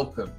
welcome 0.00 0.32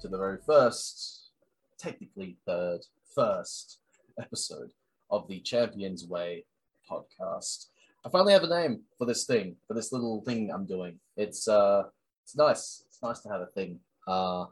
to 0.00 0.08
the 0.08 0.16
very 0.16 0.38
first, 0.46 1.32
technically 1.78 2.38
third, 2.46 2.80
first 3.14 3.78
episode 4.18 4.70
of 5.10 5.28
the 5.28 5.38
Champions 5.40 6.06
Way 6.06 6.46
podcast. 6.90 7.66
I 8.06 8.08
finally 8.08 8.32
have 8.32 8.44
a 8.44 8.48
name 8.48 8.80
for 8.96 9.06
this 9.06 9.26
thing, 9.26 9.56
for 9.68 9.74
this 9.74 9.92
little 9.92 10.22
thing 10.22 10.50
I'm 10.50 10.64
doing. 10.64 10.98
It's 11.18 11.46
uh, 11.46 11.82
it's 12.24 12.34
nice. 12.36 12.84
It's 12.88 13.02
nice 13.02 13.20
to 13.20 13.28
have 13.28 13.42
a 13.42 13.48
thing. 13.54 13.80
Uh, 14.08 14.46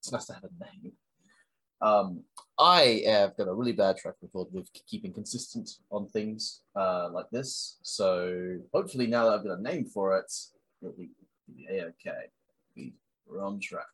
it's 0.00 0.10
nice 0.10 0.26
to 0.26 0.32
have 0.32 0.42
a 0.42 0.64
name. 0.64 0.92
Um, 1.80 2.24
I 2.58 3.04
have 3.06 3.36
got 3.36 3.46
a 3.46 3.54
really 3.54 3.70
bad 3.70 3.98
track 3.98 4.16
record 4.20 4.48
with 4.50 4.68
keeping 4.88 5.12
consistent 5.12 5.70
on 5.92 6.08
things 6.08 6.62
uh, 6.74 7.08
like 7.12 7.30
this. 7.30 7.78
So 7.82 8.58
hopefully 8.74 9.06
now 9.06 9.26
that 9.26 9.34
I've 9.38 9.44
got 9.44 9.60
a 9.60 9.62
name 9.62 9.84
for 9.84 10.18
it, 10.18 10.32
it'll 10.82 10.96
be, 10.96 11.10
it'll 11.46 11.68
be 11.68 11.82
okay. 11.82 12.30
We're 13.30 13.44
on 13.44 13.60
track. 13.60 13.86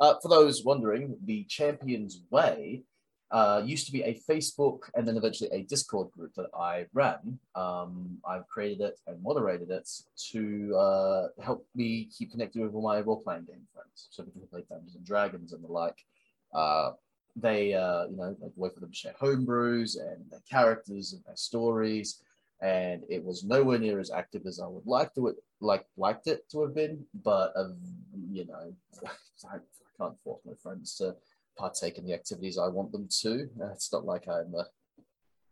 Uh, 0.00 0.14
for 0.22 0.28
those 0.28 0.64
wondering, 0.64 1.16
the 1.24 1.44
Champions 1.44 2.22
Way 2.30 2.82
uh, 3.30 3.62
used 3.64 3.86
to 3.86 3.92
be 3.92 4.02
a 4.02 4.20
Facebook 4.28 4.90
and 4.94 5.06
then 5.06 5.16
eventually 5.16 5.50
a 5.52 5.62
Discord 5.62 6.10
group 6.10 6.34
that 6.34 6.48
I 6.58 6.86
ran. 6.92 7.38
Um, 7.54 8.18
I've 8.26 8.48
created 8.48 8.80
it 8.80 8.98
and 9.06 9.22
moderated 9.22 9.70
it 9.70 9.88
to 10.32 10.76
uh, 10.76 11.28
help 11.42 11.66
me 11.74 12.08
keep 12.16 12.32
connected 12.32 12.62
with 12.62 12.74
all 12.74 12.82
my 12.82 13.00
role 13.00 13.20
playing 13.20 13.44
game 13.44 13.66
friends. 13.72 14.08
So 14.10 14.24
we 14.24 14.32
can 14.32 14.48
play 14.48 14.64
Dungeons 14.68 14.96
and 14.96 15.04
Dragons 15.04 15.52
and 15.52 15.62
the 15.62 15.68
like. 15.70 15.98
Uh, 16.52 16.92
they, 17.36 17.74
uh, 17.74 18.06
you 18.06 18.16
know, 18.16 18.36
like 18.40 18.52
way 18.56 18.70
for 18.74 18.80
them 18.80 18.90
to 18.90 18.96
share 18.96 19.14
homebrews 19.20 19.96
and 19.96 20.28
their 20.30 20.42
characters 20.50 21.12
and 21.12 21.22
their 21.24 21.36
stories. 21.36 22.22
And 22.60 23.02
it 23.08 23.24
was 23.24 23.44
nowhere 23.44 23.78
near 23.78 24.00
as 24.00 24.10
active 24.10 24.42
as 24.46 24.60
I 24.60 24.66
would 24.66 24.86
like 24.86 25.14
to 25.14 25.28
it, 25.28 25.36
like 25.60 25.86
liked 25.96 26.26
it 26.26 26.48
to 26.50 26.62
have 26.62 26.74
been. 26.74 27.04
But 27.22 27.52
uh, 27.56 27.68
you 28.30 28.46
know, 28.46 28.72
I, 29.52 29.58
can't 29.98 30.18
force 30.24 30.40
my 30.46 30.54
friends 30.62 30.96
to 30.96 31.14
partake 31.58 31.98
in 31.98 32.06
the 32.06 32.14
activities 32.14 32.56
I 32.56 32.68
want 32.68 32.90
them 32.90 33.06
to. 33.20 33.48
Uh, 33.60 33.72
it's 33.72 33.92
not 33.92 34.06
like 34.06 34.26
I'm 34.28 34.54
uh, 34.58 34.64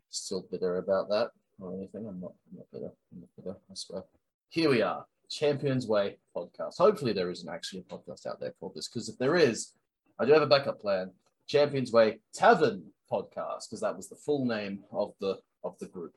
still 0.09 0.47
bitter 0.51 0.79
about 0.79 1.11
that 1.11 1.33
or 1.61 1.75
anything. 1.75 2.07
I'm 2.09 2.21
not, 2.21 2.33
I'm 2.51 2.59
not 2.59 2.67
bitter. 2.73 2.93
I'm 3.13 3.21
not 3.21 3.29
bitter, 3.37 3.57
I 3.71 3.75
swear. 3.75 4.05
Here 4.49 4.71
we 4.71 4.81
are, 4.81 5.05
Champions 5.29 5.87
Way 5.87 6.17
podcast. 6.35 6.79
Hopefully, 6.79 7.13
there 7.13 7.31
isn't 7.31 7.49
actually 7.49 7.81
a 7.81 7.95
podcast 7.95 8.27
out 8.27 8.41
there 8.41 8.55
called 8.59 8.75
this, 8.75 8.89
because 8.89 9.09
if 9.09 9.19
there 9.19 9.37
is, 9.37 9.73
I 10.19 10.25
do 10.25 10.33
have 10.33 10.43
a 10.43 10.47
backup 10.47 10.81
plan. 10.81 11.11
Champions 11.47 11.93
Way 11.93 12.21
Tavern 12.35 12.83
podcast, 13.11 13.69
because 13.69 13.81
that 13.83 13.97
was 13.97 14.09
the 14.09 14.17
full 14.17 14.47
name 14.47 14.81
of 14.93 15.13
the 15.21 15.39
of 15.65 15.79
the 15.79 15.87
group. 15.87 16.15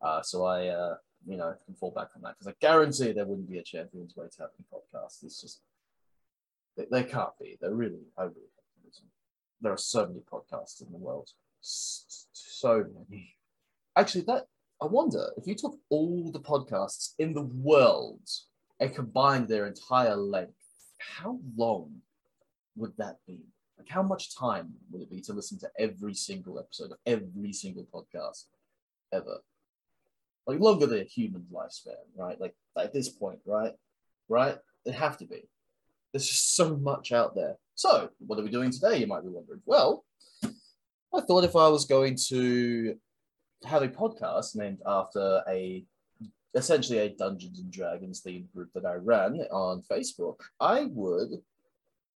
Uh, 0.00 0.22
so 0.22 0.44
I, 0.44 0.68
uh, 0.68 0.96
you 1.26 1.36
know, 1.36 1.54
can 1.64 1.74
fall 1.74 1.90
back 1.90 2.08
on 2.16 2.22
that 2.22 2.36
because 2.38 2.48
I 2.48 2.54
guarantee 2.60 3.12
there 3.12 3.24
wouldn't 3.24 3.48
be 3.48 3.58
a 3.58 3.62
Champions 3.62 4.14
Way 4.16 4.26
Tavern 4.36 4.64
podcast. 4.72 5.22
It's 5.22 5.40
just 5.40 5.60
they, 6.76 6.86
they 6.90 7.04
can't 7.04 7.38
be. 7.40 7.58
They're 7.60 7.74
really, 7.74 8.06
I 8.18 8.24
really 8.24 8.52
there 9.62 9.72
are 9.72 9.78
so 9.78 10.06
many 10.06 10.20
podcasts 10.20 10.84
in 10.84 10.92
the 10.92 10.98
world. 10.98 11.30
So 11.60 12.84
many. 12.92 13.36
Actually, 13.96 14.22
that 14.22 14.46
I 14.82 14.86
wonder 14.86 15.30
if 15.36 15.46
you 15.46 15.54
took 15.54 15.78
all 15.88 16.30
the 16.32 16.40
podcasts 16.40 17.12
in 17.18 17.32
the 17.32 17.42
world 17.42 18.28
and 18.80 18.94
combined 18.94 19.48
their 19.48 19.66
entire 19.66 20.16
length, 20.16 20.58
how 20.98 21.38
long 21.56 21.92
would 22.76 22.92
that 22.98 23.18
be? 23.26 23.40
Like, 23.78 23.88
how 23.88 24.02
much 24.02 24.36
time 24.36 24.72
would 24.90 25.02
it 25.02 25.10
be 25.10 25.20
to 25.22 25.32
listen 25.32 25.58
to 25.60 25.70
every 25.78 26.14
single 26.14 26.58
episode 26.58 26.90
of 26.90 26.98
every 27.06 27.52
single 27.52 27.86
podcast 27.94 28.46
ever? 29.12 29.38
Like 30.46 30.60
longer 30.60 30.86
than 30.86 31.00
a 31.00 31.04
human 31.04 31.46
lifespan, 31.52 31.94
right? 32.16 32.40
Like 32.40 32.54
at 32.76 32.92
this 32.92 33.08
point, 33.08 33.38
right? 33.46 33.72
Right? 34.28 34.56
They 34.84 34.92
have 34.92 35.18
to 35.18 35.26
be. 35.26 35.48
There's 36.12 36.28
just 36.28 36.56
so 36.56 36.76
much 36.76 37.12
out 37.12 37.34
there. 37.34 37.56
So, 37.74 38.10
what 38.26 38.38
are 38.38 38.42
we 38.42 38.50
doing 38.50 38.70
today? 38.70 38.98
You 38.98 39.06
might 39.06 39.22
be 39.22 39.28
wondering. 39.28 39.62
Well, 39.64 40.04
I 40.44 41.20
thought 41.20 41.44
if 41.44 41.56
I 41.56 41.68
was 41.68 41.84
going 41.84 42.16
to 42.28 42.96
have 43.64 43.82
a 43.82 43.88
podcast 43.88 44.56
named 44.56 44.78
after 44.86 45.42
a 45.48 45.84
essentially 46.54 46.98
a 46.98 47.08
Dungeons 47.10 47.60
and 47.60 47.72
Dragons 47.72 48.22
themed 48.22 48.52
group 48.52 48.70
that 48.74 48.84
I 48.84 48.94
ran 48.94 49.40
on 49.50 49.82
Facebook, 49.90 50.36
I 50.60 50.86
would 50.90 51.30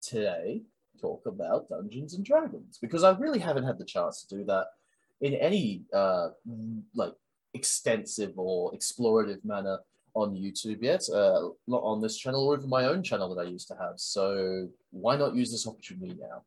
today 0.01 0.63
talk 0.99 1.25
about 1.25 1.69
Dungeons 1.69 2.13
and 2.15 2.25
Dragons 2.25 2.77
because 2.81 3.03
I 3.03 3.11
really 3.11 3.39
haven't 3.39 3.65
had 3.65 3.77
the 3.77 3.85
chance 3.85 4.23
to 4.23 4.37
do 4.37 4.45
that 4.45 4.67
in 5.21 5.33
any 5.35 5.83
uh, 5.93 6.29
like 6.93 7.13
extensive 7.55 8.33
or 8.37 8.71
explorative 8.73 9.43
manner 9.43 9.79
on 10.13 10.35
YouTube 10.35 10.81
yet, 10.81 11.03
uh, 11.09 11.49
not 11.67 11.83
on 11.83 12.01
this 12.01 12.17
channel 12.17 12.45
or 12.47 12.55
even 12.57 12.69
my 12.69 12.85
own 12.85 13.03
channel 13.03 13.33
that 13.33 13.41
I 13.41 13.49
used 13.49 13.67
to 13.67 13.75
have. 13.75 13.95
So 13.97 14.67
why 14.91 15.17
not 15.17 15.35
use 15.35 15.51
this 15.51 15.67
opportunity 15.67 16.15
now? 16.19 16.43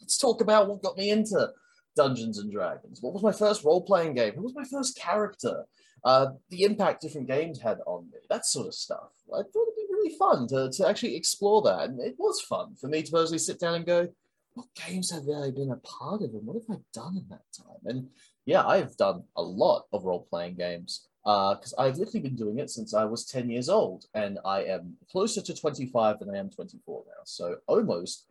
Let's 0.00 0.18
talk 0.18 0.40
about 0.40 0.68
what 0.68 0.82
got 0.82 0.96
me 0.96 1.10
into 1.10 1.50
Dungeons 1.94 2.38
and 2.38 2.50
Dragons. 2.50 3.02
What 3.02 3.12
was 3.12 3.22
my 3.22 3.32
first 3.32 3.64
role 3.64 3.82
playing 3.82 4.14
game? 4.14 4.32
Who 4.34 4.42
was 4.42 4.54
my 4.54 4.64
first 4.64 4.96
character? 4.96 5.64
Uh, 6.04 6.28
the 6.48 6.64
impact 6.64 7.02
different 7.02 7.28
games 7.28 7.60
had 7.60 7.78
on 7.86 8.08
me, 8.10 8.18
that 8.28 8.44
sort 8.46 8.66
of 8.66 8.74
stuff. 8.74 9.10
I 9.32 9.42
thought 9.42 9.68
it'd 9.68 9.76
be 9.76 9.86
really 9.90 10.16
fun 10.16 10.48
to, 10.48 10.70
to 10.72 10.88
actually 10.88 11.14
explore 11.14 11.62
that. 11.62 11.90
And 11.90 12.00
it 12.00 12.16
was 12.18 12.40
fun 12.40 12.74
for 12.80 12.88
me 12.88 13.02
to 13.02 13.12
personally 13.12 13.38
sit 13.38 13.60
down 13.60 13.74
and 13.74 13.86
go, 13.86 14.08
what 14.54 14.66
games 14.74 15.10
have 15.10 15.24
I 15.28 15.50
been 15.50 15.70
a 15.70 15.76
part 15.76 16.22
of 16.22 16.34
and 16.34 16.46
what 16.46 16.60
have 16.60 16.76
I 16.76 16.80
done 16.92 17.16
in 17.16 17.26
that 17.30 17.44
time? 17.56 17.80
And 17.84 18.08
yeah, 18.44 18.66
I've 18.66 18.96
done 18.96 19.24
a 19.36 19.42
lot 19.42 19.86
of 19.92 20.04
role 20.04 20.26
playing 20.28 20.56
games 20.56 21.08
because 21.24 21.74
uh, 21.78 21.82
I've 21.82 21.98
literally 21.98 22.20
been 22.20 22.36
doing 22.36 22.58
it 22.58 22.68
since 22.68 22.94
I 22.94 23.04
was 23.04 23.24
10 23.26 23.48
years 23.48 23.68
old, 23.68 24.06
and 24.14 24.38
I 24.44 24.64
am 24.64 24.96
closer 25.10 25.40
to 25.40 25.54
25 25.54 26.18
than 26.18 26.34
I 26.34 26.38
am 26.38 26.50
24 26.50 27.04
now. 27.06 27.22
So 27.24 27.56
almost 27.68 28.26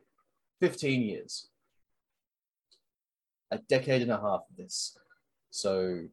15 0.59 1.01
years, 1.01 1.47
a 3.49 3.57
decade 3.57 4.01
and 4.01 4.11
a 4.11 4.19
half 4.19 4.41
of 4.49 4.57
this. 4.57 4.97
So 5.51 6.03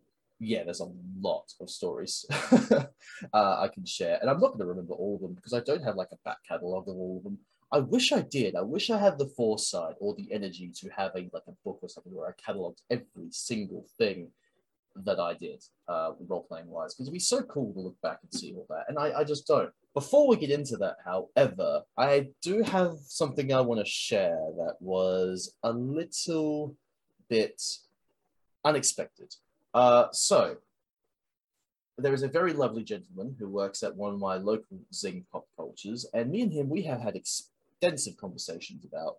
yeah, 0.40 0.62
there's 0.62 0.80
a 0.80 0.92
lot 1.20 1.52
of 1.60 1.68
stories 1.68 2.24
uh, 2.30 2.86
I 3.34 3.68
can 3.74 3.84
share, 3.84 4.18
and 4.20 4.30
I'm 4.30 4.40
not 4.40 4.50
going 4.50 4.60
to 4.60 4.66
remember 4.66 4.94
all 4.94 5.16
of 5.16 5.20
them 5.20 5.34
because 5.34 5.52
I 5.52 5.60
don't 5.60 5.82
have 5.82 5.96
like 5.96 6.12
a 6.12 6.18
back 6.24 6.38
catalog 6.48 6.88
of 6.88 6.94
all 6.94 7.18
of 7.18 7.24
them. 7.24 7.38
I 7.70 7.80
wish 7.80 8.12
I 8.12 8.22
did. 8.22 8.54
I 8.54 8.62
wish 8.62 8.90
I 8.90 8.98
had 8.98 9.18
the 9.18 9.28
foresight 9.28 9.94
or 10.00 10.14
the 10.14 10.32
energy 10.32 10.72
to 10.80 10.88
have 10.88 11.12
a 11.14 11.28
like 11.32 11.42
a 11.46 11.52
book 11.64 11.78
or 11.82 11.88
something 11.88 12.14
where 12.14 12.28
I 12.28 12.52
cataloged 12.52 12.80
every 12.90 13.30
single 13.30 13.86
thing 13.98 14.30
that 15.04 15.20
I 15.20 15.34
did 15.34 15.62
uh, 15.86 16.12
role 16.26 16.44
playing 16.48 16.68
wise 16.68 16.94
because 16.94 17.06
it'd 17.06 17.12
be 17.12 17.20
so 17.20 17.42
cool 17.42 17.72
to 17.72 17.80
look 17.80 18.00
back 18.02 18.18
and 18.22 18.40
see 18.40 18.54
all 18.54 18.66
that. 18.70 18.86
And 18.88 18.98
I, 18.98 19.20
I 19.20 19.24
just 19.24 19.46
don't. 19.46 19.70
Before 19.94 20.28
we 20.28 20.36
get 20.36 20.50
into 20.50 20.76
that, 20.78 20.96
however, 21.04 21.82
I 21.96 22.28
do 22.42 22.62
have 22.62 22.96
something 23.02 23.52
I 23.52 23.60
want 23.60 23.84
to 23.84 23.90
share 23.90 24.38
that 24.56 24.76
was 24.80 25.54
a 25.62 25.72
little 25.72 26.74
bit 27.28 27.62
unexpected. 28.64 29.34
Uh, 29.74 30.06
so, 30.12 30.56
there 31.98 32.14
is 32.14 32.22
a 32.22 32.28
very 32.28 32.52
lovely 32.52 32.84
gentleman 32.84 33.34
who 33.38 33.48
works 33.48 33.82
at 33.82 33.96
one 33.96 34.14
of 34.14 34.20
my 34.20 34.36
local 34.36 34.78
Zing 34.94 35.24
pop 35.32 35.46
cultures, 35.56 36.06
and 36.14 36.30
me 36.30 36.42
and 36.42 36.52
him, 36.52 36.68
we 36.68 36.82
have 36.82 37.00
had 37.00 37.16
extensive 37.80 38.16
conversations 38.16 38.84
about 38.84 39.16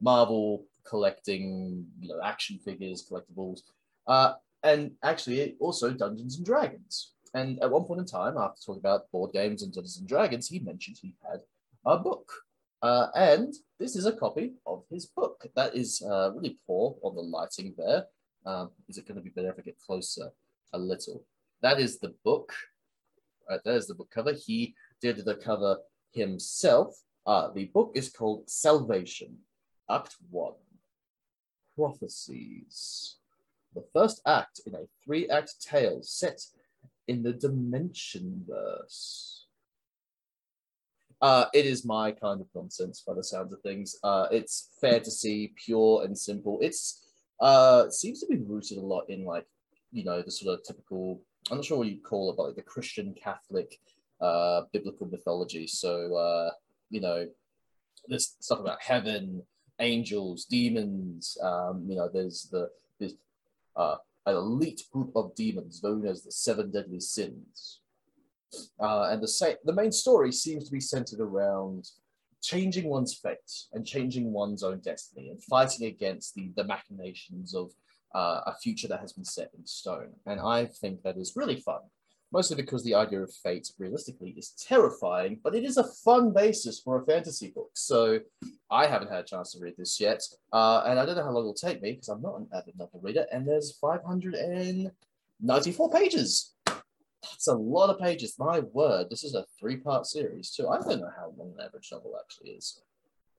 Marvel 0.00 0.64
collecting, 0.84 1.86
you 2.00 2.08
know, 2.08 2.20
action 2.22 2.58
figures, 2.58 3.06
collectibles. 3.08 3.60
Uh, 4.06 4.34
and 4.62 4.92
actually 5.02 5.56
also 5.60 5.90
Dungeons 5.90 6.36
and 6.36 6.46
Dragons. 6.46 7.12
And 7.34 7.58
at 7.62 7.70
one 7.70 7.84
point 7.84 8.00
in 8.00 8.06
time, 8.06 8.36
after 8.36 8.60
talking 8.64 8.80
about 8.80 9.10
board 9.10 9.32
games 9.32 9.62
and 9.62 9.72
Dungeons 9.72 9.98
and 9.98 10.08
Dragons, 10.08 10.48
he 10.48 10.58
mentioned 10.58 10.98
he 11.00 11.14
had 11.22 11.40
a 11.86 11.98
book. 11.98 12.30
Uh, 12.82 13.06
and 13.14 13.54
this 13.78 13.96
is 13.96 14.06
a 14.06 14.12
copy 14.12 14.54
of 14.66 14.84
his 14.90 15.06
book. 15.06 15.46
That 15.54 15.74
is 15.74 16.02
uh, 16.02 16.32
really 16.34 16.58
poor 16.66 16.96
on 17.02 17.14
the 17.14 17.22
lighting 17.22 17.74
there. 17.78 18.06
Um, 18.44 18.70
is 18.88 18.98
it 18.98 19.06
going 19.06 19.16
to 19.16 19.22
be 19.22 19.30
better 19.30 19.50
if 19.50 19.58
I 19.58 19.62
get 19.62 19.78
closer 19.78 20.30
a 20.72 20.78
little? 20.78 21.24
That 21.62 21.80
is 21.80 21.98
the 21.98 22.14
book. 22.24 22.52
Right, 23.48 23.60
there's 23.64 23.86
the 23.86 23.94
book 23.94 24.10
cover. 24.12 24.32
He 24.32 24.74
did 25.00 25.24
the 25.24 25.36
cover 25.36 25.78
himself. 26.12 26.96
Uh, 27.26 27.50
the 27.52 27.66
book 27.66 27.92
is 27.94 28.10
called 28.10 28.48
Salvation, 28.48 29.38
Act 29.88 30.16
1 30.30 30.52
Prophecies 31.76 33.16
the 33.74 33.84
first 33.92 34.20
act 34.26 34.60
in 34.66 34.74
a 34.74 34.86
three 35.04 35.28
act 35.28 35.54
tale 35.60 36.02
set 36.02 36.40
in 37.08 37.22
the 37.22 37.32
Dimension 37.32 38.44
Verse. 38.48 39.46
Uh, 41.20 41.46
it 41.54 41.66
is 41.66 41.84
my 41.84 42.10
kind 42.10 42.40
of 42.40 42.48
nonsense 42.54 43.02
by 43.06 43.14
the 43.14 43.22
sounds 43.22 43.52
of 43.52 43.60
things. 43.60 43.96
Uh, 44.02 44.26
it's 44.30 44.70
see, 45.04 45.52
pure 45.56 46.04
and 46.04 46.18
simple. 46.18 46.58
It's 46.60 47.06
uh, 47.40 47.88
seems 47.90 48.20
to 48.20 48.26
be 48.26 48.38
rooted 48.38 48.78
a 48.78 48.80
lot 48.80 49.08
in 49.08 49.24
like, 49.24 49.46
you 49.92 50.04
know, 50.04 50.20
the 50.22 50.30
sort 50.30 50.58
of 50.58 50.64
typical, 50.64 51.20
I'm 51.50 51.58
not 51.58 51.64
sure 51.64 51.78
what 51.78 51.88
you 51.88 52.00
call 52.00 52.30
it, 52.30 52.36
but 52.36 52.46
like 52.46 52.56
the 52.56 52.62
Christian 52.62 53.14
Catholic 53.14 53.78
uh, 54.20 54.62
biblical 54.72 55.06
mythology. 55.06 55.66
So, 55.66 56.14
uh, 56.16 56.50
you 56.92 57.00
know, 57.00 57.26
there's 58.06 58.36
stuff 58.40 58.60
about 58.60 58.82
heaven, 58.82 59.42
angels, 59.80 60.44
demons. 60.44 61.36
Um, 61.42 61.86
you 61.88 61.96
know, 61.96 62.08
there's 62.12 62.48
the 62.52 62.68
there's 63.00 63.14
uh, 63.74 63.96
an 64.26 64.36
elite 64.36 64.82
group 64.92 65.12
of 65.16 65.34
demons 65.34 65.82
known 65.82 66.06
as 66.06 66.22
the 66.22 66.30
Seven 66.30 66.70
Deadly 66.70 67.00
Sins. 67.00 67.80
Uh, 68.78 69.08
and 69.10 69.22
the, 69.22 69.28
sa- 69.28 69.60
the 69.64 69.72
main 69.72 69.90
story 69.90 70.30
seems 70.30 70.66
to 70.66 70.70
be 70.70 70.80
centered 70.80 71.20
around 71.20 71.88
changing 72.42 72.86
one's 72.88 73.14
fate 73.14 73.38
and 73.72 73.86
changing 73.86 74.30
one's 74.30 74.62
own 74.62 74.78
destiny 74.80 75.30
and 75.30 75.42
fighting 75.44 75.86
against 75.86 76.34
the, 76.34 76.50
the 76.56 76.64
machinations 76.64 77.54
of 77.54 77.70
uh, 78.14 78.42
a 78.46 78.54
future 78.62 78.88
that 78.88 79.00
has 79.00 79.14
been 79.14 79.24
set 79.24 79.50
in 79.56 79.64
stone. 79.64 80.10
And 80.26 80.38
I 80.38 80.66
think 80.66 81.02
that 81.02 81.16
is 81.16 81.32
really 81.34 81.56
fun, 81.56 81.80
mostly 82.32 82.56
because 82.56 82.82
the 82.82 82.94
idea 82.94 83.20
of 83.20 83.32
fate 83.32 83.70
realistically 83.78 84.30
is 84.30 84.50
terrifying, 84.50 85.38
but 85.44 85.54
it 85.54 85.64
is 85.64 85.76
a 85.76 85.84
fun 85.84 86.32
basis 86.32 86.80
for 86.80 87.00
a 87.00 87.04
fantasy 87.04 87.50
book. 87.50 87.70
So 87.74 88.20
I 88.70 88.86
haven't 88.86 89.10
had 89.10 89.20
a 89.20 89.24
chance 89.24 89.52
to 89.52 89.60
read 89.60 89.74
this 89.76 90.00
yet, 90.00 90.22
uh, 90.52 90.82
and 90.86 90.98
I 90.98 91.04
don't 91.04 91.16
know 91.16 91.24
how 91.24 91.30
long 91.30 91.42
it'll 91.42 91.54
take 91.54 91.82
me 91.82 91.92
because 91.92 92.08
I'm 92.08 92.22
not 92.22 92.40
an 92.40 92.48
avid 92.56 92.78
novel 92.78 93.00
reader, 93.02 93.26
and 93.30 93.46
there's 93.46 93.76
594 93.78 95.90
pages. 95.90 96.54
That's 96.66 97.46
a 97.46 97.54
lot 97.54 97.90
of 97.90 98.00
pages. 98.00 98.38
My 98.38 98.60
word, 98.60 99.08
this 99.10 99.22
is 99.22 99.34
a 99.34 99.44
three 99.60 99.76
part 99.76 100.06
series, 100.06 100.50
too. 100.50 100.68
I 100.68 100.80
don't 100.80 101.00
know 101.00 101.12
how 101.16 101.32
long 101.36 101.52
an 101.56 101.64
average 101.64 101.90
novel 101.92 102.16
actually 102.18 102.52
is, 102.52 102.80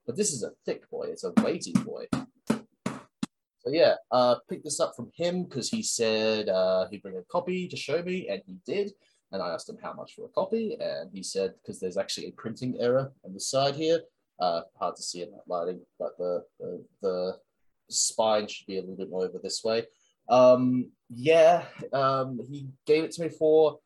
but 0.05 0.15
this 0.15 0.31
is 0.31 0.43
a 0.43 0.51
thick 0.65 0.89
boy, 0.89 1.07
it's 1.07 1.23
a 1.23 1.33
weighty 1.41 1.73
boy. 1.73 2.05
So 3.65 3.71
yeah, 3.71 3.95
uh, 4.11 4.35
picked 4.49 4.65
this 4.65 4.79
up 4.79 4.93
from 4.95 5.09
him 5.15 5.43
because 5.43 5.69
he 5.69 5.81
said 5.81 6.49
uh, 6.49 6.87
he'd 6.89 7.01
bring 7.01 7.17
a 7.17 7.23
copy 7.23 7.67
to 7.69 7.77
show 7.77 8.03
me, 8.03 8.27
and 8.29 8.41
he 8.45 8.57
did. 8.65 8.91
And 9.31 9.41
I 9.41 9.49
asked 9.49 9.69
him 9.69 9.77
how 9.81 9.93
much 9.93 10.13
for 10.15 10.25
a 10.25 10.29
copy, 10.29 10.77
and 10.79 11.09
he 11.13 11.23
said 11.23 11.53
because 11.61 11.79
there's 11.79 11.97
actually 11.97 12.27
a 12.27 12.31
printing 12.31 12.75
error 12.79 13.11
on 13.25 13.33
the 13.33 13.39
side 13.39 13.75
here. 13.75 14.01
Uh, 14.39 14.61
hard 14.77 14.95
to 14.95 15.03
see 15.03 15.21
in 15.21 15.31
that 15.31 15.47
lighting, 15.47 15.79
but 15.97 16.17
the, 16.17 16.43
the, 16.59 16.83
the 17.01 17.37
spine 17.89 18.47
should 18.47 18.67
be 18.67 18.77
a 18.77 18.81
little 18.81 18.97
bit 18.97 19.09
more 19.09 19.23
over 19.23 19.39
this 19.41 19.63
way. 19.63 19.85
Um, 20.27 20.91
yeah, 21.09 21.63
um, 21.93 22.39
he 22.49 22.67
gave 22.85 23.03
it 23.03 23.11
to 23.13 23.21
me 23.21 23.29
for 23.29 23.79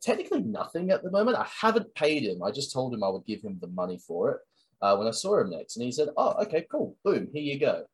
technically 0.00 0.40
nothing 0.40 0.90
at 0.90 1.02
the 1.02 1.10
moment. 1.10 1.36
I 1.36 1.46
haven't 1.60 1.94
paid 1.94 2.22
him. 2.22 2.42
I 2.42 2.50
just 2.50 2.72
told 2.72 2.94
him 2.94 3.04
I 3.04 3.08
would 3.08 3.26
give 3.26 3.42
him 3.42 3.58
the 3.60 3.66
money 3.68 3.98
for 3.98 4.30
it 4.30 4.38
uh, 4.80 4.96
when 4.96 5.08
I 5.08 5.12
saw 5.12 5.38
him 5.40 5.50
next, 5.50 5.76
and 5.76 5.84
he 5.84 5.92
said, 5.92 6.08
"Oh, 6.16 6.34
okay, 6.44 6.66
cool. 6.70 6.96
Boom, 7.04 7.28
here 7.32 7.42
you 7.42 7.58
go." 7.58 7.84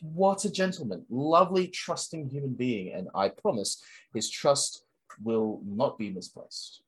What 0.00 0.44
a 0.44 0.50
gentleman, 0.50 1.04
lovely, 1.10 1.68
trusting 1.68 2.30
human 2.30 2.54
being, 2.54 2.92
and 2.92 3.08
I 3.14 3.28
promise 3.28 3.82
his 4.14 4.30
trust 4.30 4.84
will 5.22 5.60
not 5.64 5.98
be 5.98 6.10
misplaced. 6.10 6.82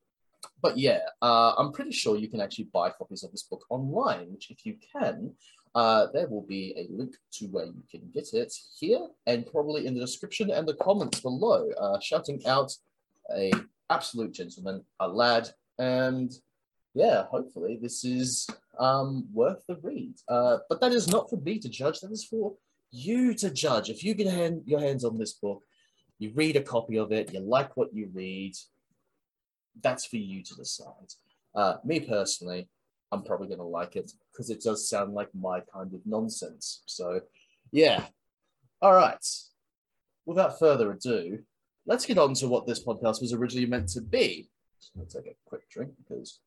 But 0.62 0.78
yeah, 0.78 1.00
uh, 1.22 1.54
I'm 1.56 1.72
pretty 1.72 1.92
sure 1.92 2.16
you 2.16 2.28
can 2.28 2.40
actually 2.40 2.68
buy 2.72 2.90
copies 2.90 3.22
of 3.22 3.30
this 3.32 3.42
book 3.42 3.64
online, 3.68 4.32
which 4.32 4.50
if 4.50 4.64
you 4.64 4.76
can, 4.92 5.34
uh, 5.74 6.06
there 6.12 6.28
will 6.28 6.42
be 6.42 6.74
a 6.76 6.86
link 6.92 7.16
to 7.32 7.46
where 7.46 7.66
you 7.66 7.82
can 7.90 8.02
get 8.12 8.32
it 8.32 8.54
here 8.78 9.00
and 9.26 9.46
probably 9.46 9.86
in 9.86 9.94
the 9.94 10.00
description 10.00 10.50
and 10.50 10.66
the 10.66 10.74
comments 10.74 11.20
below, 11.20 11.68
uh, 11.80 11.98
shouting 12.00 12.40
out 12.46 12.72
a 13.34 13.52
absolute 13.90 14.32
gentleman, 14.32 14.84
a 15.00 15.08
lad, 15.08 15.48
and 15.78 16.32
yeah, 16.94 17.24
hopefully 17.24 17.78
this 17.80 18.04
is 18.04 18.46
um, 18.78 19.26
worth 19.32 19.62
the 19.68 19.76
read. 19.82 20.14
Uh, 20.28 20.58
but 20.68 20.80
that 20.80 20.92
is 20.92 21.08
not 21.08 21.28
for 21.28 21.36
me 21.36 21.58
to 21.58 21.68
judge, 21.68 22.00
that 22.00 22.12
is 22.12 22.24
for 22.24 22.54
you 22.94 23.35
to 23.35 23.50
judge. 23.50 23.91
If 23.91 24.05
you 24.05 24.14
get 24.14 24.29
hand, 24.29 24.62
your 24.67 24.81
hands 24.81 25.05
on 25.05 25.19
this 25.19 25.32
book, 25.32 25.62
you 26.19 26.31
read 26.35 26.56
a 26.56 26.62
copy 26.62 26.96
of 26.96 27.11
it, 27.11 27.32
you 27.32 27.41
like 27.41 27.76
what 27.76 27.93
you 27.93 28.08
read, 28.12 28.55
that's 29.82 30.06
for 30.06 30.17
you 30.17 30.43
to 30.44 30.55
decide. 30.55 31.12
Uh, 31.55 31.75
me 31.85 31.99
personally, 31.99 32.69
I'm 33.11 33.25
probably 33.25 33.49
going 33.49 33.58
to 33.58 33.64
like 33.64 33.96
it 33.96 34.12
because 34.32 34.49
it 34.49 34.62
does 34.62 34.88
sound 34.88 35.12
like 35.12 35.29
my 35.35 35.61
kind 35.73 35.93
of 35.93 36.00
nonsense. 36.06 36.82
So, 36.87 37.20
yeah. 37.73 38.05
All 38.81 38.94
right. 38.94 39.25
Without 40.25 40.58
further 40.58 40.93
ado, 40.93 41.40
let's 41.87 42.06
get 42.06 42.19
on 42.19 42.35
to 42.35 42.49
what 42.49 42.67
this 42.67 42.85
podcast 42.85 43.20
was 43.20 43.32
originally 43.32 43.67
meant 43.67 43.88
to 43.90 44.00
be. 44.00 44.49
Just 44.81 45.11
to 45.11 45.19
take 45.19 45.32
a 45.32 45.37
quick 45.47 45.69
drink 45.69 45.90
because 46.06 46.38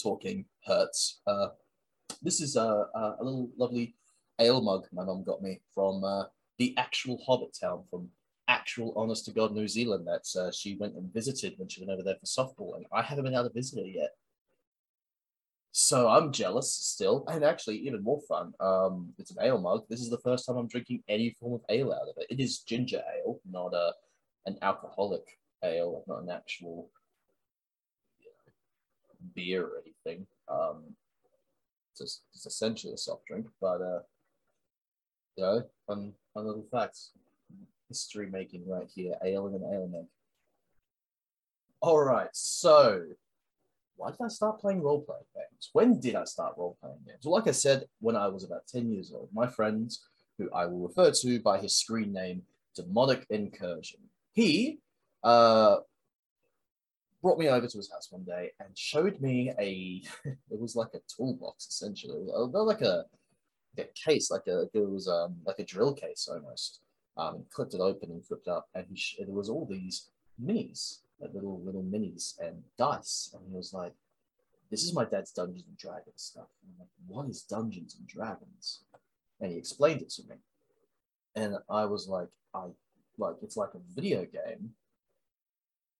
talking 0.00 0.44
hurts. 0.66 1.20
Uh, 1.26 1.48
this 2.22 2.40
is 2.40 2.56
a, 2.56 2.86
a 2.94 3.16
little 3.20 3.50
lovely 3.56 3.94
ale 4.40 4.60
mug 4.62 4.86
my 4.92 5.04
mum 5.04 5.22
got 5.24 5.42
me 5.42 5.60
from 5.74 6.02
uh, 6.02 6.24
the 6.58 6.74
actual 6.76 7.22
Hobbit 7.26 7.56
town, 7.58 7.84
from 7.88 8.08
actual 8.48 8.92
honest 8.96 9.24
to 9.26 9.32
God 9.32 9.52
New 9.52 9.68
Zealand 9.68 10.06
that 10.06 10.26
uh, 10.40 10.50
she 10.50 10.76
went 10.76 10.94
and 10.94 11.12
visited 11.12 11.54
when 11.56 11.68
she 11.68 11.80
went 11.80 11.92
over 11.92 12.02
there 12.02 12.16
for 12.16 12.26
softball. 12.26 12.76
And 12.76 12.84
I 12.92 13.02
haven't 13.02 13.24
been 13.24 13.34
able 13.34 13.44
to 13.44 13.54
visit 13.54 13.78
her 13.78 13.86
yet. 13.86 14.10
So 15.72 16.08
I'm 16.08 16.32
jealous 16.32 16.72
still, 16.72 17.24
and 17.28 17.44
actually 17.44 17.78
even 17.78 18.02
more 18.02 18.20
fun. 18.28 18.52
Um, 18.58 19.14
it's 19.18 19.30
an 19.30 19.36
ale 19.40 19.58
mug. 19.58 19.84
This 19.88 20.00
is 20.00 20.10
the 20.10 20.18
first 20.18 20.44
time 20.44 20.56
I'm 20.56 20.66
drinking 20.66 21.04
any 21.08 21.36
form 21.38 21.54
of 21.54 21.60
ale 21.68 21.92
out 21.92 22.08
of 22.08 22.14
it. 22.16 22.26
It 22.28 22.40
is 22.40 22.58
ginger 22.58 23.02
ale, 23.18 23.40
not 23.48 23.72
a 23.72 23.92
an 24.46 24.56
alcoholic 24.62 25.38
ale, 25.62 26.02
not 26.08 26.22
an 26.22 26.30
actual 26.30 26.90
you 28.18 28.26
know, 28.26 29.30
beer 29.34 29.64
or 29.64 29.82
anything. 29.84 30.26
Um, 30.48 30.82
it's, 31.92 32.00
just, 32.00 32.22
it's 32.34 32.46
essentially 32.46 32.94
a 32.94 32.98
soft 32.98 33.26
drink, 33.26 33.46
but 33.60 33.80
uh, 33.80 34.00
you 35.36 35.44
know, 35.44 35.62
fun, 35.86 36.12
fun 36.34 36.46
little 36.46 36.66
facts. 36.70 37.12
History 37.88 38.30
making 38.30 38.68
right 38.68 38.88
here, 38.94 39.14
and 39.20 39.30
ale 39.32 39.88
mug. 39.90 40.06
All 41.80 42.04
right, 42.04 42.28
so 42.32 43.04
why 44.00 44.10
did 44.10 44.20
I 44.24 44.28
start 44.28 44.60
playing 44.60 44.82
role 44.82 45.02
playing 45.02 45.24
games? 45.34 45.70
When 45.74 46.00
did 46.00 46.14
I 46.14 46.24
start 46.24 46.54
role 46.56 46.78
playing 46.80 47.00
games? 47.06 47.20
Well, 47.24 47.34
like 47.34 47.48
I 47.48 47.52
said, 47.52 47.84
when 48.00 48.16
I 48.16 48.28
was 48.28 48.44
about 48.44 48.66
10 48.66 48.90
years 48.90 49.12
old, 49.12 49.28
my 49.32 49.46
friend, 49.46 49.90
who 50.38 50.50
I 50.52 50.64
will 50.64 50.88
refer 50.88 51.10
to 51.10 51.40
by 51.40 51.58
his 51.58 51.76
screen 51.76 52.10
name, 52.12 52.42
Demonic 52.74 53.26
Incursion, 53.28 54.00
he 54.32 54.78
uh, 55.22 55.78
brought 57.20 57.38
me 57.38 57.48
over 57.48 57.66
to 57.66 57.76
his 57.76 57.90
house 57.90 58.08
one 58.10 58.24
day 58.24 58.52
and 58.58 58.76
showed 58.76 59.20
me 59.20 59.52
a, 59.58 60.02
it 60.50 60.58
was 60.58 60.74
like 60.76 60.94
a 60.94 61.00
toolbox 61.14 61.66
essentially, 61.66 62.26
like 62.32 62.80
a, 62.80 63.04
a 63.78 63.84
case, 63.94 64.30
like 64.30 64.46
a, 64.48 64.62
it 64.74 64.88
was 64.88 65.08
um, 65.08 65.36
like 65.46 65.58
a 65.58 65.64
drill 65.64 65.94
case 65.94 66.28
almost. 66.30 66.80
Um, 67.16 67.44
clipped 67.52 67.74
it 67.74 67.80
open 67.80 68.10
and 68.10 68.24
flipped 68.24 68.48
up, 68.48 68.68
and 68.74 68.86
there 69.18 69.34
was 69.34 69.48
all 69.48 69.66
these 69.66 70.10
minis 70.42 71.00
like 71.20 71.34
little 71.34 71.60
little 71.62 71.82
minis 71.82 72.38
and 72.40 72.62
dice. 72.78 73.30
And 73.34 73.42
he 73.48 73.56
was 73.56 73.72
like, 73.72 73.92
"This 74.70 74.82
is 74.82 74.94
my 74.94 75.04
dad's 75.04 75.32
Dungeons 75.32 75.64
and 75.68 75.76
Dragons 75.76 76.22
stuff." 76.22 76.48
And 76.62 76.72
I'm 76.72 76.78
like, 76.80 76.88
"What 77.06 77.28
is 77.28 77.42
Dungeons 77.42 77.96
and 77.98 78.06
Dragons?" 78.06 78.84
And 79.40 79.52
he 79.52 79.58
explained 79.58 80.02
it 80.02 80.10
to 80.10 80.22
me, 80.28 80.36
and 81.36 81.56
I 81.68 81.84
was 81.84 82.08
like, 82.08 82.28
"I 82.54 82.68
like 83.18 83.36
it's 83.42 83.56
like 83.56 83.74
a 83.74 83.94
video 83.94 84.24
game 84.24 84.70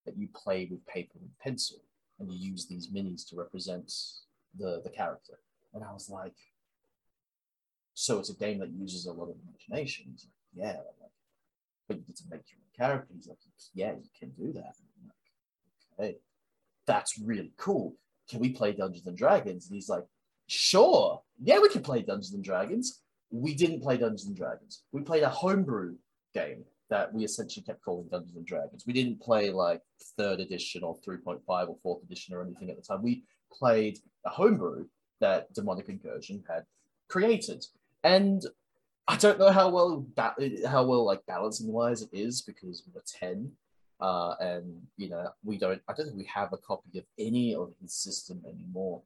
that 0.05 0.17
you 0.17 0.27
play 0.33 0.67
with 0.69 0.85
paper 0.87 1.19
and 1.19 1.29
pencil, 1.39 1.77
and 2.19 2.31
you 2.31 2.51
use 2.51 2.65
these 2.65 2.89
minis 2.89 3.27
to 3.29 3.35
represent 3.35 3.91
the 4.57 4.81
the 4.83 4.89
character." 4.89 5.39
And 5.73 5.83
I 5.83 5.93
was 5.93 6.09
like, 6.09 6.35
"So 7.93 8.19
it's 8.19 8.29
a 8.29 8.35
game 8.35 8.59
that 8.59 8.71
uses 8.71 9.05
a 9.05 9.13
lot 9.13 9.29
of 9.29 9.35
imagination." 9.47 10.05
He's 10.11 10.25
like, 10.25 10.65
"Yeah." 10.65 10.77
Like, 11.01 11.11
but 11.87 11.97
you 11.97 12.03
get 12.03 12.15
to 12.17 12.23
make 12.29 12.43
your 12.51 12.59
own 12.59 12.87
character. 12.87 13.13
He's 13.13 13.27
like, 13.27 13.37
"Yeah, 13.73 13.93
you 13.93 14.09
can 14.19 14.29
do 14.31 14.53
that." 14.53 14.75
hey, 15.97 16.17
that's 16.87 17.19
really 17.19 17.53
cool. 17.57 17.95
Can 18.29 18.39
we 18.39 18.49
play 18.49 18.73
Dungeons 18.73 19.05
and 19.05 19.17
Dragons? 19.17 19.67
And 19.67 19.75
he's 19.75 19.89
like, 19.89 20.05
sure. 20.47 21.21
Yeah, 21.41 21.59
we 21.59 21.69
can 21.69 21.81
play 21.81 22.01
Dungeons 22.01 22.33
and 22.33 22.43
Dragons. 22.43 23.01
We 23.31 23.53
didn't 23.53 23.81
play 23.81 23.97
Dungeons 23.97 24.25
and 24.25 24.35
Dragons. 24.35 24.83
We 24.91 25.01
played 25.01 25.23
a 25.23 25.29
homebrew 25.29 25.95
game 26.33 26.65
that 26.89 27.13
we 27.13 27.23
essentially 27.23 27.63
kept 27.63 27.83
calling 27.83 28.07
Dungeons 28.09 28.35
and 28.35 28.45
Dragons. 28.45 28.83
We 28.85 28.93
didn't 28.93 29.21
play 29.21 29.49
like 29.49 29.81
third 30.17 30.39
edition 30.41 30.83
or 30.83 30.97
3.5 30.99 31.39
or 31.47 31.77
fourth 31.81 32.03
edition 32.03 32.35
or 32.35 32.41
anything 32.41 32.69
at 32.69 32.75
the 32.75 32.81
time. 32.81 33.01
We 33.01 33.23
played 33.51 33.99
a 34.25 34.29
homebrew 34.29 34.87
that 35.21 35.53
Demonic 35.53 35.87
Incursion 35.87 36.43
had 36.49 36.63
created. 37.07 37.63
And 38.03 38.43
I 39.07 39.17
don't 39.17 39.39
know 39.39 39.51
how 39.51 39.69
well 39.69 40.05
ba- 40.15 40.35
how 40.67 40.85
well 40.85 41.05
like 41.05 41.25
balancing 41.25 41.71
wise 41.71 42.01
it 42.01 42.09
is 42.13 42.41
because 42.41 42.83
we're 42.93 43.01
10 43.05 43.51
uh, 44.01 44.35
and 44.39 44.81
you 44.97 45.09
know, 45.09 45.29
we 45.43 45.57
don't. 45.57 45.81
I 45.87 45.93
don't 45.93 46.07
think 46.07 46.17
we 46.17 46.29
have 46.33 46.51
a 46.53 46.57
copy 46.57 46.97
of 46.97 47.05
any 47.19 47.53
of 47.53 47.71
his 47.81 47.93
system 47.93 48.41
anymore. 48.47 49.01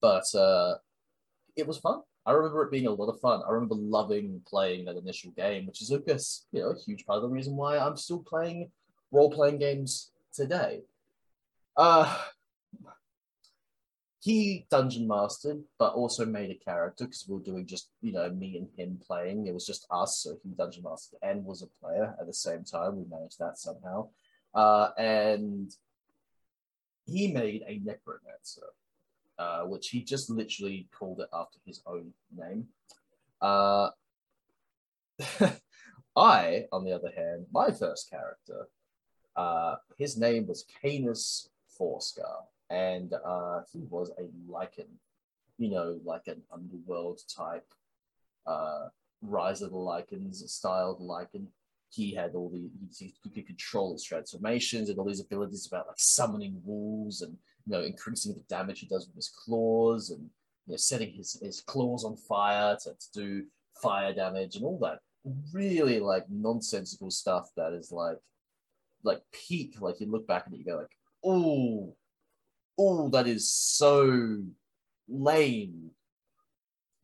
But 0.00 0.34
uh, 0.34 0.74
it 1.56 1.66
was 1.66 1.78
fun. 1.78 2.00
I 2.26 2.32
remember 2.32 2.64
it 2.64 2.72
being 2.72 2.86
a 2.86 2.92
lot 2.92 3.08
of 3.08 3.20
fun. 3.20 3.42
I 3.46 3.52
remember 3.52 3.76
loving 3.76 4.42
playing 4.46 4.84
that 4.84 4.96
initial 4.96 5.30
game, 5.32 5.66
which 5.66 5.82
is, 5.82 5.92
I 5.92 5.98
guess, 5.98 6.46
you 6.52 6.60
know, 6.60 6.70
a 6.70 6.78
huge 6.78 7.06
part 7.06 7.16
of 7.16 7.22
the 7.22 7.28
reason 7.28 7.56
why 7.56 7.78
I'm 7.78 7.96
still 7.96 8.18
playing 8.18 8.70
role 9.12 9.30
playing 9.30 9.58
games 9.58 10.10
today. 10.32 10.82
Uh, 11.76 12.18
he 14.20 14.66
dungeon 14.70 15.08
mastered, 15.08 15.62
but 15.78 15.94
also 15.94 16.26
made 16.26 16.50
a 16.50 16.64
character 16.64 17.04
because 17.04 17.26
we 17.28 17.34
were 17.36 17.42
doing 17.42 17.66
just 17.66 17.90
you 18.02 18.12
know 18.12 18.30
me 18.30 18.56
and 18.58 18.68
him 18.76 19.00
playing. 19.06 19.46
It 19.46 19.54
was 19.54 19.66
just 19.66 19.86
us, 19.90 20.18
so 20.18 20.36
he 20.42 20.50
dungeon 20.50 20.84
mastered 20.84 21.18
and 21.22 21.44
was 21.44 21.62
a 21.62 21.66
player 21.84 22.14
at 22.20 22.26
the 22.26 22.34
same 22.34 22.64
time. 22.64 22.96
We 22.96 23.04
managed 23.10 23.38
that 23.38 23.58
somehow, 23.58 24.08
uh, 24.54 24.90
and 24.98 25.74
he 27.06 27.32
made 27.32 27.62
a 27.66 27.78
necromancer, 27.78 28.68
uh, 29.38 29.62
which 29.62 29.88
he 29.88 30.02
just 30.02 30.30
literally 30.30 30.88
called 30.96 31.20
it 31.20 31.28
after 31.32 31.58
his 31.66 31.82
own 31.86 32.12
name. 32.36 32.68
Uh, 33.40 33.90
I, 36.16 36.66
on 36.72 36.84
the 36.84 36.92
other 36.92 37.10
hand, 37.16 37.46
my 37.52 37.70
first 37.70 38.10
character 38.10 38.68
Uh, 39.36 39.76
his 39.96 40.18
name 40.18 40.46
was 40.46 40.66
Canis 40.82 41.48
Forscar, 41.78 42.44
and 42.70 43.12
uh, 43.12 43.60
he 43.72 43.80
was 43.90 44.10
a 44.18 44.22
Lycan, 44.50 44.86
you 45.58 45.70
know, 45.70 45.98
like 46.04 46.28
an 46.28 46.40
underworld 46.52 47.20
type, 47.28 47.66
uh, 48.46 48.88
Rise 49.22 49.60
of 49.60 49.70
the 49.70 49.76
Lycans 49.76 50.48
styled 50.48 51.00
Lycan. 51.00 51.46
He 51.90 52.14
had 52.14 52.34
all 52.34 52.48
the 52.48 52.70
he, 52.96 53.12
he 53.22 53.30
could 53.30 53.46
control 53.46 53.92
his 53.92 54.04
transformations 54.04 54.88
and 54.88 54.98
all 54.98 55.04
these 55.04 55.20
abilities 55.20 55.66
about 55.66 55.88
like 55.88 55.98
summoning 55.98 56.62
wolves 56.64 57.22
and 57.22 57.36
you 57.66 57.72
know 57.72 57.82
increasing 57.82 58.32
the 58.32 58.40
damage 58.48 58.80
he 58.80 58.86
does 58.86 59.06
with 59.06 59.16
his 59.16 59.28
claws 59.28 60.10
and 60.10 60.20
you 60.66 60.72
know 60.72 60.76
setting 60.76 61.12
his, 61.12 61.38
his 61.42 61.60
claws 61.60 62.04
on 62.04 62.16
fire 62.16 62.76
to, 62.84 62.90
to 62.90 63.06
do 63.12 63.44
fire 63.82 64.14
damage 64.14 64.54
and 64.54 64.64
all 64.64 64.78
that 64.78 65.00
really 65.52 65.98
like 65.98 66.24
nonsensical 66.30 67.10
stuff 67.10 67.50
that 67.56 67.72
is 67.72 67.90
like 67.90 68.18
like 69.02 69.20
peak 69.32 69.80
like 69.80 70.00
you 70.00 70.06
look 70.06 70.26
back 70.26 70.46
and 70.46 70.56
you 70.56 70.64
go 70.64 70.76
like 70.76 70.96
oh 71.24 71.94
oh 72.80 73.08
that 73.10 73.26
is 73.26 73.52
so 73.52 74.38
lame 75.08 75.90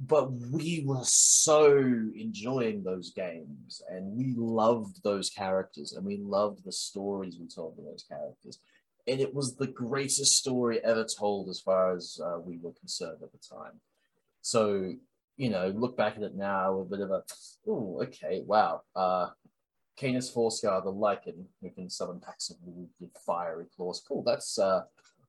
but 0.00 0.30
we 0.33 0.83
were 0.87 1.04
so 1.04 1.71
enjoying 2.14 2.83
those 2.83 3.12
games 3.12 3.83
and 3.90 4.04
we 4.16 4.35
loved 4.37 5.02
those 5.02 5.30
characters 5.30 5.92
and 5.92 6.04
we 6.04 6.16
loved 6.18 6.64
the 6.64 6.73
stories 6.73 7.38
we 7.38 7.47
told 7.47 7.76
with 7.76 7.87
those 7.87 8.04
characters 8.09 8.59
and 9.06 9.21
it 9.21 9.33
was 9.35 9.54
the 9.54 9.66
greatest 9.66 10.37
story 10.37 10.83
ever 10.85 11.04
told 11.04 11.49
as 11.49 11.61
far 11.61 11.95
as 11.95 12.18
uh, 12.25 12.38
we 12.40 12.59
were 12.59 12.73
concerned 12.73 13.18
at 13.23 13.33
the 13.33 13.38
time 13.38 13.80
so 14.40 14.92
you 15.37 15.50
know 15.50 15.68
look 15.68 15.97
back 15.97 16.16
at 16.16 16.23
it 16.23 16.35
now 16.35 16.78
a 16.78 16.85
bit 16.85 17.00
of 17.00 17.11
a 17.11 17.23
oh 17.68 18.00
okay 18.02 18.42
wow 18.47 18.80
uh 18.95 19.28
Canis 19.97 20.30
Forscar, 20.30 20.85
the 20.85 20.92
Lycan, 20.92 21.47
who 21.62 21.71
can 21.71 21.88
summon 21.88 22.21
packs 22.21 22.50
of 22.50 22.56
fiery 23.25 23.64
claws. 23.75 24.02
Cool, 24.06 24.23
that's 24.23 24.59
uh, 24.59 24.83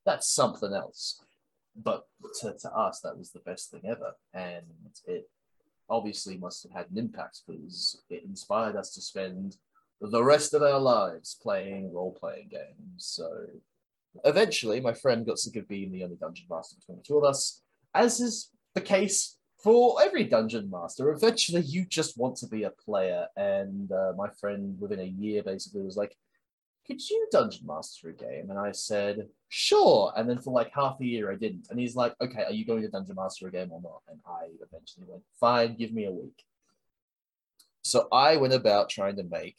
that's 0.07 0.33
something 0.33 0.73
else 0.73 1.21
but 1.83 2.07
to, 2.41 2.53
to 2.61 2.71
us, 2.71 3.01
that 3.01 3.17
was 3.17 3.31
the 3.31 3.39
best 3.39 3.71
thing 3.71 3.81
ever. 3.85 4.15
And 4.33 4.65
it 5.05 5.29
obviously 5.89 6.37
must 6.37 6.63
have 6.63 6.71
had 6.71 6.91
an 6.91 6.97
impact 6.97 7.41
because 7.47 8.01
it 8.09 8.23
inspired 8.23 8.75
us 8.75 8.93
to 8.95 9.01
spend 9.01 9.57
the 10.01 10.23
rest 10.23 10.53
of 10.53 10.61
our 10.61 10.79
lives 10.79 11.37
playing 11.41 11.93
role 11.93 12.15
playing 12.19 12.49
games. 12.49 12.97
So 12.97 13.29
eventually, 14.25 14.79
my 14.79 14.93
friend 14.93 15.25
got 15.25 15.39
sick 15.39 15.55
of 15.55 15.67
being 15.67 15.91
the 15.91 16.03
only 16.03 16.17
dungeon 16.17 16.47
master 16.49 16.75
between 16.79 16.97
the 16.97 17.03
two 17.03 17.17
of 17.17 17.23
us, 17.23 17.61
as 17.93 18.19
is 18.19 18.51
the 18.73 18.81
case 18.81 19.37
for 19.63 20.01
every 20.01 20.23
dungeon 20.23 20.69
master. 20.69 21.11
Eventually, 21.11 21.61
you 21.61 21.85
just 21.85 22.17
want 22.17 22.37
to 22.37 22.47
be 22.47 22.63
a 22.63 22.71
player. 22.71 23.25
And 23.35 23.91
uh, 23.91 24.13
my 24.15 24.29
friend, 24.39 24.75
within 24.79 24.99
a 24.99 25.03
year, 25.03 25.43
basically 25.43 25.81
was 25.81 25.97
like, 25.97 26.15
could 26.87 27.07
you 27.09 27.27
dungeon 27.31 27.67
master 27.67 28.09
a 28.09 28.13
game? 28.13 28.49
And 28.49 28.57
I 28.57 28.71
said, 28.71 29.27
sure. 29.49 30.13
And 30.15 30.29
then 30.29 30.39
for 30.39 30.53
like 30.53 30.71
half 30.73 30.97
a 31.01 31.05
year, 31.05 31.31
I 31.31 31.35
didn't. 31.35 31.67
And 31.69 31.79
he's 31.79 31.95
like, 31.95 32.15
okay, 32.21 32.43
are 32.43 32.53
you 32.53 32.65
going 32.65 32.81
to 32.81 32.87
dungeon 32.87 33.15
master 33.15 33.47
a 33.47 33.51
game 33.51 33.71
or 33.71 33.81
not? 33.81 34.01
And 34.09 34.19
I 34.25 34.47
eventually 34.65 35.05
went, 35.07 35.23
fine, 35.39 35.75
give 35.75 35.93
me 35.93 36.05
a 36.05 36.11
week. 36.11 36.43
So 37.83 38.07
I 38.11 38.37
went 38.37 38.53
about 38.53 38.89
trying 38.89 39.17
to 39.17 39.23
make 39.23 39.57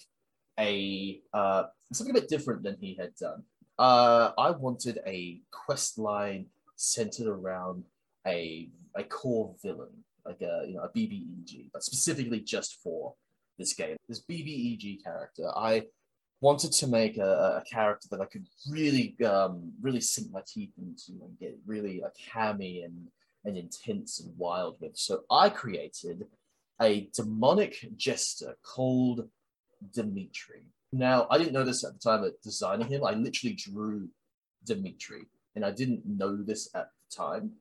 a 0.58 1.20
uh, 1.32 1.64
something 1.92 2.16
a 2.16 2.20
bit 2.20 2.28
different 2.28 2.62
than 2.62 2.76
he 2.80 2.94
had 2.94 3.14
done. 3.14 3.42
Uh, 3.78 4.32
I 4.36 4.50
wanted 4.50 4.98
a 5.06 5.40
quest 5.50 5.98
line 5.98 6.46
centered 6.76 7.28
around 7.28 7.84
a 8.26 8.68
a 8.96 9.04
core 9.04 9.54
villain, 9.62 10.04
like 10.26 10.40
a 10.40 10.64
you 10.66 10.74
know 10.74 10.82
a 10.82 10.88
BBEG, 10.88 11.70
but 11.72 11.82
specifically 11.82 12.40
just 12.40 12.78
for 12.82 13.14
this 13.58 13.72
game. 13.72 13.96
This 14.08 14.22
BBEG 14.22 15.02
character, 15.02 15.48
I 15.56 15.86
wanted 16.40 16.72
to 16.72 16.86
make 16.86 17.18
a, 17.18 17.62
a 17.62 17.64
character 17.70 18.08
that 18.10 18.20
I 18.20 18.26
could 18.26 18.46
really, 18.70 19.16
um, 19.24 19.72
really 19.80 20.00
sink 20.00 20.30
my 20.30 20.42
teeth 20.46 20.72
into 20.78 21.24
and 21.24 21.38
get 21.38 21.58
really 21.66 22.00
like 22.00 22.16
hammy 22.32 22.82
and, 22.82 23.08
and 23.44 23.56
intense 23.56 24.20
and 24.20 24.36
wild 24.36 24.76
with. 24.80 24.96
So 24.96 25.22
I 25.30 25.48
created 25.48 26.26
a 26.80 27.08
demonic 27.14 27.88
jester 27.96 28.56
called 28.62 29.28
Dimitri. 29.92 30.62
Now, 30.92 31.26
I 31.30 31.38
didn't 31.38 31.52
know 31.52 31.64
this 31.64 31.84
at 31.84 31.94
the 31.94 31.98
time 31.98 32.24
of 32.24 32.40
designing 32.42 32.88
him. 32.88 33.04
I 33.04 33.12
literally 33.12 33.54
drew 33.54 34.08
Dimitri, 34.64 35.26
and 35.54 35.64
I 35.64 35.70
didn't 35.70 36.06
know 36.06 36.36
this 36.36 36.70
at 36.74 36.90
the 37.10 37.16
time. 37.16 37.52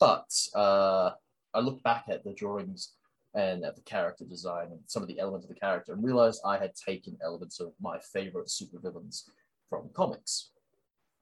But 0.00 0.30
uh, 0.54 1.10
I 1.52 1.60
look 1.60 1.82
back 1.82 2.06
at 2.08 2.24
the 2.24 2.32
drawings 2.32 2.92
and 3.34 3.64
at 3.64 3.76
the 3.76 3.82
character 3.82 4.24
design 4.24 4.68
and 4.70 4.80
some 4.86 5.02
of 5.02 5.08
the 5.08 5.18
elements 5.18 5.44
of 5.46 5.54
the 5.54 5.60
character 5.60 5.92
and 5.92 6.02
realized 6.02 6.40
I 6.44 6.58
had 6.58 6.74
taken 6.74 7.16
elements 7.22 7.60
of 7.60 7.72
my 7.80 7.98
favorite 8.12 8.48
supervillains 8.48 9.24
from 9.68 9.90
comics 9.94 10.50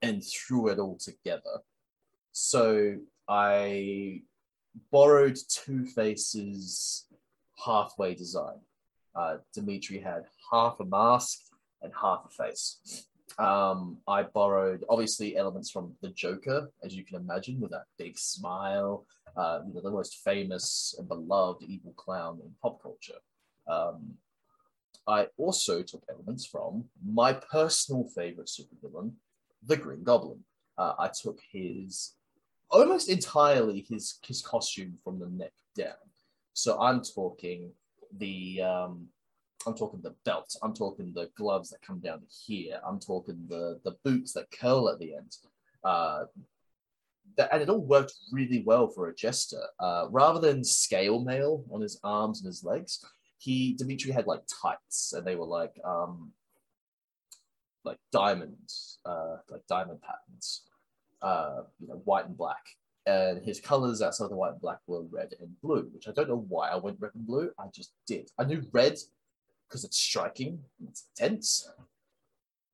and 0.01 0.23
threw 0.25 0.69
it 0.69 0.79
all 0.79 0.97
together. 0.97 1.63
So 2.33 2.97
I 3.29 4.23
borrowed 4.91 5.37
Two 5.51 5.85
Face's 5.85 7.07
halfway 7.65 8.15
design. 8.15 8.61
Uh, 9.15 9.39
Dimitri 9.53 10.01
had 10.01 10.25
half 10.51 10.81
a 10.81 10.85
mask 10.85 11.41
and 11.83 11.93
half 12.01 12.25
a 12.25 12.45
face. 12.45 13.08
Um, 13.39 13.99
I 14.09 14.25
borrowed 14.25 14.85
obviously 14.89 15.37
elements 15.37 15.71
from 15.71 15.95
the 16.03 16.09
Joker, 16.11 16.71
as 16.83 16.95
you 16.95 17.05
can 17.05 17.17
imagine, 17.17 17.61
with 17.61 17.71
that 17.71 17.85
big 17.97 18.19
smile, 18.19 19.07
uh, 19.37 19.61
you 19.67 19.75
know, 19.75 19.81
the 19.81 19.91
most 19.91 20.19
famous 20.25 20.95
and 20.99 21.07
beloved 21.07 21.63
evil 21.63 21.93
clown 21.97 22.41
in 22.43 22.51
pop 22.61 22.83
culture. 22.83 23.21
Um, 23.69 24.15
I 25.07 25.29
also 25.37 25.83
took 25.83 26.03
elements 26.11 26.47
from 26.47 26.85
my 27.05 27.33
personal 27.33 28.05
favorite 28.15 28.49
supervillain, 28.49 29.13
the 29.65 29.77
Green 29.77 30.03
Goblin. 30.03 30.41
Uh, 30.77 30.95
I 30.99 31.09
took 31.09 31.39
his 31.51 32.15
almost 32.71 33.09
entirely 33.09 33.87
his 33.89 34.19
his 34.27 34.43
costume 34.43 34.99
from 35.03 35.19
the 35.19 35.27
neck 35.27 35.53
down. 35.77 35.95
So 36.53 36.79
I'm 36.81 37.03
talking 37.03 37.71
the 38.19 38.63
um, 38.63 39.09
I'm 39.67 39.75
talking 39.75 40.01
the 40.03 40.15
belt. 40.25 40.57
I'm 40.63 40.75
talking 40.75 41.13
the 41.15 41.31
gloves 41.37 41.71
that 41.71 41.83
come 41.83 42.01
down 42.01 42.23
here. 42.47 42.81
I'm 42.87 43.01
talking 43.01 43.47
the 43.49 43.81
the 43.85 43.97
boots 44.05 44.33
that 44.35 44.51
curl 44.51 44.89
at 44.89 44.99
the 44.99 45.15
end. 45.15 45.37
Uh, 45.85 46.25
and 47.53 47.63
it 47.63 47.69
all 47.69 47.85
worked 47.85 48.15
really 48.33 48.63
well 48.65 48.89
for 48.89 49.09
a 49.09 49.15
jester. 49.15 49.63
Uh, 49.79 50.07
rather 50.11 50.41
than 50.41 50.65
scale 50.65 51.21
mail 51.21 51.65
on 51.71 51.81
his 51.81 52.01
arms 52.03 52.41
and 52.41 52.47
his 52.47 52.65
legs, 52.65 53.05
he 53.39 53.75
Dimitri 53.75 54.11
had 54.11 54.27
like 54.27 54.43
tights, 54.63 55.13
and 55.13 55.27
they 55.27 55.37
were 55.37 55.47
like 55.47 55.79
um, 55.85 56.33
like 57.85 57.99
diamonds, 58.13 58.99
uh, 59.05 59.37
like 59.51 59.63
diamond 59.69 60.01
patterns, 60.03 60.63
uh, 61.23 61.63
you 61.81 61.89
know, 61.89 62.01
white 62.05 62.27
and 62.27 62.37
black. 62.37 62.65
And 63.07 63.43
his 63.43 63.59
colors 63.59 64.03
outside 64.03 64.25
of 64.25 64.31
the 64.31 64.37
white 64.37 64.53
and 64.53 64.61
black 64.61 64.81
were 64.87 65.03
red 65.03 65.33
and 65.41 65.59
blue, 65.63 65.89
which 65.95 66.09
I 66.09 66.13
don't 66.13 66.29
know 66.29 66.45
why 66.49 66.69
I 66.69 66.77
went 66.77 67.01
red 67.01 67.13
and 67.15 67.27
blue. 67.27 67.51
I 67.59 67.69
just 67.75 67.93
did. 68.07 68.31
I 68.39 68.45
knew 68.45 68.63
red 68.73 68.99
because 69.69 69.85
it's 69.85 69.99
striking, 69.99 70.61
it's 70.89 71.07
intense. 71.17 71.71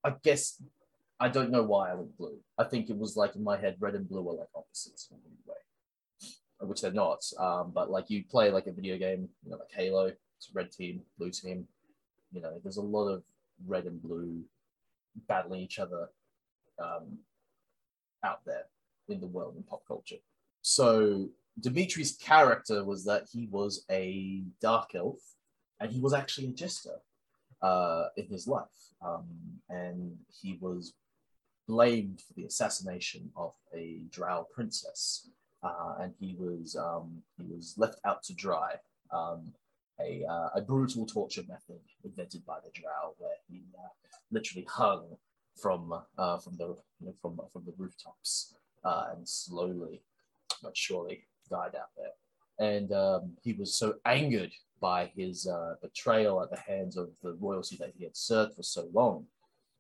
I 0.05 0.15
guess 0.23 0.63
I 1.19 1.29
don't 1.29 1.51
know 1.51 1.63
why 1.63 1.91
I 1.91 1.95
went 1.95 2.17
blue. 2.17 2.39
I 2.59 2.65
think 2.65 2.91
it 2.91 2.97
was 2.97 3.17
like 3.17 3.35
in 3.35 3.43
my 3.43 3.57
head, 3.57 3.77
red 3.81 3.95
and 3.95 4.09
blue 4.09 4.29
are 4.29 4.35
like 4.35 4.49
opposites 4.55 5.09
in 5.11 5.19
way, 5.47 5.57
which 6.61 6.83
they're 6.83 6.93
not. 6.93 7.25
Um, 7.39 7.73
but 7.75 7.91
like 7.91 8.11
you 8.11 8.25
play 8.25 8.51
like 8.51 8.67
a 8.67 8.73
video 8.73 8.99
game, 8.99 9.29
you 9.45 9.51
know, 9.51 9.57
like 9.57 9.73
Halo, 9.73 10.13
it's 10.37 10.51
red 10.53 10.71
team, 10.71 11.01
blue 11.19 11.31
team. 11.31 11.67
You 12.33 12.43
know, 12.43 12.61
there's 12.63 12.77
a 12.77 12.83
lot 12.83 13.09
of 13.09 13.23
red 13.67 13.85
and 13.85 14.03
blue 14.03 14.43
battling 15.29 15.61
each 15.61 15.79
other 15.79 16.09
um, 16.79 17.19
out 18.25 18.41
there 18.45 18.65
in 19.09 19.21
the 19.21 19.27
world 19.27 19.55
in 19.57 19.63
pop 19.63 19.83
culture. 19.87 20.17
So 20.63 21.29
Dimitri's 21.61 22.17
character 22.17 22.85
was 22.85 23.05
that 23.05 23.27
he 23.33 23.47
was 23.51 23.85
a 23.91 24.43
dark 24.61 24.95
elf 24.95 25.21
and 25.81 25.93
he 25.93 26.00
was 26.00 26.12
actually 26.12 26.47
a 26.49 26.52
jester 26.52 27.00
uh, 27.62 28.07
in 28.16 28.26
his 28.26 28.47
life. 28.47 28.93
Um, 29.04 29.26
and 29.69 30.16
he 30.43 30.59
was 30.61 30.95
blamed 31.66 32.21
for 32.21 32.35
the 32.35 32.45
assassination 32.45 33.31
of 33.37 33.54
a 33.75 34.02
drow 34.11 34.47
princess. 34.54 35.31
Uh, 35.62 35.95
and 36.00 36.12
he 36.21 36.37
was 36.38 36.76
um, 36.76 37.23
he 37.38 37.45
was 37.45 37.75
left 37.78 37.99
out 38.04 38.23
to 38.25 38.35
dry. 38.35 38.75
Um, 39.11 39.54
a, 40.00 40.25
uh, 40.28 40.49
a 40.57 40.61
brutal 40.61 41.07
torture 41.07 41.45
method 41.49 41.78
invented 42.04 42.45
by 42.45 42.59
the 42.64 42.71
drow, 42.73 43.14
where 43.19 43.37
he 43.49 43.62
uh, 43.78 43.88
literally 44.31 44.66
hung 44.69 45.16
from 45.57 45.95
uh, 46.19 46.38
from 46.38 46.57
the 46.57 46.76
you 47.00 47.07
know, 47.07 47.14
from 47.23 47.40
from 47.52 47.64
the 47.64 47.73
rooftops 47.78 48.54
uh, 48.85 49.07
and 49.14 49.26
slowly 49.28 50.02
but 50.62 50.76
surely 50.76 51.26
died 51.50 51.75
out 51.75 51.90
there. 51.97 52.12
And 52.58 52.92
um, 52.92 53.32
he 53.42 53.52
was 53.52 53.75
so 53.75 53.94
angered 54.04 54.52
by 54.80 55.11
his 55.16 55.46
uh, 55.46 55.75
betrayal 55.82 56.42
at 56.42 56.50
the 56.50 56.58
hands 56.58 56.96
of 56.96 57.11
the 57.23 57.34
royalty 57.34 57.76
that 57.76 57.92
he 57.96 58.04
had 58.04 58.16
served 58.16 58.54
for 58.54 58.62
so 58.62 58.88
long 58.92 59.26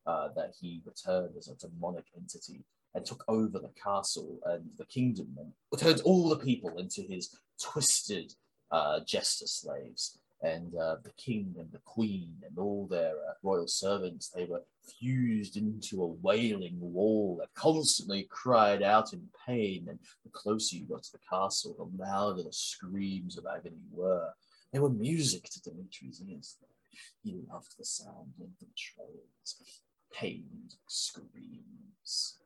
uh, 0.06 0.28
that 0.36 0.54
he 0.60 0.82
returned 0.84 1.36
as 1.36 1.48
a 1.48 1.54
demonic 1.56 2.04
entity 2.16 2.64
and 2.94 3.04
took 3.04 3.24
over 3.28 3.58
the 3.58 3.72
castle 3.82 4.38
and 4.46 4.64
the 4.78 4.86
kingdom 4.86 5.28
and 5.38 5.52
turned 5.80 6.00
all 6.02 6.28
the 6.28 6.36
people 6.36 6.78
into 6.78 7.02
his 7.02 7.36
twisted 7.60 8.32
uh, 8.70 9.00
jester 9.06 9.46
slaves. 9.46 10.18
And 10.44 10.74
uh, 10.76 10.96
the 11.02 11.12
king 11.16 11.54
and 11.58 11.72
the 11.72 11.80
queen 11.84 12.34
and 12.46 12.58
all 12.58 12.86
their 12.86 13.12
uh, 13.12 13.32
royal 13.42 13.66
servants 13.66 14.28
they 14.28 14.44
were 14.44 14.62
fused 15.00 15.56
into 15.56 16.02
a 16.02 16.06
wailing 16.06 16.76
wall 16.78 17.38
that 17.40 17.48
constantly 17.54 18.28
cried 18.30 18.82
out 18.82 19.12
in 19.12 19.22
pain. 19.46 19.86
And 19.88 19.98
the 20.22 20.30
closer 20.30 20.76
you 20.76 20.86
got 20.86 21.02
to 21.04 21.12
the 21.12 21.18
castle 21.28 21.74
the 21.78 22.04
louder 22.04 22.42
the 22.42 22.52
screams 22.52 23.38
of 23.38 23.46
agony 23.46 23.82
were. 23.90 24.30
They 24.72 24.80
were 24.80 24.90
music 24.90 25.44
to 25.50 25.62
dimitri's 25.62 26.20
ears 26.28 26.56
he 27.22 27.36
loved 27.50 27.74
the 27.78 27.84
sound 27.84 28.34
of 28.40 28.48
the 28.60 28.66
betrayals 28.66 29.56
pained 30.12 30.74
screams. 30.86 32.38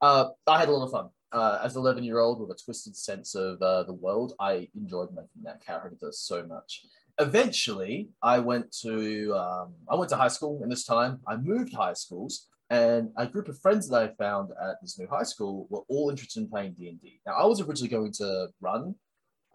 Uh, 0.00 0.28
i 0.46 0.58
had 0.58 0.68
a 0.68 0.72
lot 0.72 0.84
of 0.84 0.90
fun. 0.90 1.08
Uh, 1.32 1.60
as 1.64 1.74
an 1.74 1.80
11 1.80 2.04
year 2.04 2.18
old 2.18 2.40
with 2.40 2.50
a 2.50 2.62
twisted 2.62 2.94
sense 2.94 3.34
of 3.34 3.60
uh, 3.62 3.82
the 3.84 3.92
world, 3.92 4.34
I 4.38 4.68
enjoyed 4.76 5.10
making 5.10 5.42
that 5.44 5.64
character 5.64 6.08
so 6.12 6.44
much 6.46 6.84
eventually 7.22 8.10
I 8.22 8.38
went 8.38 8.70
to 8.82 9.34
um, 9.34 9.74
I 9.88 9.94
went 9.94 10.10
to 10.10 10.16
high 10.16 10.28
school, 10.28 10.60
and 10.62 10.70
this 10.70 10.84
time 10.84 11.20
I 11.26 11.36
moved 11.36 11.72
high 11.72 11.94
schools, 11.94 12.48
and 12.70 13.10
a 13.16 13.26
group 13.26 13.48
of 13.48 13.58
friends 13.60 13.88
that 13.88 14.02
I 14.02 14.14
found 14.22 14.50
at 14.62 14.76
this 14.82 14.98
new 14.98 15.06
high 15.06 15.22
school 15.22 15.66
were 15.70 15.82
all 15.88 16.10
interested 16.10 16.40
in 16.40 16.48
playing 16.48 16.74
D 16.74 16.88
and 16.88 17.00
D. 17.00 17.20
Now 17.26 17.34
I 17.34 17.46
was 17.46 17.60
originally 17.60 17.90
going 17.90 18.12
to 18.14 18.48
run 18.60 18.94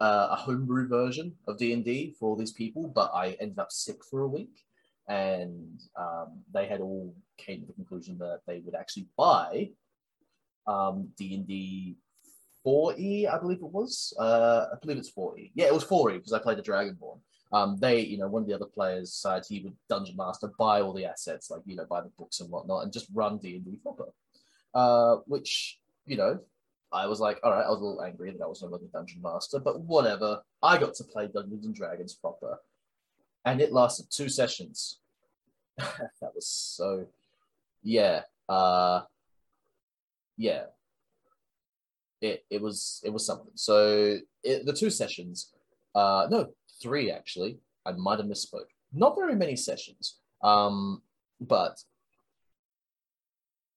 uh, 0.00 0.28
a 0.30 0.36
homebrew 0.36 0.88
version 0.88 1.34
of 1.46 1.58
D 1.58 1.72
and 1.72 1.84
D 1.84 2.16
for 2.18 2.30
all 2.30 2.36
these 2.36 2.52
people, 2.52 2.90
but 2.94 3.10
I 3.14 3.36
ended 3.40 3.58
up 3.58 3.70
sick 3.70 3.98
for 4.10 4.22
a 4.22 4.28
week, 4.28 4.56
and 5.08 5.80
um, 5.98 6.40
they 6.52 6.66
had 6.66 6.80
all 6.80 7.14
came 7.36 7.60
to 7.60 7.66
the 7.66 7.72
conclusion 7.72 8.18
that 8.18 8.40
they 8.46 8.60
would 8.64 8.74
actually 8.74 9.08
buy 9.16 9.70
um, 10.66 11.08
D 11.16 11.34
and 11.34 11.46
D 11.46 11.96
4E, 12.66 13.32
I 13.32 13.38
believe 13.38 13.58
it 13.58 13.72
was. 13.72 14.12
Uh, 14.18 14.66
I 14.72 14.76
believe 14.82 14.98
it's 14.98 15.12
4E. 15.12 15.52
Yeah, 15.54 15.66
it 15.66 15.74
was 15.74 15.84
4E 15.84 16.14
because 16.14 16.32
I 16.32 16.38
played 16.38 16.58
the 16.58 16.62
Dragonborn 16.62 17.20
um, 17.52 17.78
they, 17.78 18.00
you 18.00 18.18
know, 18.18 18.28
one 18.28 18.42
of 18.42 18.48
the 18.48 18.54
other 18.54 18.66
players 18.66 19.10
decided 19.10 19.46
he 19.48 19.60
would 19.60 19.76
dungeon 19.88 20.16
master, 20.16 20.52
buy 20.58 20.82
all 20.82 20.92
the 20.92 21.06
assets, 21.06 21.50
like 21.50 21.62
you 21.64 21.76
know, 21.76 21.86
buy 21.86 22.02
the 22.02 22.10
books 22.18 22.40
and 22.40 22.50
whatnot, 22.50 22.84
and 22.84 22.92
just 22.92 23.08
run 23.14 23.38
D 23.38 23.56
and 23.56 23.64
D 23.64 23.78
proper. 23.82 24.06
Uh, 24.74 25.16
which 25.26 25.78
you 26.06 26.16
know, 26.16 26.38
I 26.92 27.06
was 27.06 27.20
like, 27.20 27.38
all 27.42 27.52
right, 27.52 27.64
I 27.64 27.70
was 27.70 27.80
a 27.80 27.84
little 27.84 28.02
angry 28.02 28.30
that 28.30 28.42
I 28.42 28.46
was 28.46 28.62
no 28.62 28.68
longer 28.68 28.86
dungeon 28.92 29.22
master, 29.22 29.58
but 29.58 29.80
whatever. 29.80 30.42
I 30.62 30.78
got 30.78 30.94
to 30.94 31.04
play 31.04 31.28
Dungeons 31.28 31.64
and 31.64 31.74
Dragons 31.74 32.14
proper, 32.14 32.58
and 33.44 33.60
it 33.60 33.72
lasted 33.72 34.06
two 34.10 34.28
sessions. 34.28 34.98
that 35.76 36.34
was 36.34 36.46
so, 36.46 37.06
yeah, 37.82 38.22
uh, 38.48 39.02
yeah. 40.36 40.64
It, 42.20 42.44
it 42.50 42.60
was 42.60 43.00
it 43.04 43.12
was 43.12 43.24
something. 43.24 43.52
So 43.54 44.18
it, 44.42 44.66
the 44.66 44.72
two 44.72 44.90
sessions, 44.90 45.52
uh, 45.94 46.26
no, 46.28 46.48
three 46.80 47.10
actually. 47.10 47.58
I 47.84 47.92
might 47.92 48.18
have 48.18 48.28
misspoke. 48.28 48.70
Not 48.92 49.16
very 49.16 49.34
many 49.34 49.56
sessions, 49.56 50.18
um, 50.42 51.02
but 51.40 51.82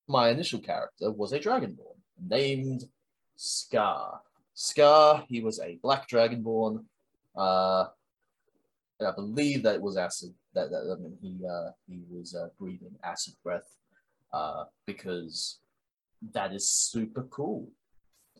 my 0.08 0.29
initial 0.29 0.60
character 0.60 1.12
was 1.12 1.31
a 1.31 1.39
dragonborn 1.39 1.98
named 2.20 2.86
Scar. 3.36 4.22
Scar, 4.53 5.25
he 5.27 5.41
was 5.41 5.60
a 5.60 5.79
black 5.81 6.08
dragonborn, 6.08 6.84
uh, 7.36 7.86
and 9.00 9.08
I 9.08 9.12
believe 9.12 9.63
that 9.63 9.75
it 9.75 9.81
was 9.81 9.98
acid. 9.98 10.34
That, 10.53 10.70
that 10.70 10.98
I 10.98 11.01
mean, 11.01 11.17
he 11.22 11.46
uh, 11.46 11.72
he 11.88 12.01
was 12.10 12.36
uh, 12.36 12.50
breathing 12.60 12.96
acid 13.03 13.34
breath 13.43 13.75
uh, 14.34 14.65
because 14.86 15.60
that 16.34 16.53
is 16.53 16.70
super 16.70 17.24
cool. 17.24 17.70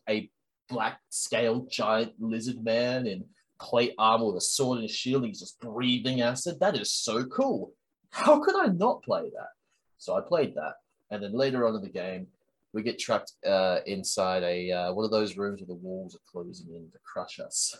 A 0.10 0.30
black 0.70 1.00
scaled 1.10 1.72
giant 1.72 2.14
lizard 2.20 2.64
man 2.64 3.08
in 3.08 3.26
plate 3.62 3.94
armor 3.98 4.26
with 4.26 4.38
a 4.38 4.42
sword 4.42 4.80
and 4.80 4.90
a 4.90 4.92
shield. 4.92 5.26
He's 5.26 5.40
just 5.40 5.60
breathing 5.62 6.22
acid. 6.22 6.60
That 6.60 6.76
is 6.76 6.92
so 6.92 7.24
cool. 7.26 7.74
How 8.10 8.40
could 8.44 8.56
I 8.56 8.68
not 8.68 9.04
play 9.04 9.30
that? 9.34 9.50
So 9.98 10.18
I 10.18 10.22
played 10.22 10.56
that. 10.56 10.74
And 11.12 11.24
then 11.24 11.34
later 11.34 11.68
on 11.68 11.76
in 11.76 11.82
the 11.82 11.90
game, 11.90 12.28
we 12.74 12.82
get 12.82 12.98
trapped 12.98 13.34
uh, 13.46 13.80
inside 13.86 14.44
a 14.44 14.72
uh, 14.72 14.94
one 14.94 15.06
of 15.06 15.12
those 15.12 15.38
rooms 15.38 15.60
where 15.60 15.68
the 15.68 15.74
walls 15.76 16.16
are 16.16 16.32
closing 16.32 16.68
in 16.74 16.90
to 16.92 16.98
crush 17.04 17.40
us. 17.40 17.78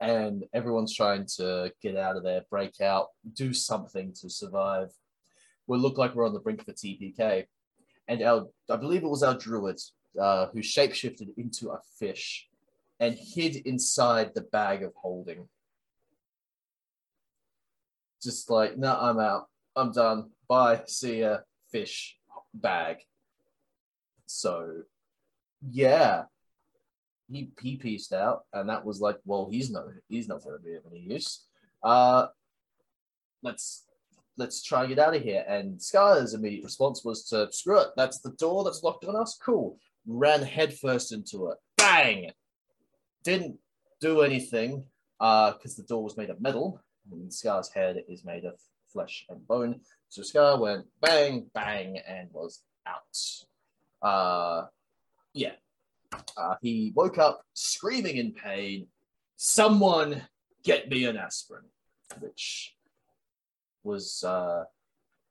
And 0.00 0.44
everyone's 0.54 0.94
trying 0.94 1.26
to 1.36 1.72
get 1.82 1.96
out 1.96 2.16
of 2.16 2.22
there, 2.22 2.42
break 2.48 2.80
out, 2.80 3.08
do 3.34 3.52
something 3.52 4.12
to 4.20 4.30
survive. 4.30 4.90
We 5.66 5.76
look 5.76 5.98
like 5.98 6.14
we're 6.14 6.26
on 6.26 6.32
the 6.32 6.40
brink 6.40 6.62
of 6.62 6.68
a 6.68 6.72
TPK. 6.72 7.46
And 8.06 8.22
our, 8.22 8.46
I 8.70 8.76
believe 8.76 9.02
it 9.02 9.08
was 9.08 9.24
our 9.24 9.34
druid 9.34 9.80
uh, 10.18 10.46
who 10.52 10.60
shapeshifted 10.60 11.36
into 11.36 11.70
a 11.70 11.80
fish 11.98 12.48
and 13.00 13.14
hid 13.14 13.56
inside 13.56 14.32
the 14.34 14.42
bag 14.42 14.82
of 14.82 14.92
holding. 14.94 15.48
Just 18.22 18.50
like, 18.50 18.76
no, 18.76 18.96
I'm 18.98 19.18
out. 19.18 19.46
I'm 19.76 19.92
done. 19.92 20.30
Bye. 20.48 20.82
See 20.86 21.20
ya. 21.20 21.38
Fish 21.70 22.16
bag. 22.52 22.98
So, 24.26 24.82
yeah, 25.70 26.24
he 27.30 27.50
he 27.60 27.76
pieced 27.76 28.12
out, 28.12 28.44
and 28.52 28.68
that 28.68 28.84
was 28.84 29.00
like, 29.00 29.18
well, 29.24 29.48
he's 29.50 29.70
no, 29.70 29.88
he's 30.08 30.28
not 30.28 30.42
going 30.42 30.56
to 30.58 30.62
be 30.62 30.74
of 30.74 30.82
any 30.90 31.00
use. 31.00 31.44
Uh, 31.82 32.26
let's 33.42 33.86
let's 34.36 34.62
try 34.62 34.80
and 34.80 34.88
get 34.88 34.98
out 34.98 35.14
of 35.14 35.22
here. 35.22 35.44
And 35.48 35.80
Scar's 35.80 36.34
immediate 36.34 36.64
response 36.64 37.04
was 37.04 37.24
to 37.28 37.48
screw 37.52 37.80
it. 37.80 37.88
That's 37.96 38.20
the 38.20 38.32
door 38.32 38.64
that's 38.64 38.82
locked 38.82 39.04
on 39.04 39.16
us. 39.16 39.38
Cool. 39.42 39.78
Ran 40.06 40.42
headfirst 40.42 41.12
into 41.12 41.48
it. 41.48 41.58
Bang! 41.76 42.30
Didn't 43.28 43.58
do 44.00 44.22
anything 44.22 44.84
because 45.18 45.74
uh, 45.74 45.76
the 45.76 45.86
door 45.86 46.02
was 46.02 46.16
made 46.16 46.30
of 46.30 46.40
metal 46.40 46.80
and 47.12 47.32
Scar's 47.32 47.68
head 47.68 48.02
is 48.08 48.24
made 48.24 48.44
of 48.44 48.54
flesh 48.92 49.26
and 49.28 49.46
bone. 49.46 49.80
So 50.08 50.22
Scar 50.22 50.58
went 50.58 50.86
bang, 51.00 51.50
bang, 51.52 51.98
and 52.08 52.28
was 52.32 52.62
out. 52.86 53.18
Uh, 54.00 54.66
yeah. 55.34 55.52
Uh, 56.36 56.54
he 56.62 56.92
woke 56.94 57.18
up 57.18 57.42
screaming 57.52 58.16
in 58.16 58.32
pain. 58.32 58.86
Someone 59.36 60.22
get 60.64 60.88
me 60.88 61.04
an 61.04 61.18
aspirin, 61.18 61.64
which 62.20 62.74
was, 63.84 64.24
uh, 64.24 64.64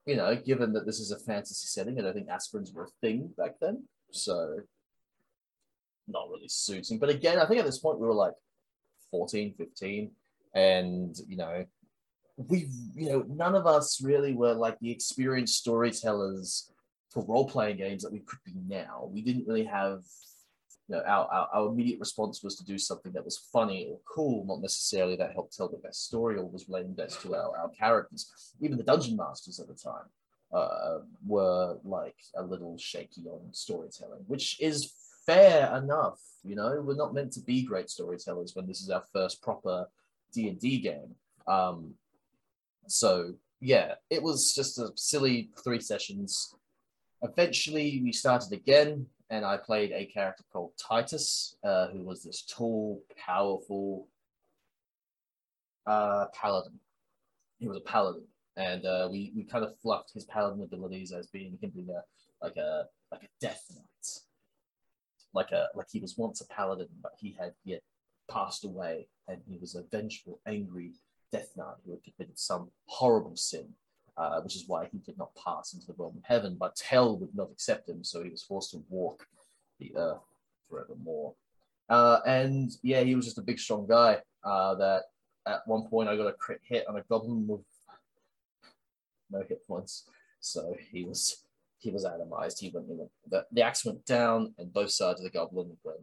you 0.05 0.15
know, 0.15 0.35
given 0.35 0.71
that 0.73 0.85
this 0.85 0.99
is 0.99 1.11
a 1.11 1.19
fantasy 1.19 1.65
setting, 1.65 1.97
I 1.97 2.03
don't 2.03 2.13
think 2.13 2.29
aspirins 2.29 2.73
were 2.73 2.83
a 2.83 2.99
thing 3.01 3.31
back 3.37 3.55
then. 3.59 3.83
So 4.11 4.59
not 6.07 6.29
really 6.29 6.47
suiting. 6.47 6.99
But 6.99 7.09
again, 7.09 7.39
I 7.39 7.45
think 7.45 7.59
at 7.59 7.65
this 7.65 7.79
point 7.79 7.99
we 7.99 8.07
were 8.07 8.13
like 8.13 8.33
14, 9.11 9.53
15, 9.57 10.11
and 10.53 11.15
you 11.27 11.37
know, 11.37 11.65
we 12.37 12.69
you 12.95 13.09
know, 13.09 13.25
none 13.27 13.55
of 13.55 13.65
us 13.65 14.01
really 14.01 14.33
were 14.33 14.53
like 14.53 14.79
the 14.79 14.91
experienced 14.91 15.57
storytellers 15.57 16.71
for 17.09 17.25
role-playing 17.25 17.77
games 17.77 18.03
that 18.03 18.11
we 18.11 18.19
could 18.19 18.39
be 18.45 18.53
now. 18.67 19.09
We 19.11 19.21
didn't 19.21 19.47
really 19.47 19.65
have 19.65 20.03
you 20.87 20.95
know, 20.95 21.03
our, 21.05 21.27
our, 21.31 21.49
our 21.53 21.67
immediate 21.67 21.99
response 21.99 22.41
was 22.43 22.55
to 22.55 22.65
do 22.65 22.77
something 22.77 23.11
that 23.11 23.25
was 23.25 23.37
funny 23.51 23.87
or 23.89 23.99
cool, 24.05 24.45
not 24.45 24.61
necessarily 24.61 25.15
that 25.17 25.33
helped 25.33 25.55
tell 25.55 25.67
the 25.67 25.77
best 25.77 26.05
story 26.05 26.37
or 26.37 26.45
was 26.45 26.69
relating 26.69 26.93
best 26.93 27.21
to 27.21 27.35
our, 27.35 27.57
our 27.57 27.69
characters. 27.69 28.31
Even 28.61 28.77
the 28.77 28.83
dungeon 28.83 29.17
masters 29.17 29.59
at 29.59 29.67
the 29.67 29.73
time 29.73 30.05
uh, 30.53 30.99
were 31.25 31.77
like 31.83 32.15
a 32.37 32.41
little 32.43 32.77
shaky 32.77 33.25
on 33.27 33.41
storytelling, 33.51 34.23
which 34.27 34.59
is 34.61 34.93
fair 35.27 35.75
enough. 35.75 36.19
You 36.43 36.55
know, 36.55 36.81
we're 36.81 36.95
not 36.95 37.13
meant 37.13 37.33
to 37.33 37.41
be 37.41 37.61
great 37.61 37.89
storytellers 37.89 38.55
when 38.55 38.65
this 38.65 38.81
is 38.81 38.89
our 38.89 39.03
first 39.13 39.43
proper 39.43 39.87
D 40.33 40.47
and 40.47 40.59
D 40.59 40.79
game. 40.79 41.13
Um, 41.45 41.93
so 42.87 43.33
yeah, 43.59 43.95
it 44.09 44.23
was 44.23 44.55
just 44.55 44.79
a 44.79 44.91
silly 44.95 45.49
three 45.63 45.81
sessions. 45.81 46.55
Eventually, 47.21 48.01
we 48.03 48.13
started 48.13 48.53
again, 48.53 49.05
and 49.29 49.43
I 49.45 49.57
played 49.57 49.91
a 49.91 50.05
character 50.05 50.43
called 50.51 50.71
Titus, 50.77 51.57
uh, 51.63 51.87
who 51.87 52.03
was 52.03 52.23
this 52.23 52.43
tall, 52.43 53.01
powerful 53.17 54.07
uh, 55.85 56.25
paladin. 56.33 56.79
He 57.59 57.67
was 57.67 57.77
a 57.77 57.81
paladin, 57.81 58.27
and 58.55 58.85
uh, 58.85 59.09
we 59.11 59.33
we 59.35 59.43
kind 59.43 59.65
of 59.65 59.77
fluffed 59.79 60.13
his 60.13 60.25
paladin 60.25 60.61
abilities 60.63 61.11
as 61.11 61.27
being 61.27 61.57
him 61.61 61.71
being 61.75 61.89
a 61.89 62.45
like 62.45 62.55
a 62.55 62.85
like 63.11 63.23
a 63.23 63.29
death 63.41 63.63
knight 63.75 63.96
like 65.33 65.51
a 65.51 65.67
like 65.75 65.87
he 65.91 65.99
was 65.99 66.17
once 66.17 66.41
a 66.41 66.47
paladin, 66.47 66.87
but 67.01 67.13
he 67.19 67.35
had 67.39 67.53
yet 67.63 67.81
passed 68.29 68.63
away, 68.65 69.07
and 69.27 69.41
he 69.47 69.57
was 69.57 69.75
a 69.75 69.83
vengeful, 69.91 70.39
angry 70.45 70.93
Death 71.31 71.51
Knight 71.55 71.75
who 71.85 71.91
had 71.91 72.03
committed 72.03 72.39
some 72.39 72.69
horrible 72.85 73.35
sin, 73.35 73.67
uh, 74.17 74.41
which 74.41 74.55
is 74.55 74.67
why 74.67 74.87
he 74.91 74.99
did 74.99 75.17
not 75.17 75.35
pass 75.35 75.73
into 75.73 75.87
the 75.87 75.93
realm 75.97 76.15
of 76.17 76.23
heaven. 76.23 76.55
But 76.59 76.81
Hell 76.87 77.17
would 77.17 77.35
not 77.35 77.51
accept 77.51 77.89
him, 77.89 78.03
so 78.03 78.23
he 78.23 78.29
was 78.29 78.43
forced 78.43 78.71
to 78.71 78.83
walk 78.89 79.27
the 79.79 79.95
earth 79.95 80.21
forevermore. 80.69 81.33
Uh, 81.89 82.19
and 82.25 82.71
yeah, 82.81 83.01
he 83.01 83.15
was 83.15 83.25
just 83.25 83.37
a 83.37 83.43
big, 83.43 83.59
strong 83.59 83.87
guy. 83.87 84.21
Uh, 84.43 84.75
that 84.75 85.03
at 85.47 85.67
one 85.67 85.87
point 85.87 86.09
I 86.09 86.15
got 86.15 86.27
a 86.27 86.33
crit 86.33 86.61
hit 86.63 86.87
on 86.87 86.97
a 86.97 87.03
goblin 87.09 87.47
with 87.47 87.61
no 89.29 89.43
hit 89.47 89.65
points, 89.67 90.09
so 90.39 90.75
he 90.91 91.03
was 91.03 91.43
he 91.79 91.91
was 91.91 92.05
atomized. 92.05 92.59
He 92.59 92.71
went, 92.73 92.87
he 92.87 92.95
went 92.95 93.11
the, 93.27 93.45
the 93.51 93.61
axe 93.61 93.85
went 93.85 94.05
down, 94.05 94.53
and 94.57 94.73
both 94.73 94.91
sides 94.91 95.19
of 95.19 95.23
the 95.23 95.29
goblin 95.29 95.77
went, 95.83 95.99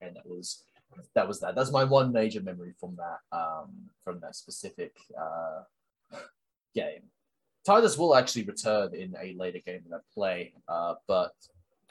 and 0.00 0.16
that 0.16 0.26
was 0.26 0.62
that 1.14 1.28
was 1.28 1.40
that. 1.40 1.54
That's 1.54 1.72
my 1.72 1.84
one 1.84 2.12
major 2.12 2.40
memory 2.40 2.74
from 2.78 2.96
that 2.96 3.36
um, 3.36 3.70
from 4.04 4.20
that 4.20 4.36
specific 4.36 4.94
uh, 5.18 5.62
game. 6.74 7.02
Titus 7.64 7.98
will 7.98 8.14
actually 8.14 8.44
return 8.44 8.94
in 8.94 9.14
a 9.20 9.34
later 9.36 9.58
game 9.64 9.82
that 9.88 9.96
I 9.96 10.00
play, 10.14 10.52
uh, 10.68 10.94
but 11.08 11.32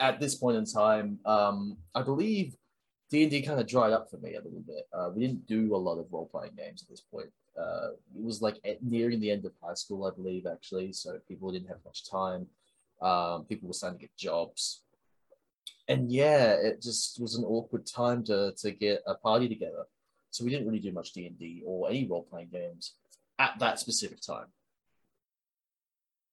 at 0.00 0.20
this 0.20 0.34
point 0.34 0.56
in 0.56 0.64
time, 0.64 1.18
um, 1.26 1.76
I 1.94 2.02
believe 2.02 2.56
D 3.10 3.22
and 3.22 3.30
D 3.30 3.42
kind 3.42 3.60
of 3.60 3.66
dried 3.66 3.92
up 3.92 4.10
for 4.10 4.18
me 4.18 4.34
a 4.34 4.42
little 4.42 4.64
bit. 4.66 4.88
Uh, 4.92 5.10
we 5.14 5.26
didn't 5.26 5.46
do 5.46 5.74
a 5.74 5.76
lot 5.76 5.98
of 5.98 6.06
role 6.10 6.28
playing 6.30 6.52
games 6.56 6.82
at 6.82 6.88
this 6.88 7.02
point. 7.02 7.28
Uh, 7.58 7.90
it 8.14 8.22
was 8.22 8.42
like 8.42 8.58
at, 8.64 8.82
nearing 8.82 9.20
the 9.20 9.30
end 9.30 9.44
of 9.44 9.52
high 9.62 9.74
school, 9.74 10.04
I 10.04 10.10
believe, 10.10 10.46
actually. 10.46 10.92
So 10.92 11.18
people 11.28 11.50
didn't 11.50 11.68
have 11.68 11.84
much 11.84 12.08
time. 12.10 12.46
Um, 13.00 13.44
people 13.44 13.68
were 13.68 13.74
starting 13.74 13.98
to 13.98 14.04
get 14.06 14.16
jobs, 14.16 14.82
and 15.88 16.10
yeah, 16.10 16.52
it 16.52 16.82
just 16.82 17.20
was 17.20 17.34
an 17.34 17.44
awkward 17.44 17.86
time 17.86 18.24
to 18.24 18.52
to 18.58 18.70
get 18.70 19.02
a 19.06 19.14
party 19.14 19.48
together. 19.48 19.84
So 20.30 20.44
we 20.44 20.50
didn't 20.50 20.66
really 20.66 20.80
do 20.80 20.92
much 20.92 21.12
D 21.12 21.26
and 21.26 21.38
D 21.38 21.62
or 21.64 21.88
any 21.88 22.06
role 22.06 22.26
playing 22.28 22.48
games 22.52 22.94
at 23.38 23.58
that 23.58 23.78
specific 23.78 24.20
time. 24.20 24.46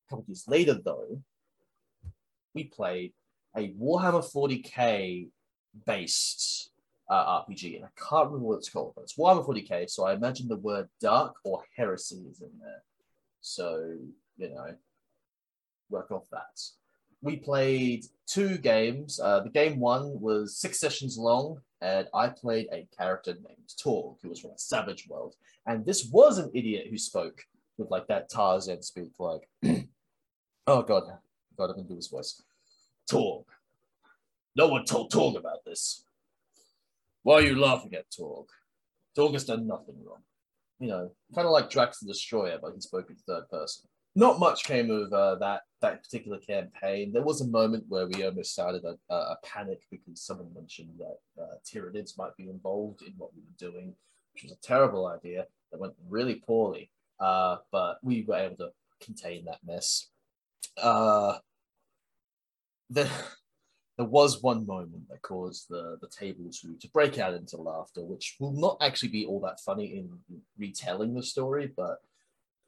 A 0.05 0.09
couple 0.09 0.23
of 0.23 0.29
years 0.29 0.45
later, 0.47 0.73
though, 0.73 1.21
we 2.53 2.65
played 2.65 3.13
a 3.55 3.69
Warhammer 3.69 4.23
40k 4.23 5.29
based 5.85 6.71
uh, 7.09 7.43
RPG, 7.43 7.75
and 7.75 7.85
I 7.85 7.89
can't 7.97 8.27
remember 8.27 8.47
what 8.47 8.57
it's 8.57 8.69
called, 8.69 8.93
but 8.95 9.03
it's 9.03 9.17
Warhammer 9.17 9.45
40k. 9.45 9.89
So 9.89 10.05
I 10.05 10.13
imagine 10.13 10.47
the 10.47 10.57
word 10.57 10.89
dark 10.99 11.35
or 11.43 11.63
heresy 11.75 12.25
is 12.29 12.41
in 12.41 12.51
there. 12.59 12.83
So 13.41 13.95
you 14.37 14.49
know, 14.49 14.73
work 15.93 16.11
off 16.11 16.29
that. 16.31 16.59
We 17.21 17.37
played 17.37 18.05
two 18.27 18.57
games. 18.57 19.19
Uh, 19.19 19.39
the 19.41 19.49
game 19.49 19.79
one 19.79 20.19
was 20.19 20.57
six 20.57 20.79
sessions 20.79 21.17
long, 21.17 21.61
and 21.81 22.07
I 22.13 22.27
played 22.27 22.67
a 22.73 22.87
character 22.97 23.33
named 23.33 23.73
Torg, 23.81 24.17
who 24.21 24.29
was 24.29 24.39
from 24.39 24.51
a 24.51 24.57
savage 24.57 25.07
world. 25.07 25.35
And 25.65 25.85
this 25.85 26.05
was 26.05 26.37
an 26.37 26.51
idiot 26.53 26.87
who 26.89 26.97
spoke 26.97 27.45
with 27.77 27.89
like 27.91 28.07
that 28.07 28.29
Tarzan 28.29 28.81
speak, 28.81 29.11
like, 29.19 29.47
oh 30.67 30.81
god, 30.81 31.03
god, 31.57 31.71
I 31.71 31.73
can 31.73 31.87
do 31.87 31.95
his 31.95 32.07
voice. 32.07 32.41
Torg. 33.09 33.45
No 34.55 34.67
one 34.67 34.85
told 34.85 35.11
Torg 35.11 35.35
about 35.35 35.65
this. 35.65 36.03
Why 37.23 37.35
are 37.35 37.41
you 37.41 37.59
laughing 37.59 37.93
at 37.95 38.11
Torg? 38.11 38.47
Torg 39.15 39.33
has 39.33 39.45
done 39.45 39.65
nothing 39.65 39.95
wrong. 40.05 40.21
You 40.79 40.87
know, 40.89 41.11
kind 41.33 41.47
of 41.47 41.51
like 41.51 41.69
Drax 41.69 41.99
the 41.99 42.07
Destroyer, 42.07 42.59
but 42.61 42.73
he 42.73 42.81
spoke 42.81 43.09
in 43.09 43.15
third 43.15 43.49
person. 43.49 43.87
Not 44.15 44.39
much 44.39 44.65
came 44.65 44.91
of 44.91 45.11
uh, 45.11 45.35
that 45.35 45.61
that 45.83 46.01
particular 46.01 46.39
campaign. 46.39 47.11
There 47.11 47.21
was 47.21 47.41
a 47.41 47.47
moment 47.47 47.83
where 47.89 48.07
we 48.07 48.25
almost 48.25 48.53
started 48.53 48.83
a, 48.85 49.13
a 49.13 49.37
panic 49.43 49.83
because 49.91 50.21
someone 50.21 50.53
mentioned 50.55 50.89
that 50.97 51.41
uh, 51.41 51.55
Tyranids 51.63 52.17
might 52.17 52.35
be 52.37 52.49
involved 52.49 53.01
in 53.03 53.13
what 53.17 53.31
we 53.35 53.41
were 53.41 53.71
doing, 53.71 53.93
which 54.33 54.43
was 54.43 54.53
a 54.53 54.67
terrible 54.67 55.07
idea. 55.07 55.45
That 55.71 55.79
went 55.79 55.93
really 56.07 56.35
poorly, 56.35 56.89
uh, 57.19 57.57
but 57.71 57.97
we 58.03 58.23
were 58.27 58.35
able 58.35 58.57
to 58.57 58.69
contain 59.01 59.45
that 59.45 59.59
mess. 59.65 60.07
Uh, 60.81 61.37
the 62.89 63.09
there 63.97 64.05
was 64.07 64.41
one 64.41 64.65
moment 64.65 65.07
that 65.09 65.21
caused 65.21 65.67
the, 65.69 65.97
the 66.01 66.07
table 66.07 66.49
to, 66.61 66.75
to 66.79 66.87
break 66.89 67.19
out 67.19 67.33
into 67.35 67.57
laughter, 67.57 68.03
which 68.03 68.37
will 68.39 68.53
not 68.53 68.77
actually 68.81 69.09
be 69.09 69.25
all 69.25 69.39
that 69.41 69.59
funny 69.59 69.97
in 69.97 70.09
retelling 70.57 71.13
the 71.13 71.21
story, 71.21 71.71
but 71.75 71.97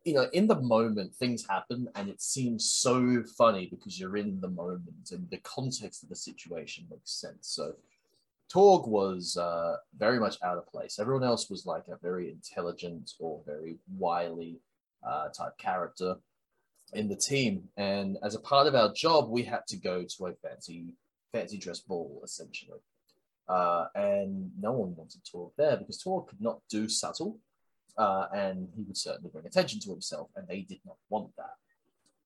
you 0.05 0.13
know, 0.13 0.27
in 0.33 0.47
the 0.47 0.61
moment, 0.61 1.15
things 1.15 1.45
happen 1.49 1.87
and 1.95 2.09
it 2.09 2.21
seems 2.21 2.71
so 2.71 3.23
funny 3.37 3.67
because 3.69 3.99
you're 3.99 4.17
in 4.17 4.39
the 4.39 4.49
moment 4.49 5.09
and 5.11 5.27
the 5.31 5.37
context 5.39 6.03
of 6.03 6.09
the 6.09 6.15
situation 6.15 6.85
makes 6.89 7.19
sense. 7.19 7.47
So 7.49 7.73
Torg 8.47 8.87
was 8.87 9.35
uh, 9.35 9.77
very 9.97 10.19
much 10.19 10.37
out 10.43 10.59
of 10.59 10.67
place. 10.67 10.99
Everyone 10.99 11.23
else 11.23 11.49
was 11.49 11.65
like 11.65 11.85
a 11.87 11.97
very 12.01 12.29
intelligent 12.29 13.13
or 13.19 13.41
very 13.47 13.77
wily 13.97 14.59
uh, 15.03 15.29
type 15.29 15.57
character 15.57 16.15
in 16.93 17.09
the 17.09 17.15
team. 17.15 17.63
And 17.75 18.17
as 18.23 18.35
a 18.35 18.39
part 18.39 18.67
of 18.67 18.75
our 18.75 18.93
job, 18.93 19.29
we 19.29 19.41
had 19.43 19.65
to 19.69 19.77
go 19.77 20.03
to 20.03 20.27
a 20.27 20.33
fancy 20.33 20.93
fancy 21.33 21.57
dress 21.57 21.79
ball, 21.79 22.21
essentially. 22.23 22.79
Uh, 23.47 23.87
and 23.95 24.51
no 24.59 24.71
one 24.71 24.95
wanted 24.95 25.21
Torg 25.29 25.51
there 25.57 25.77
because 25.77 25.97
Torg 25.97 26.27
could 26.27 26.41
not 26.41 26.59
do 26.69 26.87
subtle, 26.87 27.39
uh, 27.97 28.27
and 28.33 28.67
he 28.75 28.83
would 28.83 28.97
certainly 28.97 29.29
bring 29.31 29.45
attention 29.45 29.79
to 29.81 29.89
himself, 29.89 30.29
and 30.35 30.47
they 30.47 30.61
did 30.61 30.79
not 30.85 30.97
want 31.09 31.35
that. 31.37 31.53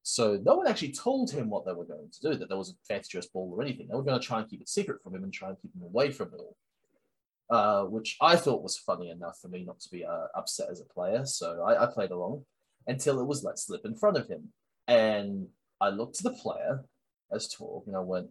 So 0.03 0.39
no 0.43 0.55
one 0.55 0.67
actually 0.67 0.93
told 0.93 1.29
him 1.29 1.49
what 1.49 1.65
they 1.65 1.73
were 1.73 1.85
going 1.85 2.09
to 2.11 2.21
do, 2.21 2.35
that 2.35 2.49
there 2.49 2.57
was 2.57 2.71
a 2.71 2.73
fancy 2.87 3.09
dress 3.11 3.27
ball 3.27 3.53
or 3.55 3.61
anything. 3.61 3.87
They 3.87 3.95
were 3.95 4.03
going 4.03 4.19
to 4.19 4.25
try 4.25 4.39
and 4.39 4.49
keep 4.49 4.61
it 4.61 4.69
secret 4.69 5.03
from 5.03 5.15
him 5.15 5.23
and 5.23 5.33
try 5.33 5.49
and 5.49 5.61
keep 5.61 5.75
him 5.75 5.83
away 5.83 6.11
from 6.11 6.29
it 6.33 6.39
all. 6.39 6.55
Uh, 7.49 7.83
which 7.85 8.15
I 8.21 8.35
thought 8.35 8.61
was 8.61 8.77
funny 8.77 9.09
enough 9.09 9.39
for 9.41 9.47
me 9.47 9.63
not 9.63 9.79
to 9.79 9.89
be 9.89 10.05
uh, 10.05 10.27
upset 10.35 10.69
as 10.69 10.81
a 10.81 10.93
player. 10.93 11.25
So 11.25 11.63
I, 11.63 11.83
I 11.83 11.85
played 11.87 12.11
along 12.11 12.45
until 12.85 13.19
it 13.19 13.25
was 13.25 13.43
let 13.43 13.57
slip 13.57 13.85
in 13.85 13.95
front 13.95 14.17
of 14.17 14.27
him. 14.27 14.49
And 14.87 15.47
I 15.81 15.89
looked 15.89 16.17
to 16.17 16.23
the 16.23 16.33
player 16.33 16.83
as 17.31 17.47
Torg 17.47 17.87
and 17.87 17.95
I 17.95 18.01
went, 18.01 18.27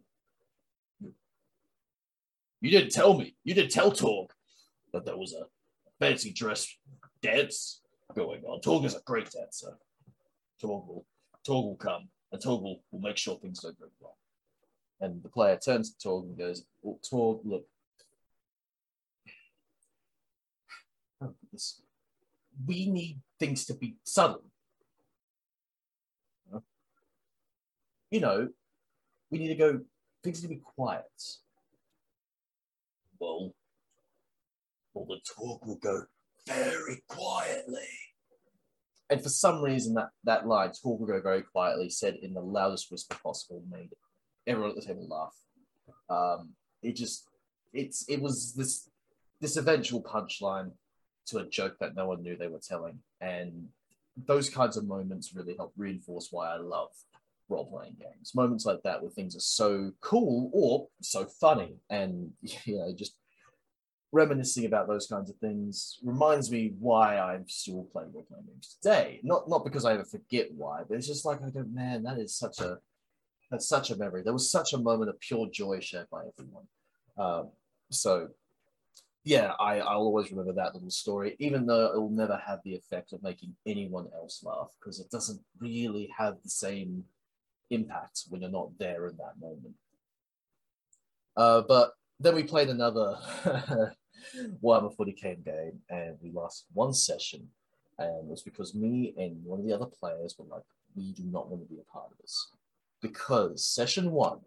you 2.60 2.70
didn't 2.70 2.92
tell 2.92 3.18
me. 3.18 3.36
You 3.44 3.54
didn't 3.54 3.72
tell 3.72 3.90
Torg 3.90 4.30
that 4.92 5.04
there 5.04 5.16
was 5.16 5.32
a 5.32 5.46
fancy 5.98 6.32
dress 6.32 6.72
dance 7.22 7.80
going 8.14 8.42
on. 8.44 8.60
Torg 8.60 8.84
is 8.84 8.94
a 8.94 9.00
great 9.04 9.30
dancer. 9.30 9.76
Torg 10.60 10.86
will, 10.86 11.06
Torg 11.44 11.64
will 11.64 11.76
come, 11.76 12.08
and 12.32 12.40
Torg 12.40 12.62
will, 12.62 12.82
will 12.90 13.00
make 13.00 13.16
sure 13.16 13.36
things 13.36 13.60
don't 13.60 13.78
go 13.78 13.86
wrong. 14.00 14.12
And 15.00 15.22
the 15.22 15.28
player 15.28 15.56
turns 15.56 15.92
to 15.92 15.98
Torg 15.98 16.24
and 16.24 16.38
goes, 16.38 16.64
oh, 16.84 16.90
well, 16.90 17.00
Torg, 17.08 17.40
look. 17.44 17.66
Oh. 21.20 21.34
We 22.66 22.90
need 22.90 23.20
things 23.38 23.64
to 23.66 23.74
be 23.74 23.96
subtle. 24.04 24.44
You 28.10 28.20
know, 28.20 28.48
we 29.30 29.38
need 29.38 29.48
to 29.48 29.54
go, 29.54 29.80
things 30.24 30.40
to 30.40 30.48
be 30.48 30.56
quiet 30.56 31.04
well, 33.18 33.52
well, 34.94 35.06
the 35.06 35.20
Torg 35.26 35.60
will 35.64 35.76
go 35.76 36.02
very 36.48 37.02
quietly. 37.08 37.88
And 39.10 39.22
for 39.22 39.28
some 39.28 39.62
reason, 39.62 39.94
that, 39.94 40.10
that 40.24 40.46
line, 40.46 40.72
Torg 40.72 41.06
go 41.06 41.20
very 41.20 41.42
quietly, 41.42 41.88
said 41.88 42.16
in 42.16 42.34
the 42.34 42.40
loudest 42.40 42.90
whisper 42.90 43.16
possible, 43.22 43.62
made 43.70 43.90
everyone 44.46 44.70
at 44.70 44.76
the 44.76 44.82
table 44.82 45.06
laugh. 45.08 45.34
Um, 46.10 46.50
it 46.82 46.96
just, 46.96 47.28
it's, 47.72 48.04
it 48.08 48.20
was 48.20 48.54
this, 48.54 48.90
this 49.40 49.56
eventual 49.56 50.02
punchline 50.02 50.72
to 51.26 51.38
a 51.38 51.46
joke 51.46 51.76
that 51.80 51.94
no 51.94 52.06
one 52.06 52.22
knew 52.22 52.36
they 52.36 52.48
were 52.48 52.60
telling. 52.60 52.98
And 53.20 53.68
those 54.26 54.50
kinds 54.50 54.76
of 54.76 54.86
moments 54.86 55.34
really 55.34 55.54
help 55.56 55.72
reinforce 55.76 56.28
why 56.30 56.54
I 56.54 56.58
love 56.58 56.90
role 57.48 57.66
playing 57.66 57.96
games. 58.00 58.34
Moments 58.34 58.66
like 58.66 58.82
that 58.82 59.00
where 59.00 59.10
things 59.10 59.36
are 59.36 59.40
so 59.40 59.92
cool 60.00 60.50
or 60.52 60.88
so 61.00 61.24
funny, 61.24 61.76
and 61.90 62.30
you 62.42 62.78
know, 62.78 62.92
just 62.94 63.16
reminiscing 64.12 64.64
about 64.64 64.88
those 64.88 65.06
kinds 65.06 65.28
of 65.28 65.36
things 65.36 65.98
reminds 66.02 66.50
me 66.50 66.72
why 66.78 67.18
I'm 67.18 67.46
still 67.48 67.86
playing 67.92 68.12
role 68.12 68.24
playing 68.24 68.46
games 68.46 68.76
today. 68.80 69.20
Not 69.22 69.48
not 69.48 69.64
because 69.64 69.84
I 69.84 69.94
ever 69.94 70.04
forget 70.04 70.48
why, 70.56 70.82
but 70.88 70.96
it's 70.96 71.06
just 71.06 71.26
like 71.26 71.42
I 71.42 71.50
go, 71.50 71.64
man, 71.70 72.02
that 72.04 72.18
is 72.18 72.34
such 72.34 72.60
a 72.60 72.78
that's 73.50 73.68
such 73.68 73.90
a 73.90 73.96
memory. 73.96 74.22
There 74.22 74.32
was 74.32 74.50
such 74.50 74.72
a 74.72 74.78
moment 74.78 75.10
of 75.10 75.20
pure 75.20 75.48
joy 75.50 75.80
shared 75.80 76.08
by 76.10 76.22
everyone. 76.26 76.66
Um, 77.16 77.50
so 77.90 78.28
yeah, 79.24 79.52
I, 79.58 79.80
I'll 79.80 79.98
always 79.98 80.30
remember 80.30 80.54
that 80.54 80.74
little 80.74 80.90
story, 80.90 81.36
even 81.38 81.66
though 81.66 81.92
it 81.92 82.00
will 82.00 82.10
never 82.10 82.40
have 82.46 82.60
the 82.64 82.74
effect 82.74 83.12
of 83.12 83.22
making 83.22 83.54
anyone 83.66 84.06
else 84.14 84.42
laugh, 84.42 84.70
because 84.78 85.00
it 85.00 85.10
doesn't 85.10 85.40
really 85.60 86.08
have 86.16 86.36
the 86.42 86.48
same 86.48 87.04
impact 87.70 88.22
when 88.30 88.40
you're 88.40 88.50
not 88.50 88.70
there 88.78 89.06
in 89.06 89.16
that 89.18 89.38
moment. 89.38 89.74
Uh, 91.36 91.62
but 91.68 91.92
then 92.20 92.34
we 92.34 92.42
played 92.42 92.68
another 92.68 93.16
Warhammer 94.62 94.94
40k 94.96 95.44
game, 95.44 95.80
and 95.90 96.16
we 96.22 96.30
lost 96.30 96.66
one 96.72 96.92
session, 96.92 97.48
and 97.98 98.28
it 98.28 98.30
was 98.30 98.42
because 98.42 98.74
me 98.74 99.14
and 99.16 99.42
one 99.44 99.60
of 99.60 99.66
the 99.66 99.72
other 99.72 99.86
players 99.86 100.36
were 100.38 100.46
like, 100.46 100.64
we 100.96 101.12
do 101.12 101.24
not 101.24 101.48
want 101.48 101.62
to 101.62 101.74
be 101.74 101.80
a 101.80 101.92
part 101.92 102.10
of 102.10 102.18
this. 102.18 102.50
Because 103.00 103.64
session 103.64 104.10
one, 104.10 104.40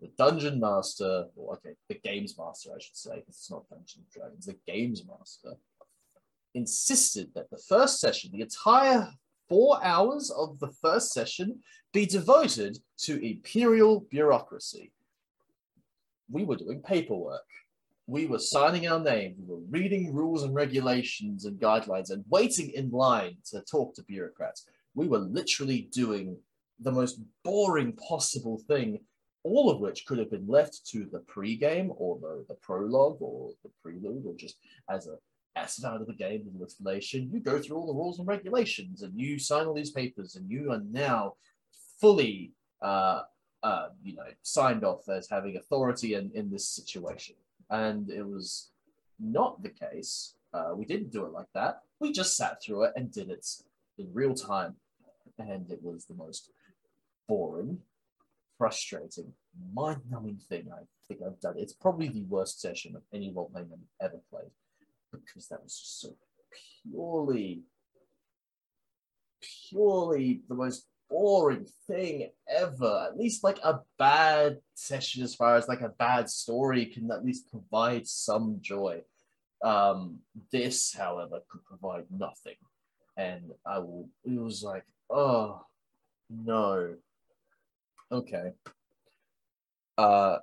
the 0.00 0.10
dungeon 0.18 0.58
master, 0.58 1.26
or 1.36 1.54
okay, 1.54 1.74
the 1.88 1.94
games 1.94 2.36
master, 2.36 2.70
I 2.74 2.80
should 2.80 2.96
say, 2.96 3.22
it's 3.28 3.50
not 3.50 3.68
Dungeons 3.68 3.96
and 3.96 4.10
Dragons, 4.10 4.46
the 4.46 4.56
games 4.66 5.04
master 5.06 5.56
insisted 6.54 7.30
that 7.34 7.50
the 7.50 7.62
first 7.68 8.00
session, 8.00 8.30
the 8.32 8.42
entire 8.42 9.08
four 9.48 9.82
hours 9.84 10.30
of 10.30 10.58
the 10.58 10.72
first 10.82 11.12
session 11.12 11.60
be 11.92 12.06
devoted 12.06 12.78
to 12.96 13.24
imperial 13.24 14.00
bureaucracy. 14.10 14.92
We 16.32 16.44
were 16.44 16.56
doing 16.56 16.80
paperwork. 16.80 17.42
We 18.06 18.26
were 18.26 18.38
signing 18.40 18.88
our 18.88 18.98
name. 18.98 19.36
We 19.38 19.54
were 19.54 19.62
reading 19.70 20.12
rules 20.12 20.42
and 20.42 20.54
regulations 20.54 21.44
and 21.44 21.60
guidelines 21.60 22.10
and 22.10 22.24
waiting 22.28 22.70
in 22.70 22.90
line 22.90 23.36
to 23.50 23.60
talk 23.60 23.94
to 23.94 24.02
bureaucrats. 24.02 24.66
We 24.94 25.06
were 25.06 25.18
literally 25.18 25.88
doing 25.92 26.36
the 26.80 26.92
most 26.92 27.20
boring 27.44 27.92
possible 27.92 28.58
thing 28.66 29.00
all 29.44 29.70
of 29.70 29.80
which 29.80 30.06
could 30.06 30.18
have 30.18 30.30
been 30.30 30.46
left 30.46 30.86
to 30.86 31.06
the 31.10 31.18
pre-game 31.20 31.92
or 31.96 32.18
the, 32.20 32.44
the 32.48 32.54
prologue 32.54 33.16
or 33.20 33.50
the 33.64 33.70
prelude 33.82 34.24
or 34.24 34.34
just 34.36 34.56
as 34.88 35.06
a 35.06 35.16
as 35.54 35.84
out 35.84 36.00
of 36.00 36.06
the 36.06 36.14
game 36.14 36.42
with 36.46 36.62
explanation. 36.62 37.28
You 37.30 37.40
go 37.40 37.58
through 37.58 37.76
all 37.76 37.86
the 37.86 37.92
rules 37.92 38.18
and 38.18 38.26
regulations 38.26 39.02
and 39.02 39.12
you 39.20 39.38
sign 39.38 39.66
all 39.66 39.74
these 39.74 39.90
papers 39.90 40.36
and 40.36 40.50
you 40.50 40.72
are 40.72 40.80
now 40.90 41.34
fully 42.00 42.52
uh, 42.80 43.22
uh, 43.62 43.88
you 44.02 44.14
know 44.14 44.24
signed 44.42 44.84
off 44.84 45.08
as 45.08 45.28
having 45.28 45.56
authority 45.56 46.14
in, 46.14 46.30
in 46.34 46.50
this 46.50 46.66
situation. 46.66 47.36
And 47.70 48.10
it 48.10 48.26
was 48.26 48.70
not 49.18 49.62
the 49.62 49.70
case. 49.70 50.34
Uh, 50.52 50.72
we 50.74 50.84
didn't 50.84 51.10
do 51.10 51.24
it 51.24 51.32
like 51.32 51.46
that. 51.54 51.80
We 52.00 52.12
just 52.12 52.36
sat 52.36 52.62
through 52.62 52.84
it 52.84 52.92
and 52.96 53.10
did 53.10 53.30
it 53.30 53.46
in 53.98 54.08
real 54.12 54.34
time. 54.34 54.74
And 55.38 55.70
it 55.70 55.82
was 55.82 56.04
the 56.04 56.14
most 56.14 56.50
boring, 57.26 57.78
frustrating, 58.58 59.32
mind-numbing 59.72 60.40
thing 60.48 60.68
I 60.70 60.80
think 61.08 61.20
I've 61.24 61.40
done. 61.40 61.54
It's 61.56 61.72
probably 61.72 62.08
the 62.08 62.24
worst 62.24 62.60
session 62.60 62.94
of 62.94 63.02
any 63.14 63.32
role 63.32 63.50
playing 63.50 63.70
I've 63.72 64.10
ever 64.10 64.20
played 64.30 64.50
because 65.10 65.48
that 65.48 65.62
was 65.62 65.78
just 65.78 66.00
so 66.00 66.14
purely, 66.90 67.62
purely 69.70 70.42
the 70.48 70.54
most 70.54 70.86
boring 71.12 71.66
thing 71.86 72.30
ever. 72.48 73.08
At 73.08 73.18
least 73.18 73.44
like 73.44 73.58
a 73.62 73.80
bad 73.98 74.58
session, 74.74 75.22
as 75.22 75.34
far 75.34 75.56
as 75.56 75.68
like 75.68 75.82
a 75.82 75.90
bad 75.90 76.30
story, 76.30 76.86
can 76.86 77.10
at 77.10 77.24
least 77.24 77.50
provide 77.50 78.06
some 78.06 78.58
joy. 78.62 79.02
Um, 79.62 80.20
this, 80.50 80.92
however, 80.92 81.40
could 81.48 81.64
provide 81.64 82.06
nothing, 82.10 82.56
and 83.16 83.52
I 83.64 83.78
will. 83.78 84.08
It 84.24 84.40
was 84.40 84.62
like, 84.62 84.84
oh 85.10 85.64
no. 86.30 86.94
Okay. 88.10 88.52
Uh, 89.98 90.38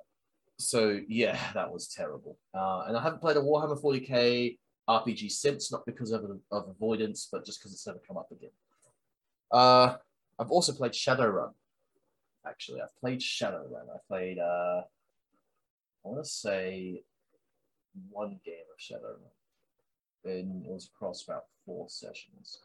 so 0.56 1.00
yeah, 1.08 1.38
that 1.54 1.72
was 1.72 1.88
terrible. 1.88 2.38
Uh, 2.54 2.84
and 2.86 2.96
I 2.96 3.02
haven't 3.02 3.20
played 3.20 3.36
a 3.36 3.40
Warhammer 3.40 3.80
40k 3.82 4.56
RPG 4.88 5.30
since, 5.32 5.72
not 5.72 5.84
because 5.84 6.12
of, 6.12 6.24
of 6.50 6.68
avoidance, 6.68 7.28
but 7.30 7.44
just 7.44 7.60
because 7.60 7.72
it's 7.72 7.86
never 7.86 8.00
come 8.06 8.16
up 8.16 8.30
again. 8.30 8.50
Uh, 9.50 9.96
I've 10.40 10.50
also 10.50 10.72
played 10.72 10.92
Shadowrun. 10.92 11.52
Actually, 12.46 12.80
I've 12.80 12.98
played 12.98 13.20
Shadowrun. 13.20 13.90
I 13.94 13.98
played, 14.08 14.38
uh, 14.38 14.80
I 14.82 16.08
want 16.08 16.24
to 16.24 16.28
say, 16.28 17.02
one 18.08 18.40
game 18.42 18.64
of 18.72 18.80
Shadowrun. 18.80 19.20
And 20.24 20.64
it 20.64 20.72
was 20.72 20.90
across 20.94 21.24
about 21.24 21.44
four 21.66 21.90
sessions. 21.90 22.60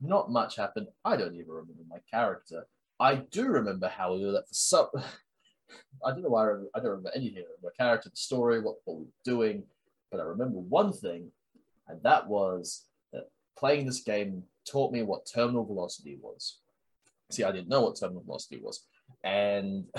Not 0.00 0.30
much 0.30 0.56
happened. 0.56 0.88
I 1.04 1.16
don't 1.16 1.34
even 1.34 1.50
remember 1.50 1.82
my 1.88 1.98
character. 2.10 2.66
I 2.98 3.16
do 3.16 3.46
remember 3.48 3.88
how 3.88 4.14
we 4.14 4.24
were 4.24 4.32
let 4.32 4.48
for 4.48 4.54
some. 4.54 4.88
I 6.04 6.10
don't 6.10 6.22
know 6.22 6.30
why 6.30 6.44
I, 6.44 6.46
remember, 6.46 6.70
I 6.74 6.78
don't 6.78 6.88
remember 6.88 7.12
anything. 7.14 7.42
I 7.42 7.52
remember 7.58 7.74
character, 7.76 8.08
the 8.08 8.16
story, 8.16 8.60
what, 8.60 8.76
what 8.84 8.96
we 8.96 9.04
were 9.04 9.10
doing, 9.24 9.64
but 10.10 10.20
I 10.20 10.22
remember 10.22 10.60
one 10.60 10.94
thing, 10.94 11.30
and 11.88 12.02
that 12.04 12.26
was 12.26 12.86
that 13.12 13.28
playing 13.58 13.84
this 13.84 14.00
game 14.00 14.44
taught 14.66 14.92
me 14.92 15.02
what 15.02 15.26
terminal 15.26 15.66
velocity 15.66 16.18
was. 16.22 16.60
See, 17.30 17.44
I 17.44 17.52
didn't 17.52 17.68
know 17.68 17.82
what 17.82 17.98
terminal 17.98 18.22
velocity 18.22 18.60
was, 18.62 18.84
and 19.22 19.84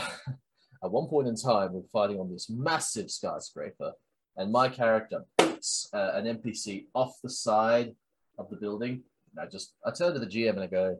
at 0.83 0.91
one 0.91 1.07
point 1.07 1.27
in 1.27 1.35
time, 1.35 1.73
we 1.73 1.79
we're 1.79 1.87
fighting 1.87 2.19
on 2.19 2.31
this 2.31 2.49
massive 2.49 3.11
skyscraper, 3.11 3.93
and 4.37 4.51
my 4.51 4.69
character 4.69 5.25
beats 5.37 5.89
uh, 5.93 6.11
an 6.13 6.25
NPC 6.25 6.87
off 6.93 7.19
the 7.23 7.29
side 7.29 7.95
of 8.37 8.49
the 8.49 8.55
building. 8.55 9.03
And 9.31 9.45
I 9.45 9.49
just 9.49 9.73
I 9.85 9.91
turn 9.91 10.13
to 10.13 10.19
the 10.19 10.25
GM 10.25 10.51
and 10.51 10.61
I 10.61 10.67
go, 10.67 10.97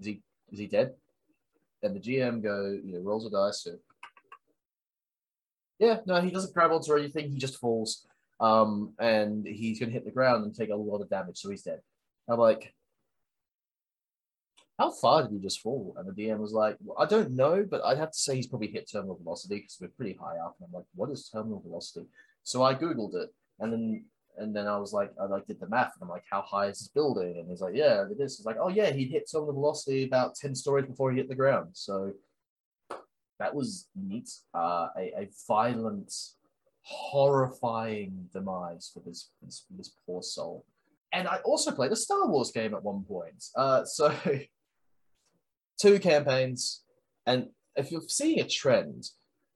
"Is 0.00 0.06
he 0.06 0.22
is 0.50 0.58
he 0.58 0.66
dead?" 0.66 0.94
And 1.82 1.94
the 1.94 2.00
GM 2.00 2.42
go, 2.42 2.78
you 2.82 2.94
know, 2.94 3.00
rolls 3.00 3.26
a 3.26 3.30
dice. 3.30 3.62
So, 3.62 3.76
yeah, 5.78 5.98
no, 6.06 6.20
he 6.20 6.30
doesn't 6.30 6.54
grab 6.54 6.72
onto 6.72 6.96
anything. 6.96 7.30
He 7.30 7.38
just 7.38 7.58
falls, 7.58 8.06
um, 8.40 8.94
and 8.98 9.46
he's 9.46 9.78
gonna 9.78 9.92
hit 9.92 10.04
the 10.04 10.10
ground 10.10 10.44
and 10.44 10.54
take 10.54 10.70
a 10.70 10.74
lot 10.74 11.02
of 11.02 11.10
damage, 11.10 11.38
so 11.38 11.50
he's 11.50 11.62
dead. 11.62 11.80
I'm 12.28 12.38
like, 12.38 12.74
how 14.78 14.90
far 14.90 15.22
did 15.22 15.32
he 15.32 15.38
just 15.38 15.60
fall? 15.60 15.94
And 15.96 16.06
the 16.06 16.12
DM 16.12 16.38
was 16.38 16.52
like, 16.52 16.76
well, 16.82 16.96
I 16.98 17.06
don't 17.06 17.32
know, 17.32 17.66
but 17.68 17.82
I'd 17.84 17.98
have 17.98 18.12
to 18.12 18.18
say 18.18 18.36
he's 18.36 18.46
probably 18.46 18.68
hit 18.68 18.90
terminal 18.90 19.16
velocity 19.16 19.56
because 19.56 19.78
we're 19.80 19.88
pretty 19.88 20.18
high 20.20 20.36
up. 20.38 20.56
And 20.60 20.68
I'm 20.68 20.72
like, 20.72 20.84
what 20.94 21.10
is 21.10 21.28
terminal 21.28 21.60
velocity? 21.60 22.06
So 22.42 22.62
I 22.62 22.74
Googled 22.74 23.14
it. 23.14 23.30
And 23.58 23.72
then 23.72 24.04
and 24.38 24.54
then 24.54 24.66
I 24.66 24.76
was 24.76 24.92
like, 24.92 25.12
I 25.20 25.24
like 25.24 25.46
did 25.46 25.60
the 25.60 25.68
math, 25.68 25.92
and 25.94 26.02
I'm 26.02 26.08
like, 26.08 26.24
how 26.30 26.42
high 26.42 26.66
is 26.66 26.78
this 26.78 26.88
building? 26.88 27.38
And 27.38 27.48
he's 27.48 27.60
like, 27.60 27.74
yeah, 27.74 28.02
it 28.02 28.20
is. 28.20 28.38
It's 28.38 28.44
like, 28.44 28.58
oh 28.60 28.68
yeah, 28.68 28.90
he 28.90 29.06
hit 29.06 29.30
terminal 29.30 29.54
velocity 29.54 30.04
about 30.04 30.34
ten 30.34 30.54
stories 30.54 30.86
before 30.86 31.10
he 31.10 31.18
hit 31.18 31.28
the 31.28 31.34
ground. 31.34 31.70
So 31.72 32.12
that 33.38 33.54
was 33.54 33.88
neat. 33.94 34.30
Uh, 34.54 34.88
a, 34.98 35.12
a 35.20 35.28
violent, 35.48 36.12
horrifying 36.82 38.28
demise 38.32 38.90
for 38.92 39.00
this, 39.00 39.30
this 39.42 39.64
this 39.70 39.92
poor 40.06 40.22
soul. 40.22 40.64
And 41.12 41.26
I 41.28 41.36
also 41.44 41.70
played 41.72 41.92
a 41.92 41.96
Star 41.96 42.28
Wars 42.28 42.50
game 42.50 42.74
at 42.74 42.82
one 42.82 43.04
point. 43.04 43.42
Uh, 43.54 43.84
so 43.84 44.14
two 45.80 45.98
campaigns. 45.98 46.82
And 47.26 47.48
if 47.76 47.90
you're 47.90 48.02
seeing 48.08 48.40
a 48.40 48.48
trend, 48.48 49.08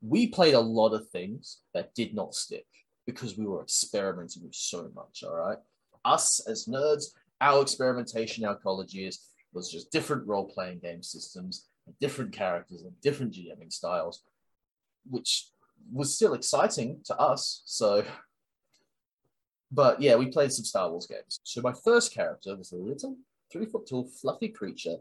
we 0.02 0.28
played 0.28 0.54
a 0.54 0.61
lot 0.61 0.92
of 0.92 1.09
things 1.11 1.59
that 1.74 1.94
did 1.94 2.14
not 2.14 2.35
stick 2.35 2.66
because 3.06 3.37
we 3.37 3.46
were 3.46 3.62
experimenting 3.62 4.42
with 4.44 4.54
so 4.54 4.90
much. 4.94 5.22
All 5.24 5.37
right. 5.37 5.59
Us 6.04 6.40
as 6.48 6.66
nerds, 6.66 7.06
our 7.40 7.62
experimentation, 7.62 8.44
our 8.44 8.56
college 8.56 8.94
years 8.94 9.26
was 9.52 9.70
just 9.70 9.90
different 9.90 10.26
role 10.26 10.46
playing 10.46 10.78
game 10.78 11.02
systems, 11.02 11.66
different 12.00 12.33
characters, 12.33 12.83
and 12.83 12.98
different 13.00 13.33
GMing 13.33 13.72
styles, 13.72 14.22
which 15.09 15.48
was 15.92 16.14
still 16.14 16.35
exciting 16.35 17.00
to 17.06 17.16
us. 17.18 17.62
So, 17.64 18.04
but 19.72 20.00
yeah, 20.00 20.16
we 20.16 20.26
played 20.26 20.52
some 20.52 20.64
Star 20.64 20.90
Wars 20.90 21.06
games. 21.06 21.40
So, 21.42 21.61
my 21.61 21.72
first 21.72 22.12
character 22.12 22.56
was 22.56 22.72
a 22.72 22.76
little 22.76 23.16
three 23.52 23.66
foot 23.66 23.88
tall, 23.88 24.09
fluffy 24.20 24.48
creature 24.48 24.96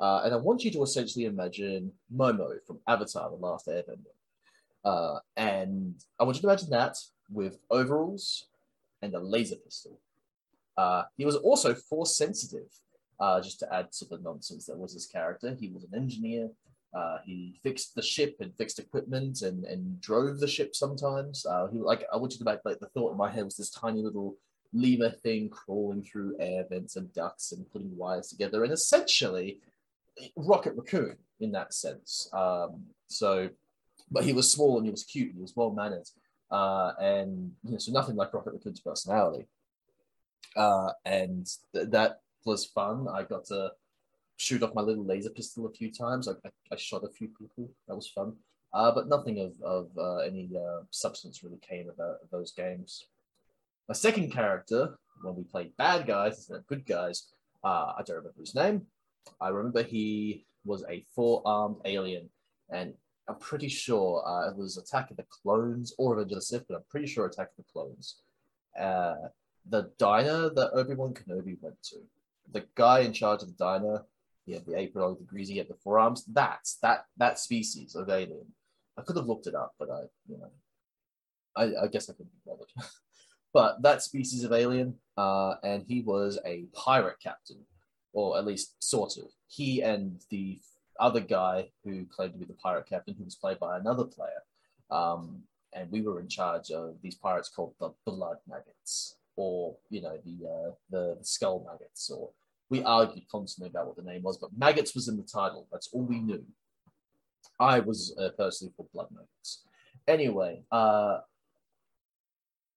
uh, 0.00 0.22
and 0.24 0.34
I 0.34 0.36
want 0.36 0.64
you 0.64 0.70
to 0.72 0.82
essentially 0.82 1.26
imagine 1.26 1.92
Momo 2.14 2.56
from 2.66 2.78
Avatar: 2.86 3.30
The 3.30 3.36
Last 3.36 3.66
Airbender. 3.66 4.12
Uh, 4.84 5.18
and 5.36 5.94
I 6.18 6.24
want 6.24 6.36
you 6.36 6.42
to 6.42 6.48
imagine 6.48 6.70
that 6.70 6.96
with 7.30 7.58
overalls 7.70 8.46
and 9.00 9.14
a 9.14 9.18
laser 9.18 9.56
pistol. 9.56 9.98
Uh, 10.76 11.02
he 11.16 11.24
was 11.24 11.36
also 11.36 11.74
force 11.74 12.16
sensitive, 12.16 12.68
uh, 13.20 13.40
just 13.40 13.58
to 13.60 13.74
add 13.74 13.92
to 13.92 14.04
the 14.06 14.18
nonsense 14.18 14.66
that 14.66 14.76
was 14.76 14.94
his 14.94 15.06
character. 15.06 15.56
He 15.58 15.68
was 15.68 15.84
an 15.84 15.94
engineer. 15.94 16.50
Uh, 16.94 17.18
he 17.24 17.58
fixed 17.62 17.94
the 17.94 18.02
ship 18.02 18.36
and 18.40 18.54
fixed 18.56 18.78
equipment 18.78 19.42
and, 19.42 19.64
and 19.64 20.00
drove 20.00 20.40
the 20.40 20.48
ship 20.48 20.74
sometimes. 20.74 21.46
Uh, 21.46 21.66
he 21.68 21.78
like 21.78 22.04
I 22.12 22.16
want 22.16 22.32
you 22.32 22.38
to 22.38 22.44
make 22.44 22.60
like 22.64 22.80
the 22.80 22.88
thought 22.88 23.12
in 23.12 23.18
my 23.18 23.30
head 23.30 23.44
was 23.44 23.56
this 23.56 23.70
tiny 23.70 24.02
little 24.02 24.36
lever 24.74 25.10
thing 25.10 25.48
crawling 25.48 26.02
through 26.02 26.36
air 26.38 26.64
vents 26.68 26.96
and 26.96 27.12
ducts 27.12 27.52
and 27.52 27.70
putting 27.70 27.96
wires 27.96 28.28
together. 28.28 28.64
And 28.64 28.72
essentially, 28.72 29.60
Rocket 30.36 30.74
Raccoon 30.76 31.16
in 31.40 31.52
that 31.52 31.74
sense. 31.74 32.28
Um, 32.32 32.84
so, 33.08 33.48
but 34.10 34.24
he 34.24 34.32
was 34.32 34.50
small 34.50 34.76
and 34.76 34.86
he 34.86 34.90
was 34.90 35.04
cute. 35.04 35.32
He 35.34 35.40
was 35.40 35.54
well 35.56 35.70
mannered, 35.70 36.08
uh, 36.50 36.92
and 37.00 37.52
you 37.64 37.72
know, 37.72 37.78
so 37.78 37.92
nothing 37.92 38.16
like 38.16 38.32
Rocket 38.34 38.52
Raccoon's 38.54 38.80
personality. 38.80 39.46
Uh, 40.56 40.90
and 41.04 41.48
th- 41.74 41.88
that 41.90 42.20
was 42.44 42.66
fun. 42.66 43.06
I 43.12 43.22
got 43.22 43.46
to 43.46 43.72
shoot 44.36 44.62
off 44.62 44.74
my 44.74 44.82
little 44.82 45.04
laser 45.04 45.30
pistol 45.30 45.66
a 45.66 45.72
few 45.72 45.90
times. 45.90 46.28
I, 46.28 46.32
I, 46.32 46.50
I 46.72 46.76
shot 46.76 47.04
a 47.04 47.08
few 47.08 47.28
people. 47.28 47.70
That 47.88 47.96
was 47.96 48.08
fun. 48.08 48.34
Uh, 48.74 48.90
but 48.90 49.08
nothing 49.08 49.38
of, 49.38 49.52
of 49.62 49.88
uh, 49.98 50.16
any 50.18 50.50
uh, 50.56 50.80
substance 50.90 51.42
really 51.42 51.58
came 51.66 51.88
of, 51.88 51.98
of 51.98 52.30
those 52.30 52.52
games. 52.52 53.06
My 53.88 53.94
second 53.94 54.32
character, 54.32 54.98
when 55.22 55.36
we 55.36 55.44
played 55.44 55.76
bad 55.76 56.06
guys 56.06 56.50
good 56.68 56.86
guys, 56.86 57.28
uh, 57.62 57.92
I 57.98 58.02
don't 58.04 58.16
remember 58.16 58.40
his 58.40 58.54
name. 58.54 58.86
I 59.40 59.48
remember 59.48 59.82
he 59.82 60.46
was 60.64 60.84
a 60.88 61.04
four-armed 61.14 61.76
alien, 61.84 62.30
and 62.70 62.94
I'm 63.28 63.38
pretty 63.38 63.68
sure 63.68 64.26
uh, 64.26 64.50
it 64.50 64.56
was 64.56 64.76
Attack 64.76 65.10
of 65.10 65.16
the 65.16 65.26
Clones 65.28 65.94
or 65.98 66.14
Revenge 66.14 66.32
of 66.32 66.36
the 66.36 66.42
Sith, 66.42 66.64
but 66.68 66.76
I'm 66.76 66.84
pretty 66.90 67.06
sure 67.06 67.26
Attack 67.26 67.50
of 67.50 67.64
the 67.64 67.72
Clones. 67.72 68.20
Uh, 68.78 69.14
the 69.68 69.90
diner 69.98 70.50
that 70.50 70.70
Obi 70.72 70.94
Wan 70.94 71.14
Kenobi 71.14 71.56
went 71.60 71.80
to, 71.84 71.96
the 72.50 72.64
guy 72.74 73.00
in 73.00 73.12
charge 73.12 73.42
of 73.42 73.48
the 73.48 73.54
diner, 73.54 74.04
he 74.44 74.52
had 74.52 74.66
the 74.66 74.76
apron 74.76 75.04
on, 75.04 75.16
the 75.18 75.24
greasy, 75.24 75.52
he 75.52 75.58
had 75.58 75.68
the 75.68 75.74
forearms. 75.74 76.24
That's 76.24 76.76
that 76.82 77.04
that 77.16 77.38
species 77.38 77.94
of 77.94 78.10
alien. 78.10 78.46
I 78.98 79.02
could 79.02 79.16
have 79.16 79.26
looked 79.26 79.46
it 79.46 79.54
up, 79.54 79.74
but 79.78 79.88
I, 79.88 80.02
you 80.28 80.38
know, 80.38 80.50
I, 81.56 81.84
I 81.84 81.86
guess 81.86 82.10
I 82.10 82.14
couldn't 82.14 82.32
be 82.32 82.40
bothered. 82.44 82.68
but 83.54 83.80
that 83.82 84.02
species 84.02 84.42
of 84.44 84.52
alien, 84.52 84.96
uh, 85.16 85.54
and 85.62 85.84
he 85.86 86.00
was 86.00 86.40
a 86.44 86.64
pirate 86.74 87.16
captain 87.22 87.64
or 88.12 88.38
at 88.38 88.46
least 88.46 88.82
sort 88.82 89.16
of. 89.16 89.24
He 89.48 89.82
and 89.82 90.20
the 90.30 90.60
other 91.00 91.20
guy 91.20 91.70
who 91.84 92.06
claimed 92.06 92.32
to 92.34 92.38
be 92.38 92.44
the 92.44 92.54
pirate 92.54 92.86
captain, 92.88 93.14
who 93.16 93.24
was 93.24 93.34
played 93.34 93.58
by 93.58 93.76
another 93.76 94.04
player, 94.04 94.42
um, 94.90 95.42
and 95.72 95.90
we 95.90 96.02
were 96.02 96.20
in 96.20 96.28
charge 96.28 96.70
of 96.70 96.96
these 97.02 97.14
pirates 97.14 97.48
called 97.48 97.74
the 97.80 97.92
Blood 98.06 98.38
Maggots, 98.48 99.16
or 99.36 99.76
you 99.90 100.02
know 100.02 100.18
the 100.24 100.46
uh, 100.46 100.70
the, 100.90 101.16
the 101.18 101.24
Skull 101.24 101.66
Maggots, 101.66 102.10
or 102.10 102.30
we 102.68 102.82
argued 102.82 103.28
constantly 103.30 103.70
about 103.70 103.86
what 103.86 103.96
the 103.96 104.02
name 104.02 104.22
was, 104.22 104.38
but 104.38 104.56
Maggots 104.56 104.94
was 104.94 105.08
in 105.08 105.16
the 105.16 105.22
title. 105.22 105.66
That's 105.70 105.88
all 105.92 106.02
we 106.02 106.20
knew. 106.20 106.44
I 107.60 107.80
was 107.80 108.14
uh, 108.18 108.30
personally 108.36 108.72
for 108.76 108.86
blood 108.92 109.08
motives. 109.10 109.62
Anyway, 110.08 110.62
uh, 110.72 111.18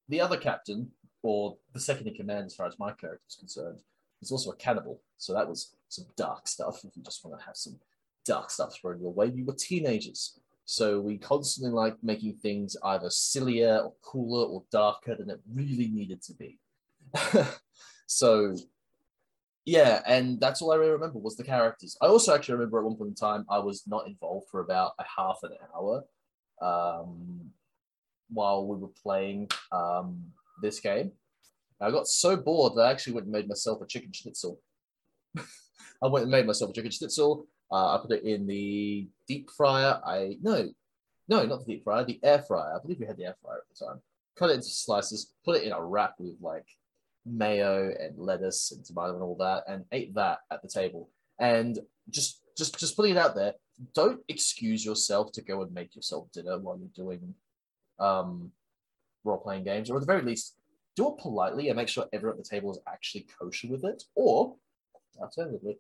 the 0.10 0.22
other 0.22 0.38
captain, 0.38 0.92
or 1.24 1.58
the 1.74 1.80
second 1.80 2.08
in 2.08 2.14
command, 2.14 2.46
as 2.46 2.56
far 2.56 2.68
as 2.68 2.78
my 2.78 2.92
character 2.92 3.24
is 3.28 3.36
concerned, 3.36 3.80
is 4.22 4.32
also 4.32 4.52
a 4.52 4.56
cannibal. 4.56 5.02
So 5.18 5.34
that 5.34 5.48
was 5.48 5.76
some 5.90 6.06
dark 6.16 6.48
stuff. 6.48 6.84
If 6.84 6.96
you 6.96 7.04
just 7.04 7.24
want 7.24 7.40
to 7.40 7.46
have 7.46 7.56
some 7.56 7.80
dark 8.26 8.50
stuff 8.50 8.76
thrown 8.76 9.02
your 9.02 9.14
way, 9.14 9.30
we 9.30 9.44
were 9.44 9.54
teenagers. 9.54 10.40
So 10.66 11.00
we 11.00 11.18
constantly 11.18 11.72
like 11.72 11.96
making 12.02 12.34
things 12.38 12.76
either 12.84 13.10
sillier 13.10 13.78
or 13.84 13.94
cooler 14.02 14.48
or 14.48 14.64
darker 14.72 15.16
than 15.16 15.30
it 15.30 15.40
really 15.54 15.88
needed 15.88 16.22
to 16.24 16.34
be. 16.34 16.60
so 18.08 18.56
yeah, 19.66 20.02
and 20.06 20.40
that's 20.40 20.62
all 20.62 20.72
I 20.72 20.76
really 20.76 20.92
remember 20.92 21.18
was 21.18 21.36
the 21.36 21.44
characters. 21.44 21.98
I 22.02 22.06
also 22.06 22.34
actually 22.34 22.56
remember 22.56 22.80
at 22.80 22.86
one 22.86 22.96
point 22.96 23.10
in 23.10 23.16
time 23.16 23.46
I 23.50 23.60
was 23.60 23.84
not 23.88 24.08
involved 24.08 24.48
for 24.50 24.60
about 24.60 24.94
a 25.00 25.04
half 25.04 25.40
an 25.44 25.52
hour 25.76 26.04
um, 26.62 27.52
while 28.30 28.68
we 28.68 28.78
were 28.78 28.92
playing 29.02 29.50
um, 29.72 30.24
this 30.62 30.80
game. 30.80 31.12
I 31.82 31.92
got 31.92 32.08
so 32.08 32.38
bored 32.38 32.76
that 32.76 32.82
I 32.84 32.92
actually 32.92 33.14
went 33.14 33.26
and 33.26 33.34
made 33.34 33.48
myself 33.48 33.82
a 33.82 33.88
chicken 33.88 34.12
schnitzel. 34.14 34.60
I 35.38 36.08
went 36.08 36.24
and 36.24 36.32
made 36.32 36.48
myself 36.48 36.72
a 36.72 36.74
chicken 36.74 36.92
schnitzel. 36.92 37.48
Uh, 37.72 37.96
I 37.96 38.02
put 38.02 38.12
it 38.12 38.24
in 38.24 38.48
the 38.48 39.08
deep 39.28 39.50
fryer. 39.52 40.00
I 40.06 40.38
no, 40.42 40.70
no, 41.28 41.46
not 41.46 41.66
the 41.66 41.74
deep 41.74 41.84
fryer, 41.84 42.06
the 42.06 42.20
air 42.24 42.40
fryer. 42.40 42.76
I 42.76 42.82
believe 42.82 43.00
we 43.00 43.08
had 43.08 43.18
the 43.18 43.26
air 43.26 43.36
fryer 43.42 43.58
at 43.58 43.78
the 43.78 43.86
time. 43.86 44.02
Cut 44.38 44.52
it 44.52 44.56
into 44.56 44.68
slices, 44.68 45.34
put 45.44 45.58
it 45.58 45.64
in 45.64 45.72
a 45.72 45.84
wrap 45.84 46.16
with 46.20 46.36
like 46.42 46.68
mayo 47.26 47.94
and 48.00 48.18
lettuce 48.18 48.72
and 48.72 48.86
tomato 48.86 49.16
and 49.16 49.24
all 49.24 49.38
that, 49.38 49.64
and 49.68 49.86
ate 49.92 50.14
that 50.16 50.40
at 50.52 50.62
the 50.62 50.70
table. 50.70 51.10
And 51.40 51.80
just 52.10 52.42
just 52.58 52.80
just 52.80 52.96
putting 52.96 53.16
it 53.16 53.18
out 53.18 53.36
there, 53.36 53.54
don't 53.94 54.22
excuse 54.28 54.86
yourself 54.86 55.32
to 55.34 55.42
go 55.42 55.62
and 55.62 55.74
make 55.74 55.96
yourself 55.96 56.32
dinner 56.32 56.58
while 56.60 56.78
you're 56.78 57.06
doing 57.06 57.34
um, 58.00 58.52
role 59.24 59.38
playing 59.38 59.64
games, 59.64 59.90
or 59.90 59.96
at 59.98 60.02
the 60.02 60.06
very 60.06 60.22
least, 60.22 60.56
do 60.96 61.10
it 61.10 61.18
politely 61.20 61.70
and 61.70 61.78
make 61.78 61.90
sure 61.90 62.06
everyone 62.14 62.38
at 62.38 62.44
the 62.44 62.50
table 62.50 62.72
is 62.72 62.80
actually 62.88 63.28
kosher 63.40 63.68
with 63.68 63.84
it. 63.84 64.04
Or 64.16 64.56
alternatively, 65.20 65.78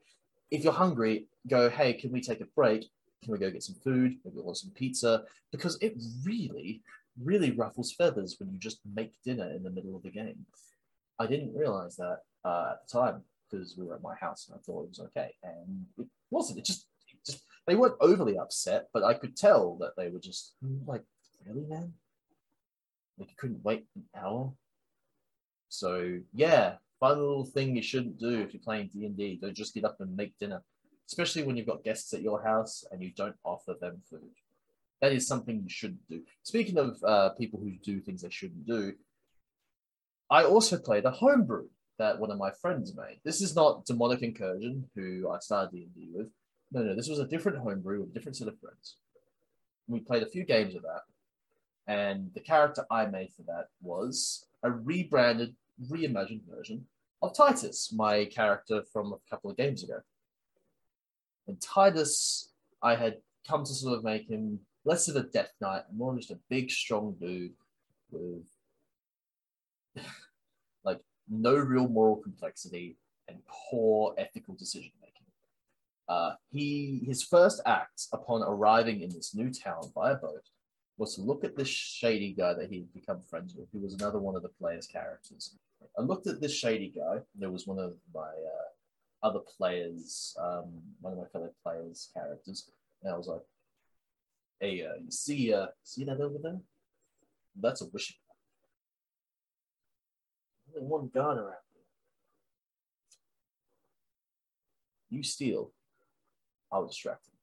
if 0.51 0.63
you're 0.63 0.73
hungry, 0.73 1.27
go, 1.47 1.69
hey, 1.69 1.93
can 1.93 2.11
we 2.11 2.21
take 2.21 2.41
a 2.41 2.45
break? 2.55 2.85
Can 3.23 3.33
we 3.33 3.39
go 3.39 3.49
get 3.49 3.63
some 3.63 3.75
food? 3.75 4.17
Maybe 4.23 4.37
order 4.37 4.55
some 4.55 4.71
pizza? 4.71 5.23
Because 5.51 5.77
it 5.81 5.95
really, 6.23 6.81
really 7.21 7.51
ruffles 7.51 7.93
feathers 7.93 8.35
when 8.39 8.51
you 8.51 8.59
just 8.59 8.79
make 8.93 9.13
dinner 9.23 9.49
in 9.51 9.63
the 9.63 9.71
middle 9.71 9.95
of 9.95 10.03
the 10.03 10.11
game. 10.11 10.45
I 11.17 11.27
didn't 11.27 11.55
realize 11.55 11.95
that 11.95 12.19
uh, 12.43 12.73
at 12.73 12.87
the 12.87 12.99
time 12.99 13.23
because 13.49 13.75
we 13.77 13.85
were 13.85 13.95
at 13.95 14.03
my 14.03 14.15
house 14.15 14.47
and 14.47 14.55
I 14.55 14.61
thought 14.63 14.83
it 14.83 14.89
was 14.89 14.99
okay, 14.99 15.33
and 15.43 15.85
it 15.97 16.07
wasn't. 16.29 16.59
It 16.59 16.65
just, 16.65 16.87
it 17.07 17.17
just 17.25 17.43
they 17.67 17.75
weren't 17.75 17.95
overly 18.01 18.37
upset, 18.37 18.89
but 18.93 19.03
I 19.03 19.13
could 19.13 19.35
tell 19.35 19.77
that 19.77 19.95
they 19.97 20.09
were 20.09 20.19
just 20.19 20.53
like, 20.85 21.03
really, 21.47 21.65
man? 21.65 21.93
Like 23.17 23.29
you 23.29 23.35
couldn't 23.37 23.63
wait 23.63 23.85
an 23.95 24.03
hour? 24.15 24.51
So 25.69 26.19
yeah, 26.33 26.75
fun 26.99 27.19
little 27.19 27.45
thing 27.45 27.75
you 27.75 27.83
shouldn't 27.83 28.19
do 28.19 28.41
if 28.41 28.53
you're 28.53 28.61
playing 28.63 28.89
D 28.93 29.05
and 29.05 29.17
D. 29.17 29.37
Don't 29.41 29.53
just 29.53 29.73
get 29.73 29.85
up 29.85 29.97
and 29.99 30.15
make 30.15 30.37
dinner, 30.37 30.61
especially 31.07 31.43
when 31.43 31.57
you've 31.57 31.67
got 31.67 31.83
guests 31.83 32.13
at 32.13 32.21
your 32.21 32.43
house 32.43 32.83
and 32.91 33.01
you 33.01 33.11
don't 33.15 33.35
offer 33.43 33.75
them 33.79 34.01
food. 34.09 34.31
That 35.01 35.13
is 35.13 35.27
something 35.27 35.61
you 35.61 35.69
shouldn't 35.69 36.07
do. 36.09 36.21
Speaking 36.43 36.77
of 36.77 37.03
uh, 37.03 37.29
people 37.29 37.59
who 37.59 37.73
do 37.83 37.99
things 37.99 38.21
they 38.21 38.29
shouldn't 38.29 38.65
do, 38.65 38.93
I 40.29 40.43
also 40.43 40.77
played 40.77 41.05
a 41.05 41.11
homebrew 41.11 41.67
that 41.97 42.19
one 42.19 42.31
of 42.31 42.37
my 42.37 42.51
friends 42.51 42.95
made. 42.95 43.19
This 43.23 43.41
is 43.41 43.55
not 43.55 43.85
Demonic 43.85 44.21
Incursion, 44.21 44.89
who 44.95 45.29
I 45.29 45.39
started 45.39 45.71
D&D 45.71 46.09
with. 46.13 46.27
No, 46.71 46.81
no, 46.81 46.95
this 46.95 47.07
was 47.07 47.19
a 47.19 47.27
different 47.27 47.59
homebrew 47.59 48.01
with 48.01 48.09
a 48.09 48.13
different 48.13 48.35
set 48.35 48.47
of 48.47 48.59
friends. 48.59 48.97
We 49.87 49.99
played 49.99 50.23
a 50.23 50.29
few 50.29 50.43
games 50.43 50.75
of 50.75 50.81
that, 50.81 51.03
and 51.87 52.31
the 52.33 52.39
character 52.39 52.85
I 52.89 53.05
made 53.05 53.31
for 53.33 53.43
that 53.43 53.67
was 53.81 54.47
a 54.65 54.71
rebranded, 54.71 55.55
reimagined 55.89 56.41
version 56.49 56.85
of 57.21 57.35
Titus, 57.35 57.93
my 57.93 58.25
character 58.25 58.83
from 58.91 59.13
a 59.13 59.29
couple 59.29 59.51
of 59.51 59.57
games 59.57 59.83
ago. 59.83 59.99
And 61.47 61.61
Titus, 61.61 62.51
I 62.81 62.95
had 62.95 63.17
come 63.47 63.63
to 63.63 63.73
sort 63.73 63.97
of 63.97 64.03
make 64.03 64.27
him 64.27 64.59
less 64.83 65.07
of 65.07 65.15
a 65.15 65.23
death 65.23 65.53
knight, 65.61 65.83
more 65.95 66.15
just 66.15 66.31
a 66.31 66.39
big, 66.49 66.71
strong 66.71 67.15
dude 67.19 67.53
with 68.11 68.43
like 70.83 70.99
no 71.29 71.55
real 71.55 71.87
moral 71.87 72.17
complexity 72.17 72.97
and 73.27 73.37
poor 73.47 74.15
ethical 74.17 74.55
decision 74.55 74.91
making. 74.99 75.27
Uh, 76.09 76.33
he 76.51 77.03
his 77.05 77.23
first 77.23 77.61
act 77.65 78.07
upon 78.13 78.41
arriving 78.43 79.01
in 79.01 79.09
this 79.09 79.35
new 79.35 79.51
town 79.51 79.81
by 79.95 80.11
a 80.11 80.15
boat 80.15 80.49
was 80.97 81.15
to 81.15 81.21
look 81.21 81.43
at 81.43 81.55
this 81.55 81.67
shady 81.67 82.33
guy 82.33 82.53
that 82.53 82.69
he'd 82.69 82.93
become 82.93 83.21
friends 83.21 83.53
with, 83.55 83.67
who 83.71 83.79
was 83.79 83.93
another 83.93 84.19
one 84.19 84.35
of 84.35 84.41
the 84.41 84.49
players' 84.49 84.87
characters. 84.87 85.55
I 85.97 86.01
looked 86.01 86.27
at 86.27 86.41
this 86.41 86.53
shady 86.53 86.93
guy. 86.95 87.19
There 87.35 87.51
was 87.51 87.67
one 87.67 87.79
of 87.79 87.95
my 88.13 88.21
uh, 88.21 89.27
other 89.27 89.39
players, 89.57 90.35
um, 90.39 90.71
one 91.01 91.13
of 91.13 91.19
my 91.19 91.25
fellow 91.25 91.51
players' 91.63 92.09
characters, 92.13 92.69
and 93.03 93.13
I 93.13 93.17
was 93.17 93.27
like, 93.27 93.41
"Hey, 94.59 94.85
uh, 94.85 94.95
you 95.03 95.11
see, 95.11 95.53
uh, 95.53 95.67
see 95.83 96.05
that 96.05 96.21
over 96.21 96.37
there? 96.41 96.59
That's 97.55 97.81
a 97.81 97.85
wishing 97.85 98.17
only 100.75 100.87
one 100.87 101.09
gun 101.13 101.37
around 101.37 101.55
here. 101.73 101.83
You 105.09 105.23
steal. 105.23 105.71
I'll 106.71 106.87
distract 106.87 107.27
him. 107.27 107.34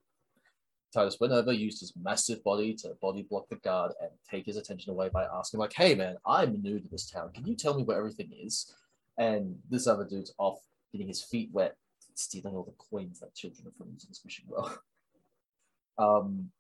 Titus 0.93 1.19
went 1.21 1.33
over, 1.33 1.53
used 1.53 1.81
his 1.81 1.93
massive 2.01 2.43
body 2.45 2.75
to 2.75 2.97
body 3.01 3.23
block 3.23 3.49
the 3.49 3.57
guard 3.57 3.93
and 4.01 4.11
take 4.29 4.47
his 4.47 4.57
attention 4.57 4.91
away 4.91 5.09
by 5.09 5.25
asking, 5.25 5.61
like, 5.61 5.73
hey 5.73 5.95
man, 5.95 6.17
I'm 6.27 6.61
new 6.63 6.79
to 6.79 6.89
this 6.89 7.11
town. 7.11 7.31
Can 7.33 7.47
you 7.47 7.55
tell 7.55 7.75
me 7.75 7.83
where 7.83 7.99
everything 7.99 8.31
is? 8.33 8.75
And 9.19 9.59
this 9.71 9.87
other 9.87 10.05
dude's 10.05 10.35
off 10.39 10.61
getting 10.93 11.09
his 11.09 11.23
feet 11.23 11.51
wet, 11.53 11.77
stealing 12.15 12.55
all 12.55 12.65
the 12.65 12.73
coins 12.73 13.21
that 13.21 13.35
children 13.35 13.69
are 13.69 13.73
from 13.77 13.89
into 13.91 14.07
this 14.07 14.25
mission 14.25 14.45
well. 14.49 14.79
um, 15.99 16.51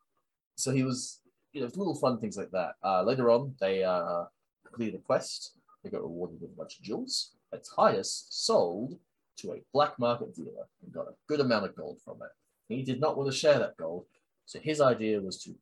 so 0.56 0.70
he 0.70 0.82
was, 0.82 1.20
you 1.52 1.60
know, 1.60 1.70
little 1.74 1.94
fun 1.94 2.18
things 2.18 2.36
like 2.36 2.50
that. 2.52 2.74
Uh, 2.82 3.02
later 3.02 3.30
on, 3.30 3.54
they 3.60 3.84
uh, 3.84 4.24
completed 4.64 4.94
a 4.94 5.02
quest 5.02 5.52
they 5.82 5.90
got 5.90 6.02
rewarded 6.02 6.40
with 6.40 6.50
a 6.50 6.54
bunch 6.54 6.78
of 6.78 6.82
jewels. 6.82 7.32
Titus 7.76 8.26
sold 8.30 8.98
to 9.36 9.52
a 9.52 9.62
black 9.72 9.98
market 9.98 10.34
dealer 10.34 10.66
and 10.82 10.92
got 10.92 11.08
a 11.08 11.14
good 11.26 11.40
amount 11.40 11.66
of 11.66 11.76
gold 11.76 11.98
from 12.04 12.16
it. 12.22 12.30
He 12.68 12.82
did 12.82 13.00
not 13.00 13.16
want 13.16 13.30
to 13.30 13.36
share 13.36 13.58
that 13.58 13.76
gold, 13.76 14.06
so 14.46 14.58
his 14.58 14.80
idea 14.80 15.20
was 15.20 15.42
to 15.44 15.54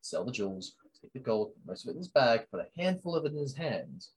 sell 0.00 0.24
the 0.24 0.32
jewels, 0.32 0.74
take 1.00 1.12
the 1.12 1.18
gold, 1.18 1.52
most 1.66 1.84
of 1.84 1.88
it 1.88 1.92
in 1.92 1.98
his 1.98 2.08
bag, 2.08 2.46
put 2.50 2.60
a 2.60 2.80
handful 2.80 3.14
of 3.14 3.24
it 3.24 3.32
in 3.32 3.38
his 3.38 3.56
hands, 3.56 4.10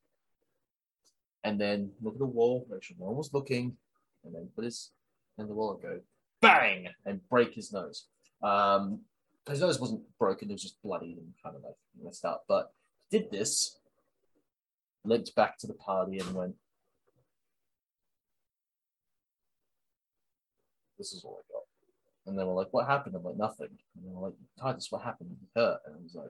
and 1.43 1.59
then 1.59 1.91
look 2.01 2.13
at 2.13 2.19
the 2.19 2.25
wall, 2.25 2.65
make 2.69 2.83
sure 2.83 2.95
no 2.99 3.07
one 3.07 3.15
was 3.15 3.33
looking, 3.33 3.75
and 4.23 4.33
then 4.33 4.49
put 4.55 4.65
his 4.65 4.91
hand 5.37 5.47
in 5.47 5.49
the 5.49 5.55
wall 5.55 5.73
and 5.73 5.81
go 5.81 5.99
bang 6.41 6.87
and 7.05 7.27
break 7.29 7.53
his 7.53 7.71
nose. 7.71 8.05
Um, 8.43 9.01
his 9.49 9.61
nose 9.61 9.79
wasn't 9.79 10.01
broken; 10.19 10.49
it 10.49 10.53
was 10.53 10.61
just 10.61 10.81
bloody 10.83 11.17
and 11.19 11.33
kind 11.43 11.55
of 11.55 11.63
like 11.63 11.75
messed 12.03 12.25
up. 12.25 12.45
But 12.47 12.71
he 13.09 13.19
did 13.19 13.31
this 13.31 13.77
limped 15.03 15.35
back 15.35 15.57
to 15.59 15.67
the 15.67 15.73
party 15.73 16.19
and 16.19 16.33
went, 16.33 16.55
This 20.97 21.13
is 21.13 21.23
all 21.23 21.39
I 21.39 21.43
got. 21.50 21.50
And 22.25 22.37
they 22.37 22.43
were 22.43 22.53
like, 22.53 22.71
What 22.71 22.87
happened? 22.87 23.15
I'm 23.15 23.23
like, 23.23 23.37
Nothing. 23.37 23.69
And 23.95 24.05
they 24.05 24.13
were 24.13 24.27
like, 24.27 24.35
Titus, 24.59 24.91
what 24.91 25.03
happened? 25.03 25.35
He 25.39 25.47
hurt. 25.59 25.79
And 25.85 25.95
I 25.95 26.03
was 26.03 26.15
like, 26.15 26.29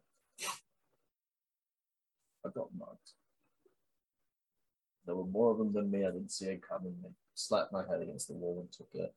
I 2.46 2.50
got 2.50 2.70
mugged. 2.78 3.12
There 5.06 5.16
were 5.16 5.26
more 5.26 5.52
of 5.52 5.58
them 5.58 5.74
than 5.74 5.92
me. 5.92 6.06
I 6.06 6.12
didn't 6.12 6.32
see 6.32 6.46
it 6.46 6.68
coming. 6.68 6.96
They 7.02 7.10
slapped 7.36 7.74
my 7.74 7.84
head 7.88 8.02
against 8.02 8.28
the 8.28 8.34
wall 8.34 8.60
and 8.60 8.72
took 8.72 8.90
a 8.96 9.10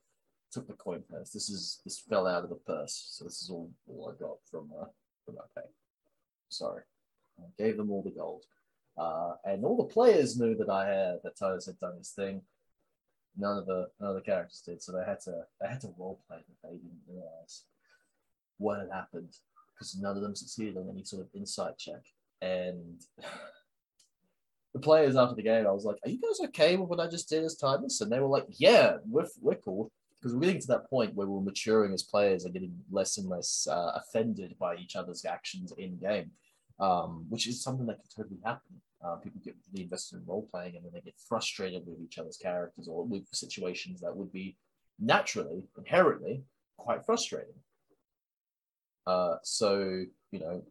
took 0.51 0.67
the 0.69 0.75
coin 0.75 1.03
purse. 1.11 1.31
This 1.31 1.51
is 1.51 1.81
this 1.85 1.99
fell 1.99 2.27
out 2.27 2.45
of 2.45 2.51
the 2.51 2.57
purse, 2.57 3.09
so 3.11 3.25
this 3.25 3.43
is 3.43 3.51
all, 3.51 3.71
all 3.89 4.15
I 4.15 4.23
got 4.23 4.37
from 4.51 4.71
uh, 4.81 4.87
from 5.25 5.35
my 5.37 5.43
pay. 5.57 5.69
Sorry, 6.49 6.83
I 7.39 7.63
gave 7.63 7.77
them 7.77 7.91
all 7.91 8.03
the 8.03 8.11
gold. 8.11 8.45
Uh, 8.97 9.35
and 9.45 9.65
all 9.65 9.77
the 9.77 9.93
players 9.93 10.39
knew 10.39 10.55
that 10.55 10.71
I 10.71 10.87
had 10.87 11.19
that 11.25 11.37
Titus 11.37 11.67
had 11.67 11.81
done 11.81 11.97
his 11.99 12.11
thing. 12.11 12.43
None 13.37 13.59
of 13.59 13.67
the 13.67 13.89
none 14.01 14.11
of 14.11 14.17
the 14.17 14.23
characters 14.23 14.63
did, 14.65 14.83
so 14.83 14.93
they 14.93 15.05
had 15.05 15.21
to 15.21 15.45
they 15.61 15.69
had 15.69 15.81
to 15.83 15.95
role 15.99 16.21
play 16.29 16.39
that 16.39 16.69
they 16.69 16.77
didn't 16.77 17.03
realize 17.09 17.65
what 18.59 18.79
had 18.79 18.91
happened 18.93 19.35
because 19.75 19.97
none 19.97 20.17
of 20.17 20.23
them 20.23 20.37
succeeded 20.37 20.77
on 20.77 20.89
any 20.89 21.05
sort 21.05 21.23
of 21.23 21.29
insight 21.35 21.77
check. 21.77 22.03
And 22.41 23.01
the 24.73 24.81
players 24.81 25.17
after 25.17 25.35
the 25.35 25.43
game, 25.43 25.67
I 25.67 25.73
was 25.73 25.85
like, 25.85 25.97
"Are 26.05 26.11
you 26.11 26.21
guys 26.21 26.47
okay 26.49 26.77
with 26.77 26.89
what 26.89 27.01
I 27.01 27.09
just 27.09 27.29
did 27.29 27.45
as 27.45 27.57
Titus?" 27.57 28.01
And 28.01 28.11
they 28.11 28.21
were 28.21 28.29
like, 28.29 28.47
"Yeah, 28.51 28.97
we're 29.07 29.27
we're 29.41 29.57
cool." 29.57 29.91
Because 30.21 30.35
we're 30.35 30.47
getting 30.47 30.61
to 30.63 30.67
that 30.69 30.89
point 30.89 31.15
where 31.15 31.27
we're 31.27 31.43
maturing 31.43 31.93
as 31.93 32.03
players 32.03 32.45
and 32.47 32.55
getting 32.55 32.75
less 32.91 33.19
and 33.19 33.29
less 33.29 33.69
uh, 33.71 33.93
offended 33.97 34.55
by 34.59 34.77
each 34.77 34.97
other's 34.97 35.27
actions 35.27 35.71
in 35.77 35.99
game 35.99 36.31
um, 36.79 37.27
which 37.29 37.47
is 37.47 37.63
something 37.63 37.87
that 37.87 37.99
can 38.01 38.25
totally 38.25 38.41
happen. 38.45 38.81
Uh, 39.05 39.17
people 39.17 39.41
get 39.45 39.55
really 39.73 39.85
invested 39.85 40.17
in 40.17 40.25
role 40.27 40.49
playing 40.51 40.77
and 40.77 40.85
then 40.85 40.93
they 40.95 41.01
get 41.01 41.15
frustrated 41.29 41.83
with 41.87 42.01
each 42.01 42.19
other's 42.19 42.39
characters 42.39 42.89
or 42.89 43.05
with 43.05 43.27
situations 43.33 44.01
that 44.01 44.17
would 44.17 44.33
be 44.33 44.57
naturally, 44.99 45.63
inherently, 45.77 46.43
quite 46.79 47.05
frustrating. 47.05 47.55
Uh, 49.07 49.37
so 49.43 50.05
you 50.31 50.41
know, 50.41 50.63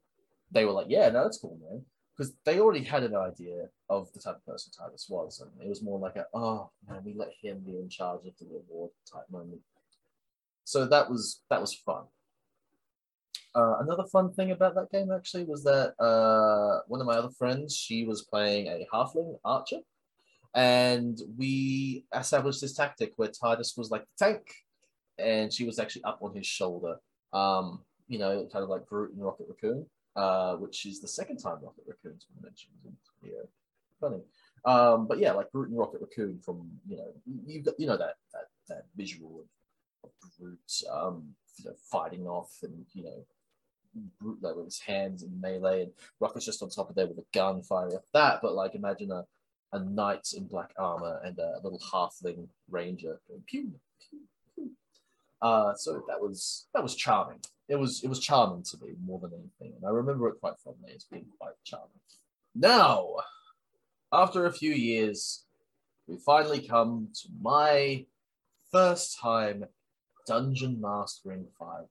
they 0.52 0.66
were 0.66 0.72
like, 0.72 0.88
"Yeah, 0.90 1.10
no, 1.10 1.24
that's 1.24 1.38
cool, 1.38 1.60
man," 1.62 1.86
because 2.16 2.34
they 2.46 2.60
already 2.60 2.84
had 2.84 3.04
an 3.04 3.16
idea 3.16 3.70
of 3.90 4.12
the 4.14 4.20
type 4.20 4.38
of 4.38 4.46
person 4.46 4.72
Titus 4.72 5.08
was, 5.10 5.40
and 5.40 5.52
it 5.62 5.70
was 5.70 5.84
more 5.84 6.00
like 6.00 6.16
a, 6.16 6.26
"Oh 6.34 6.72
man, 6.88 7.04
we 7.04 7.14
let 7.14 7.32
him 7.42 7.60
be 7.60 7.78
in 7.78 7.90
charge 7.90 8.26
of 8.26 8.34
the 8.40 8.48
reward" 8.48 8.92
type 9.12 9.30
moment. 9.30 9.62
So 10.64 10.86
that 10.88 11.10
was 11.10 11.44
that 11.50 11.62
was 11.62 11.74
fun. 11.74 12.06
Uh, 13.56 13.78
another 13.82 14.04
fun 14.12 14.32
thing 14.34 14.52
about 14.52 14.74
that 14.76 14.92
game 14.92 15.12
actually 15.12 15.44
was 15.44 15.64
that 15.64 15.94
uh, 16.00 16.82
one 16.88 17.00
of 17.00 17.08
my 17.08 17.14
other 17.14 17.30
friends, 17.38 17.76
she 17.76 18.04
was 18.04 18.24
playing 18.24 18.68
a 18.68 18.88
halfling 18.94 19.38
archer, 19.46 19.78
and 20.56 21.20
we 21.38 22.06
established 22.16 22.62
this 22.62 22.74
tactic 22.74 23.14
where 23.18 23.30
Titus 23.30 23.76
was 23.78 23.92
like 23.92 24.02
the 24.02 24.26
tank, 24.26 24.42
and 25.20 25.54
she 25.54 25.66
was 25.66 25.78
actually 25.78 26.04
up 26.04 26.20
on 26.22 26.36
his 26.36 26.48
shoulder. 26.48 26.98
Um, 27.32 27.82
you 28.08 28.20
know, 28.20 28.48
kind 28.52 28.64
of 28.64 28.70
like 28.70 28.86
Groot 28.86 29.14
and 29.14 29.24
Rocket 29.24 29.48
Raccoon, 29.48 29.86
uh, 30.16 30.56
which 30.56 30.86
is 30.86 31.00
the 31.00 31.08
second 31.08 31.38
time 31.38 31.58
Rocket 31.62 31.86
Raccoon's 31.88 32.26
been 32.26 32.42
mentioned 32.44 32.74
in. 32.86 32.98
Funny. 34.00 34.22
Um, 34.66 35.08
but 35.08 35.20
yeah, 35.20 35.32
like 35.32 35.52
Groot 35.52 35.70
and 35.70 35.78
Rocket 35.78 36.02
Raccoon 36.02 36.40
from 36.44 36.70
you 36.88 36.98
know 36.98 37.08
you 37.46 37.62
got 37.62 37.80
you 37.80 37.88
know 37.88 37.98
that 37.98 38.16
that 38.34 38.48
that 38.68 38.86
visual 38.96 39.46
of, 40.04 40.10
of 40.24 40.38
Groot 40.40 40.60
um, 40.92 41.36
you 41.58 41.66
know, 41.66 41.76
fighting 41.92 42.28
off 42.28 42.52
and 42.64 42.86
you 42.94 43.04
know 43.04 43.26
like 44.42 44.56
with 44.56 44.66
his 44.66 44.80
hands 44.80 45.24
in 45.24 45.40
melee, 45.40 45.84
and 45.84 45.92
Rocket's 46.20 46.46
just 46.46 46.64
on 46.64 46.70
top 46.70 46.90
of 46.90 46.96
there 46.96 47.08
with 47.08 47.18
a 47.18 47.26
gun 47.34 47.62
firing 47.62 47.96
off 47.96 48.04
that. 48.14 48.40
But 48.42 48.56
like, 48.56 48.76
imagine 48.76 49.12
a, 49.12 49.26
a 49.72 49.80
knight 49.80 50.34
in 50.36 50.48
black 50.48 50.72
armor 50.78 51.20
and 51.24 51.38
a 51.40 51.60
little 51.64 51.80
halfling 51.80 52.48
ranger 52.70 53.20
pew, 53.48 53.72
pew, 54.10 54.20
pew. 54.56 54.72
Uh, 55.42 55.74
so 55.76 56.04
that 56.08 56.20
was 56.20 56.68
that 56.74 56.84
was 56.84 56.96
charming. 56.96 57.40
It 57.68 57.76
was 57.76 58.04
it 58.04 58.08
was 58.08 58.20
charming 58.20 58.64
to 58.64 58.78
me 58.82 58.94
more 59.06 59.20
than 59.20 59.32
anything, 59.34 59.76
and 59.76 59.86
I 59.86 59.90
remember 59.90 60.28
it 60.30 60.40
quite 60.40 60.58
fondly 60.64 60.94
as 60.96 61.06
being 61.06 61.26
quite 61.40 61.54
charming. 61.64 61.90
Now, 62.56 63.16
after 64.12 64.46
a 64.46 64.54
few 64.54 64.74
years, 64.74 65.46
we 66.08 66.18
finally 66.18 66.66
come 66.66 67.10
to 67.22 67.30
my 67.42 68.06
first 68.72 69.20
time 69.20 69.66
dungeon 70.26 70.80
mastering 70.80 71.46
5e 71.60 71.88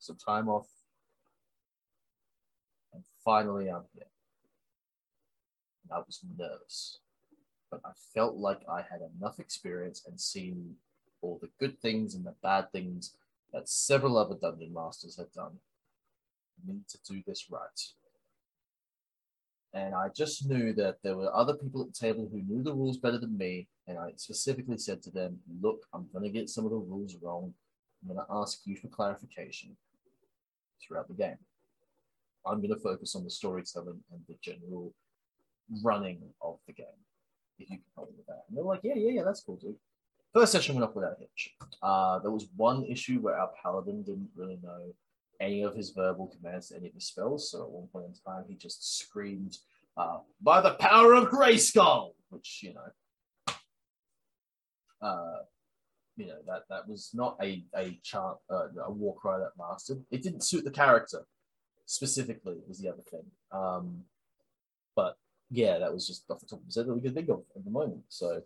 some 0.00 0.16
time 0.16 0.48
off. 0.48 0.68
And 2.92 3.04
finally, 3.24 3.68
I'm 3.68 3.84
here. 3.94 4.06
And 5.84 5.92
I 5.92 5.98
was 5.98 6.20
nervous, 6.36 6.98
but 7.70 7.80
I 7.84 7.90
felt 8.14 8.36
like 8.36 8.60
I 8.68 8.78
had 8.78 9.00
enough 9.16 9.38
experience 9.38 10.02
and 10.06 10.20
seen 10.20 10.74
all 11.22 11.38
the 11.40 11.50
good 11.58 11.80
things 11.80 12.14
and 12.14 12.24
the 12.24 12.34
bad 12.42 12.72
things 12.72 13.14
that 13.52 13.68
several 13.68 14.16
other 14.16 14.36
dungeon 14.40 14.72
masters 14.72 15.16
had 15.16 15.30
done. 15.32 15.52
I 16.58 16.72
need 16.72 16.88
to 16.88 16.98
do 17.08 17.22
this 17.26 17.46
right. 17.50 17.80
And 19.72 19.94
I 19.94 20.08
just 20.08 20.48
knew 20.48 20.72
that 20.74 20.98
there 21.02 21.16
were 21.16 21.34
other 21.34 21.54
people 21.54 21.82
at 21.82 21.88
the 21.88 22.06
table 22.06 22.28
who 22.30 22.42
knew 22.42 22.62
the 22.62 22.74
rules 22.74 22.98
better 22.98 23.18
than 23.18 23.38
me. 23.38 23.68
And 23.86 23.98
I 23.98 24.12
specifically 24.16 24.78
said 24.78 25.02
to 25.02 25.10
them, 25.10 25.38
look, 25.60 25.86
I'm 25.92 26.08
going 26.12 26.24
to 26.24 26.30
get 26.30 26.48
some 26.48 26.64
of 26.64 26.72
the 26.72 26.76
rules 26.76 27.16
wrong. 27.22 27.54
I'm 28.02 28.14
going 28.14 28.26
to 28.26 28.32
ask 28.32 28.60
you 28.64 28.76
for 28.76 28.88
clarification 28.88 29.76
throughout 30.80 31.08
the 31.08 31.14
game. 31.14 31.36
I'm 32.46 32.58
going 32.58 32.74
to 32.74 32.80
focus 32.80 33.14
on 33.14 33.24
the 33.24 33.30
storytelling 33.30 34.00
and 34.10 34.20
the 34.28 34.36
general 34.42 34.94
running 35.82 36.20
of 36.40 36.58
the 36.66 36.72
game. 36.72 36.86
If 37.58 37.70
you 37.70 37.76
can 37.76 37.84
help 37.94 38.10
me 38.10 38.16
with 38.16 38.26
that. 38.26 38.44
And 38.48 38.56
they're 38.56 38.64
like, 38.64 38.80
yeah, 38.82 38.94
yeah, 38.96 39.10
yeah, 39.10 39.22
that's 39.22 39.42
cool, 39.42 39.56
dude. 39.56 39.76
First 40.32 40.52
session 40.52 40.76
went 40.76 40.88
off 40.88 40.94
without 40.94 41.16
a 41.18 41.20
hitch. 41.20 41.54
Uh, 41.82 42.18
there 42.20 42.30
was 42.30 42.46
one 42.56 42.84
issue 42.84 43.18
where 43.20 43.36
our 43.36 43.50
paladin 43.62 44.02
didn't 44.02 44.30
really 44.34 44.58
know 44.62 44.94
any 45.40 45.62
of 45.62 45.74
his 45.74 45.90
verbal 45.90 46.28
commands 46.28 46.72
any 46.74 46.88
of 46.88 46.94
his 46.94 47.06
spells. 47.06 47.50
So 47.50 47.64
at 47.64 47.70
one 47.70 47.88
point 47.88 48.06
in 48.06 48.14
time, 48.32 48.44
he 48.48 48.54
just 48.54 48.98
screamed, 48.98 49.58
uh, 49.96 50.18
by 50.40 50.60
the 50.60 50.74
power 50.74 51.14
of 51.14 51.28
Grayskull, 51.28 52.12
which, 52.28 52.60
you 52.62 52.74
know, 52.74 53.54
uh, 55.02 55.38
you 56.20 56.26
know 56.26 56.38
that 56.46 56.62
that 56.68 56.88
was 56.88 57.10
not 57.14 57.36
a 57.42 57.64
a 57.76 57.98
chant 58.02 58.36
uh, 58.50 58.68
a 58.86 58.90
war 58.90 59.16
cry 59.16 59.38
that 59.38 59.52
lasted. 59.58 60.04
It 60.10 60.22
didn't 60.22 60.44
suit 60.44 60.64
the 60.64 60.70
character 60.70 61.26
specifically. 61.86 62.56
Was 62.68 62.78
the 62.78 62.88
other 62.88 63.02
thing. 63.10 63.24
Um, 63.50 64.02
but 64.94 65.16
yeah, 65.50 65.78
that 65.78 65.92
was 65.92 66.06
just 66.06 66.30
off 66.30 66.40
the 66.40 66.46
top 66.46 66.60
of 66.60 66.66
his 66.66 66.76
head 66.76 66.86
that 66.86 66.94
we 66.94 67.00
could 67.00 67.14
think 67.14 67.28
of 67.28 67.42
at 67.56 67.64
the 67.64 67.70
moment. 67.70 68.02
So 68.08 68.42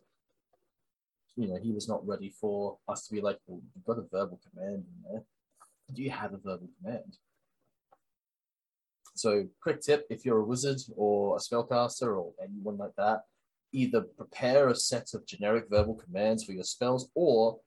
you 1.37 1.49
know, 1.49 1.59
he 1.61 1.73
was 1.73 1.89
not 1.89 2.07
ready 2.07 2.31
for 2.31 2.79
us 2.89 3.07
to 3.07 3.15
be 3.15 3.21
like, 3.21 3.39
well, 3.47 3.61
you've 3.75 3.85
got 3.85 3.99
a 3.99 4.07
verbal 4.11 4.41
command 4.49 4.85
in 4.87 5.13
there. 5.13 5.23
Do 5.93 6.03
you 6.03 6.11
have 6.11 6.33
a 6.33 6.39
verbal 6.39 6.69
command? 6.81 7.19
So, 9.17 9.47
quick 9.63 9.81
tip 9.81 10.07
if 10.11 10.25
you're 10.25 10.39
a 10.39 10.45
wizard 10.45 10.81
or 10.97 11.37
a 11.37 11.41
spellcaster 11.41 12.17
or 12.17 12.33
anyone 12.43 12.79
like 12.79 12.95
that, 12.97 13.23
either 13.73 14.03
prepare 14.03 14.69
a 14.69 14.75
set 14.75 15.15
of 15.15 15.27
generic 15.27 15.67
verbal 15.69 15.95
commands 15.95 16.45
for 16.45 16.53
your 16.53 16.65
spells 16.65 17.11
or 17.15 17.59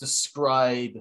describe 0.00 0.98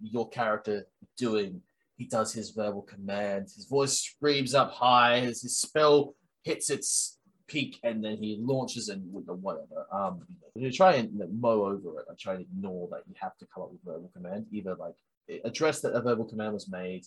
your 0.00 0.28
character 0.28 0.86
doing. 1.16 1.62
He 1.96 2.04
does 2.04 2.32
his 2.32 2.50
verbal 2.50 2.82
command. 2.82 3.44
His 3.44 3.66
voice 3.66 3.98
screams 3.98 4.54
up 4.54 4.72
high 4.72 5.20
as 5.20 5.40
his 5.40 5.56
spell 5.56 6.14
hits 6.42 6.68
its 6.68 7.18
peak, 7.46 7.78
and 7.82 8.04
then 8.04 8.18
he 8.18 8.38
launches 8.40 8.90
and 8.90 9.02
whatever. 9.10 9.86
Um, 9.90 10.20
you 10.54 10.70
try 10.70 10.94
and 10.94 11.18
like, 11.18 11.30
mow 11.30 11.64
over 11.64 12.00
it. 12.00 12.06
I 12.10 12.14
try 12.18 12.34
and 12.34 12.42
ignore 12.42 12.88
that 12.90 13.02
you 13.08 13.14
have 13.20 13.36
to 13.38 13.46
come 13.46 13.62
up 13.62 13.72
with 13.72 13.82
verbal 13.84 14.10
command. 14.14 14.46
Either 14.52 14.74
like 14.74 14.96
address 15.44 15.80
that 15.80 15.94
a 15.94 16.00
verbal 16.02 16.24
command 16.24 16.52
was 16.52 16.68
made 16.68 17.04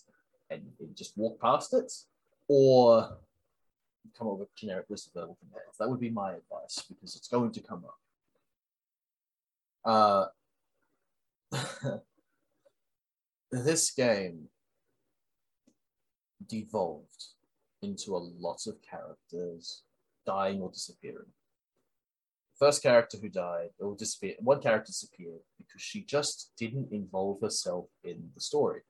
and 0.49 0.61
just 0.95 1.15
walk 1.17 1.39
past 1.39 1.73
it, 1.73 1.91
or 2.47 3.17
come 4.17 4.27
up 4.27 4.39
with 4.39 4.47
a 4.47 4.59
generic 4.59 4.85
list 4.89 5.07
of 5.07 5.13
verbal 5.13 5.37
commands. 5.39 5.77
That 5.77 5.89
would 5.89 5.99
be 5.99 6.09
my 6.09 6.33
advice 6.33 6.83
because 6.87 7.15
it's 7.15 7.27
going 7.27 7.51
to 7.51 7.61
come 7.61 7.83
up. 7.85 7.99
Uh, 9.85 10.25
this 13.51 13.91
game 13.91 14.47
devolved 16.47 17.25
into 17.81 18.15
a 18.15 18.27
lot 18.39 18.59
of 18.67 18.75
characters 18.81 19.83
dying 20.25 20.61
or 20.61 20.71
disappearing. 20.71 21.31
First 22.57 22.83
character 22.83 23.17
who 23.21 23.29
died 23.29 23.69
or 23.79 23.95
disappeared, 23.95 24.35
one 24.39 24.61
character 24.61 24.87
disappeared 24.87 25.39
because 25.57 25.81
she 25.81 26.03
just 26.03 26.51
didn't 26.57 26.91
involve 26.91 27.41
herself 27.41 27.85
in 28.03 28.29
the 28.35 28.41
story. 28.41 28.81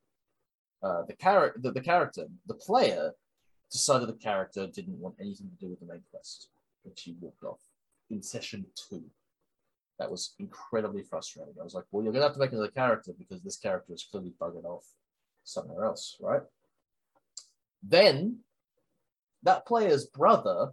Uh, 0.82 1.04
the 1.04 1.14
character, 1.14 1.60
the, 1.62 1.72
the 1.72 1.82
character, 1.82 2.26
the 2.48 2.56
player 2.56 3.12
decided 3.72 4.08
the 4.08 4.14
character 4.14 4.66
didn't 4.66 5.00
want 5.00 5.16
anything 5.20 5.50
to 5.50 5.66
do 5.66 5.70
with 5.70 5.80
the 5.80 5.86
main 5.86 6.02
quest, 6.10 6.50
and 6.84 6.98
she 6.98 7.16
walked 7.20 7.44
off 7.44 7.60
in 8.10 8.24
session 8.24 8.66
two. 8.90 9.04
That 10.00 10.10
was 10.10 10.34
incredibly 10.40 11.04
frustrating. 11.04 11.56
I 11.60 11.64
was 11.64 11.74
like, 11.74 11.84
well, 11.92 12.04
you're 12.04 12.14
gonna 12.14 12.26
have 12.26 12.34
to 12.34 12.40
make 12.40 12.54
another 12.54 12.72
character 12.72 13.12
because 13.18 13.42
this 13.42 13.58
character 13.58 13.94
is 13.94 14.08
clearly 14.10 14.34
buggered 14.40 14.64
off 14.64 14.86
somewhere 15.44 15.84
else, 15.86 16.18
right? 16.22 16.42
Then 17.84 18.40
that 19.44 19.66
player's 19.66 20.06
brother 20.06 20.72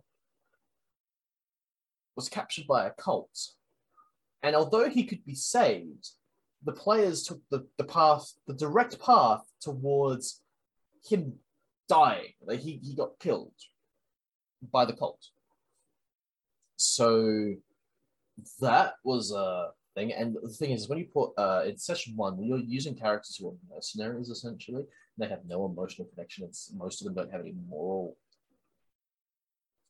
was 2.15 2.29
captured 2.29 2.67
by 2.67 2.87
a 2.87 2.91
cult. 2.91 3.51
And 4.43 4.55
although 4.55 4.89
he 4.89 5.05
could 5.05 5.25
be 5.25 5.35
saved, 5.35 6.11
the 6.65 6.73
players 6.73 7.25
took 7.25 7.41
the, 7.51 7.67
the 7.79 7.85
path, 7.85 8.33
the 8.47 8.55
direct 8.55 9.01
path 9.01 9.43
towards 9.61 10.41
him 11.09 11.35
dying. 11.89 12.33
Like 12.45 12.61
he, 12.61 12.81
he 12.83 12.95
got 12.95 13.19
killed 13.19 13.53
by 14.73 14.85
the 14.85 14.93
cult. 14.93 15.21
So 16.77 17.55
that 18.61 18.95
was 19.05 19.33
a 19.33 19.71
thing. 19.95 20.13
And 20.13 20.37
the 20.43 20.49
thing 20.49 20.71
is, 20.71 20.89
when 20.89 20.99
you 20.99 21.07
put 21.07 21.31
uh, 21.37 21.63
in 21.67 21.77
session 21.79 22.17
one, 22.17 22.43
you're 22.43 22.59
using 22.59 22.95
characters 22.95 23.37
who 23.37 23.49
are 23.49 23.75
mercenaries 23.75 24.29
essentially. 24.29 24.85
They 25.19 25.29
have 25.29 25.47
no 25.47 25.65
emotional 25.65 26.09
connection. 26.09 26.45
It's 26.45 26.73
most 26.77 27.01
of 27.01 27.07
them 27.07 27.15
don't 27.15 27.33
have 27.33 27.41
any 27.41 27.55
moral 27.69 28.17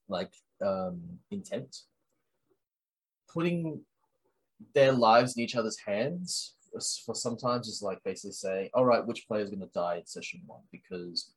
like 0.08 0.32
um, 0.64 1.00
intent. 1.30 1.76
Putting 3.32 3.80
their 4.74 4.92
lives 4.92 5.36
in 5.36 5.42
each 5.42 5.56
other's 5.56 5.78
hands 5.78 6.54
for 7.04 7.14
sometimes 7.14 7.68
is 7.68 7.82
like 7.82 8.02
basically 8.04 8.32
saying, 8.32 8.70
all 8.74 8.84
right, 8.84 9.04
which 9.04 9.26
player 9.26 9.42
is 9.42 9.50
going 9.50 9.60
to 9.60 9.70
die 9.74 9.96
in 9.96 10.06
session 10.06 10.40
one 10.46 10.60
because 10.70 11.32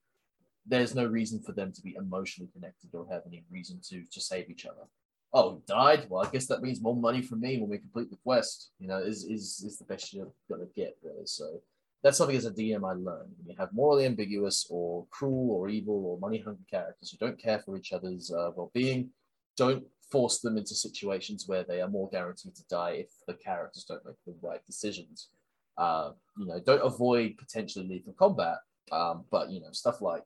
there's 0.66 0.93
no 0.93 1.05
reason 1.05 1.41
for 1.41 1.53
them 1.53 1.72
to 1.72 1.82
be 1.82 1.95
emotionally 1.95 2.49
connected 2.53 2.93
or 2.93 3.07
have 3.10 3.24
any 3.26 3.43
reason 3.49 3.80
to 3.89 4.03
to 4.12 4.22
save 4.22 4.49
each 4.49 4.66
other. 4.66 4.86
Oh, 5.32 5.62
died? 5.68 6.08
Well, 6.10 6.26
I 6.26 6.30
guess 6.30 6.48
that 6.48 6.64
means 6.64 6.82
more 6.82 6.96
money 6.96 7.22
for 7.22 7.36
me 7.36 7.60
when 7.60 7.70
we 7.70 7.78
complete 7.78 8.10
the 8.10 8.18
quest. 8.18 8.72
You 8.80 8.88
know, 8.88 8.98
is 8.98 9.26
is 9.26 9.64
is 9.66 9.78
the 9.78 9.86
best 9.86 10.14
you're 10.14 10.32
gonna 10.50 10.66
get 10.76 10.98
really. 11.04 11.26
So 11.26 11.62
that's 12.02 12.18
something 12.18 12.36
as 12.36 12.46
a 12.46 12.52
DM 12.52 12.84
I 12.84 12.94
learned. 12.94 13.32
When 13.38 13.48
you 13.48 13.56
have 13.60 13.74
morally 13.74 14.06
ambiguous 14.06 14.66
or 14.70 15.06
cruel 15.12 15.52
or 15.52 15.70
evil 15.70 16.06
or 16.06 16.18
money 16.18 16.40
hungry 16.40 16.66
characters 16.70 17.12
who 17.12 17.24
don't 17.24 17.42
care 17.42 17.60
for 17.60 17.78
each 17.78 17.94
other's 17.94 18.32
uh, 18.32 18.52
well 18.56 18.72
being, 18.74 19.10
don't 19.56 19.84
force 20.12 20.40
them 20.40 20.58
into 20.58 20.74
situations 20.74 21.48
where 21.48 21.64
they 21.64 21.82
are 21.82 21.88
more 21.88 22.10
guaranteed 22.10 22.56
to 22.56 22.64
die 22.68 22.92
if 22.92 23.10
the 23.28 23.36
characters 23.36 23.84
don't 23.84 24.06
make 24.06 24.16
the 24.26 24.34
right 24.42 24.66
decisions. 24.66 25.30
Uh, 25.78 26.12
you 26.38 26.48
know, 26.48 26.60
don't 26.60 26.84
avoid 26.84 27.38
potentially 27.38 27.88
lethal 27.88 28.14
combat, 28.18 28.58
um, 28.92 29.26
but 29.30 29.52
you 29.52 29.62
know, 29.62 29.72
stuff 29.72 30.02
like 30.02 30.26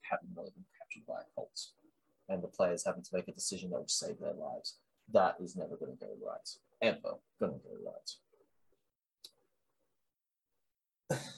having 0.00 0.28
one 0.34 0.46
of 0.46 0.54
them 0.54 0.64
captured 0.80 1.06
by 1.06 1.20
a 1.20 1.24
cult 1.34 1.50
and 2.28 2.42
the 2.42 2.48
players 2.48 2.84
having 2.84 3.02
to 3.02 3.14
make 3.14 3.28
a 3.28 3.32
decision 3.32 3.70
that 3.70 3.80
will 3.80 3.88
save 3.88 4.18
their 4.18 4.34
lives. 4.34 4.76
That 5.12 5.36
is 5.40 5.56
never 5.56 5.76
going 5.76 5.96
to 5.96 6.04
go 6.04 6.10
right. 6.24 6.48
Ever 6.80 7.16
going 7.40 7.52
to 7.52 7.58
go 7.58 7.76
right. 11.10 11.18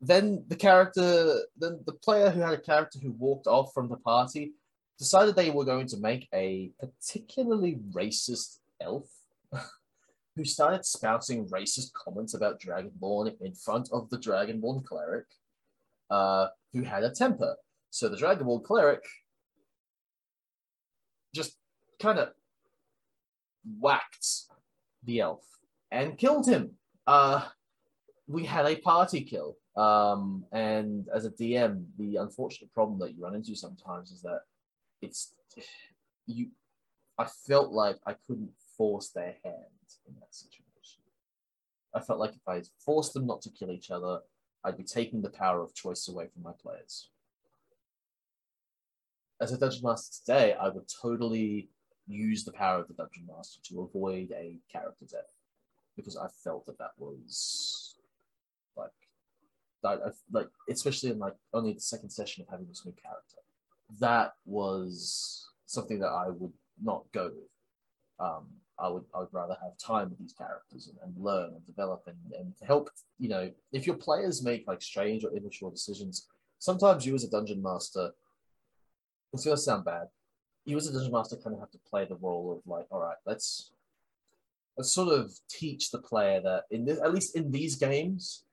then 0.00 0.44
the 0.48 0.56
character, 0.56 1.40
then 1.56 1.80
the 1.86 1.92
player 1.92 2.30
who 2.30 2.40
had 2.40 2.54
a 2.54 2.60
character 2.60 2.98
who 2.98 3.12
walked 3.12 3.46
off 3.46 3.72
from 3.74 3.88
the 3.88 3.96
party 3.96 4.52
decided 4.98 5.34
they 5.34 5.50
were 5.50 5.64
going 5.64 5.86
to 5.88 5.96
make 5.96 6.28
a 6.32 6.70
particularly 6.80 7.80
racist 7.92 8.58
elf 8.80 9.08
who 10.36 10.44
started 10.44 10.84
spouting 10.84 11.48
racist 11.48 11.92
comments 11.92 12.34
about 12.34 12.60
Dragonborn 12.60 13.34
in 13.40 13.52
front 13.52 13.88
of 13.92 14.08
the 14.10 14.18
Dragonborn 14.18 14.84
cleric, 14.84 15.26
uh, 16.10 16.48
who 16.72 16.82
had 16.82 17.04
a 17.04 17.10
temper. 17.10 17.56
So 17.92 18.08
the 18.08 18.16
Dragonborn 18.16 18.64
cleric 18.64 19.04
just 21.34 21.58
kind 22.00 22.18
of 22.18 22.30
whacked 23.78 24.26
the 25.04 25.20
elf 25.20 25.44
and 25.90 26.16
killed 26.16 26.48
him. 26.48 26.70
Uh, 27.06 27.46
we 28.26 28.46
had 28.46 28.64
a 28.64 28.76
party 28.76 29.20
kill. 29.20 29.58
Um, 29.76 30.46
and 30.52 31.06
as 31.14 31.26
a 31.26 31.30
DM, 31.30 31.84
the 31.98 32.16
unfortunate 32.16 32.72
problem 32.72 32.98
that 33.00 33.14
you 33.14 33.22
run 33.22 33.34
into 33.34 33.54
sometimes 33.54 34.10
is 34.10 34.22
that 34.22 34.40
it's 35.02 35.34
you. 36.26 36.48
I 37.18 37.26
felt 37.46 37.72
like 37.72 37.98
I 38.06 38.14
couldn't 38.26 38.52
force 38.78 39.10
their 39.10 39.34
hand 39.44 39.86
in 40.08 40.14
that 40.14 40.34
situation. 40.34 41.02
I 41.94 42.00
felt 42.00 42.18
like 42.18 42.32
if 42.32 42.48
I 42.48 42.62
forced 42.82 43.12
them 43.12 43.26
not 43.26 43.42
to 43.42 43.50
kill 43.50 43.70
each 43.70 43.90
other, 43.90 44.20
I'd 44.64 44.78
be 44.78 44.84
taking 44.84 45.20
the 45.20 45.28
power 45.28 45.60
of 45.60 45.74
choice 45.74 46.08
away 46.08 46.28
from 46.32 46.42
my 46.42 46.52
players. 46.58 47.10
As 49.42 49.50
a 49.50 49.58
dungeon 49.58 49.82
master 49.82 50.22
today, 50.24 50.54
I 50.54 50.68
would 50.68 50.86
totally 50.88 51.68
use 52.06 52.44
the 52.44 52.52
power 52.52 52.80
of 52.80 52.86
the 52.86 52.94
dungeon 52.94 53.26
master 53.26 53.58
to 53.64 53.82
avoid 53.82 54.30
a 54.30 54.60
character 54.70 55.04
death 55.10 55.34
because 55.96 56.16
I 56.16 56.28
felt 56.44 56.64
that 56.66 56.78
that 56.78 56.92
was 56.96 57.96
like 58.76 58.92
that, 59.82 60.14
like 60.30 60.46
especially 60.70 61.10
in 61.10 61.18
like 61.18 61.34
only 61.52 61.72
the 61.72 61.80
second 61.80 62.10
session 62.10 62.42
of 62.42 62.50
having 62.50 62.68
this 62.68 62.86
new 62.86 62.92
character, 62.92 63.38
that 63.98 64.34
was 64.46 65.48
something 65.66 65.98
that 65.98 66.12
I 66.12 66.28
would 66.28 66.52
not 66.80 67.02
go 67.12 67.32
with. 67.34 67.50
Um, 68.20 68.46
I 68.78 68.88
would 68.88 69.04
I 69.12 69.18
would 69.18 69.32
rather 69.32 69.56
have 69.60 69.76
time 69.76 70.10
with 70.10 70.20
these 70.20 70.34
characters 70.34 70.86
and, 70.86 70.98
and 71.02 71.20
learn 71.20 71.50
and 71.54 71.66
develop 71.66 72.04
and, 72.06 72.32
and 72.38 72.54
help. 72.64 72.90
You 73.18 73.30
know, 73.30 73.50
if 73.72 73.88
your 73.88 73.96
players 73.96 74.44
make 74.44 74.68
like 74.68 74.82
strange 74.82 75.24
or 75.24 75.34
immature 75.34 75.72
decisions, 75.72 76.28
sometimes 76.60 77.04
you 77.04 77.16
as 77.16 77.24
a 77.24 77.30
dungeon 77.30 77.60
master, 77.60 78.12
it's 79.32 79.44
gonna 79.44 79.56
sound 79.56 79.84
bad. 79.84 80.08
You 80.64 80.76
as 80.76 80.88
a 80.88 80.92
dungeon 80.92 81.12
master 81.12 81.36
kind 81.36 81.54
of 81.54 81.60
have 81.60 81.70
to 81.70 81.78
play 81.88 82.04
the 82.04 82.16
role 82.16 82.52
of 82.52 82.70
like, 82.70 82.86
all 82.90 83.00
right, 83.00 83.16
let's 83.26 83.72
let's 84.76 84.92
sort 84.94 85.12
of 85.12 85.32
teach 85.48 85.90
the 85.90 85.98
player 85.98 86.40
that 86.42 86.64
in 86.70 86.84
this, 86.84 87.00
at 87.00 87.12
least 87.12 87.36
in 87.36 87.50
these 87.50 87.76
games, 87.76 88.44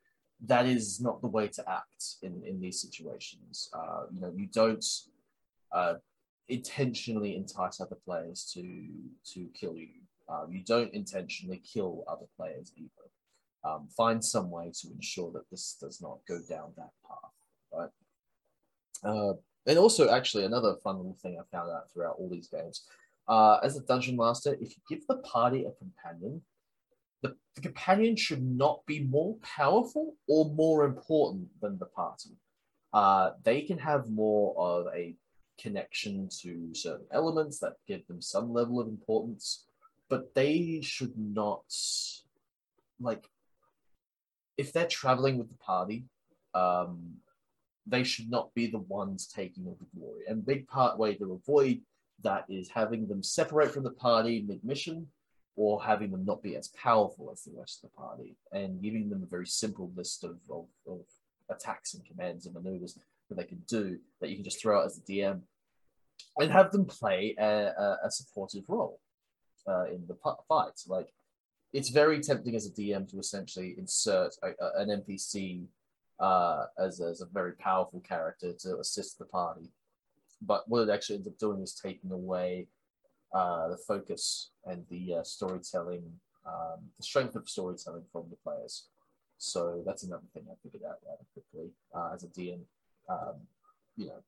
that 0.46 0.66
is 0.66 1.00
not 1.02 1.22
the 1.22 1.28
way 1.28 1.48
to 1.48 1.70
act 1.70 2.16
in 2.22 2.42
in 2.46 2.60
these 2.60 2.82
situations. 2.82 3.70
Uh, 3.74 4.04
you 4.14 4.22
know, 4.22 4.34
you 4.36 4.48
don't 4.48 4.86
uh, 5.72 5.96
intentionally 6.48 7.36
entice 7.36 7.80
other 7.80 7.98
players 8.06 8.50
to 8.54 8.88
to 9.34 9.48
kill 9.54 9.76
you. 9.76 9.90
Um, 10.28 10.52
you 10.52 10.64
don't 10.64 10.94
intentionally 10.94 11.58
kill 11.58 12.04
other 12.08 12.28
players 12.38 12.72
either. 12.78 12.90
Um, 13.64 13.90
find 13.96 14.24
some 14.24 14.50
way 14.50 14.72
to 14.82 14.88
ensure 14.92 15.32
that 15.34 15.50
this 15.50 15.76
does 15.80 16.02
not 16.02 16.20
go 16.28 16.40
down 16.48 16.72
that 16.78 16.92
path, 17.06 17.32
right? 17.74 17.90
And 19.68 19.78
also, 19.78 20.10
actually, 20.10 20.46
another 20.46 20.76
fun 20.84 20.98
little 20.98 21.18
thing 21.22 21.38
I 21.40 21.56
found 21.56 21.72
out 21.72 21.92
throughout 21.92 22.16
all 22.18 22.30
these 22.30 22.48
games, 22.48 22.86
uh, 23.28 23.60
as 23.64 23.78
a 23.78 23.82
dungeon 23.82 24.16
master, 24.16 24.54
if 24.60 24.76
you 24.76 24.82
give 24.90 25.06
the 25.08 25.18
party 25.18 25.66
a 25.66 25.72
companion, 25.72 26.42
the, 27.22 27.36
the 27.56 27.62
companion 27.62 28.16
should 28.16 28.44
not 28.44 28.86
be 28.86 29.02
more 29.02 29.36
powerful 29.44 30.16
or 30.28 30.50
more 30.52 30.86
important 30.86 31.50
than 31.62 31.78
the 31.78 31.86
party. 31.86 32.32
Uh, 32.94 33.32
they 33.44 33.62
can 33.62 33.78
have 33.78 34.10
more 34.10 34.56
of 34.58 34.88
a 34.96 35.16
connection 35.60 36.30
to 36.42 36.74
certain 36.74 37.06
elements 37.12 37.60
that 37.60 37.74
give 37.88 38.08
them 38.08 38.22
some 38.22 38.52
level 38.52 38.80
of 38.80 38.88
importance, 38.88 39.66
but 40.10 40.34
they 40.34 40.80
should 40.82 41.14
not 41.18 41.64
like 43.00 43.30
if 44.58 44.74
they're 44.74 44.88
traveling 44.88 45.38
with 45.38 45.48
the 45.48 45.58
party, 45.58 46.04
um, 46.54 47.14
they 47.90 48.04
should 48.04 48.30
not 48.30 48.54
be 48.54 48.68
the 48.68 48.80
ones 48.80 49.28
taking 49.28 49.66
all 49.66 49.78
the 49.80 50.00
glory. 50.00 50.24
And 50.28 50.46
big 50.46 50.68
part 50.68 50.98
way 50.98 51.16
to 51.16 51.34
avoid 51.34 51.82
that 52.24 52.46
is 52.50 52.70
having 52.70 53.08
them 53.08 53.24
separate 53.24 53.72
from 53.72 53.84
the 53.84 53.92
party 53.92 54.44
mid-mission 54.48 55.08
or 55.56 55.82
having 55.82 56.12
them 56.12 56.26
not 56.26 56.42
be 56.42 56.56
as 56.56 56.70
powerful 56.70 57.30
as 57.32 57.44
the 57.44 57.58
rest 57.58 57.84
of 57.84 57.90
the 57.90 57.96
party 57.96 58.36
and 58.52 58.82
giving 58.82 59.10
them 59.10 59.24
a 59.24 59.26
very 59.26 59.46
simple 59.46 59.92
list 59.96 60.24
of, 60.24 60.38
of, 60.50 60.66
of 60.88 61.00
attacks 61.50 61.94
and 61.94 62.06
commands 62.06 62.46
and 62.46 62.56
maneuvers 62.56 62.98
that 63.30 63.36
they 63.36 63.44
can 63.44 63.62
do 63.68 63.98
that 64.20 64.30
you 64.30 64.36
can 64.36 64.44
just 64.44 64.62
throw 64.62 64.80
out 64.80 64.86
as 64.86 64.98
a 64.98 65.02
DM 65.02 65.42
and 66.40 66.52
have 66.52 66.72
them 66.72 66.86
play 66.86 67.36
a, 67.38 67.44
a, 67.44 67.98
a 68.06 68.12
supportive 68.12 68.64
role 68.68 69.00
uh, 69.68 69.86
in 69.86 70.06
the 70.08 70.16
fight. 70.48 70.82
Like, 70.88 71.14
it's 71.74 71.90
very 71.90 72.20
tempting 72.20 72.56
as 72.56 72.66
a 72.66 72.72
DM 72.72 73.10
to 73.12 73.20
essentially 73.20 73.76
insert 73.78 74.36
a, 74.44 74.82
an 74.82 74.90
NPC 74.90 75.66
uh, 76.20 76.66
as, 76.78 77.00
as 77.00 77.22
a 77.22 77.26
very 77.26 77.54
powerful 77.54 78.00
character 78.02 78.54
to 78.60 78.80
assist 78.80 79.18
the 79.18 79.26
party. 79.26 79.72
But 80.42 80.68
what 80.68 80.88
it 80.88 80.92
actually 80.92 81.18
ends 81.18 81.28
up 81.28 81.38
doing 81.38 81.62
is 81.62 81.74
taking 81.74 82.12
away 82.12 82.68
uh, 83.34 83.70
the 83.70 83.78
focus 83.78 84.52
and 84.66 84.86
the 84.90 85.16
uh, 85.16 85.24
storytelling, 85.24 86.04
um, 86.46 86.80
the 86.98 87.04
strength 87.04 87.36
of 87.36 87.50
storytelling 87.50 88.04
from 88.12 88.26
the 88.30 88.38
players. 88.38 88.88
So 89.38 89.84
that's 89.86 90.04
another 90.04 90.28
thing 90.34 90.44
I 90.50 90.56
figured 90.64 90.84
out 90.84 90.98
rather 91.06 91.24
quickly 91.34 91.72
uh, 91.96 92.12
as 92.14 92.24
a 92.24 92.28
DM. 92.28 92.60
Um, 93.10 93.36
you 93.96 94.08
know, 94.08 94.24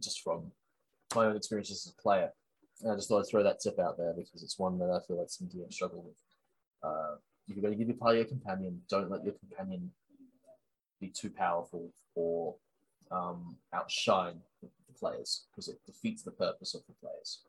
just 0.00 0.22
from 0.22 0.52
my 1.14 1.26
own 1.26 1.36
experiences 1.36 1.86
as 1.86 1.92
a 1.98 2.02
player. 2.02 2.30
And 2.82 2.92
I 2.92 2.94
just 2.94 3.08
thought 3.08 3.20
I'd 3.20 3.28
throw 3.28 3.42
that 3.42 3.60
tip 3.60 3.78
out 3.78 3.96
there 3.96 4.12
because 4.16 4.42
it's 4.42 4.58
one 4.58 4.78
that 4.78 4.90
I 4.90 5.00
feel 5.06 5.18
like 5.18 5.30
some 5.30 5.48
DMs 5.48 5.74
struggle 5.74 6.02
with. 6.02 6.14
Uh, 6.82 7.16
if 7.48 7.56
you're 7.56 7.62
going 7.62 7.72
to 7.72 7.78
give 7.78 7.88
your 7.88 7.96
party 7.96 8.20
a 8.20 8.24
companion, 8.24 8.80
don't 8.88 9.10
let 9.10 9.24
your 9.24 9.34
companion 9.34 9.90
be 11.00 11.08
too 11.08 11.30
powerful 11.30 11.90
or 12.14 12.54
um, 13.10 13.56
outshine 13.72 14.34
the, 14.62 14.68
players 14.98 15.44
because 15.50 15.68
it 15.68 15.78
defeats 15.86 16.24
the 16.24 16.30
purpose 16.32 16.74
of 16.74 16.80
the 16.88 16.94
players 16.94 17.42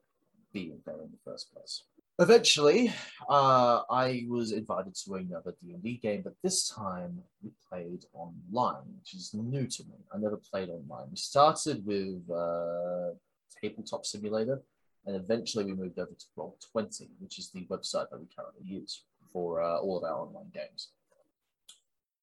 being 0.53 0.79
there 0.85 1.01
in 1.01 1.09
the 1.09 1.31
first 1.31 1.51
place. 1.51 1.81
Eventually, 2.19 2.93
uh, 3.27 3.81
I 3.89 4.25
was 4.27 4.51
invited 4.51 4.93
to 5.05 5.15
another 5.15 5.55
D&D 5.63 5.99
game, 6.03 6.21
but 6.21 6.35
this 6.43 6.69
time 6.69 7.17
we 7.41 7.49
played 7.69 8.05
online, 8.13 8.83
which 8.99 9.15
is 9.15 9.33
new 9.33 9.65
to 9.65 9.83
me. 9.85 9.95
I 10.13 10.17
never 10.17 10.37
played 10.37 10.69
online. 10.69 11.07
We 11.09 11.15
started 11.15 11.85
with 11.85 12.29
uh, 12.29 13.15
Tabletop 13.61 14.05
Simulator, 14.05 14.61
and 15.05 15.15
eventually 15.15 15.63
we 15.63 15.73
moved 15.73 15.97
over 15.97 16.11
to 16.11 16.25
Roll20, 16.37 17.07
which 17.19 17.39
is 17.39 17.51
the 17.51 17.65
website 17.67 18.09
that 18.09 18.19
we 18.19 18.27
currently 18.35 18.63
use 18.65 19.03
for 19.31 19.61
uh, 19.61 19.77
all 19.77 19.97
of 19.97 20.03
our 20.03 20.19
online 20.19 20.51
games. 20.53 20.89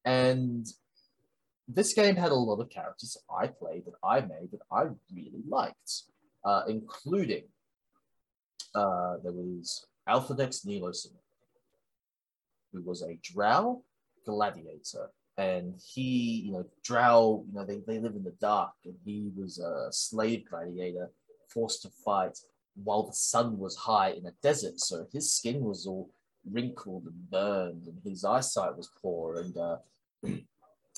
And 0.04 0.66
this 1.68 1.92
game 1.94 2.16
had 2.16 2.30
a 2.30 2.34
lot 2.34 2.60
of 2.60 2.70
characters 2.70 3.16
I 3.30 3.48
played 3.48 3.84
that 3.86 3.94
I 4.02 4.20
made 4.20 4.50
that 4.52 4.62
I 4.70 4.82
really 5.12 5.42
liked, 5.48 6.02
uh, 6.44 6.62
including 6.68 7.44
uh, 8.74 9.16
there 9.22 9.32
was 9.32 9.86
Alphadex 10.08 10.64
Niloson, 10.64 11.12
who 12.72 12.82
was 12.82 13.02
a 13.02 13.18
drow 13.22 13.82
gladiator. 14.24 15.10
And 15.38 15.74
he, 15.84 16.42
you 16.46 16.52
know, 16.52 16.64
drow, 16.82 17.44
you 17.46 17.54
know, 17.54 17.64
they, 17.66 17.80
they 17.86 17.98
live 17.98 18.14
in 18.14 18.24
the 18.24 18.34
dark, 18.40 18.72
and 18.84 18.94
he 19.04 19.30
was 19.36 19.58
a 19.58 19.88
slave 19.92 20.48
gladiator 20.48 21.10
forced 21.48 21.82
to 21.82 21.90
fight 21.90 22.38
while 22.82 23.02
the 23.02 23.12
sun 23.12 23.58
was 23.58 23.76
high 23.76 24.10
in 24.10 24.26
a 24.26 24.32
desert. 24.42 24.80
So 24.80 25.06
his 25.12 25.32
skin 25.32 25.60
was 25.60 25.86
all 25.86 26.10
wrinkled 26.50 27.04
and 27.04 27.30
burned, 27.30 27.86
and 27.86 27.98
his 28.02 28.24
eyesight 28.24 28.76
was 28.76 28.88
poor, 29.02 29.40
and 29.40 29.56
uh, 29.58 29.76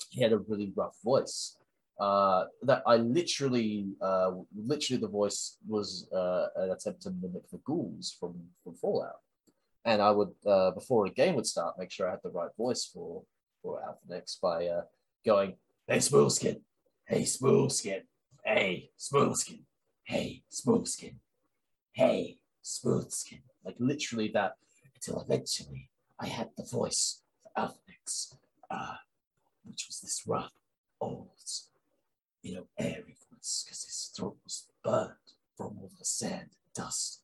he 0.09 0.22
had 0.22 0.32
a 0.32 0.38
really 0.38 0.72
rough 0.74 0.96
voice. 1.04 1.56
Uh, 1.98 2.44
that 2.62 2.82
I 2.86 2.96
literally, 2.96 3.88
uh, 4.00 4.30
literally, 4.54 5.00
the 5.00 5.09
voice 5.09 5.56
was 5.66 6.09
uh, 6.14 6.46
an 6.56 6.70
attempt 6.70 7.02
to 7.02 7.11
mimic 7.11 7.50
the 7.50 7.59
ghouls 7.59 8.16
from, 8.18 8.34
from 8.62 8.76
Fallout. 8.76 9.16
And 9.84 10.00
I 10.00 10.12
would, 10.12 10.30
uh, 10.46 10.70
before 10.72 11.06
a 11.06 11.11
game 11.11 11.34
would 11.34 11.46
start, 11.46 11.74
make 11.78 11.90
sure 11.90 12.06
I 12.06 12.12
had 12.12 12.20
the 12.22 12.30
right 12.30 12.50
voice 12.56 12.84
for 12.84 13.22
for 13.62 13.80
Alphadex 13.82 14.40
by 14.40 14.66
uh, 14.66 14.82
going, 15.24 15.56
"Hey, 15.86 15.98
Smoothskin! 15.98 16.61
Hey, 17.06 17.22
Smoothskin! 17.22 18.02
Hey, 18.44 18.90
Smoothskin! 18.98 19.62
Hey, 20.04 20.42
Smoothskin! 20.50 21.16
Hey, 21.92 22.38
Smoothskin!" 22.64 23.42
Like 23.64 23.76
literally 23.78 24.28
that, 24.34 24.52
until 24.94 25.20
eventually 25.20 25.90
I 26.20 26.26
had 26.26 26.50
the 26.56 26.64
voice 26.64 27.22
for 27.42 27.50
Alphadex, 27.62 28.34
uh, 28.70 28.96
which 29.64 29.86
was 29.88 30.00
this 30.00 30.22
rough, 30.26 30.52
old, 31.00 31.28
you 32.42 32.54
know, 32.54 32.66
airy 32.78 33.16
voice, 33.30 33.64
because 33.64 33.84
his 33.84 34.11
throat 34.16 34.36
was 34.44 34.66
burned 34.84 35.12
from 35.56 35.78
all 35.80 35.90
the 35.98 36.04
sand 36.04 36.40
and 36.42 36.74
dust. 36.74 37.22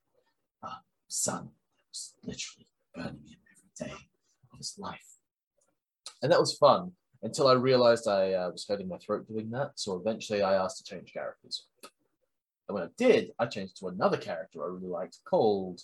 Uh, 0.62 0.78
sun 1.09 1.45
that 1.45 1.89
was 1.91 2.14
literally 2.24 2.66
burning 2.95 3.28
him 3.28 3.39
every 3.53 3.89
day 3.91 4.05
of 4.53 4.59
his 4.59 4.74
life. 4.78 5.18
And 6.22 6.32
that 6.32 6.41
was 6.41 6.57
fun 6.57 6.93
until 7.22 7.49
I 7.49 7.53
realized 7.53 8.09
I 8.09 8.32
uh, 8.32 8.51
was 8.51 8.66
hurting 8.68 8.89
my 8.89 8.99
throat 8.99 9.26
doing 9.28 9.51
that. 9.51 9.72
So 9.76 9.97
eventually 9.97 10.43
I 10.43 10.55
asked 10.55 10.78
to 10.78 10.85
change 10.85 11.12
characters. 11.12 11.66
And 12.68 12.74
when 12.74 12.85
I 12.85 12.89
did, 12.97 13.32
I 13.39 13.47
changed 13.47 13.78
to 13.78 13.89
another 13.89 14.16
character 14.16 14.62
I 14.62 14.68
really 14.68 14.89
liked 14.89 15.18
called 15.28 15.82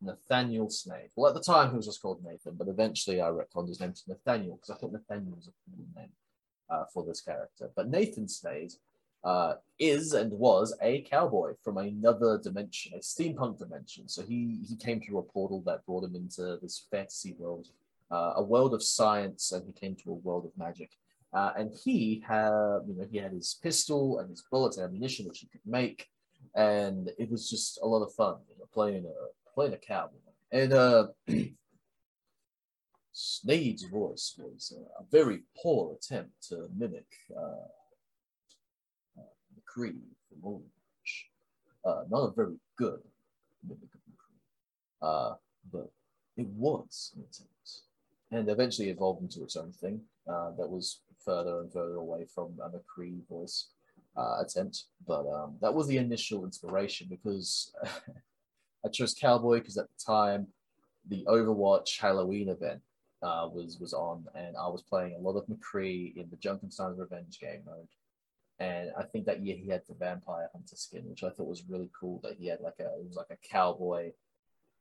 Nathaniel 0.00 0.70
Snade. 0.70 1.10
Well, 1.16 1.28
at 1.28 1.34
the 1.34 1.42
time, 1.42 1.70
he 1.70 1.76
was 1.76 1.86
just 1.86 2.02
called 2.02 2.24
Nathan, 2.24 2.54
but 2.54 2.68
eventually 2.68 3.20
I 3.20 3.28
retconned 3.28 3.68
his 3.68 3.80
name 3.80 3.92
to 3.92 4.02
Nathaniel 4.08 4.56
because 4.56 4.70
I 4.70 4.78
thought 4.78 4.92
Nathaniel 4.92 5.36
was 5.36 5.48
a 5.48 5.52
cool 5.70 5.84
name 5.96 6.12
uh, 6.70 6.84
for 6.92 7.04
this 7.04 7.20
character. 7.20 7.70
But 7.74 7.88
Nathan 7.88 8.28
Snade 8.28 8.72
uh, 9.24 9.54
is 9.78 10.12
and 10.12 10.32
was 10.32 10.76
a 10.80 11.02
cowboy 11.02 11.54
from 11.62 11.78
another 11.78 12.38
dimension, 12.38 12.94
a 12.94 12.98
steampunk 12.98 13.58
dimension. 13.58 14.08
So 14.08 14.22
he, 14.22 14.60
he 14.68 14.76
came 14.76 15.00
through 15.00 15.18
a 15.18 15.22
portal 15.22 15.62
that 15.66 15.84
brought 15.86 16.04
him 16.04 16.14
into 16.14 16.58
this 16.62 16.86
fantasy 16.90 17.34
world 17.38 17.68
uh, 18.10 18.34
a 18.36 18.42
world 18.42 18.74
of 18.74 18.82
science 18.82 19.52
and 19.52 19.64
he 19.66 19.72
came 19.72 19.94
to 19.96 20.10
a 20.10 20.14
world 20.14 20.44
of 20.44 20.56
magic. 20.56 20.90
Uh, 21.32 21.52
and 21.56 21.72
he 21.84 22.22
had, 22.26 22.80
you 22.86 22.94
know, 22.96 23.06
he 23.10 23.18
had 23.18 23.32
his 23.32 23.58
pistol 23.62 24.18
and 24.18 24.30
his 24.30 24.42
bullets 24.50 24.78
and 24.78 24.86
ammunition 24.86 25.26
which 25.26 25.40
he 25.40 25.46
could 25.46 25.60
make, 25.66 26.08
and 26.54 27.10
it 27.18 27.30
was 27.30 27.50
just 27.50 27.78
a 27.82 27.86
lot 27.86 28.02
of 28.02 28.12
fun, 28.14 28.36
you 28.48 28.56
know, 28.58 28.64
playing 28.72 29.04
a 29.04 29.47
playing 29.58 29.74
a 29.74 29.76
cowboy. 29.76 30.18
And 30.52 30.72
uh, 30.72 31.08
Snade's 33.12 33.82
voice 33.82 34.36
was 34.38 34.72
a 35.00 35.02
very 35.10 35.40
poor 35.60 35.96
attempt 35.96 36.30
to 36.50 36.68
mimic 36.76 37.08
uh, 37.36 37.66
uh, 39.18 39.32
McCree 39.56 39.98
from. 40.40 40.62
Uh, 41.84 42.04
not 42.08 42.28
a 42.28 42.32
very 42.32 42.54
good 42.76 43.00
mimic 43.66 43.88
of 43.94 44.00
McCree, 44.12 45.02
uh, 45.02 45.34
but 45.72 45.90
it 46.36 46.46
was 46.48 47.12
an 47.16 47.22
attempt 47.22 47.80
and 48.30 48.48
eventually 48.50 48.90
evolved 48.90 49.22
into 49.22 49.42
its 49.42 49.56
own 49.56 49.72
thing 49.72 50.00
uh, 50.30 50.50
that 50.56 50.68
was 50.68 51.00
further 51.24 51.60
and 51.60 51.72
further 51.72 51.96
away 51.96 52.26
from 52.32 52.52
a 52.62 52.68
McCree 52.68 53.26
voice 53.28 53.70
uh, 54.16 54.40
attempt. 54.40 54.84
But 55.06 55.26
um, 55.26 55.56
that 55.62 55.74
was 55.74 55.88
the 55.88 55.96
initial 55.96 56.44
inspiration 56.44 57.08
because 57.10 57.72
I 58.84 58.88
chose 58.88 59.14
Cowboy 59.14 59.58
because 59.58 59.78
at 59.78 59.86
the 59.86 60.04
time 60.12 60.48
the 61.08 61.24
Overwatch 61.28 61.98
Halloween 61.98 62.48
event 62.48 62.80
uh, 63.22 63.48
was 63.52 63.78
was 63.80 63.92
on, 63.92 64.24
and 64.34 64.56
I 64.56 64.68
was 64.68 64.82
playing 64.82 65.14
a 65.14 65.20
lot 65.20 65.36
of 65.36 65.46
McCree 65.46 66.16
in 66.16 66.28
the 66.30 66.36
Junkenstein's 66.36 66.98
Revenge 66.98 67.38
game 67.40 67.62
mode. 67.66 67.88
And 68.60 68.90
I 68.98 69.04
think 69.04 69.26
that 69.26 69.40
year 69.44 69.56
he 69.56 69.68
had 69.68 69.82
the 69.88 69.94
Vampire 69.94 70.48
Hunter 70.52 70.76
skin, 70.76 71.04
which 71.08 71.22
I 71.22 71.30
thought 71.30 71.46
was 71.46 71.64
really 71.68 71.90
cool. 71.98 72.20
That 72.22 72.36
he 72.38 72.46
had 72.48 72.60
like 72.60 72.78
a 72.80 72.84
it 72.84 73.06
was 73.06 73.16
like 73.16 73.30
a 73.30 73.48
cowboy 73.48 74.12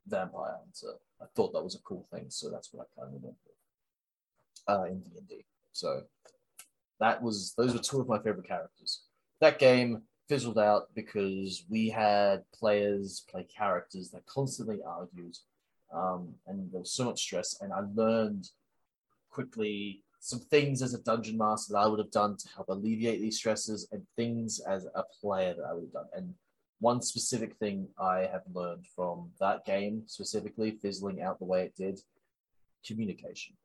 vampire 0.07 0.55
hunter. 0.57 0.97
I 1.21 1.25
thought 1.35 1.53
that 1.53 1.63
was 1.63 1.75
a 1.75 1.81
cool 1.81 2.07
thing, 2.11 2.25
so 2.29 2.49
that's 2.49 2.73
what 2.73 2.87
I 2.87 3.01
kind 3.01 3.15
of 3.15 3.21
with 3.21 3.35
uh, 4.67 4.83
in 4.83 4.99
D 4.99 5.17
and 5.17 5.27
D. 5.27 5.45
So 5.71 6.01
that 6.99 7.21
was 7.21 7.53
those 7.57 7.73
were 7.73 7.79
two 7.79 8.01
of 8.01 8.07
my 8.07 8.17
favorite 8.19 8.47
characters. 8.47 9.03
That 9.41 9.59
game 9.59 10.03
fizzled 10.27 10.57
out 10.57 10.89
because 10.93 11.65
we 11.69 11.89
had 11.89 12.43
players 12.53 13.25
play 13.29 13.45
characters 13.45 14.09
that 14.11 14.25
constantly 14.25 14.79
argued, 14.85 15.37
um, 15.93 16.33
and 16.47 16.71
there 16.71 16.81
was 16.81 16.91
so 16.91 17.05
much 17.05 17.21
stress. 17.21 17.57
And 17.61 17.71
I 17.71 17.81
learned 17.95 18.49
quickly 19.29 20.03
some 20.19 20.39
things 20.39 20.81
as 20.81 20.93
a 20.93 21.03
dungeon 21.03 21.37
master 21.37 21.73
that 21.73 21.79
I 21.79 21.87
would 21.87 21.99
have 21.99 22.11
done 22.11 22.35
to 22.37 22.49
help 22.55 22.69
alleviate 22.69 23.21
these 23.21 23.37
stresses, 23.37 23.87
and 23.91 24.05
things 24.15 24.59
as 24.59 24.85
a 24.95 25.03
player 25.21 25.53
that 25.53 25.63
I 25.63 25.73
would 25.73 25.83
have 25.83 25.93
done. 25.93 26.07
And 26.13 26.33
one 26.79 27.01
specific 27.01 27.55
thing 27.57 27.87
I 27.99 28.27
have 28.31 28.43
learned 28.53 28.85
from 28.95 29.31
that 29.39 29.65
game, 29.65 30.03
specifically 30.05 30.71
fizzling 30.71 31.21
out 31.21 31.39
the 31.39 31.45
way 31.45 31.63
it 31.63 31.75
did, 31.75 31.99
communication 32.85 33.55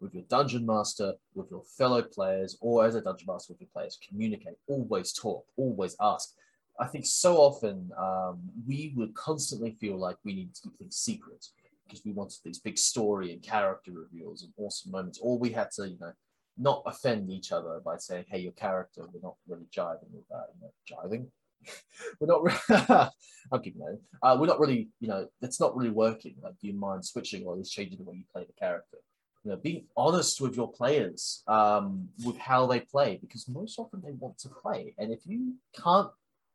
with 0.00 0.14
your 0.14 0.24
dungeon 0.24 0.64
master, 0.66 1.14
with 1.34 1.50
your 1.50 1.62
fellow 1.64 2.02
players, 2.02 2.56
or 2.60 2.84
as 2.84 2.94
a 2.94 3.00
dungeon 3.00 3.26
master 3.28 3.52
with 3.52 3.60
your 3.60 3.68
players. 3.72 3.98
Communicate, 4.08 4.54
always 4.66 5.12
talk, 5.12 5.44
always 5.56 5.96
ask. 6.00 6.30
I 6.78 6.86
think 6.86 7.04
so 7.04 7.36
often 7.36 7.90
um, 7.98 8.40
we 8.66 8.92
would 8.96 9.14
constantly 9.14 9.72
feel 9.72 9.98
like 9.98 10.16
we 10.24 10.34
need 10.34 10.54
to 10.54 10.62
keep 10.62 10.78
things 10.78 10.96
secret 10.96 11.46
because 11.84 12.04
we 12.04 12.12
wanted 12.12 12.38
these 12.44 12.58
big 12.58 12.78
story 12.78 13.32
and 13.32 13.42
character 13.42 13.92
reveals 13.92 14.42
and 14.42 14.52
awesome 14.56 14.92
moments, 14.92 15.18
or 15.20 15.38
we 15.38 15.50
had 15.50 15.70
to, 15.72 15.88
you 15.88 15.98
know, 16.00 16.12
not 16.56 16.82
offend 16.86 17.30
each 17.30 17.52
other 17.52 17.80
by 17.84 17.96
saying, 17.96 18.24
"Hey, 18.28 18.40
your 18.40 18.52
character, 18.52 19.06
we're 19.12 19.20
not 19.20 19.36
really 19.46 19.66
jiving 19.74 20.10
with 20.12 20.28
that." 20.28 20.46
You 20.54 20.62
know, 20.62 20.72
jiving. 20.90 21.26
we're 22.20 22.26
not. 22.26 22.42
Re- 22.42 23.08
I'm 23.52 23.62
keeping 23.62 23.82
that. 23.82 23.98
Uh, 24.22 24.36
we're 24.38 24.46
not 24.46 24.60
really, 24.60 24.88
you 25.00 25.08
know, 25.08 25.26
it's 25.42 25.60
not 25.60 25.76
really 25.76 25.90
working. 25.90 26.36
Like, 26.42 26.58
do 26.60 26.68
you 26.68 26.74
mind 26.74 27.04
switching 27.04 27.44
or 27.44 27.52
at 27.52 27.58
least 27.58 27.72
changing 27.72 27.98
the 27.98 28.04
way 28.04 28.16
you 28.16 28.24
play 28.32 28.44
the 28.44 28.52
character? 28.52 28.98
You 29.44 29.50
know, 29.50 29.56
being 29.56 29.84
honest 29.96 30.40
with 30.40 30.54
your 30.54 30.70
players 30.70 31.42
um, 31.46 32.08
with 32.24 32.36
how 32.36 32.66
they 32.66 32.80
play 32.80 33.18
because 33.20 33.48
most 33.48 33.78
often 33.78 34.02
they 34.04 34.12
want 34.12 34.38
to 34.38 34.48
play. 34.48 34.94
And 34.98 35.12
if 35.12 35.20
you 35.24 35.54
can't 35.74 36.10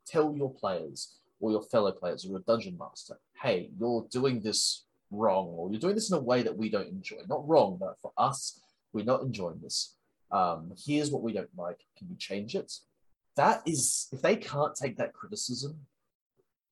tell 0.06 0.36
your 0.36 0.54
players 0.54 1.18
or 1.40 1.52
your 1.52 1.64
fellow 1.64 1.92
players 1.92 2.26
or 2.26 2.30
your 2.30 2.42
dungeon 2.42 2.78
master, 2.78 3.18
hey, 3.42 3.72
you're 3.80 4.06
doing 4.12 4.42
this 4.42 4.86
wrong 5.10 5.48
or 5.48 5.72
you're 5.72 5.80
doing 5.80 5.96
this 5.96 6.12
in 6.12 6.18
a 6.18 6.22
way 6.22 6.44
that 6.44 6.56
we 6.56 6.70
don't 6.70 6.88
enjoy. 6.88 7.18
Not 7.28 7.48
wrong, 7.48 7.78
but 7.80 7.98
for 8.02 8.12
us, 8.18 8.60
we're 8.94 9.06
not 9.06 9.22
enjoying 9.22 9.60
this. 9.62 9.96
Um, 10.32 10.72
here's 10.86 11.12
what 11.12 11.24
we 11.24 11.34
don't 11.34 11.50
like. 11.58 11.80
Can 11.98 12.08
you 12.10 12.16
change 12.18 12.56
it? 12.56 12.72
That 13.36 13.64
is, 13.66 14.08
if 14.12 14.22
they 14.22 14.36
can't 14.36 14.76
take 14.76 14.98
that 14.98 15.14
criticism, 15.14 15.76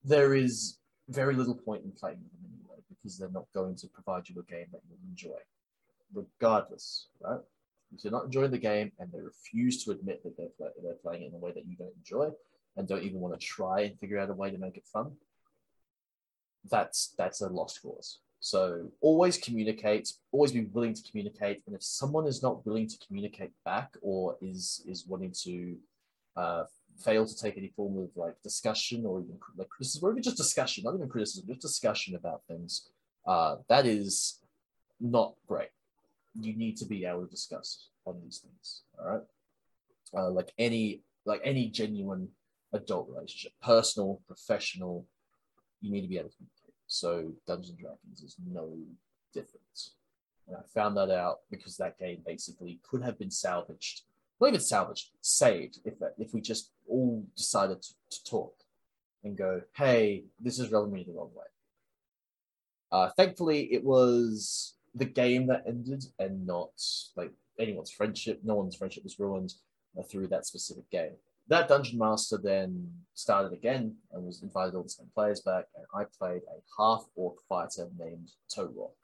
there 0.04 0.36
is 0.36 0.78
very 1.10 1.36
little 1.36 1.56
point 1.56 1.84
in 1.84 1.92
playing 1.92 2.18
them 2.18 2.30
anyway 2.46 2.82
because 2.88 3.18
they're 3.18 3.30
not 3.30 3.48
going 3.54 3.76
to 3.78 3.88
provide 3.88 4.30
you 4.30 4.40
a 4.40 4.52
game 4.52 4.68
that 4.72 4.82
you'll 4.88 5.10
enjoy 5.10 5.40
regardless, 6.14 7.08
right? 7.22 7.40
If 7.96 8.04
you're 8.04 8.12
not 8.12 8.26
enjoying 8.26 8.52
the 8.52 8.58
game 8.58 8.92
and 9.00 9.12
they 9.12 9.20
refuse 9.20 9.84
to 9.84 9.92
admit 9.92 10.24
that 10.24 10.36
they're, 10.38 10.48
play, 10.58 10.70
they're 10.82 10.94
playing 10.96 11.24
it 11.24 11.28
in 11.28 11.36
a 11.36 11.38
way 11.38 11.52
that 11.52 11.68
you 11.68 11.76
don't 11.76 11.94
enjoy 11.96 12.30
and 12.76 12.88
don't 12.88 13.04
even 13.04 13.20
want 13.20 13.40
to 13.40 13.46
try 13.46 13.82
and 13.82 14.00
figure 14.00 14.20
out 14.20 14.30
a 14.30 14.34
way 14.34 14.50
to 14.50 14.58
make 14.58 14.78
it 14.78 14.88
fun, 14.92 15.12
that's 16.70 17.14
that's 17.18 17.42
a 17.42 17.48
lost 17.48 17.82
cause. 17.82 18.20
So 18.40 18.90
always 19.00 19.38
communicate, 19.38 20.12
always 20.32 20.52
be 20.52 20.66
willing 20.66 20.94
to 20.94 21.04
communicate. 21.10 21.62
And 21.66 21.76
if 21.76 21.84
someone 21.84 22.28
is 22.28 22.42
not 22.42 22.66
willing 22.66 22.88
to 22.88 22.98
communicate 23.06 23.52
back 23.64 23.96
or 24.02 24.38
is 24.42 24.84
is 24.88 25.06
wanting 25.08 25.34
to 25.44 25.78
uh, 26.36 26.64
fail 27.00 27.26
to 27.26 27.38
take 27.38 27.58
any 27.58 27.72
form 27.76 27.98
of 27.98 28.10
like 28.16 28.36
discussion 28.44 29.06
or 29.06 29.22
even 29.22 29.38
like 29.56 29.70
criticism 29.70 30.08
or 30.08 30.12
even 30.12 30.24
just 30.24 30.38
discussion, 30.38 30.84
not 30.84 30.96
even 30.96 31.10
criticism, 31.10 31.48
just 31.48 31.62
discussion 31.62 32.16
about 32.16 32.42
things, 32.48 32.90
uh, 33.28 33.58
that 33.70 33.86
is 33.86 34.40
not 35.00 35.36
great 35.48 35.70
you 36.40 36.56
need 36.56 36.78
to 36.78 36.86
be 36.86 37.06
able 37.06 37.26
to 37.26 37.32
discuss 37.32 37.90
on 38.06 38.20
these 38.24 38.40
things. 38.40 38.82
All 39.00 39.08
right, 39.08 39.22
uh, 40.18 40.30
like 40.32 40.52
any 40.58 41.02
like 41.26 41.42
any 41.44 41.70
genuine 41.70 42.30
adult 42.74 43.08
relationship, 43.10 43.54
personal, 43.62 44.22
professional, 44.28 45.06
you 45.82 45.92
need 45.92 46.02
to 46.02 46.08
be 46.08 46.18
able 46.18 46.30
to 46.30 46.36
communicate. 46.36 46.74
So 46.88 47.32
Dungeons 47.48 47.70
and 47.70 47.80
Dragons 47.80 48.22
is 48.22 48.36
no 48.46 48.78
different. 49.34 49.62
And 50.48 50.58
I 50.58 50.62
found 50.74 50.98
that 50.98 51.10
out 51.10 51.40
because 51.50 51.78
that 51.78 51.98
game 51.98 52.22
basically 52.26 52.80
could 52.84 53.02
have 53.04 53.18
been 53.18 53.32
salvaged, 53.32 54.02
not 54.42 54.48
even 54.48 54.60
salvaged, 54.60 55.12
saved 55.22 55.80
if 55.86 55.94
if 56.18 56.34
we 56.34 56.42
just 56.42 56.72
all 56.88 57.26
decided 57.36 57.82
to, 57.82 57.94
to 58.12 58.24
talk 58.26 58.54
and 59.24 59.38
go, 59.38 59.62
hey, 59.76 60.26
this 60.40 60.60
is 60.60 60.72
rubbing 60.72 60.92
me 60.94 61.04
the 61.08 61.14
wrong 61.14 61.32
way. 61.34 61.46
Uh, 62.92 63.10
thankfully, 63.16 63.74
it 63.74 63.84
was 63.84 64.76
the 64.96 65.06
game 65.06 65.48
that 65.48 65.64
ended 65.68 66.04
and 66.20 66.46
not 66.46 66.72
like 67.16 67.32
anyone's 67.60 67.92
friendship. 67.92 68.42
No 68.44 68.56
one's 68.56 68.76
friendship 68.76 69.04
was 69.04 69.20
ruined 69.20 69.54
uh, 69.98 70.04
through 70.04 70.28
that 70.28 70.46
specific 70.46 70.90
game. 70.90 71.14
That 71.48 71.68
dungeon 71.68 72.00
master 72.00 72.40
then 72.42 72.90
started 73.16 73.52
again 73.52 73.96
and 74.14 74.26
was 74.26 74.44
invited 74.44 74.76
all 74.76 74.84
the 74.84 74.90
same 74.90 75.10
players 75.14 75.42
back, 75.42 75.66
and 75.76 75.86
I 75.94 76.06
played 76.18 76.42
a 76.44 76.62
half 76.78 77.06
orc 77.16 77.38
fighter 77.50 77.90
named 78.00 78.32
Rock, 78.58 78.96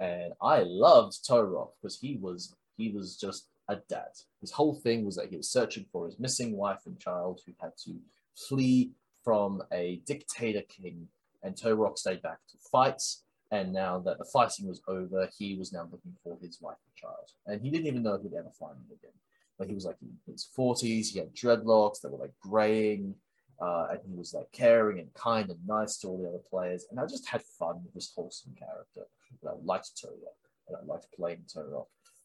and 0.00 0.32
I 0.40 0.60
loved 0.60 1.18
Rock 1.30 1.72
because 1.80 1.98
he 1.98 2.16
was 2.16 2.54
he 2.78 2.90
was 2.90 3.16
just 3.16 3.48
a 3.68 3.76
dad. 3.88 4.12
His 4.40 4.52
whole 4.52 4.74
thing 4.74 5.04
was 5.04 5.16
that 5.16 5.28
he 5.28 5.36
was 5.36 5.50
searching 5.50 5.84
for 5.92 6.06
his 6.06 6.18
missing 6.18 6.56
wife 6.56 6.80
and 6.86 6.98
child 6.98 7.40
who 7.44 7.52
had 7.60 7.72
to 7.84 7.96
flee 8.34 8.92
from 9.22 9.62
a 9.72 10.00
dictator 10.06 10.62
king, 10.62 11.08
and 11.42 11.60
Rock 11.78 11.98
stayed 11.98 12.22
back 12.22 12.38
to 12.50 12.58
fight 12.70 13.02
and 13.50 13.72
now 13.72 14.00
that 14.00 14.18
the 14.18 14.24
fighting 14.24 14.66
was 14.66 14.82
over, 14.88 15.28
he 15.38 15.54
was 15.54 15.72
now 15.72 15.88
looking 15.90 16.16
for 16.22 16.36
his 16.40 16.60
wife 16.60 16.78
and 16.84 16.96
child. 16.96 17.30
And 17.46 17.60
he 17.60 17.70
didn't 17.70 17.86
even 17.86 18.02
know 18.02 18.14
if 18.14 18.22
he'd 18.22 18.34
ever 18.34 18.50
find 18.58 18.74
them 18.74 18.98
again. 18.98 19.12
But 19.58 19.68
he 19.68 19.74
was 19.74 19.84
like 19.84 19.96
in 20.02 20.12
his 20.30 20.48
40s, 20.56 21.08
he 21.08 21.18
had 21.18 21.34
dreadlocks 21.34 22.00
that 22.00 22.10
were 22.10 22.18
like 22.18 22.34
graying, 22.40 23.14
uh, 23.60 23.86
and 23.90 24.00
he 24.06 24.14
was 24.14 24.34
like 24.34 24.50
caring 24.52 24.98
and 24.98 25.12
kind 25.14 25.48
and 25.48 25.58
nice 25.66 25.96
to 25.98 26.08
all 26.08 26.20
the 26.20 26.28
other 26.28 26.42
players. 26.50 26.86
And 26.90 27.00
I 27.00 27.06
just 27.06 27.28
had 27.28 27.42
fun 27.42 27.82
with 27.84 27.94
this 27.94 28.12
wholesome 28.14 28.54
character. 28.58 29.06
And 29.40 29.50
I 29.50 29.54
liked 29.64 29.90
Toria, 30.00 30.32
and 30.68 30.76
I 30.76 30.84
liked 30.84 31.06
playing 31.16 31.44
Toria, 31.52 31.82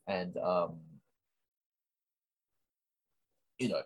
and 0.07 0.37
um, 0.37 0.79
you 3.59 3.69
know, 3.69 3.81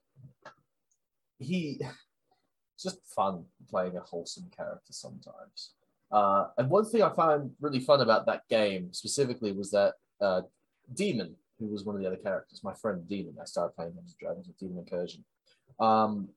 he 1.37 1.81
just 2.81 3.05
fun 3.15 3.45
playing 3.69 3.97
a 3.97 4.01
wholesome 4.01 4.49
character 4.55 4.91
sometimes. 4.91 5.73
Uh, 6.11 6.47
and 6.57 6.69
one 6.69 6.85
thing 6.85 7.01
I 7.01 7.09
found 7.13 7.51
really 7.59 7.79
fun 7.79 8.01
about 8.01 8.25
that 8.27 8.47
game 8.49 8.93
specifically 8.93 9.51
was 9.51 9.71
that 9.71 9.93
uh, 10.21 10.41
Demon, 10.93 11.35
who 11.59 11.67
was 11.67 11.83
one 11.83 11.95
of 11.95 12.01
the 12.01 12.07
other 12.07 12.15
characters, 12.17 12.63
my 12.63 12.73
friend 12.73 13.07
Demon, 13.07 13.35
I 13.41 13.45
started 13.45 13.75
playing 13.75 13.93
Dungeons 13.93 14.15
Dragons 14.19 14.47
with 14.47 14.57
Demon 14.57 14.79
Incursion. 14.79 15.23
Um, 15.79 16.29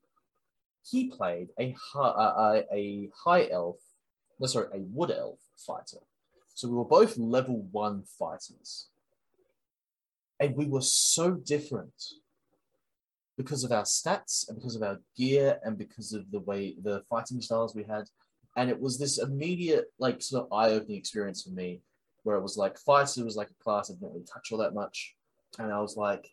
he 0.90 1.10
played 1.10 1.48
a, 1.60 1.76
a, 1.94 2.64
a 2.72 3.10
high 3.24 3.48
elf, 3.50 3.76
no, 4.40 4.46
sorry, 4.46 4.68
a 4.72 4.78
wood 4.78 5.10
elf 5.10 5.38
fighter. 5.56 5.98
So 6.54 6.68
we 6.68 6.74
were 6.74 6.84
both 6.84 7.16
level 7.18 7.68
one 7.70 8.02
fighters. 8.18 8.88
And 10.40 10.56
we 10.56 10.66
were 10.66 10.82
so 10.82 11.32
different 11.32 11.92
because 13.36 13.64
of 13.64 13.72
our 13.72 13.84
stats 13.84 14.48
and 14.48 14.56
because 14.58 14.74
of 14.74 14.82
our 14.82 14.98
gear 15.16 15.60
and 15.64 15.78
because 15.78 16.12
of 16.12 16.30
the 16.30 16.40
way 16.40 16.74
the 16.82 17.02
fighting 17.08 17.40
styles 17.40 17.74
we 17.74 17.84
had. 17.84 18.04
And 18.58 18.68
it 18.68 18.80
was 18.80 18.98
this 18.98 19.18
immediate, 19.18 19.86
like, 19.98 20.20
sort 20.20 20.46
of 20.46 20.52
eye 20.52 20.70
opening 20.70 20.98
experience 20.98 21.44
for 21.44 21.50
me 21.50 21.80
where 22.24 22.36
it 22.36 22.42
was 22.42 22.56
like 22.56 22.76
fighter 22.76 23.24
was 23.24 23.36
like 23.36 23.50
a 23.50 23.62
class 23.62 23.90
I 23.90 23.94
didn't 23.94 24.12
really 24.12 24.24
touch 24.24 24.50
all 24.50 24.58
that 24.58 24.74
much. 24.74 25.14
And 25.58 25.72
I 25.72 25.80
was 25.80 25.96
like, 25.96 26.28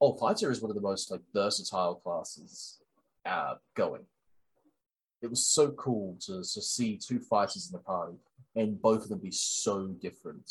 oh, 0.00 0.14
fighter 0.14 0.50
is 0.50 0.62
one 0.62 0.70
of 0.70 0.74
the 0.74 0.80
most 0.80 1.10
like 1.10 1.20
versatile 1.34 1.96
classes 1.96 2.78
uh, 3.26 3.54
going. 3.76 4.02
It 5.22 5.28
was 5.28 5.46
so 5.46 5.70
cool 5.72 6.16
to, 6.26 6.38
to 6.38 6.62
see 6.62 6.96
two 6.96 7.20
fighters 7.20 7.68
in 7.70 7.72
the 7.72 7.84
party 7.84 8.16
and 8.56 8.80
both 8.80 9.02
of 9.02 9.10
them 9.10 9.18
be 9.18 9.30
so 9.30 9.88
different 10.00 10.50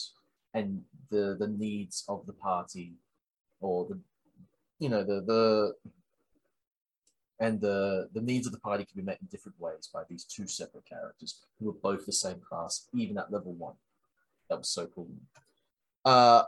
and 0.53 0.81
the 1.09 1.35
the 1.39 1.47
needs 1.47 2.05
of 2.07 2.25
the 2.25 2.33
party 2.33 2.93
or 3.61 3.85
the 3.85 3.99
you 4.79 4.89
know 4.89 5.03
the 5.03 5.21
the 5.21 5.73
and 7.39 7.61
the 7.61 8.09
the 8.13 8.21
needs 8.21 8.45
of 8.45 8.53
the 8.53 8.59
party 8.59 8.85
can 8.85 8.95
be 8.95 9.05
met 9.05 9.19
in 9.21 9.27
different 9.27 9.59
ways 9.59 9.89
by 9.93 10.03
these 10.09 10.25
two 10.25 10.47
separate 10.47 10.85
characters 10.85 11.41
who 11.59 11.69
are 11.69 11.77
both 11.81 12.05
the 12.05 12.11
same 12.11 12.39
class, 12.39 12.87
even 12.93 13.17
at 13.17 13.31
level 13.31 13.53
one. 13.53 13.75
That 14.49 14.59
was 14.59 14.69
so 14.69 14.87
cool. 14.87 15.07
Uh, 16.03 16.43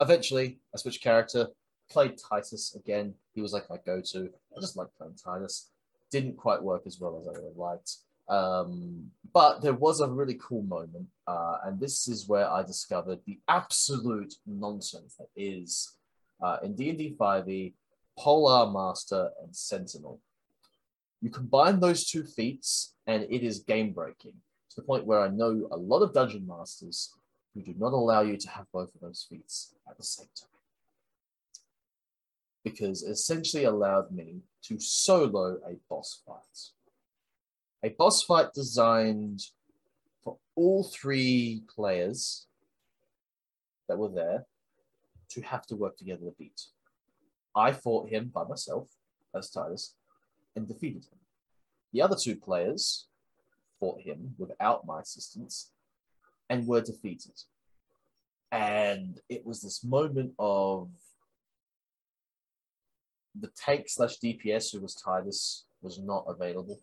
eventually, 0.00 0.58
I 0.74 0.78
switched 0.78 1.02
character, 1.02 1.48
played 1.90 2.18
Titus 2.18 2.74
again. 2.74 3.14
He 3.34 3.40
was 3.40 3.52
like 3.52 3.68
my 3.70 3.78
go-to. 3.84 4.30
I 4.56 4.60
just 4.60 4.76
like 4.76 4.88
playing 4.98 5.14
Titus. 5.22 5.70
Didn't 6.10 6.36
quite 6.36 6.62
work 6.62 6.82
as 6.86 7.00
well 7.00 7.18
as 7.18 7.26
I 7.26 7.32
would 7.32 7.48
have 7.48 7.56
liked. 7.56 7.96
Um, 8.28 9.10
but 9.32 9.60
there 9.60 9.74
was 9.74 10.00
a 10.00 10.08
really 10.08 10.38
cool 10.40 10.62
moment, 10.62 11.06
uh, 11.26 11.58
and 11.64 11.78
this 11.78 12.08
is 12.08 12.28
where 12.28 12.50
I 12.50 12.62
discovered 12.62 13.20
the 13.24 13.38
absolute 13.48 14.34
nonsense 14.46 15.14
that 15.16 15.28
is 15.36 15.92
uh, 16.42 16.58
in 16.62 16.74
D&D 16.74 17.16
5e, 17.18 17.72
Polearm 18.18 18.72
Master 18.72 19.30
and 19.42 19.54
Sentinel. 19.54 20.20
You 21.20 21.30
combine 21.30 21.80
those 21.80 22.06
two 22.06 22.24
feats, 22.24 22.94
and 23.06 23.24
it 23.24 23.42
is 23.42 23.60
game 23.60 23.92
breaking 23.92 24.34
to 24.70 24.76
the 24.76 24.86
point 24.86 25.06
where 25.06 25.20
I 25.20 25.28
know 25.28 25.68
a 25.70 25.76
lot 25.76 26.02
of 26.02 26.12
dungeon 26.12 26.46
masters 26.46 27.14
who 27.54 27.62
do 27.62 27.74
not 27.78 27.92
allow 27.92 28.20
you 28.20 28.36
to 28.36 28.48
have 28.50 28.66
both 28.72 28.94
of 28.94 29.00
those 29.00 29.26
feats 29.28 29.74
at 29.88 29.96
the 29.96 30.04
same 30.04 30.28
time. 30.38 30.48
Because 32.64 33.02
it 33.02 33.10
essentially 33.10 33.64
allowed 33.64 34.10
me 34.10 34.40
to 34.64 34.78
solo 34.78 35.58
a 35.66 35.76
boss 35.88 36.20
fight. 36.26 36.70
A 37.82 37.90
boss 37.90 38.22
fight 38.22 38.52
designed 38.54 39.42
for 40.22 40.38
all 40.54 40.84
three 40.84 41.62
players 41.74 42.46
that 43.88 43.96
were 43.98 44.08
there 44.08 44.46
to 45.30 45.40
have 45.42 45.66
to 45.66 45.76
work 45.76 45.96
together 45.96 46.24
to 46.26 46.34
beat. 46.38 46.60
I 47.56 47.72
fought 47.72 48.10
him 48.10 48.30
by 48.32 48.44
myself 48.44 48.88
as 49.34 49.50
Titus 49.50 49.94
and 50.54 50.68
defeated 50.68 51.04
him. 51.04 51.18
The 51.92 52.02
other 52.02 52.16
two 52.16 52.36
players 52.36 53.06
fought 53.80 54.00
him 54.02 54.34
without 54.38 54.86
my 54.86 55.00
assistance 55.00 55.70
and 56.50 56.66
were 56.66 56.82
defeated. 56.82 57.42
And 58.52 59.18
it 59.28 59.44
was 59.44 59.62
this 59.62 59.82
moment 59.82 60.34
of 60.38 60.90
the 63.38 63.48
tank 63.56 63.86
slash 63.88 64.18
DPS 64.18 64.72
who 64.72 64.80
was 64.80 64.94
Titus 64.94 65.64
was 65.82 65.98
not 65.98 66.24
available. 66.28 66.78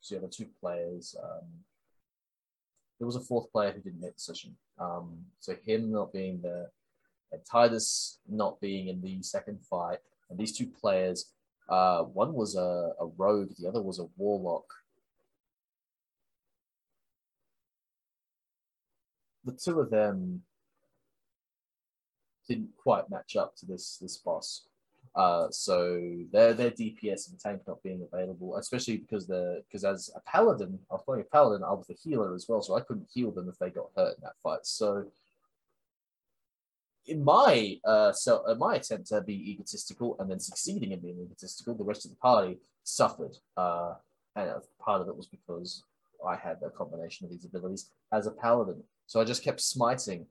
So 0.00 0.14
the 0.14 0.20
other 0.20 0.30
two 0.30 0.46
players. 0.60 1.16
Um, 1.22 1.46
there 2.98 3.06
was 3.06 3.16
a 3.16 3.20
fourth 3.20 3.50
player 3.50 3.72
who 3.72 3.80
didn't 3.80 4.00
make 4.00 4.14
the 4.14 4.20
session. 4.20 4.56
Um, 4.78 5.18
so 5.40 5.54
him 5.64 5.90
not 5.90 6.12
being 6.12 6.40
there 6.40 6.70
and 7.34 7.44
Titus 7.44 8.18
not 8.28 8.60
being 8.60 8.88
in 8.88 9.00
the 9.00 9.22
second 9.22 9.58
fight, 9.68 9.98
and 10.30 10.38
these 10.38 10.56
two 10.56 10.66
players, 10.66 11.30
uh, 11.68 12.02
one 12.02 12.32
was 12.32 12.56
a, 12.56 12.92
a 13.00 13.06
rogue, 13.16 13.50
the 13.58 13.68
other 13.68 13.82
was 13.82 13.98
a 13.98 14.06
warlock. 14.16 14.64
The 19.44 19.52
two 19.52 19.80
of 19.80 19.90
them 19.90 20.42
didn't 22.48 22.70
quite 22.76 23.10
match 23.10 23.36
up 23.36 23.56
to 23.56 23.66
this 23.66 23.98
this 24.00 24.16
boss. 24.16 24.66
Uh, 25.14 25.48
so 25.50 26.00
their 26.32 26.54
their 26.54 26.70
DPS 26.70 27.30
and 27.30 27.38
tank 27.38 27.62
not 27.68 27.82
being 27.82 28.06
available, 28.12 28.56
especially 28.56 28.96
because 28.96 29.26
the 29.26 29.62
because 29.68 29.84
as 29.84 30.10
a 30.16 30.20
paladin, 30.20 30.78
I 30.90 30.94
was 30.94 31.02
playing 31.04 31.22
a 31.22 31.24
paladin, 31.24 31.62
I 31.62 31.72
was 31.72 31.86
the 31.86 31.94
healer 31.94 32.34
as 32.34 32.46
well, 32.48 32.62
so 32.62 32.74
I 32.74 32.80
couldn't 32.80 33.08
heal 33.12 33.30
them 33.30 33.48
if 33.48 33.58
they 33.58 33.70
got 33.70 33.90
hurt 33.96 34.16
in 34.16 34.22
that 34.22 34.38
fight. 34.42 34.60
So 34.66 35.04
in 37.06 37.24
my 37.24 37.78
uh, 37.84 38.12
so 38.12 38.44
uh, 38.48 38.54
my 38.54 38.76
attempt 38.76 39.08
to 39.08 39.20
be 39.20 39.50
egotistical 39.50 40.16
and 40.18 40.30
then 40.30 40.40
succeeding 40.40 40.92
in 40.92 41.00
being 41.00 41.20
egotistical, 41.20 41.74
the 41.74 41.84
rest 41.84 42.04
of 42.04 42.10
the 42.10 42.16
party 42.16 42.58
suffered, 42.82 43.36
uh, 43.56 43.94
and 44.36 44.50
part 44.78 45.00
of 45.00 45.08
it 45.08 45.16
was 45.16 45.26
because 45.26 45.84
I 46.26 46.36
had 46.36 46.58
a 46.64 46.70
combination 46.70 47.24
of 47.24 47.30
these 47.30 47.44
abilities 47.44 47.90
as 48.12 48.26
a 48.26 48.30
paladin. 48.30 48.82
So 49.06 49.20
I 49.20 49.24
just 49.24 49.44
kept 49.44 49.60
smiting 49.60 50.26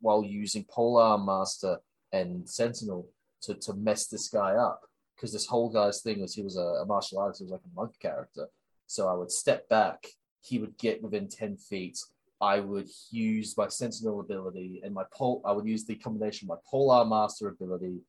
while 0.00 0.22
using 0.22 0.64
Polearm 0.64 1.24
Master 1.24 1.78
and 2.12 2.48
Sentinel 2.48 3.08
to, 3.42 3.54
to 3.54 3.74
mess 3.74 4.06
this 4.06 4.28
guy 4.28 4.54
up. 4.54 4.82
Because 5.16 5.32
this 5.32 5.46
whole 5.46 5.68
guy's 5.68 6.00
thing 6.00 6.20
was 6.20 6.34
he 6.34 6.42
was 6.42 6.56
a, 6.56 6.60
a 6.60 6.86
martial 6.86 7.18
artist, 7.18 7.40
he 7.40 7.44
was 7.44 7.52
like 7.52 7.60
a 7.64 7.74
monk 7.74 7.98
character. 7.98 8.46
So 8.86 9.08
I 9.08 9.14
would 9.14 9.32
step 9.32 9.68
back, 9.68 10.06
he 10.40 10.58
would 10.58 10.78
get 10.78 11.02
within 11.02 11.28
10 11.28 11.56
feet, 11.56 11.98
I 12.40 12.60
would 12.60 12.88
use 13.10 13.56
my 13.56 13.68
Sentinel 13.68 14.20
ability 14.20 14.80
and 14.84 14.94
my 14.94 15.04
pole. 15.12 15.42
I 15.44 15.52
would 15.52 15.66
use 15.66 15.84
the 15.84 15.96
combination 15.96 16.46
of 16.46 16.56
my 16.56 16.62
Polearm 16.70 17.10
Master 17.10 17.48
ability 17.48 18.00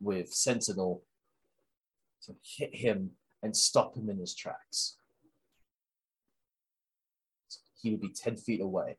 with 0.00 0.32
Sentinel 0.32 1.02
to 2.26 2.34
hit 2.42 2.74
him 2.74 3.10
and 3.42 3.56
stop 3.56 3.96
him 3.96 4.08
in 4.08 4.18
his 4.18 4.34
tracks. 4.34 4.96
He 7.82 7.90
would 7.90 8.00
be 8.00 8.10
10 8.10 8.36
feet 8.36 8.60
away. 8.60 8.98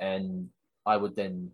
And 0.00 0.48
I 0.84 0.96
would 0.96 1.14
then 1.16 1.50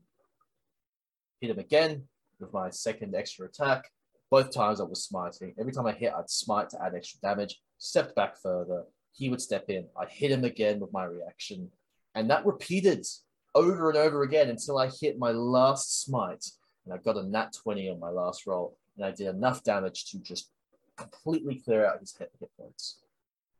hit 1.41 1.51
him 1.51 1.59
again 1.59 2.05
with 2.41 2.53
my 2.53 2.71
second 2.71 3.15
extra 3.15 3.47
attack. 3.47 3.91
Both 4.31 4.55
times 4.55 4.81
I 4.81 4.85
was 4.85 5.05
smiting. 5.05 5.55
Every 5.59 5.73
time 5.73 5.87
I 5.87 5.93
hit, 5.93 6.15
I'd 6.17 6.31
smite 6.31 6.71
to 6.71 6.83
add 6.83 6.95
extra 6.95 7.21
damage, 7.21 7.61
stepped 7.79 8.17
back 8.17 8.37
further, 8.41 8.85
he 9.13 9.29
would 9.29 9.41
step 9.41 9.69
in. 9.69 9.87
I'd 9.99 10.09
hit 10.09 10.31
him 10.31 10.45
again 10.45 10.81
with 10.81 10.93
my 10.93 11.05
reaction. 11.05 11.71
And 12.15 12.31
that 12.31 12.47
repeated 12.47 13.07
over 13.55 13.91
and 13.91 13.99
over 13.99 14.23
again 14.23 14.49
until 14.49 14.79
I 14.79 14.89
hit 14.89 15.19
my 15.19 15.31
last 15.31 16.03
smite. 16.03 16.45
And 16.85 16.95
I 16.95 16.99
got 16.99 17.17
a 17.17 17.23
nat 17.23 17.55
20 17.63 17.91
on 17.91 18.01
my 18.01 18.11
last 18.11 18.47
roll. 18.47 18.77
And 18.97 19.07
I 19.07 19.11
did 19.11 19.29
enough 19.29 19.63
damage 19.63 20.11
to 20.11 20.19
just 20.19 20.51
completely 20.97 21.57
clear 21.57 21.87
out 21.87 22.01
his 22.01 22.15
hit, 22.17 22.31
hit 22.39 22.51
points. 22.59 22.99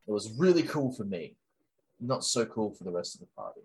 It 0.07 0.13
was 0.13 0.33
really 0.39 0.63
cool 0.63 0.93
for 0.93 1.05
me. 1.05 1.37
Not 2.01 2.25
so 2.25 2.45
cool 2.45 2.73
for 2.75 2.85
the 2.85 2.91
rest 2.91 3.15
of 3.15 3.21
the 3.21 3.29
party. 3.37 3.61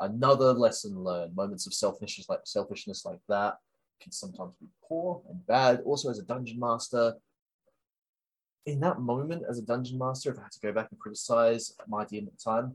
Another 0.00 0.52
lesson 0.52 0.98
learned. 0.98 1.36
Moments 1.36 1.66
of 1.66 1.74
selfishness 1.74 2.28
like 2.28 2.40
selfishness 2.44 3.04
like 3.04 3.20
that 3.28 3.58
can 4.00 4.12
sometimes 4.12 4.54
be 4.60 4.66
poor 4.86 5.22
and 5.28 5.46
bad. 5.46 5.80
Also, 5.84 6.10
as 6.10 6.18
a 6.18 6.24
dungeon 6.24 6.58
master, 6.58 7.14
in 8.66 8.80
that 8.80 9.00
moment 9.00 9.44
as 9.48 9.58
a 9.58 9.62
dungeon 9.62 9.98
master, 9.98 10.30
if 10.30 10.38
I 10.38 10.42
had 10.42 10.52
to 10.52 10.60
go 10.60 10.72
back 10.72 10.88
and 10.90 10.98
criticize 10.98 11.74
my 11.86 12.04
DM 12.04 12.26
at 12.26 12.32
the 12.32 12.44
time, 12.44 12.74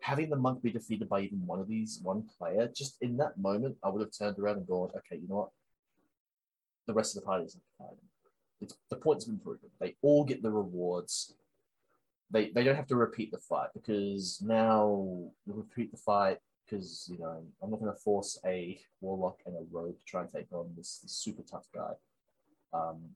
having 0.00 0.30
the 0.30 0.36
monk 0.36 0.62
be 0.62 0.70
defeated 0.70 1.08
by 1.08 1.20
even 1.20 1.44
one 1.46 1.60
of 1.60 1.68
these, 1.68 2.00
one 2.02 2.24
player, 2.38 2.70
just 2.74 2.96
in 3.00 3.16
that 3.16 3.38
moment, 3.38 3.76
I 3.82 3.88
would 3.88 4.02
have 4.02 4.16
turned 4.16 4.38
around 4.38 4.58
and 4.58 4.66
gone, 4.66 4.90
okay, 4.96 5.20
you 5.20 5.28
know 5.28 5.36
what? 5.36 5.50
The 6.86 6.94
rest 6.94 7.16
of 7.16 7.22
the 7.22 7.26
party 7.26 7.44
isn't 7.46 7.62
fighting. 7.76 7.96
It's, 8.60 8.76
the 8.88 8.96
points 8.96 9.26
have 9.26 9.34
been 9.34 9.42
proven. 9.42 9.68
They 9.80 9.96
all 10.02 10.24
get 10.24 10.42
the 10.42 10.50
rewards. 10.50 11.34
They, 12.30 12.50
they 12.50 12.64
don't 12.64 12.76
have 12.76 12.86
to 12.88 12.96
repeat 12.96 13.32
the 13.32 13.38
fight 13.38 13.68
because 13.74 14.40
now 14.40 15.30
repeat 15.46 15.90
the 15.90 15.98
fight 15.98 16.38
because 16.64 17.08
you 17.12 17.18
know 17.18 17.44
I'm 17.62 17.70
not 17.70 17.80
going 17.80 17.92
to 17.92 17.98
force 17.98 18.38
a 18.44 18.80
warlock 19.00 19.38
and 19.46 19.54
a 19.54 19.64
rogue 19.70 19.96
to 19.96 20.04
try 20.04 20.22
and 20.22 20.30
take 20.32 20.52
on 20.52 20.70
this, 20.76 20.98
this 21.02 21.12
super 21.12 21.42
tough 21.42 21.66
guy. 21.72 21.92
Um, 22.72 23.10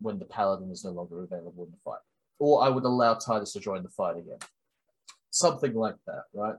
when 0.00 0.18
the 0.18 0.24
paladin 0.24 0.70
is 0.70 0.84
no 0.84 0.90
longer 0.90 1.22
available 1.22 1.64
in 1.64 1.70
the 1.70 1.76
fight. 1.84 2.00
Or 2.38 2.62
I 2.62 2.68
would 2.68 2.84
allow 2.84 3.14
Titus 3.14 3.52
to 3.52 3.60
join 3.60 3.82
the 3.82 3.88
fight 3.88 4.16
again. 4.16 4.38
something 5.30 5.74
like 5.74 5.96
that, 6.06 6.24
right? 6.32 6.56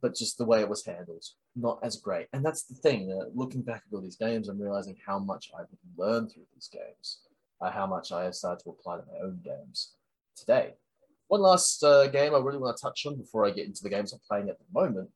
But 0.00 0.14
just 0.14 0.36
the 0.36 0.44
way 0.44 0.60
it 0.60 0.68
was 0.68 0.84
handled, 0.84 1.24
not 1.56 1.78
as 1.82 1.96
great. 1.96 2.26
And 2.32 2.44
that's 2.44 2.64
the 2.64 2.74
thing. 2.74 3.10
Uh, 3.10 3.30
looking 3.34 3.62
back 3.62 3.82
at 3.86 3.94
all 3.94 4.02
these 4.02 4.16
games, 4.16 4.48
I'm 4.48 4.60
realizing 4.60 4.96
how 5.06 5.18
much 5.18 5.50
I've 5.58 5.66
learned 5.96 6.32
through 6.32 6.44
these 6.54 6.68
games, 6.68 7.20
uh, 7.60 7.70
how 7.70 7.86
much 7.86 8.12
I 8.12 8.24
have 8.24 8.34
started 8.34 8.62
to 8.64 8.70
apply 8.70 8.96
to 8.98 9.04
my 9.10 9.18
own 9.24 9.40
games 9.42 9.92
today. 10.36 10.74
One 11.28 11.40
last 11.40 11.82
uh, 11.82 12.06
game 12.08 12.34
I 12.34 12.38
really 12.38 12.58
want 12.58 12.76
to 12.76 12.82
touch 12.82 13.06
on 13.06 13.16
before 13.16 13.46
I 13.46 13.50
get 13.50 13.66
into 13.66 13.82
the 13.82 13.88
games 13.88 14.12
I'm 14.12 14.20
playing 14.28 14.50
at 14.50 14.58
the 14.58 14.64
moment 14.78 15.08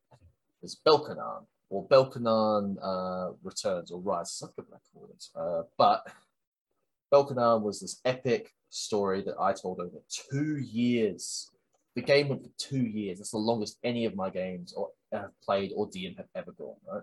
is 0.62 0.80
Belkanan, 0.86 1.44
or 1.68 1.86
Belkanan 1.86 2.76
uh, 2.82 3.32
Returns, 3.42 3.90
or 3.90 4.00
Rise, 4.00 4.42
forget 4.56 4.70
what 4.94 5.10
I. 5.36 5.40
Uh, 5.40 5.62
but 5.76 6.06
Belkanan 7.12 7.62
was 7.62 7.80
this 7.80 8.00
epic 8.04 8.52
story 8.70 9.22
that 9.22 9.34
I 9.40 9.52
told 9.52 9.80
over 9.80 9.96
two 10.08 10.58
years. 10.58 11.50
The 11.94 12.02
game 12.02 12.28
went 12.28 12.42
for 12.42 12.50
two 12.58 12.84
years. 12.84 13.18
That's 13.18 13.30
the 13.30 13.38
longest 13.38 13.78
any 13.82 14.04
of 14.04 14.14
my 14.14 14.30
games 14.30 14.72
or 14.72 14.90
have 15.12 15.30
played 15.42 15.72
or 15.74 15.88
DM 15.88 16.16
have 16.16 16.26
ever 16.34 16.52
gone. 16.52 16.76
Right? 16.90 17.02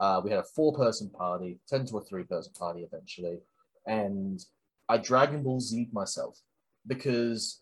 Uh, 0.00 0.20
we 0.24 0.30
had 0.30 0.40
a 0.40 0.44
four-person 0.44 1.10
party, 1.10 1.58
ten 1.68 1.84
to 1.86 1.98
a 1.98 2.04
three-person 2.04 2.52
party 2.58 2.82
eventually, 2.82 3.38
and 3.86 4.44
I 4.88 4.96
Dragon 4.96 5.42
Ball 5.42 5.60
Z 5.60 5.88
myself 5.92 6.38
because 6.86 7.60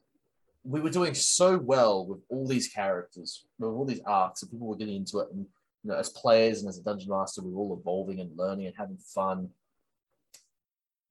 we 0.65 0.81
were 0.81 0.91
doing 0.91 1.15
so 1.15 1.59
well 1.59 2.07
with 2.07 2.21
all 2.29 2.47
these 2.47 2.69
characters, 2.69 3.47
with 3.59 3.71
all 3.71 3.85
these 3.85 4.01
arcs, 4.07 4.43
and 4.43 4.51
people 4.51 4.67
were 4.67 4.77
getting 4.77 4.97
into 4.97 5.19
it. 5.19 5.29
And 5.33 5.47
you 5.85 5.91
know, 5.91 5.97
as 5.97 6.11
players 6.11 6.61
and 6.61 6.69
as 6.69 6.79
a 6.79 6.83
dungeon 6.83 7.11
master, 7.11 7.43
we 7.43 7.53
were 7.53 7.61
all 7.61 7.79
evolving 7.79 8.21
and 8.21 8.37
learning 8.37 8.67
and 8.67 8.75
having 8.77 8.99
fun 8.99 9.49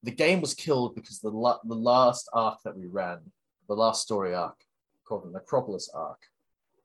the 0.03 0.11
game 0.11 0.41
was 0.41 0.53
killed 0.53 0.95
because 0.95 1.19
the 1.19 1.29
la- 1.29 1.59
the 1.63 1.75
last 1.75 2.29
arc 2.33 2.59
that 2.63 2.77
we 2.77 2.85
ran, 2.85 3.19
the 3.67 3.75
last 3.75 4.03
story 4.03 4.33
arc 4.33 4.63
called 5.05 5.25
the 5.25 5.31
Necropolis 5.31 5.89
arc, 5.93 6.19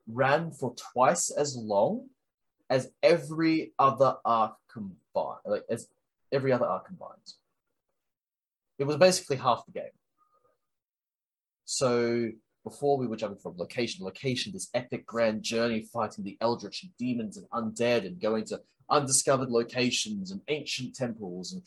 ran 0.06 0.50
for 0.50 0.74
twice 0.74 1.30
as 1.30 1.56
long 1.56 2.08
as 2.70 2.90
every 3.02 3.72
other 3.78 4.16
arc 4.24 4.54
combined, 4.72 5.40
like 5.44 5.64
as 5.68 5.88
every 6.32 6.52
other 6.52 6.66
arc 6.66 6.86
combined. 6.86 7.34
It 8.78 8.84
was 8.84 8.96
basically 8.96 9.36
half 9.36 9.64
the 9.66 9.72
game. 9.72 9.96
So 11.64 12.30
before 12.64 12.96
we 12.96 13.06
were 13.06 13.16
jumping 13.16 13.40
from 13.40 13.56
location 13.56 14.00
to 14.00 14.04
location, 14.04 14.52
this 14.52 14.70
epic 14.74 15.06
grand 15.06 15.42
journey 15.42 15.86
fighting 15.92 16.24
the 16.24 16.38
eldritch 16.40 16.82
and 16.82 16.92
demons 16.98 17.36
and 17.36 17.48
undead 17.50 18.06
and 18.06 18.20
going 18.20 18.44
to 18.46 18.60
undiscovered 18.88 19.50
locations 19.50 20.30
and 20.30 20.40
ancient 20.48 20.94
temples 20.94 21.52
and 21.52 21.62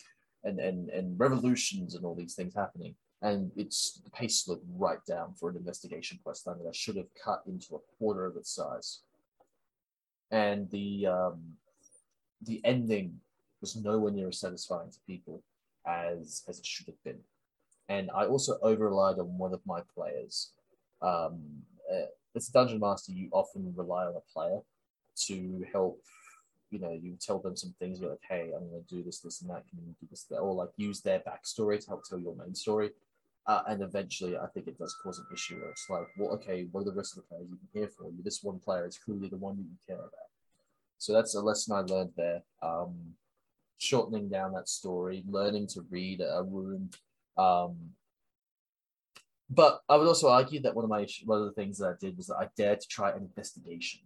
and, 0.46 0.60
and, 0.60 0.90
and 0.90 1.20
revolutions 1.20 1.96
and 1.96 2.06
all 2.06 2.16
these 2.16 2.36
things 2.36 2.54
happening. 2.56 2.96
And 3.22 3.52
it's 3.56 4.00
the 4.04 4.12
pace 4.12 4.44
slowed 4.44 4.62
right 4.78 5.04
down 5.08 5.34
for 5.34 5.50
an 5.50 5.58
investigation 5.58 6.20
quest 6.24 6.46
line 6.46 6.58
that 6.60 6.70
I 6.70 6.74
should 6.74 6.96
have 6.96 7.08
cut 7.22 7.42
into 7.48 7.76
a 7.76 7.98
quarter 7.98 8.26
of 8.26 8.38
its 8.38 8.54
size. 8.54 9.02
And 10.32 10.70
the 10.70 11.08
um, 11.08 11.42
the 12.42 12.62
ending 12.64 13.20
was 13.62 13.76
nowhere 13.76 14.12
near 14.12 14.28
as 14.28 14.40
satisfying 14.40 14.92
to 14.92 15.00
people 15.08 15.44
as 15.88 16.44
as 16.48 16.60
it 16.60 16.66
should 16.66 16.88
have 16.88 17.04
been. 17.04 17.20
And 17.90 18.10
I 18.14 18.26
also 18.26 18.58
over 18.62 18.90
relied 18.90 19.20
on 19.20 19.38
one 19.38 19.54
of 19.54 19.62
my 19.66 19.82
players. 19.96 20.52
Um, 21.02 21.42
uh, 21.92 22.08
as 22.36 22.50
a 22.50 22.52
dungeon 22.52 22.80
master, 22.80 23.12
you 23.12 23.30
often 23.32 23.74
rely 23.76 24.06
on 24.06 24.16
a 24.16 24.34
player 24.34 24.60
to 25.28 25.66
help 25.72 26.02
you 26.76 26.82
know, 26.82 26.92
you 26.92 27.16
tell 27.22 27.40
them 27.40 27.56
some 27.56 27.74
things, 27.80 28.02
you're 28.02 28.10
like, 28.10 28.20
hey, 28.28 28.52
I'm 28.54 28.68
going 28.70 28.84
to 28.86 28.96
do 28.96 29.02
this, 29.02 29.20
this, 29.20 29.42
and 29.42 29.50
that. 29.50 29.64
Can 29.70 29.80
you 29.80 29.96
do 30.02 30.08
this, 30.12 30.24
that? 30.24 30.40
Or 30.40 30.54
like 30.54 30.70
use 30.76 31.00
their 31.00 31.20
backstory 31.20 31.80
to 31.80 31.88
help 31.88 32.04
tell 32.04 32.20
your 32.20 32.36
main 32.36 32.54
story. 32.54 32.90
Uh, 33.48 33.62
and 33.70 33.82
eventually, 33.82 34.36
I 34.36 34.48
think 34.48 34.68
it 34.68 34.78
does 34.78 34.94
cause 35.02 35.20
an 35.20 35.28
issue 35.34 35.56
where 35.56 35.70
it's 35.70 35.90
like, 35.90 36.08
well, 36.18 36.32
okay, 36.34 36.68
what 36.72 36.82
are 36.82 36.86
the 36.86 36.94
rest 36.94 37.16
of 37.16 37.24
the 37.24 37.30
players 37.30 37.48
even 37.48 37.60
here 37.72 37.88
for? 37.88 38.10
You, 38.10 38.24
this 38.24 38.44
one 38.44 38.60
player 38.60 38.86
is 38.86 38.98
clearly 38.98 39.30
the 39.30 39.38
one 39.38 39.56
that 39.56 39.64
you 39.64 39.78
care 39.88 40.04
about. 40.04 40.30
So 40.98 41.14
that's 41.14 41.36
a 41.36 41.42
lesson 41.42 41.76
I 41.76 41.80
learned 41.80 42.12
there. 42.18 42.42
Um, 42.62 42.96
shortening 43.78 44.28
down 44.28 44.52
that 44.54 44.68
story, 44.68 45.24
learning 45.28 45.68
to 45.68 45.86
read 45.90 46.20
a 46.22 46.44
room. 46.44 46.90
Um, 47.38 47.76
but 49.50 49.82
I 49.88 49.96
would 49.96 50.08
also 50.08 50.30
argue 50.30 50.60
that 50.62 50.76
one 50.76 50.84
of 50.84 50.90
my 50.90 51.08
one 51.24 51.40
of 51.40 51.46
the 51.46 51.54
things 51.54 51.78
that 51.78 51.88
I 51.88 51.94
did 52.00 52.18
was 52.18 52.28
that 52.28 52.38
I 52.38 52.50
dared 52.58 52.82
to 52.82 52.88
try 52.88 53.12
an 53.12 53.22
investigation 53.22 54.02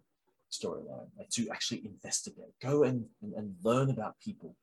storyline, 0.52 1.08
like 1.18 1.30
to 1.30 1.50
actually 1.52 1.82
investigate, 1.86 2.54
go 2.62 2.84
and, 2.84 3.06
and, 3.22 3.34
and 3.34 3.56
learn 3.64 3.90
about 3.90 4.20
people, 4.20 4.56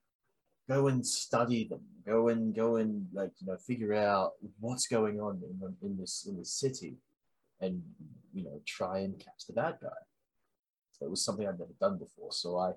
go 0.69 0.89
and 0.89 1.07
study 1.07 1.67
them, 1.67 1.81
go 2.05 2.29
and 2.29 2.55
go 2.55 2.77
and 2.77 3.07
like 3.13 3.31
you 3.39 3.47
know 3.47 3.57
figure 3.57 3.95
out 3.95 4.33
what's 4.61 4.87
going 4.87 5.21
on 5.21 5.41
in, 5.43 5.77
in 5.89 5.97
this 5.97 6.27
in 6.29 6.37
this 6.37 6.53
city, 6.53 6.97
and 7.61 7.83
you 8.35 8.45
know 8.45 8.61
try 8.67 8.99
and 9.01 9.19
catch 9.19 9.47
the 9.47 9.53
bad 9.53 9.77
guy. 9.81 9.89
So 10.93 11.07
it 11.07 11.11
was 11.11 11.25
something 11.25 11.47
I'd 11.47 11.59
never 11.59 11.75
done 11.81 11.99
before. 11.99 12.33
So 12.33 12.59
I, 12.59 12.73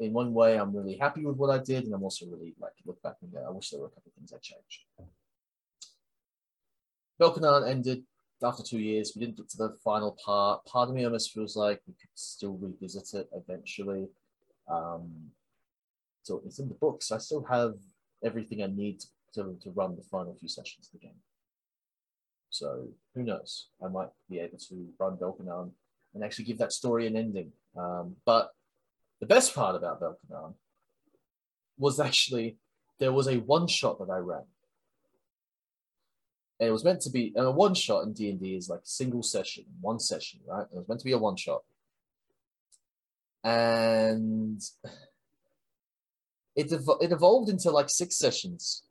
in 0.00 0.12
one 0.12 0.34
way, 0.34 0.58
I'm 0.58 0.74
really 0.74 0.96
happy 0.96 1.24
with 1.24 1.36
what 1.36 1.50
I 1.50 1.62
did, 1.62 1.84
and 1.84 1.94
I'm 1.94 2.02
also 2.02 2.26
really 2.26 2.54
like 2.60 2.72
look 2.84 3.00
back 3.02 3.16
and 3.22 3.32
go, 3.32 3.44
I 3.46 3.50
wish 3.50 3.70
there 3.70 3.80
were 3.80 3.86
a 3.86 3.90
couple 3.90 4.10
of 4.10 4.14
things 4.14 4.32
I 4.32 4.38
changed. 4.38 4.84
Belkanan 7.20 7.68
ended 7.68 8.02
after 8.44 8.62
two 8.62 8.78
years, 8.78 9.12
we 9.14 9.20
didn't 9.20 9.36
get 9.36 9.48
to 9.50 9.56
the 9.56 9.76
final 9.84 10.16
part. 10.24 10.64
Part 10.64 10.88
of 10.88 10.94
me 10.94 11.04
almost 11.04 11.32
feels 11.32 11.56
like 11.56 11.80
we 11.86 11.94
could 11.94 12.10
still 12.14 12.54
revisit 12.54 13.14
it 13.14 13.28
eventually. 13.34 14.08
Um, 14.68 15.30
so 16.22 16.42
it's 16.46 16.58
in 16.58 16.68
the 16.68 16.74
books. 16.74 17.12
I 17.12 17.18
still 17.18 17.44
have 17.44 17.74
everything 18.24 18.62
I 18.62 18.66
need 18.66 19.02
to, 19.34 19.56
to 19.62 19.70
run 19.70 19.96
the 19.96 20.02
final 20.02 20.36
few 20.38 20.48
sessions 20.48 20.88
of 20.88 21.00
the 21.00 21.06
game. 21.06 21.16
So 22.50 22.88
who 23.14 23.22
knows? 23.22 23.68
I 23.84 23.88
might 23.88 24.10
be 24.28 24.38
able 24.38 24.58
to 24.58 24.88
run 24.98 25.16
Belkanan 25.16 25.70
and 26.14 26.22
actually 26.22 26.44
give 26.44 26.58
that 26.58 26.72
story 26.72 27.06
an 27.06 27.16
ending. 27.16 27.50
Um, 27.76 28.16
but 28.26 28.50
the 29.20 29.26
best 29.26 29.54
part 29.54 29.74
about 29.74 30.00
Belkanan 30.00 30.54
was 31.78 31.98
actually 31.98 32.58
there 32.98 33.12
was 33.12 33.26
a 33.26 33.38
one 33.38 33.66
shot 33.66 33.98
that 33.98 34.12
I 34.12 34.18
ran 34.18 34.44
and 36.62 36.68
it 36.68 36.72
was 36.72 36.84
meant 36.84 37.00
to 37.00 37.10
be 37.10 37.32
a 37.34 37.50
one 37.50 37.74
shot 37.74 38.04
in 38.04 38.12
D 38.12 38.30
and 38.30 38.38
D 38.38 38.54
is 38.54 38.68
like 38.68 38.82
a 38.84 38.86
single 38.86 39.24
session, 39.24 39.64
one 39.80 39.98
session, 39.98 40.38
right? 40.46 40.64
It 40.72 40.76
was 40.76 40.86
meant 40.86 41.00
to 41.00 41.04
be 41.04 41.10
a 41.10 41.18
one 41.18 41.34
shot, 41.34 41.64
and 43.42 44.62
it 46.54 46.70
it 46.70 47.10
evolved 47.10 47.50
into 47.50 47.72
like 47.72 47.90
six 47.90 48.16
sessions, 48.16 48.84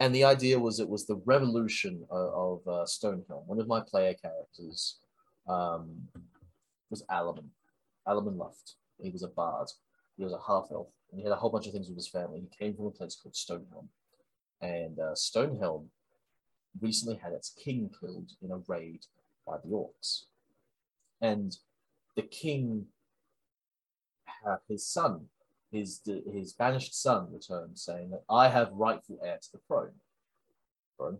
and 0.00 0.14
the 0.14 0.24
idea 0.24 0.58
was 0.58 0.80
it 0.80 0.88
was 0.88 1.04
the 1.04 1.20
revolution 1.26 2.06
of, 2.10 2.62
of 2.64 2.66
uh, 2.66 2.86
Stonehelm. 2.86 3.46
One 3.46 3.60
of 3.60 3.68
my 3.68 3.80
player 3.80 4.14
characters 4.14 4.96
um, 5.46 5.90
was 6.88 7.04
Alaman, 7.10 7.50
Alaman 8.08 8.38
Luft. 8.38 8.76
He 8.98 9.10
was 9.10 9.24
a 9.24 9.28
bard. 9.28 9.68
He 10.16 10.24
was 10.24 10.32
a 10.32 10.40
half 10.40 10.68
elf, 10.72 10.88
and 11.10 11.20
he 11.20 11.24
had 11.24 11.34
a 11.34 11.36
whole 11.36 11.50
bunch 11.50 11.66
of 11.66 11.74
things 11.74 11.88
with 11.88 11.98
his 11.98 12.08
family. 12.08 12.40
He 12.40 12.64
came 12.64 12.74
from 12.74 12.86
a 12.86 12.90
place 12.90 13.14
called 13.14 13.34
Stonehelm, 13.34 13.88
and 14.62 14.98
uh, 14.98 15.12
Stonehelm 15.14 15.90
recently 16.80 17.16
had 17.16 17.32
its 17.32 17.50
king 17.50 17.90
killed 17.98 18.32
in 18.42 18.50
a 18.50 18.60
raid 18.66 19.06
by 19.46 19.56
the 19.58 19.68
orcs. 19.68 20.24
And 21.20 21.56
the 22.16 22.22
king 22.22 22.86
had 24.44 24.58
his 24.68 24.86
son, 24.86 25.26
his, 25.70 26.00
his 26.32 26.52
banished 26.52 27.00
son, 27.00 27.28
returned, 27.32 27.78
saying 27.78 28.10
that 28.10 28.24
I 28.28 28.48
have 28.48 28.72
rightful 28.72 29.18
heir 29.24 29.38
to 29.40 29.52
the 29.52 29.58
throne. 29.66 29.92
throne. 30.96 31.18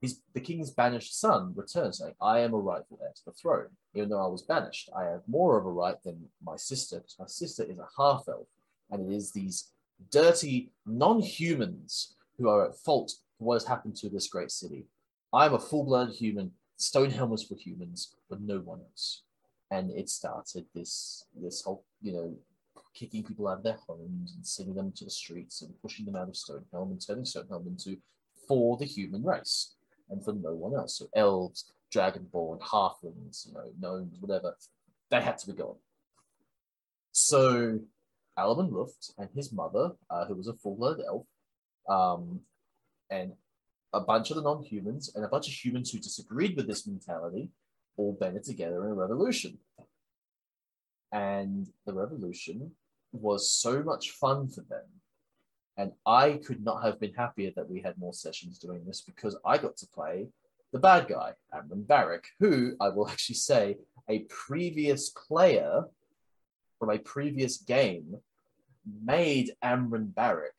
His, 0.00 0.20
the 0.34 0.40
king's 0.40 0.70
banished 0.70 1.18
son 1.18 1.54
returned, 1.56 1.94
saying, 1.94 2.14
I 2.20 2.40
am 2.40 2.52
a 2.52 2.58
rightful 2.58 2.98
heir 3.02 3.12
to 3.14 3.24
the 3.24 3.32
throne. 3.32 3.68
Even 3.94 4.10
though 4.10 4.24
I 4.24 4.28
was 4.28 4.42
banished, 4.42 4.90
I 4.94 5.04
have 5.04 5.22
more 5.26 5.58
of 5.58 5.64
a 5.64 5.70
right 5.70 6.00
than 6.04 6.28
my 6.44 6.56
sister, 6.56 6.96
because 6.96 7.18
my 7.18 7.26
sister 7.26 7.62
is 7.62 7.78
a 7.78 7.88
half 7.96 8.24
elf, 8.28 8.46
and 8.90 9.10
it 9.10 9.14
is 9.14 9.32
these 9.32 9.70
dirty 10.10 10.70
non 10.84 11.20
humans 11.20 12.14
who 12.36 12.48
are 12.48 12.68
at 12.68 12.76
fault 12.76 13.14
what 13.38 13.54
has 13.54 13.66
happened 13.66 13.96
to 13.96 14.08
this 14.08 14.28
great 14.28 14.50
city. 14.50 14.86
I'm 15.32 15.54
a 15.54 15.58
full-blooded 15.58 16.14
human. 16.14 16.52
Stonehelm 16.78 17.30
was 17.30 17.44
for 17.44 17.56
humans, 17.56 18.14
but 18.28 18.40
no 18.40 18.58
one 18.58 18.80
else. 18.80 19.22
And 19.70 19.90
it 19.90 20.08
started 20.08 20.66
this 20.74 21.24
this 21.34 21.62
whole, 21.62 21.84
you 22.00 22.12
know, 22.12 22.34
kicking 22.94 23.24
people 23.24 23.48
out 23.48 23.58
of 23.58 23.64
their 23.64 23.78
homes 23.88 24.34
and 24.34 24.46
sending 24.46 24.74
them 24.74 24.92
to 24.92 25.04
the 25.04 25.10
streets 25.10 25.62
and 25.62 25.80
pushing 25.82 26.04
them 26.04 26.16
out 26.16 26.28
of 26.28 26.34
Stonehelm 26.34 26.90
and 26.90 27.04
turning 27.04 27.24
Stonehelm 27.24 27.66
into 27.66 27.96
for 28.46 28.76
the 28.76 28.84
human 28.84 29.24
race 29.24 29.74
and 30.10 30.24
for 30.24 30.32
no 30.32 30.54
one 30.54 30.74
else. 30.74 30.98
So 30.98 31.08
elves, 31.14 31.72
dragonborn, 31.92 32.60
halflings, 32.60 33.46
you 33.46 33.54
know, 33.54 33.72
gnomes, 33.80 34.18
whatever, 34.20 34.56
they 35.10 35.20
had 35.20 35.38
to 35.38 35.46
be 35.46 35.54
gone. 35.54 35.76
So 37.12 37.80
Alaman 38.38 38.72
Luft 38.72 39.12
and 39.18 39.28
his 39.34 39.52
mother, 39.52 39.92
uh, 40.10 40.26
who 40.26 40.34
was 40.34 40.48
a 40.48 40.54
full-blooded 40.54 41.04
elf, 41.06 41.26
um, 41.88 42.40
and 43.10 43.32
a 43.92 44.00
bunch 44.00 44.30
of 44.30 44.36
the 44.36 44.42
non-humans 44.42 45.12
and 45.14 45.24
a 45.24 45.28
bunch 45.28 45.46
of 45.46 45.54
humans 45.54 45.90
who 45.90 45.98
disagreed 45.98 46.56
with 46.56 46.66
this 46.66 46.86
mentality 46.86 47.50
all 47.96 48.16
banded 48.20 48.44
together 48.44 48.84
in 48.84 48.90
a 48.90 48.94
revolution. 48.94 49.58
And 51.12 51.68
the 51.86 51.94
revolution 51.94 52.72
was 53.12 53.48
so 53.48 53.82
much 53.82 54.10
fun 54.10 54.48
for 54.48 54.62
them. 54.62 54.84
And 55.76 55.92
I 56.06 56.40
could 56.44 56.64
not 56.64 56.84
have 56.84 57.00
been 57.00 57.14
happier 57.14 57.52
that 57.56 57.70
we 57.70 57.80
had 57.80 57.98
more 57.98 58.12
sessions 58.12 58.58
doing 58.58 58.84
this 58.84 59.00
because 59.00 59.36
I 59.44 59.58
got 59.58 59.76
to 59.78 59.86
play 59.86 60.28
the 60.72 60.80
bad 60.80 61.06
guy, 61.06 61.34
Amron 61.54 61.86
Barrick, 61.86 62.26
who 62.40 62.74
I 62.80 62.88
will 62.88 63.08
actually 63.10 63.36
say 63.36 63.76
a 64.08 64.20
previous 64.28 65.10
player 65.10 65.84
from 66.78 66.90
a 66.90 66.98
previous 66.98 67.58
game 67.58 68.16
made 69.04 69.52
Amron 69.62 70.12
Barrick 70.14 70.54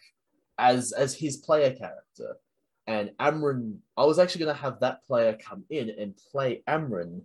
as 0.57 0.91
as 0.91 1.15
his 1.15 1.37
player 1.37 1.71
character. 1.71 2.37
And 2.87 3.11
Amron, 3.19 3.77
I 3.97 4.05
was 4.05 4.19
actually 4.19 4.45
going 4.45 4.55
to 4.55 4.61
have 4.61 4.79
that 4.81 5.03
player 5.05 5.37
come 5.41 5.63
in 5.69 5.89
and 5.89 6.15
play 6.31 6.61
Amron 6.67 7.21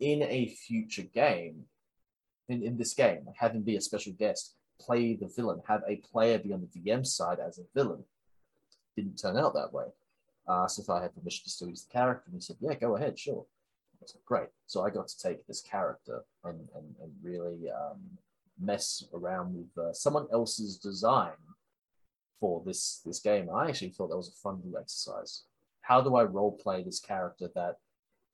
in 0.00 0.22
a 0.22 0.48
future 0.48 1.04
game, 1.14 1.64
in, 2.48 2.62
in 2.62 2.76
this 2.76 2.92
game, 2.92 3.26
have 3.38 3.52
him 3.52 3.62
be 3.62 3.76
a 3.76 3.80
special 3.80 4.12
guest, 4.12 4.56
play 4.80 5.14
the 5.14 5.28
villain, 5.28 5.60
have 5.68 5.82
a 5.88 5.96
player 5.96 6.38
be 6.38 6.52
on 6.52 6.60
the 6.60 6.80
DM 6.80 7.06
side 7.06 7.38
as 7.38 7.58
a 7.58 7.62
villain. 7.74 8.04
Didn't 8.96 9.16
turn 9.16 9.36
out 9.36 9.54
that 9.54 9.72
way. 9.72 9.86
Asked 10.48 10.80
if 10.80 10.90
I 10.90 11.02
had 11.02 11.14
permission 11.14 11.44
to 11.44 11.50
still 11.50 11.68
use 11.68 11.84
the 11.84 11.92
character, 11.92 12.24
and 12.26 12.34
he 12.34 12.40
said, 12.40 12.56
"Yeah, 12.60 12.74
go 12.74 12.96
ahead, 12.96 13.18
sure." 13.18 13.46
I 14.00 14.06
"Great." 14.24 14.48
So 14.66 14.84
I 14.84 14.90
got 14.90 15.08
to 15.08 15.18
take 15.18 15.44
this 15.46 15.60
character 15.60 16.22
and 16.44 16.68
and, 16.76 16.94
and 17.02 17.12
really 17.20 17.68
um, 17.70 18.00
mess 18.60 19.04
around 19.12 19.56
with 19.56 19.84
uh, 19.84 19.92
someone 19.92 20.26
else's 20.32 20.78
design 20.78 21.32
for 22.40 22.62
this 22.64 23.00
this 23.04 23.20
game. 23.20 23.48
I 23.54 23.68
actually 23.68 23.90
thought 23.90 24.08
that 24.08 24.16
was 24.16 24.28
a 24.28 24.42
fun 24.42 24.60
little 24.64 24.78
exercise. 24.78 25.44
How 25.80 26.00
do 26.00 26.16
I 26.16 26.24
role 26.24 26.52
play 26.52 26.82
this 26.82 27.00
character 27.00 27.48
that 27.54 27.76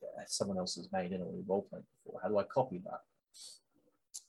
uh, 0.02 0.22
someone 0.26 0.58
else 0.58 0.76
has 0.76 0.88
made 0.92 1.12
and 1.12 1.22
already 1.22 1.44
role 1.46 1.66
played 1.68 1.82
before? 2.04 2.20
How 2.22 2.28
do 2.28 2.38
I 2.38 2.44
copy 2.44 2.80
that? 2.84 3.00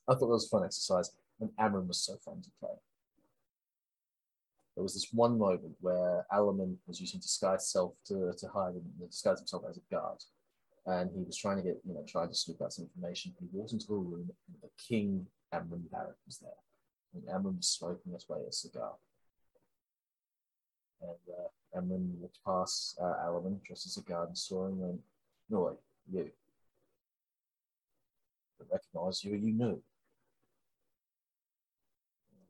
I 0.07 0.13
thought 0.13 0.27
that 0.27 0.27
was 0.27 0.45
a 0.45 0.49
fun 0.49 0.65
exercise, 0.65 1.11
and 1.39 1.49
Amron 1.59 1.87
was 1.87 2.03
so 2.03 2.17
fun 2.17 2.41
to 2.41 2.49
play. 2.59 2.75
There 4.75 4.83
was 4.83 4.95
this 4.95 5.09
one 5.13 5.37
moment 5.37 5.75
where 5.81 6.25
Alaman 6.31 6.77
was 6.87 6.99
using 6.99 7.19
disguise 7.19 7.71
self 7.71 7.93
to, 8.07 8.33
to 8.37 8.47
hide 8.47 8.73
and 8.73 9.09
disguise 9.09 9.39
himself 9.39 9.63
as 9.69 9.77
a 9.77 9.93
guard. 9.93 10.17
And 10.85 11.11
he 11.15 11.23
was 11.23 11.37
trying 11.37 11.57
to 11.57 11.63
get, 11.63 11.79
you 11.87 11.93
know, 11.93 12.03
trying 12.07 12.29
to 12.29 12.35
snoop 12.35 12.61
out 12.61 12.73
some 12.73 12.85
information. 12.85 13.33
He 13.39 13.47
walked 13.51 13.71
into 13.71 13.93
a 13.93 13.97
room 13.97 14.31
and 14.47 14.57
the 14.61 14.69
King 14.77 15.27
Amron 15.53 15.89
Barrick 15.91 16.17
was 16.25 16.39
there. 16.39 16.51
And 17.13 17.23
Amron 17.23 17.57
was 17.57 17.67
smoking 17.67 18.11
his 18.11 18.27
way 18.27 18.39
a 18.47 18.51
cigar. 18.51 18.93
And 21.03 21.35
uh, 21.37 21.79
Amron 21.79 22.17
walked 22.19 22.39
past 22.45 22.97
uh, 23.01 23.27
Alaman 23.27 23.61
dressed 23.63 23.87
as 23.87 23.97
a 23.97 24.01
garden 24.01 24.35
and 24.35 24.69
him 24.69 24.83
and 24.83 24.99
No, 25.49 25.59
wait, 25.65 25.77
you. 26.11 26.31
I 28.59 28.63
recognize 28.71 29.23
you, 29.23 29.35
you 29.35 29.53
new? 29.53 29.81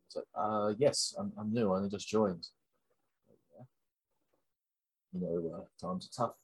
It's 0.06 0.16
like, 0.16 0.26
uh, 0.36 0.74
yes, 0.78 1.16
I'm, 1.18 1.32
I'm 1.38 1.54
new. 1.54 1.72
I 1.72 1.78
only 1.78 1.89
just 1.89 2.08
joined. 2.08 2.47
You 5.14 5.22
know, 5.22 5.56
uh, 5.56 5.86
times 5.86 6.08
are 6.08 6.26
tough. 6.26 6.36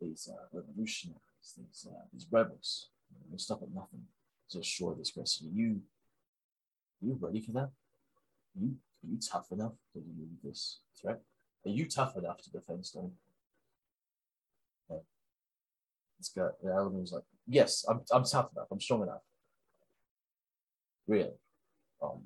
These 0.00 0.28
uh, 0.30 0.44
revolutionaries, 0.52 1.54
these 1.56 1.86
uh, 1.90 2.04
these 2.12 2.26
rebels, 2.30 2.88
they 3.30 3.38
stop 3.38 3.62
at 3.62 3.74
nothing 3.74 4.02
to 4.50 4.58
destroy 4.58 4.92
this 4.94 5.16
rest 5.16 5.42
you. 5.54 5.80
Are 7.02 7.06
you 7.06 7.18
ready 7.20 7.40
for 7.40 7.52
that? 7.52 7.70
Are 8.56 8.62
you 8.62 8.76
are 9.04 9.10
you 9.10 9.18
tough 9.18 9.50
enough 9.50 9.72
to 9.92 10.00
deal 10.00 10.26
this 10.44 10.78
threat? 11.00 11.20
Are 11.64 11.70
you 11.70 11.88
tough 11.88 12.16
enough 12.16 12.42
to 12.42 12.50
defend 12.50 12.86
Stone? 12.86 13.12
Yeah. 14.90 14.98
This 16.18 16.28
guy, 16.28 16.48
the 16.62 16.70
Alaman 16.70 17.00
was 17.00 17.12
like, 17.12 17.24
yes, 17.46 17.84
I'm 17.88 18.00
I'm 18.12 18.24
tough 18.24 18.50
enough. 18.54 18.68
I'm 18.70 18.80
strong 18.80 19.02
enough. 19.02 19.22
Really. 21.06 21.32
Um, 22.02 22.20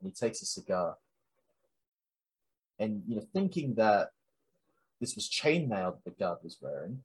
and 0.00 0.10
he 0.10 0.10
takes 0.10 0.42
a 0.42 0.46
cigar. 0.46 0.96
And 2.78 3.02
you 3.06 3.16
know, 3.16 3.26
thinking 3.32 3.74
that 3.74 4.10
this 5.00 5.14
was 5.14 5.28
chainmail 5.28 5.94
that 5.94 6.04
the 6.04 6.10
guard 6.10 6.38
was 6.42 6.58
wearing, 6.60 7.02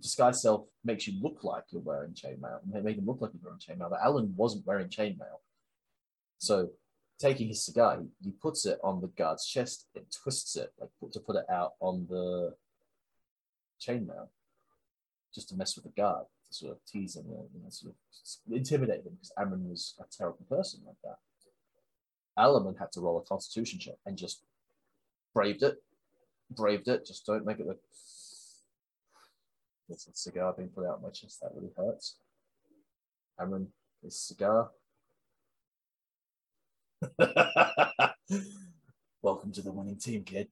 disguise 0.00 0.42
self 0.42 0.66
makes 0.84 1.06
you 1.06 1.20
look 1.20 1.42
like 1.42 1.64
you're 1.70 1.82
wearing 1.82 2.12
chainmail. 2.12 2.60
They 2.66 2.80
made 2.80 2.98
him 2.98 3.06
look 3.06 3.20
like 3.20 3.32
you're 3.32 3.42
wearing 3.50 3.60
chainmail. 3.60 3.90
But 3.90 4.00
Alan 4.02 4.34
wasn't 4.36 4.66
wearing 4.66 4.88
chainmail. 4.88 5.40
So 6.38 6.70
taking 7.18 7.48
his 7.48 7.64
cigar, 7.64 7.98
he, 8.00 8.08
he 8.24 8.30
puts 8.30 8.66
it 8.66 8.78
on 8.82 9.00
the 9.00 9.08
guard's 9.08 9.46
chest 9.46 9.86
and 9.94 10.04
twists 10.10 10.56
it, 10.56 10.72
like 10.78 10.90
to 11.12 11.20
put 11.20 11.36
it 11.36 11.48
out 11.50 11.74
on 11.80 12.06
the 12.08 12.54
chainmail, 13.80 14.28
just 15.34 15.48
to 15.48 15.56
mess 15.56 15.76
with 15.76 15.84
the 15.84 16.00
guard, 16.00 16.26
to 16.48 16.54
sort 16.54 16.72
of 16.72 16.78
tease 16.86 17.16
him, 17.16 17.26
uh, 17.30 17.42
you 17.54 17.62
know, 17.62 17.70
sort 17.70 17.94
of 17.94 18.52
intimidate 18.52 19.04
him, 19.04 19.14
because 19.14 19.32
Amron 19.38 19.68
was 19.68 19.94
a 20.00 20.04
terrible 20.10 20.44
person 20.48 20.80
like 20.86 20.96
that. 21.04 21.18
Alaman 22.38 22.78
had 22.78 22.92
to 22.92 23.00
roll 23.00 23.18
a 23.18 23.22
constitution 23.22 23.78
check 23.78 23.96
and 24.04 24.16
just 24.16 24.42
braved 25.34 25.62
it, 25.62 25.82
braved 26.50 26.88
it. 26.88 27.06
Just 27.06 27.26
don't 27.26 27.46
make 27.46 27.58
it 27.58 27.66
look. 27.66 27.80
There's 29.88 30.06
a 30.06 30.14
cigar 30.14 30.54
being 30.56 30.68
put 30.68 30.86
out 30.86 31.02
my 31.02 31.10
chest. 31.10 31.40
That 31.40 31.52
really 31.54 31.72
hurts. 31.76 32.16
Amron, 33.40 33.66
his 34.02 34.18
cigar. 34.18 34.70
Welcome 39.22 39.52
to 39.52 39.62
the 39.62 39.72
winning 39.72 39.96
team, 39.96 40.24
kid. 40.24 40.48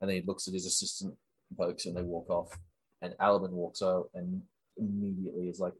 And 0.00 0.08
then 0.08 0.16
he 0.16 0.22
looks 0.22 0.46
at 0.46 0.54
his 0.54 0.66
assistant 0.66 1.14
folks 1.56 1.86
and 1.86 1.96
they 1.96 2.02
walk 2.02 2.30
off. 2.30 2.56
And 3.02 3.14
Alaman 3.20 3.50
walks 3.50 3.82
out 3.82 4.10
and 4.14 4.42
immediately 4.76 5.48
is 5.48 5.60
like, 5.60 5.74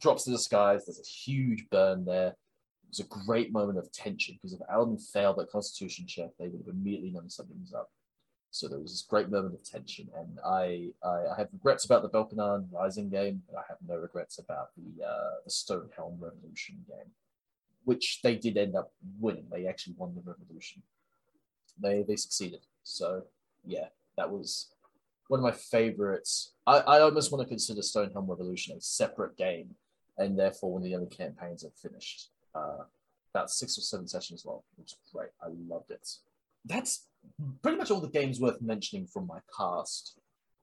drops 0.00 0.24
to 0.24 0.30
the 0.30 0.38
skies. 0.38 0.86
There's 0.86 1.00
a 1.00 1.02
huge 1.02 1.68
burn 1.70 2.04
there 2.04 2.28
It 2.28 2.88
was 2.88 3.00
a 3.00 3.04
great 3.04 3.52
moment 3.52 3.78
of 3.78 3.90
tension 3.92 4.36
because 4.36 4.52
if 4.52 4.60
Alaman 4.68 5.00
failed 5.12 5.38
that 5.38 5.50
Constitution 5.50 6.06
check, 6.06 6.30
they 6.38 6.48
would 6.48 6.62
have 6.66 6.74
immediately 6.74 7.10
known 7.10 7.30
something 7.30 7.56
was 7.60 7.74
up. 7.74 7.90
So 8.50 8.68
there 8.68 8.78
was 8.78 8.92
this 8.92 9.06
great 9.08 9.30
moment 9.30 9.54
of 9.54 9.64
tension, 9.64 10.10
and 10.14 10.38
I 10.44 10.90
I, 11.02 11.32
I 11.32 11.34
have 11.38 11.48
regrets 11.54 11.86
about 11.86 12.02
the 12.02 12.10
Belkanan 12.10 12.66
Rising 12.70 13.08
game, 13.08 13.42
but 13.48 13.56
I 13.58 13.62
have 13.66 13.78
no 13.88 13.96
regrets 13.96 14.38
about 14.38 14.68
the 14.76 15.02
uh, 15.02 15.40
the 15.42 15.50
Stonehelm 15.50 16.20
Revolution 16.20 16.84
game, 16.86 17.10
which 17.84 18.20
they 18.22 18.36
did 18.36 18.56
end 18.56 18.76
up 18.76 18.92
winning. 19.18 19.46
They 19.50 19.66
actually 19.66 19.94
won 19.96 20.14
the 20.14 20.22
revolution. 20.24 20.82
They 21.80 22.04
they 22.06 22.16
succeeded. 22.16 22.60
So 22.82 23.24
yeah, 23.64 23.86
that 24.16 24.30
was 24.30 24.68
one 25.28 25.40
of 25.40 25.44
my 25.44 25.52
favorites. 25.52 26.52
I, 26.66 26.78
I 26.78 27.00
almost 27.00 27.32
want 27.32 27.42
to 27.42 27.48
consider 27.48 27.80
Stonehelm 27.80 28.28
Revolution 28.28 28.76
a 28.76 28.80
separate 28.80 29.36
game, 29.36 29.74
and 30.18 30.38
therefore 30.38 30.72
when 30.72 30.82
the 30.82 30.94
other 30.94 31.06
campaigns 31.06 31.64
are 31.64 31.72
finished 31.76 32.30
uh, 32.54 32.84
about 33.34 33.50
six 33.50 33.78
or 33.78 33.80
seven 33.80 34.06
sessions 34.06 34.44
long. 34.44 34.60
It 34.78 34.82
was 34.82 34.96
great. 35.12 35.30
I 35.42 35.48
loved 35.68 35.90
it. 35.90 36.08
That's 36.64 37.06
pretty 37.62 37.78
much 37.78 37.90
all 37.90 38.00
the 38.00 38.08
games 38.08 38.40
worth 38.40 38.60
mentioning 38.60 39.06
from 39.06 39.26
my 39.26 39.38
past. 39.56 40.18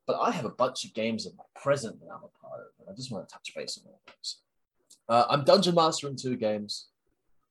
But 0.05 0.20
I 0.20 0.32
have 0.32 0.45
a 0.45 0.49
bunch 0.49 0.86
of 0.86 0.93
games 0.93 1.26
in 1.26 1.34
my 1.38 1.43
present 1.55 1.99
that 1.99 2.07
I'm 2.07 2.24
a 2.24 2.47
part 2.47 2.61
of, 2.61 2.67
and 2.80 2.89
I 2.89 2.95
just 2.95 3.11
want 3.11 3.28
to 3.28 3.34
touch 3.34 3.53
base 3.55 3.80
on 3.80 3.91
all 3.91 4.01
those. 4.07 4.38
Uh, 5.07 5.26
I'm 5.30 5.43
Dungeon 5.43 5.76
Master 5.76 6.07
in 6.07 6.15
two 6.15 6.36
games. 6.36 6.88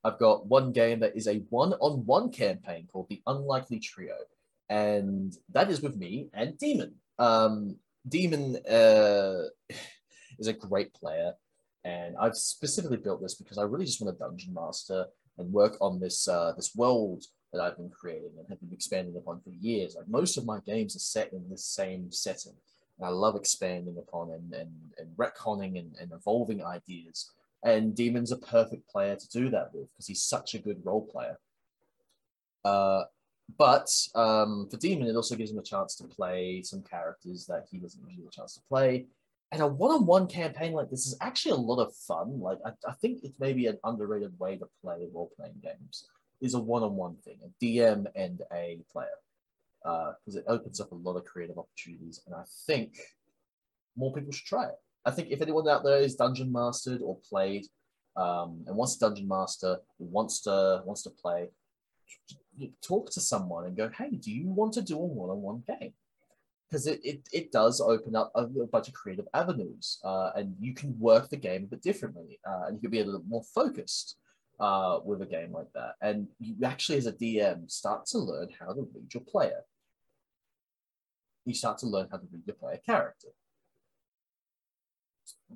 I've 0.08 0.18
got 0.18 0.46
one 0.46 0.72
game 0.72 1.00
that 1.00 1.16
is 1.16 1.28
a 1.28 1.42
one-on-one 1.50 2.30
campaign 2.32 2.88
called 2.90 3.08
the 3.08 3.22
Unlikely 3.26 3.78
Trio, 3.80 4.16
and 4.68 5.36
that 5.52 5.70
is 5.70 5.80
with 5.80 5.96
me 5.96 6.28
and 6.32 6.56
Demon. 6.58 6.94
Um, 7.18 7.76
Demon 8.08 8.56
uh, 8.66 9.44
is 10.38 10.46
a 10.46 10.52
great 10.52 10.94
player. 10.94 11.34
And 11.84 12.16
I've 12.20 12.36
specifically 12.36 12.96
built 12.96 13.22
this 13.22 13.34
because 13.34 13.58
I 13.58 13.62
really 13.62 13.86
just 13.86 14.00
want 14.00 14.14
to 14.14 14.18
dungeon 14.18 14.52
master 14.52 15.06
and 15.38 15.52
work 15.52 15.76
on 15.80 16.00
this 16.00 16.26
uh, 16.28 16.52
this 16.56 16.74
world 16.74 17.24
that 17.52 17.62
I've 17.62 17.76
been 17.76 17.88
creating 17.90 18.32
and 18.38 18.46
have 18.48 18.60
been 18.60 18.72
expanding 18.72 19.16
upon 19.16 19.40
for 19.40 19.50
years. 19.50 19.94
Like 19.96 20.08
most 20.08 20.36
of 20.36 20.44
my 20.44 20.58
games 20.66 20.96
are 20.96 21.00
set 21.00 21.32
in 21.32 21.48
this 21.48 21.64
same 21.64 22.10
setting. 22.12 22.52
And 22.98 23.06
I 23.06 23.10
love 23.10 23.36
expanding 23.36 23.96
upon 23.96 24.32
and, 24.32 24.52
and, 24.52 24.70
and 24.98 25.16
retconning 25.16 25.78
and, 25.78 25.94
and 26.00 26.12
evolving 26.12 26.62
ideas. 26.64 27.30
And 27.64 27.94
Demon's 27.94 28.32
a 28.32 28.38
perfect 28.38 28.88
player 28.88 29.16
to 29.16 29.28
do 29.28 29.50
that 29.50 29.74
with 29.74 29.92
because 29.92 30.06
he's 30.06 30.22
such 30.22 30.54
a 30.54 30.58
good 30.58 30.80
role 30.84 31.06
player. 31.06 31.38
Uh, 32.64 33.04
but 33.58 33.90
um, 34.14 34.68
for 34.70 34.76
Demon, 34.76 35.08
it 35.08 35.16
also 35.16 35.34
gives 35.34 35.50
him 35.50 35.58
a 35.58 35.62
chance 35.62 35.96
to 35.96 36.04
play 36.04 36.62
some 36.62 36.82
characters 36.82 37.46
that 37.46 37.66
he 37.70 37.78
doesn't 37.78 38.00
usually 38.00 38.22
get 38.22 38.34
a 38.34 38.36
chance 38.36 38.54
to 38.54 38.60
play 38.68 39.06
and 39.50 39.62
a 39.62 39.66
one-on-one 39.66 40.26
campaign 40.26 40.72
like 40.72 40.90
this 40.90 41.06
is 41.06 41.16
actually 41.20 41.52
a 41.52 41.56
lot 41.56 41.82
of 41.82 41.94
fun. 41.94 42.40
Like 42.40 42.58
I, 42.66 42.70
I 42.86 42.92
think 42.92 43.20
it's 43.22 43.38
maybe 43.38 43.66
an 43.66 43.78
underrated 43.84 44.38
way 44.38 44.56
to 44.56 44.68
play 44.82 45.06
role-playing 45.12 45.60
games 45.62 46.06
is 46.40 46.54
a 46.54 46.60
one-on-one 46.60 47.16
thing, 47.16 47.38
a 47.42 47.64
DM 47.64 48.06
and 48.14 48.42
a 48.52 48.80
player, 48.92 49.08
because 49.82 50.36
uh, 50.36 50.40
it 50.40 50.44
opens 50.46 50.80
up 50.80 50.92
a 50.92 50.96
lot 50.96 51.16
of 51.16 51.24
creative 51.24 51.58
opportunities. 51.58 52.20
And 52.26 52.34
I 52.34 52.44
think 52.66 52.98
more 53.96 54.12
people 54.12 54.32
should 54.32 54.46
try 54.46 54.66
it. 54.66 54.78
I 55.08 55.10
think 55.10 55.30
if 55.30 55.40
anyone 55.40 55.68
out 55.68 55.84
there 55.84 56.00
is 56.00 56.14
dungeon 56.14 56.52
mastered 56.52 57.00
or 57.02 57.18
played, 57.28 57.66
um, 58.16 58.64
and 58.66 58.76
wants 58.76 58.96
a 58.96 59.00
dungeon 59.00 59.28
master, 59.28 59.78
wants 59.98 60.40
to 60.42 60.82
wants 60.84 61.02
to 61.04 61.10
play, 61.10 61.48
talk 62.82 63.10
to 63.12 63.20
someone 63.20 63.66
and 63.66 63.76
go, 63.76 63.90
hey, 63.96 64.10
do 64.10 64.30
you 64.30 64.48
want 64.48 64.72
to 64.74 64.82
do 64.82 64.96
a 64.96 65.04
one-on-one 65.04 65.62
game? 65.66 65.92
because 66.68 66.86
it, 66.86 67.00
it, 67.02 67.26
it 67.32 67.50
does 67.50 67.80
open 67.80 68.14
up 68.14 68.30
a, 68.34 68.42
a 68.42 68.66
bunch 68.66 68.88
of 68.88 68.92
creative 68.92 69.26
avenues 69.32 69.98
uh, 70.04 70.32
and 70.36 70.54
you 70.60 70.74
can 70.74 70.94
work 70.98 71.30
the 71.30 71.36
game 71.36 71.64
a 71.64 71.66
bit 71.66 71.80
differently 71.80 72.38
uh, 72.46 72.64
and 72.66 72.76
you 72.76 72.80
can 72.82 72.90
be 72.90 73.00
a 73.00 73.04
little 73.06 73.24
more 73.26 73.42
focused 73.54 74.18
uh, 74.60 74.98
with 75.02 75.22
a 75.22 75.26
game 75.26 75.50
like 75.50 75.72
that 75.72 75.94
and 76.02 76.28
you 76.38 76.54
actually 76.62 76.98
as 76.98 77.06
a 77.06 77.12
dm 77.12 77.70
start 77.70 78.04
to 78.04 78.18
learn 78.18 78.48
how 78.60 78.66
to 78.66 78.86
read 78.94 79.14
your 79.14 79.22
player 79.22 79.62
you 81.48 81.54
start 81.54 81.78
to 81.78 81.86
learn 81.86 82.08
how 82.10 82.18
to 82.18 82.26
read 82.30 82.42
your 82.46 82.56
player 82.56 82.78
character. 82.84 83.28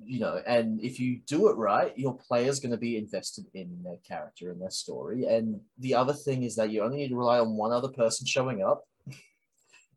You 0.05 0.19
know, 0.19 0.41
and 0.47 0.81
if 0.81 0.99
you 0.99 1.19
do 1.27 1.49
it 1.49 1.55
right, 1.55 1.95
your 1.97 2.17
player's 2.17 2.59
going 2.59 2.71
to 2.71 2.77
be 2.77 2.97
invested 2.97 3.45
in 3.53 3.79
their 3.83 3.97
character 4.07 4.49
and 4.49 4.59
their 4.59 4.71
story. 4.71 5.25
And 5.25 5.61
the 5.77 5.93
other 5.93 6.13
thing 6.13 6.43
is 6.43 6.55
that 6.55 6.71
you 6.71 6.81
only 6.81 6.97
need 6.97 7.09
to 7.09 7.15
rely 7.15 7.39
on 7.39 7.55
one 7.55 7.71
other 7.71 7.89
person 7.89 8.25
showing 8.25 8.63
up 8.63 8.85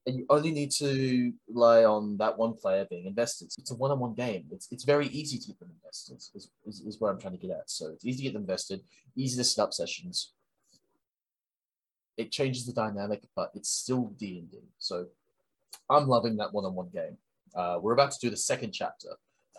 and 0.06 0.16
you 0.16 0.26
only 0.28 0.52
need 0.52 0.70
to 0.72 1.32
rely 1.48 1.84
on 1.84 2.16
that 2.18 2.38
one 2.38 2.54
player 2.54 2.86
being 2.88 3.06
invested. 3.06 3.48
It's 3.58 3.70
a 3.70 3.74
one-on-one 3.74 4.14
game. 4.14 4.44
It's, 4.52 4.68
it's 4.70 4.84
very 4.84 5.08
easy 5.08 5.38
to 5.38 5.46
get 5.48 5.58
them 5.58 5.72
invested, 5.82 6.18
is, 6.34 6.50
is, 6.64 6.80
is 6.80 7.00
what 7.00 7.10
I'm 7.10 7.18
trying 7.18 7.38
to 7.38 7.46
get 7.46 7.56
at. 7.56 7.68
So 7.70 7.88
it's 7.88 8.04
easy 8.04 8.18
to 8.18 8.22
get 8.24 8.32
them 8.34 8.42
invested, 8.42 8.82
easy 9.16 9.36
to 9.36 9.44
set 9.44 9.62
up 9.62 9.72
sessions. 9.72 10.32
It 12.16 12.30
changes 12.30 12.66
the 12.66 12.72
dynamic, 12.72 13.22
but 13.34 13.50
it's 13.54 13.70
still 13.70 14.12
D&D. 14.18 14.58
So 14.78 15.06
I'm 15.90 16.06
loving 16.06 16.36
that 16.36 16.52
one-on-one 16.52 16.90
game. 16.92 17.16
Uh, 17.54 17.78
we're 17.80 17.94
about 17.94 18.12
to 18.12 18.18
do 18.20 18.30
the 18.30 18.36
second 18.36 18.72
chapter. 18.72 19.08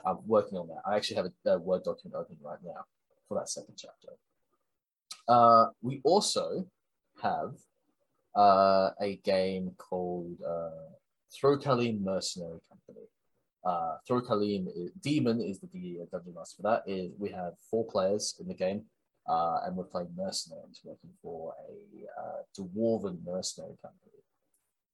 I'm 0.08 0.18
working 0.26 0.58
on 0.58 0.68
that. 0.70 0.82
I 0.86 0.96
actually 0.96 1.18
have 1.18 1.26
a, 1.26 1.52
a 1.52 1.60
Word 1.60 1.84
document 1.84 2.16
open 2.16 2.38
right 2.42 2.60
now 2.64 2.86
for 3.28 3.38
that 3.38 3.50
second 3.50 3.76
chapter. 3.78 4.14
Uh, 5.28 5.68
we 5.82 6.00
also 6.06 6.66
have 7.22 7.54
uh, 8.36 8.92
a 9.02 9.18
game 9.24 9.72
called 9.78 10.38
uh, 10.48 10.94
Thro-Kalim 11.38 12.02
Mercenary 12.02 12.60
Company. 12.70 13.06
Uh, 13.66 13.98
Thro-Kalim 14.08 14.68
is, 14.68 14.92
Demon 15.02 15.42
is 15.42 15.60
the 15.60 15.68
dungeon 16.10 16.34
master 16.34 16.62
for 16.62 16.62
that. 16.64 16.84
Is 16.88 17.12
we 17.18 17.30
have 17.32 17.54
four 17.70 17.86
players 17.86 18.36
in 18.40 18.48
the 18.48 18.54
game, 18.54 18.84
uh, 19.28 19.60
and 19.66 19.76
we're 19.76 19.84
playing 19.84 20.10
mercenaries 20.16 20.80
working 20.86 21.10
for 21.22 21.54
a 21.70 22.22
uh, 22.22 22.42
dwarven 22.58 23.18
mercenary 23.26 23.76
company. 23.82 24.14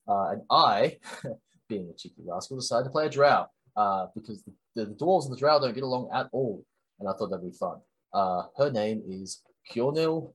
Uh, 0.07 0.31
and 0.31 0.41
I, 0.49 0.97
being 1.69 1.89
a 1.89 1.93
cheeky 1.93 2.23
rascal, 2.25 2.57
decided 2.57 2.85
to 2.85 2.89
play 2.89 3.05
a 3.05 3.09
drow 3.09 3.47
uh, 3.75 4.07
because 4.15 4.43
the, 4.43 4.53
the, 4.75 4.85
the 4.85 4.95
dwarves 4.95 5.25
and 5.25 5.33
the 5.33 5.39
drow 5.39 5.59
don't 5.59 5.73
get 5.73 5.83
along 5.83 6.09
at 6.13 6.29
all, 6.31 6.63
and 6.99 7.09
I 7.09 7.13
thought 7.13 7.29
that'd 7.29 7.45
be 7.45 7.57
fun. 7.57 7.77
Uh, 8.13 8.43
her 8.57 8.69
name 8.69 9.01
is 9.07 9.41
Kjornil 9.71 10.33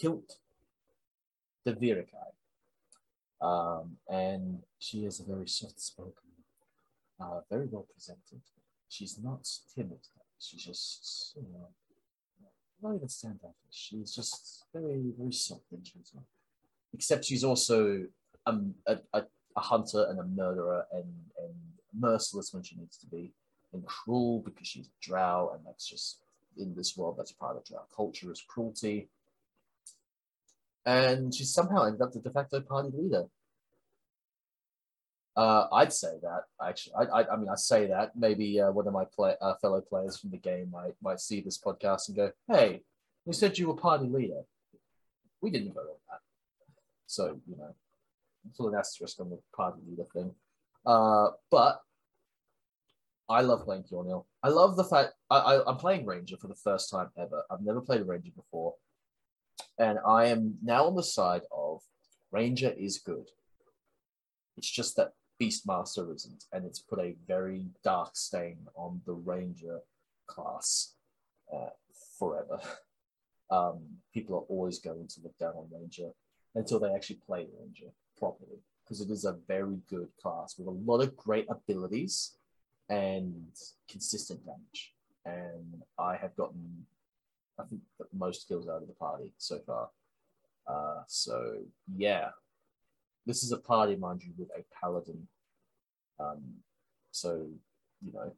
Kilt 0.00 0.36
the 1.66 1.72
Virakai. 1.72 2.32
Um, 3.40 3.96
and 4.08 4.60
she 4.78 5.04
is 5.04 5.20
a 5.20 5.24
very 5.24 5.48
soft 5.48 5.80
spoken, 5.80 6.30
uh, 7.20 7.40
very 7.50 7.66
well 7.66 7.86
presented. 7.92 8.40
She's 8.88 9.18
not 9.22 9.46
timid. 9.74 9.98
She's 10.38 10.64
just, 10.64 11.34
you 11.36 11.42
know, 11.52 11.68
not 12.82 12.94
even 12.94 13.08
standoffish. 13.08 13.54
She's 13.70 14.14
just 14.14 14.64
very, 14.72 15.12
very 15.18 15.32
soft 15.32 15.64
and 15.72 15.82
gentle. 15.82 16.24
Except 16.94 17.24
she's 17.24 17.44
also 17.44 18.06
um, 18.46 18.74
a, 18.86 18.98
a, 19.12 19.24
a 19.56 19.60
hunter 19.60 20.06
and 20.08 20.20
a 20.20 20.24
murderer 20.24 20.86
and, 20.92 21.12
and 21.38 21.54
merciless 21.98 22.52
when 22.52 22.62
she 22.62 22.76
needs 22.76 22.96
to 22.98 23.06
be, 23.06 23.32
and 23.72 23.84
cruel 23.86 24.42
because 24.44 24.66
she's 24.66 24.90
drow, 25.02 25.52
and 25.54 25.64
that's 25.66 25.88
just 25.88 26.20
in 26.58 26.74
this 26.74 26.96
world, 26.96 27.16
that's 27.18 27.32
part 27.32 27.56
of 27.56 27.64
drow 27.64 27.82
culture 27.94 28.32
is 28.32 28.42
cruelty 28.48 29.08
and 30.86 31.34
she 31.34 31.44
somehow 31.44 31.84
ended 31.84 32.00
up 32.00 32.12
the 32.12 32.20
de 32.20 32.30
facto 32.30 32.60
party 32.60 32.90
leader. 32.96 33.24
Uh, 35.36 35.66
I'd 35.70 35.92
say 35.92 36.14
that 36.22 36.44
actually. 36.64 36.94
I, 36.94 37.20
I, 37.20 37.32
I, 37.34 37.36
mean, 37.36 37.48
I 37.50 37.56
say 37.56 37.88
that 37.88 38.12
maybe 38.16 38.58
uh, 38.58 38.70
one 38.70 38.86
of 38.86 38.94
my 38.94 39.04
play, 39.04 39.34
uh, 39.42 39.54
fellow 39.60 39.82
players 39.82 40.16
from 40.16 40.30
the 40.30 40.38
game 40.38 40.70
might 40.70 40.94
might 41.02 41.20
see 41.20 41.42
this 41.42 41.58
podcast 41.58 42.08
and 42.08 42.16
go, 42.16 42.30
"Hey, 42.48 42.82
you 43.26 43.34
said 43.34 43.58
you 43.58 43.68
were 43.68 43.74
party 43.74 44.06
leader. 44.06 44.42
We 45.42 45.50
didn't 45.50 45.74
vote 45.74 45.90
on 45.90 45.96
that." 46.10 46.20
So 47.06 47.38
you 47.46 47.56
know, 47.56 47.74
put 48.56 48.72
an 48.72 48.78
asterisk 48.78 49.20
on 49.20 49.28
the 49.28 49.38
party 49.54 49.82
leader 49.86 50.06
thing. 50.10 50.34
Uh, 50.86 51.30
but 51.50 51.82
I 53.28 53.40
love 53.40 53.64
playing 53.64 53.84
Kjornil. 53.84 54.24
I 54.42 54.48
love 54.48 54.76
the 54.76 54.84
fact 54.84 55.14
I, 55.30 55.38
I, 55.38 55.70
I'm 55.70 55.76
playing 55.76 56.06
Ranger 56.06 56.36
for 56.36 56.48
the 56.48 56.54
first 56.54 56.90
time 56.90 57.08
ever. 57.18 57.42
I've 57.50 57.62
never 57.62 57.80
played 57.80 58.00
a 58.00 58.04
Ranger 58.04 58.30
before. 58.34 58.74
And 59.78 59.98
I 60.06 60.26
am 60.26 60.56
now 60.62 60.86
on 60.86 60.94
the 60.94 61.02
side 61.02 61.42
of 61.50 61.82
Ranger 62.30 62.72
is 62.76 62.98
good. 62.98 63.28
It's 64.56 64.70
just 64.70 64.96
that 64.96 65.12
Beastmaster 65.40 66.14
isn't, 66.14 66.44
and 66.52 66.64
it's 66.64 66.78
put 66.78 66.98
a 66.98 67.14
very 67.26 67.66
dark 67.84 68.16
stain 68.16 68.58
on 68.74 69.02
the 69.04 69.12
Ranger 69.12 69.80
class 70.26 70.94
uh, 71.52 71.70
forever. 72.18 72.60
Um, 73.48 73.84
people 74.12 74.34
are 74.34 74.52
always 74.52 74.80
going 74.80 75.06
to 75.06 75.20
look 75.22 75.38
down 75.38 75.52
on 75.54 75.68
Ranger 75.72 76.10
until 76.56 76.80
they 76.80 76.92
actually 76.92 77.20
play 77.24 77.46
Ranger 77.56 77.92
properly, 78.18 78.58
because 78.82 79.00
it 79.00 79.08
is 79.08 79.24
a 79.24 79.38
very 79.46 79.78
good 79.88 80.08
class 80.20 80.58
with 80.58 80.66
a 80.66 80.72
lot 80.72 81.00
of 81.00 81.16
great 81.16 81.46
abilities 81.48 82.36
and 82.88 83.46
consistent 83.90 84.40
damage. 84.44 84.94
And 85.24 85.82
I 85.98 86.16
have 86.16 86.36
gotten 86.36 86.86
I 87.58 87.64
think 87.64 87.80
the 87.98 88.06
most 88.12 88.48
kills 88.48 88.68
out 88.68 88.82
of 88.82 88.88
the 88.88 88.94
party 88.94 89.32
so 89.38 89.58
far. 89.66 89.88
Uh, 90.66 91.02
so 91.06 91.58
yeah, 91.96 92.28
this 93.24 93.42
is 93.42 93.52
a 93.52 93.56
party, 93.56 93.96
mind 93.96 94.22
you, 94.22 94.32
with 94.36 94.50
a 94.50 94.64
paladin. 94.78 95.26
Um, 96.20 96.42
so 97.12 97.46
you 98.04 98.12
know, 98.12 98.32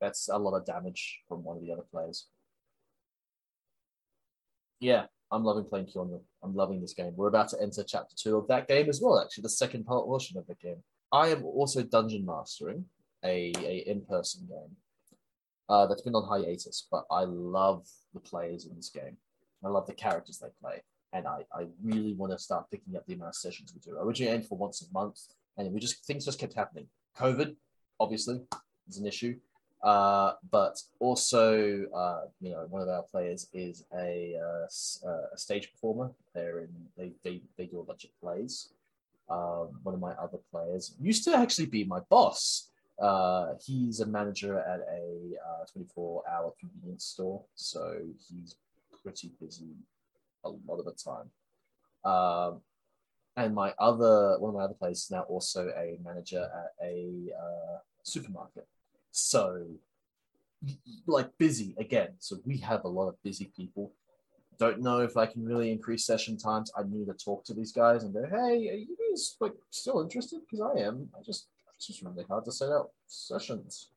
that's 0.00 0.28
a 0.28 0.38
lot 0.38 0.56
of 0.56 0.66
damage 0.66 1.20
from 1.28 1.44
one 1.44 1.56
of 1.56 1.62
the 1.62 1.72
other 1.72 1.84
players. 1.90 2.26
Yeah, 4.80 5.06
I'm 5.30 5.44
loving 5.44 5.64
playing 5.64 5.86
Kjornil. 5.86 6.22
I'm 6.42 6.54
loving 6.54 6.80
this 6.80 6.94
game. 6.94 7.12
We're 7.16 7.28
about 7.28 7.48
to 7.50 7.60
enter 7.60 7.82
chapter 7.84 8.14
two 8.16 8.36
of 8.36 8.48
that 8.48 8.68
game 8.68 8.88
as 8.88 9.00
well. 9.02 9.20
Actually, 9.20 9.42
the 9.42 9.50
second 9.50 9.84
part 9.84 10.06
portion 10.06 10.38
of 10.38 10.46
the 10.46 10.54
game. 10.54 10.82
I 11.12 11.28
am 11.28 11.44
also 11.44 11.82
dungeon 11.82 12.26
mastering 12.26 12.84
a, 13.24 13.52
a 13.58 13.84
in-person 13.86 14.46
game 14.46 14.76
uh, 15.68 15.86
that's 15.86 16.02
been 16.02 16.14
on 16.14 16.28
hiatus, 16.28 16.86
but 16.90 17.04
I 17.10 17.24
love 17.24 17.86
the 18.14 18.20
players 18.20 18.66
in 18.66 18.76
this 18.76 18.90
game. 18.90 19.16
I 19.64 19.68
love 19.68 19.86
the 19.86 19.92
characters 19.94 20.38
they 20.38 20.48
play, 20.60 20.82
and 21.12 21.26
I, 21.26 21.44
I 21.52 21.66
really 21.82 22.14
want 22.14 22.32
to 22.32 22.38
start 22.38 22.70
picking 22.70 22.96
up 22.96 23.06
the 23.06 23.14
amount 23.14 23.30
of 23.30 23.34
sessions 23.36 23.72
we 23.74 23.80
do. 23.80 23.98
I 23.98 24.02
originally 24.02 24.32
aimed 24.34 24.46
for 24.46 24.56
once 24.56 24.82
a 24.82 24.92
month, 24.92 25.20
and 25.56 25.72
we 25.72 25.80
just 25.80 26.04
things 26.04 26.24
just 26.24 26.38
kept 26.38 26.54
happening. 26.54 26.86
COVID, 27.18 27.56
obviously, 27.98 28.40
is 28.88 28.98
an 28.98 29.06
issue, 29.06 29.36
uh, 29.82 30.34
but 30.50 30.80
also, 31.00 31.86
uh, 31.94 32.20
you 32.40 32.50
know, 32.50 32.66
one 32.68 32.82
of 32.82 32.88
our 32.88 33.02
players 33.02 33.48
is 33.52 33.84
a, 33.96 34.36
uh, 34.40 35.08
a 35.34 35.38
stage 35.38 35.72
performer. 35.72 36.12
They're 36.34 36.60
in 36.60 36.68
they, 36.96 37.12
they 37.24 37.42
they 37.56 37.66
do 37.66 37.80
a 37.80 37.84
bunch 37.84 38.04
of 38.04 38.10
plays. 38.20 38.68
Um, 39.30 39.80
one 39.82 39.94
of 39.94 40.00
my 40.00 40.12
other 40.12 40.38
players 40.50 40.94
used 41.00 41.24
to 41.24 41.36
actually 41.36 41.66
be 41.66 41.84
my 41.84 42.00
boss 42.08 42.68
uh, 42.98 43.54
he's 43.64 44.00
a 44.00 44.06
manager 44.06 44.58
at 44.58 44.80
a 44.92 45.36
24 45.72 46.22
uh, 46.26 46.30
hour 46.30 46.52
convenience 46.58 47.04
store, 47.04 47.44
so 47.54 47.96
he's 48.28 48.56
pretty 49.02 49.30
busy 49.40 49.70
a 50.44 50.48
lot 50.48 50.78
of 50.78 50.84
the 50.84 50.92
time. 50.92 51.30
Um, 52.04 52.60
and 53.36 53.54
my 53.54 53.72
other 53.78 54.36
one 54.40 54.50
of 54.50 54.56
my 54.56 54.64
other 54.64 54.74
players 54.74 55.04
is 55.04 55.10
now 55.12 55.22
also 55.22 55.68
a 55.68 55.98
manager 56.04 56.42
at 56.42 56.84
a 56.84 57.28
uh, 57.40 57.78
supermarket. 58.02 58.66
So, 59.12 59.64
like 61.06 61.30
busy 61.38 61.76
again. 61.78 62.14
So 62.18 62.38
we 62.44 62.58
have 62.58 62.82
a 62.84 62.88
lot 62.88 63.08
of 63.08 63.22
busy 63.22 63.52
people. 63.56 63.92
Don't 64.58 64.80
know 64.80 65.00
if 65.00 65.16
I 65.16 65.26
can 65.26 65.44
really 65.44 65.70
increase 65.70 66.04
session 66.04 66.36
times. 66.36 66.72
I 66.76 66.82
need 66.88 67.06
to 67.06 67.14
talk 67.14 67.44
to 67.44 67.54
these 67.54 67.72
guys 67.72 68.02
and 68.02 68.12
go, 68.12 68.26
"Hey, 68.26 68.68
are 68.70 68.74
you 68.74 68.96
guys 69.10 69.36
like 69.40 69.54
still 69.70 70.00
interested? 70.00 70.40
Because 70.40 70.60
I 70.60 70.80
am. 70.80 71.08
I 71.16 71.22
just 71.22 71.46
it's 71.76 71.86
just 71.86 72.02
really 72.02 72.24
hard 72.28 72.44
to 72.44 72.52
set 72.52 72.70
up 72.70 72.92
sessions. 73.06 73.90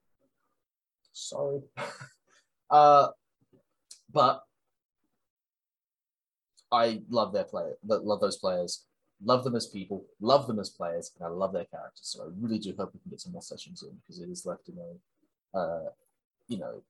Sorry. 1.14 1.62
uh, 2.70 3.08
but 4.14 4.44
I 6.72 7.02
love 7.10 7.34
their 7.34 7.44
player, 7.44 7.74
love 7.84 8.22
those 8.22 8.38
players, 8.38 8.86
love 9.24 9.44
them 9.44 9.56
as 9.56 9.66
people, 9.66 10.06
love 10.22 10.48
them 10.48 10.60
as 10.60 10.70
players, 10.70 11.12
and 11.18 11.26
I 11.26 11.30
love 11.30 11.54
their 11.54 11.66
characters. 11.66 12.02
So 12.04 12.24
I 12.24 12.28
really 12.40 12.60
do 12.60 12.74
hope 12.78 12.94
we 12.94 13.00
can 13.00 13.10
get 13.10 13.20
some 13.20 13.34
more 13.34 13.42
sessions 13.42 13.84
in 13.84 13.90
because 13.96 14.22
it 14.22 14.30
is 14.30 14.46
left 14.46 14.70
in 14.70 14.78
a, 14.78 15.58
uh, 15.58 15.90
you 16.48 16.60
know, 16.60 16.84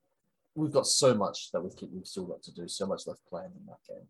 we've 0.56 0.72
got 0.72 0.88
so 0.88 1.14
much 1.14 1.52
that 1.52 1.62
we've, 1.62 1.74
we've 1.92 2.08
still 2.08 2.26
got 2.26 2.44
to 2.44 2.54
do, 2.54 2.68
so 2.68 2.86
much 2.86 3.08
left 3.08 3.22
playing 3.30 3.52
in 3.58 3.66
that 3.66 3.80
game. 3.88 4.08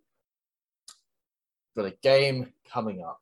Got 1.76 1.86
a 1.86 1.96
game 2.02 2.54
coming 2.70 3.02
up 3.02 3.22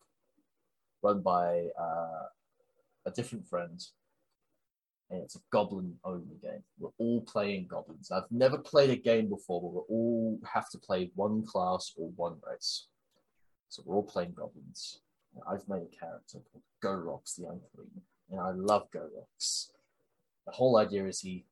run 1.01 1.21
by 1.21 1.67
uh, 1.79 2.25
a 3.05 3.11
different 3.15 3.47
friend, 3.47 3.81
and 5.09 5.23
it's 5.23 5.35
a 5.35 5.41
goblin 5.51 5.95
only 6.03 6.37
game. 6.41 6.63
We're 6.77 6.89
all 6.97 7.21
playing 7.21 7.67
goblins. 7.67 8.11
I've 8.11 8.31
never 8.31 8.57
played 8.57 8.89
a 8.89 8.95
game 8.95 9.29
before, 9.29 9.61
but 9.61 9.71
we 9.71 9.95
all 9.95 10.39
have 10.53 10.69
to 10.71 10.77
play 10.77 11.11
one 11.15 11.45
class 11.45 11.93
or 11.97 12.09
one 12.15 12.37
race. 12.49 12.87
So 13.69 13.83
we're 13.85 13.95
all 13.95 14.03
playing 14.03 14.33
goblins. 14.33 15.01
And 15.35 15.43
I've 15.47 15.67
made 15.67 15.83
a 15.83 15.95
character 15.95 16.39
called 16.51 16.63
Gorox 16.83 17.35
the 17.35 17.43
Unclean, 17.43 18.01
and 18.31 18.39
I 18.39 18.51
love 18.51 18.87
Gorox. 18.91 19.67
The 20.45 20.51
whole 20.53 20.77
idea 20.77 21.05
is 21.05 21.21
he, 21.21 21.45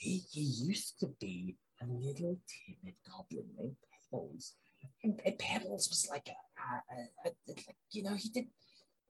he, 0.00 0.22
he 0.32 0.40
used 0.40 0.98
to 1.00 1.08
be 1.20 1.56
a 1.82 1.86
little 1.86 2.38
timid 2.48 2.94
goblin 3.06 3.44
named 3.58 3.76
Pebbles. 4.10 4.54
And, 5.04 5.20
Pebbles 5.38 5.88
was 5.90 6.08
like 6.10 6.28
a, 6.28 6.96
a, 6.96 7.28
a, 7.28 7.52
a, 7.52 7.54
you 7.92 8.02
know, 8.02 8.14
he 8.14 8.30
did 8.30 8.46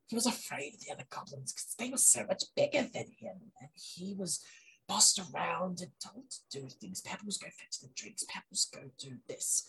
he 0.09 0.17
was 0.17 0.27
afraid 0.27 0.75
of 0.75 0.81
the 0.81 0.93
other 0.93 1.05
goblins 1.09 1.53
because 1.53 1.77
they 1.79 1.89
were 1.89 1.97
so 1.97 2.27
much 2.27 2.43
bigger 2.57 2.83
than 2.93 3.05
him. 3.21 3.39
And 3.61 3.71
he 3.75 4.17
was 4.19 4.45
bossed 4.89 5.21
around 5.21 5.79
and 5.81 5.93
told 6.05 6.25
to 6.29 6.61
do 6.61 6.69
things. 6.69 7.01
Pebbles 7.03 7.39
go 7.39 7.47
fetch 7.47 7.79
the 7.81 7.89
drinks, 7.95 8.25
Pebbles 8.29 8.69
go 8.75 8.81
do 8.99 9.19
this. 9.29 9.67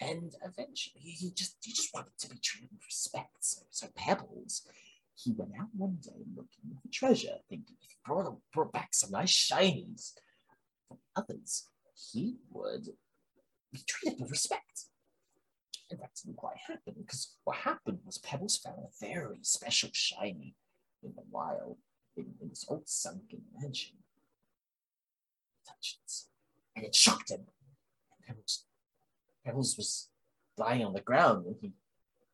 And 0.00 0.34
eventually 0.42 1.02
he 1.02 1.30
just 1.30 1.58
he 1.62 1.70
just 1.70 1.94
wanted 1.94 2.18
to 2.18 2.28
be 2.28 2.38
treated 2.42 2.70
with 2.72 2.84
respect. 2.84 3.36
So, 3.38 3.62
so 3.70 3.86
Pebbles, 3.94 4.66
he 5.14 5.30
went 5.30 5.52
out 5.60 5.68
one 5.76 5.98
day 6.02 6.24
looking 6.34 6.76
for 6.82 6.88
treasure, 6.92 7.36
thinking 7.48 7.76
if 7.80 7.90
he 7.90 7.96
brought, 8.04 8.36
brought 8.52 8.72
back 8.72 8.88
some 8.92 9.12
nice 9.12 9.30
shinies 9.30 10.14
from 10.94 11.24
others, 11.28 11.68
he 12.12 12.36
would 12.50 12.88
be 13.72 13.80
treated 13.86 14.20
with 14.20 14.30
respect. 14.30 14.86
And 15.90 16.00
that 16.00 16.10
didn't 16.22 16.36
quite 16.36 16.56
happen 16.66 16.94
because 16.96 17.36
what 17.44 17.58
happened 17.58 17.98
was 18.04 18.18
Pebbles 18.18 18.58
found 18.58 18.78
a 18.78 19.06
very 19.06 19.38
special 19.42 19.90
shiny 19.92 20.56
in 21.02 21.12
the 21.14 21.22
wild 21.30 21.76
in, 22.16 22.26
in 22.40 22.48
this 22.48 22.64
old 22.68 22.88
sunken 22.88 23.42
mansion. 23.60 23.96
He 25.52 25.70
touched 25.70 25.98
it, 26.04 26.12
and 26.76 26.84
it 26.86 26.94
shocked 26.94 27.30
him. 27.30 27.40
And 27.40 28.26
Pebbles, 28.26 28.64
Pebbles 29.44 29.76
was 29.76 30.08
lying 30.56 30.84
on 30.84 30.94
the 30.94 31.00
ground 31.00 31.46
and 31.46 31.56
he, 31.60 31.72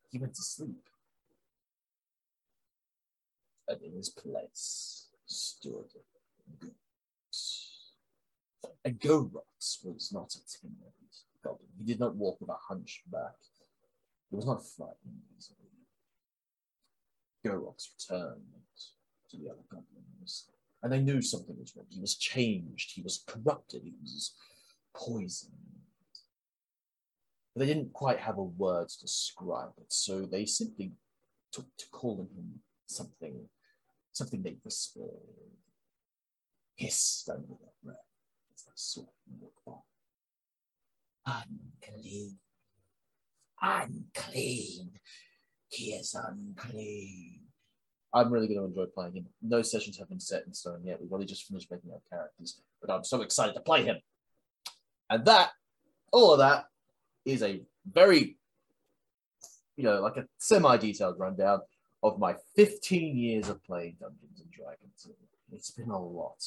he 0.09 0.19
went 0.19 0.35
to 0.35 0.41
sleep. 0.41 0.87
And 3.67 3.81
in 3.81 3.93
his 3.93 4.09
place 4.09 5.07
stood. 5.25 5.85
And 8.83 8.99
Gorox 8.99 9.85
was 9.85 10.11
not 10.11 10.33
a 10.33 10.39
timid 10.47 10.77
goblin. 11.43 11.67
He 11.77 11.85
did 11.85 11.99
not 11.99 12.15
walk 12.15 12.39
with 12.39 12.49
a 12.49 12.55
hunchback. 12.67 13.35
He 14.29 14.35
was 14.35 14.45
not 14.45 14.65
frightened 14.65 15.21
easily. 15.37 15.57
Gorox 17.45 17.89
returned 17.97 18.41
to 19.29 19.37
the 19.37 19.49
other 19.49 19.63
goblins, 19.69 20.47
and 20.81 20.91
they 20.91 20.99
knew 20.99 21.21
something 21.21 21.55
was 21.59 21.75
wrong. 21.75 21.85
He 21.89 21.99
was 21.99 22.15
changed, 22.15 22.93
he 22.93 23.01
was 23.01 23.23
corrupted, 23.25 23.81
he 23.83 23.93
was 24.01 24.33
poisoned. 24.95 25.51
But 27.53 27.61
they 27.61 27.65
didn't 27.65 27.93
quite 27.93 28.19
have 28.19 28.37
a 28.37 28.43
word 28.43 28.89
to 28.89 29.01
describe 29.01 29.73
it, 29.77 29.91
so 29.91 30.21
they 30.21 30.45
simply 30.45 30.93
took 31.51 31.65
to 31.77 31.85
calling 31.91 32.29
him 32.35 32.61
something, 32.85 33.49
something 34.11 34.41
they 34.41 34.57
whispered, 34.63 35.09
hissed 36.75 37.27
under 37.29 37.47
their 37.47 37.73
breath 37.83 38.10
by. 39.65 39.73
Unclean, 41.27 42.37
unclean, 43.61 44.91
he 45.69 45.91
is 45.91 46.15
unclean. 46.15 47.41
I'm 48.13 48.31
really 48.33 48.47
going 48.47 48.59
to 48.59 48.65
enjoy 48.65 48.85
playing 48.93 49.13
him. 49.13 49.27
No 49.41 49.61
sessions 49.61 49.97
have 49.99 50.09
been 50.09 50.19
set 50.19 50.45
in 50.45 50.53
stone 50.53 50.81
yet. 50.83 50.99
We've 50.99 51.13
only 51.13 51.25
just 51.25 51.47
finished 51.47 51.71
making 51.71 51.91
our 51.91 52.01
characters, 52.09 52.59
but 52.81 52.91
I'm 52.91 53.03
so 53.03 53.21
excited 53.21 53.53
to 53.53 53.61
play 53.61 53.83
him. 53.83 53.97
And 55.09 55.25
that, 55.25 55.51
all 56.11 56.33
of 56.33 56.39
that, 56.39 56.65
is 57.23 57.43
a 57.43 57.61
very, 57.89 58.37
you 59.77 59.83
know, 59.83 60.01
like 60.01 60.17
a 60.17 60.25
semi-detailed 60.39 61.19
rundown 61.19 61.61
of 62.03 62.19
my 62.19 62.35
15 62.55 63.15
years 63.15 63.47
of 63.47 63.63
playing 63.63 63.95
Dungeons 63.99 64.41
and 64.41 64.51
Dragons. 64.51 65.07
It's 65.53 65.71
been 65.71 65.89
a 65.89 66.03
lot, 66.03 66.43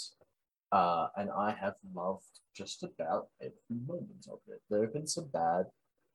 uh, 0.75 1.07
and 1.17 1.31
I 1.31 1.53
have 1.53 1.77
loved 1.95 2.41
just 2.53 2.83
about 2.83 3.29
every 3.41 3.79
moment 3.87 4.27
of 4.29 4.41
it. 4.49 4.61
There 4.69 4.83
have 4.83 4.93
been 4.93 5.07
some 5.07 5.29
bad, 5.33 5.67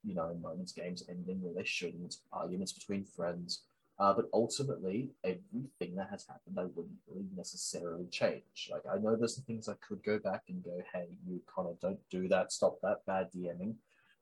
you 0.03 0.14
know, 0.14 0.38
moments, 0.41 0.73
games 0.73 1.02
ending 1.07 1.41
where 1.41 1.53
they 1.53 1.64
shouldn't, 1.64 2.18
arguments 2.34 2.73
between 2.73 3.06
friends. 3.06 3.64
Uh, 3.99 4.14
but 4.14 4.26
ultimately, 4.34 5.11
everything 5.23 5.95
that 5.95 6.10
has 6.11 6.26
happened, 6.27 6.57
I 6.60 6.65
wouldn't 6.76 6.99
really 7.07 7.30
necessarily 7.38 8.07
change. 8.07 8.69
Like, 8.69 8.81
I 8.91 8.98
know 8.98 9.15
there's 9.15 9.36
some 9.36 9.45
things 9.45 9.69
I 9.69 9.76
could 9.88 10.03
go 10.03 10.19
back 10.19 10.44
and 10.49 10.61
go, 10.61 10.77
hey, 10.94 11.06
you 11.26 11.40
kind 11.53 11.69
of 11.69 11.80
don't 11.80 11.99
do 12.11 12.27
that, 12.27 12.52
stop 12.52 12.80
that 12.81 13.06
bad 13.07 13.30
DMing. 13.34 13.76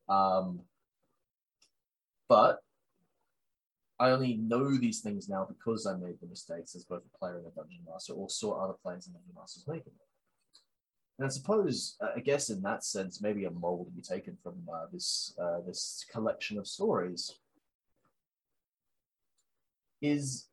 Um, 0.08 0.60
but 2.30 2.60
I 4.00 4.12
only 4.12 4.36
know 4.36 4.78
these 4.78 5.00
things 5.02 5.28
now 5.28 5.48
because 5.48 5.88
I 5.88 5.96
made 5.96 6.20
the 6.22 6.28
mistakes 6.28 6.76
as 6.76 6.84
both 6.84 7.02
a 7.12 7.18
player 7.18 7.38
and 7.38 7.48
a 7.48 7.56
dungeon 7.56 7.82
master, 7.92 8.14
or 8.14 8.30
saw 8.30 8.64
other 8.64 8.76
players 8.84 9.08
and 9.08 9.16
dungeon 9.16 9.34
masters 9.36 9.66
making 9.68 9.94
them. 9.98 10.07
And 11.20 11.26
I 11.26 11.30
suppose, 11.30 11.98
uh, 12.00 12.10
I 12.16 12.20
guess, 12.20 12.50
in 12.50 12.62
that 12.62 12.84
sense, 12.84 13.22
maybe 13.22 13.46
a 13.46 13.52
mold 13.52 13.88
to 13.88 13.92
be 13.92 14.02
taken 14.02 14.38
from 14.44 14.56
uh, 14.72 14.86
this 14.92 15.34
uh, 15.42 15.62
this 15.66 16.06
collection 16.12 16.60
of 16.60 16.68
stories 16.68 17.40
is 20.02 20.48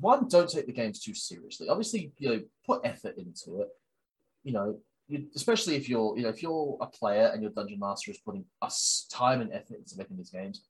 one, 0.00 0.28
don't 0.28 0.50
take 0.50 0.66
the 0.66 0.72
games 0.72 1.00
too 1.00 1.14
seriously. 1.14 1.68
Obviously, 1.68 2.12
you 2.18 2.28
know, 2.28 2.42
put 2.66 2.82
effort 2.84 3.16
into 3.16 3.62
it. 3.62 3.68
You 4.44 4.52
know, 4.52 4.78
you, 5.08 5.26
especially 5.34 5.76
if 5.76 5.88
you're, 5.88 6.16
you 6.16 6.24
know, 6.24 6.28
if 6.28 6.42
you're 6.42 6.76
a 6.80 6.86
player 6.86 7.30
and 7.32 7.40
your 7.42 7.52
dungeon 7.52 7.78
master 7.78 8.10
is 8.10 8.18
putting 8.18 8.44
us 8.60 9.06
time 9.10 9.40
and 9.40 9.52
effort 9.52 9.78
into 9.78 9.96
making 9.96 10.18
these 10.18 10.30
games, 10.30 10.62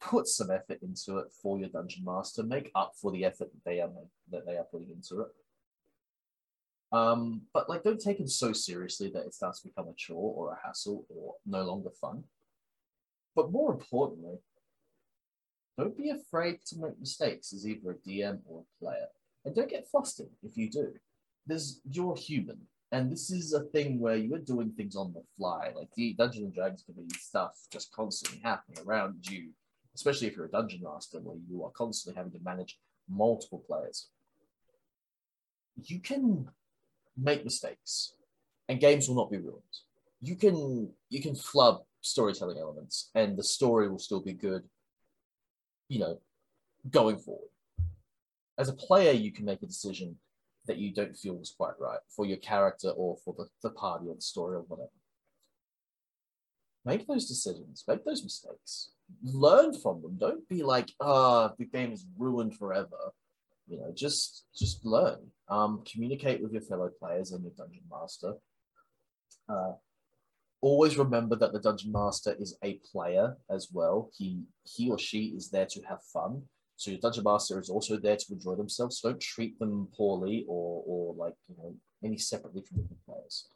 put 0.00 0.26
some 0.26 0.50
effort 0.50 0.78
into 0.82 1.18
it 1.18 1.26
for 1.42 1.58
your 1.58 1.68
dungeon 1.68 2.04
master. 2.04 2.42
Make 2.42 2.70
up 2.74 2.92
for 3.00 3.12
the 3.12 3.24
effort 3.24 3.50
that 3.52 3.64
they 3.64 3.80
are 3.80 3.90
that 4.30 4.46
they 4.46 4.56
are 4.56 4.64
putting 4.64 4.90
into 4.90 5.20
it. 5.20 5.28
Um, 6.92 7.42
but 7.54 7.68
like, 7.68 7.84
don't 7.84 8.00
take 8.00 8.20
it 8.20 8.30
so 8.30 8.52
seriously 8.52 9.10
that 9.10 9.24
it 9.26 9.34
starts 9.34 9.60
to 9.60 9.68
become 9.68 9.88
a 9.88 9.94
chore 9.94 10.34
or 10.36 10.52
a 10.52 10.66
hassle 10.66 11.04
or 11.08 11.34
no 11.46 11.62
longer 11.62 11.90
fun. 12.00 12.24
But 13.36 13.52
more 13.52 13.72
importantly, 13.72 14.38
don't 15.78 15.96
be 15.96 16.10
afraid 16.10 16.58
to 16.66 16.78
make 16.78 16.98
mistakes 16.98 17.52
as 17.52 17.66
either 17.66 17.92
a 17.92 17.94
DM 18.08 18.40
or 18.44 18.62
a 18.62 18.84
player. 18.84 19.06
And 19.44 19.54
don't 19.54 19.70
get 19.70 19.88
flustered 19.88 20.28
if 20.42 20.56
you 20.56 20.68
do. 20.68 20.92
There's 21.46 21.80
you're 21.90 22.16
human. 22.16 22.58
And 22.92 23.10
this 23.10 23.30
is 23.30 23.52
a 23.52 23.60
thing 23.60 24.00
where 24.00 24.16
you 24.16 24.34
are 24.34 24.40
doing 24.40 24.72
things 24.72 24.96
on 24.96 25.12
the 25.12 25.22
fly. 25.38 25.70
Like 25.74 25.88
the 25.94 26.12
Dungeons 26.14 26.44
and 26.44 26.54
Dragons 26.54 26.82
can 26.82 26.94
be 26.94 27.14
stuff 27.14 27.52
just 27.72 27.92
constantly 27.92 28.40
happening 28.42 28.84
around 28.84 29.30
you, 29.30 29.50
especially 29.94 30.26
if 30.26 30.36
you're 30.36 30.46
a 30.46 30.50
dungeon 30.50 30.82
master 30.82 31.20
where 31.20 31.38
you 31.48 31.64
are 31.64 31.70
constantly 31.70 32.18
having 32.18 32.32
to 32.32 32.44
manage 32.44 32.78
multiple 33.08 33.62
players. 33.66 34.08
You 35.82 36.00
can 36.00 36.48
make 37.20 37.44
mistakes 37.44 38.14
and 38.68 38.80
games 38.80 39.08
will 39.08 39.16
not 39.16 39.30
be 39.30 39.38
ruined. 39.38 39.62
You 40.20 40.36
can 40.36 40.90
you 41.08 41.20
can 41.20 41.34
flub 41.34 41.82
storytelling 42.02 42.58
elements 42.58 43.10
and 43.14 43.36
the 43.36 43.44
story 43.44 43.88
will 43.88 43.98
still 43.98 44.20
be 44.20 44.32
good 44.32 44.62
you 45.90 45.98
know, 45.98 46.18
going 46.88 47.18
forward. 47.18 47.50
As 48.56 48.70
a 48.70 48.72
player, 48.72 49.12
you 49.12 49.32
can 49.32 49.44
make 49.44 49.62
a 49.62 49.66
decision 49.66 50.16
that 50.66 50.78
you 50.78 50.94
don't 50.94 51.16
feel 51.16 51.34
was 51.34 51.52
quite 51.54 51.74
right 51.78 51.98
for 52.08 52.24
your 52.24 52.36
character 52.38 52.90
or 52.90 53.16
for 53.24 53.34
the, 53.36 53.46
the 53.62 53.70
party 53.70 54.06
or 54.06 54.14
the 54.14 54.20
story 54.20 54.56
or 54.56 54.62
whatever. 54.62 54.88
Make 56.84 57.06
those 57.06 57.26
decisions, 57.26 57.84
make 57.86 58.04
those 58.04 58.22
mistakes, 58.22 58.92
learn 59.22 59.78
from 59.78 60.00
them. 60.00 60.16
Don't 60.18 60.48
be 60.48 60.62
like, 60.62 60.90
ah, 61.00 61.50
oh, 61.50 61.54
the 61.58 61.66
game 61.66 61.92
is 61.92 62.06
ruined 62.16 62.56
forever. 62.56 63.12
You 63.70 63.78
know, 63.78 63.92
just 63.94 64.46
just 64.54 64.84
learn. 64.84 65.30
Um, 65.48 65.82
communicate 65.90 66.42
with 66.42 66.52
your 66.52 66.62
fellow 66.62 66.90
players 66.98 67.30
and 67.30 67.44
your 67.44 67.52
dungeon 67.56 67.84
master. 67.88 68.34
Uh, 69.48 69.72
always 70.60 70.98
remember 70.98 71.36
that 71.36 71.52
the 71.52 71.60
dungeon 71.60 71.92
master 71.92 72.34
is 72.38 72.58
a 72.64 72.80
player 72.90 73.36
as 73.48 73.68
well. 73.72 74.10
He 74.16 74.42
he 74.64 74.90
or 74.90 74.98
she 74.98 75.26
is 75.36 75.50
there 75.50 75.66
to 75.66 75.80
have 75.88 76.02
fun. 76.02 76.42
So 76.74 76.90
your 76.90 76.98
dungeon 76.98 77.22
master 77.22 77.60
is 77.60 77.70
also 77.70 77.96
there 77.96 78.16
to 78.16 78.32
enjoy 78.32 78.56
themselves. 78.56 78.98
So 78.98 79.10
don't 79.10 79.20
treat 79.20 79.56
them 79.60 79.88
poorly 79.96 80.44
or 80.48 80.82
or 80.84 81.14
like 81.14 81.34
you 81.48 81.54
know 81.56 81.74
any 82.02 82.18
separately 82.18 82.62
from 82.62 82.78
the 82.78 82.96
players. 83.06 83.46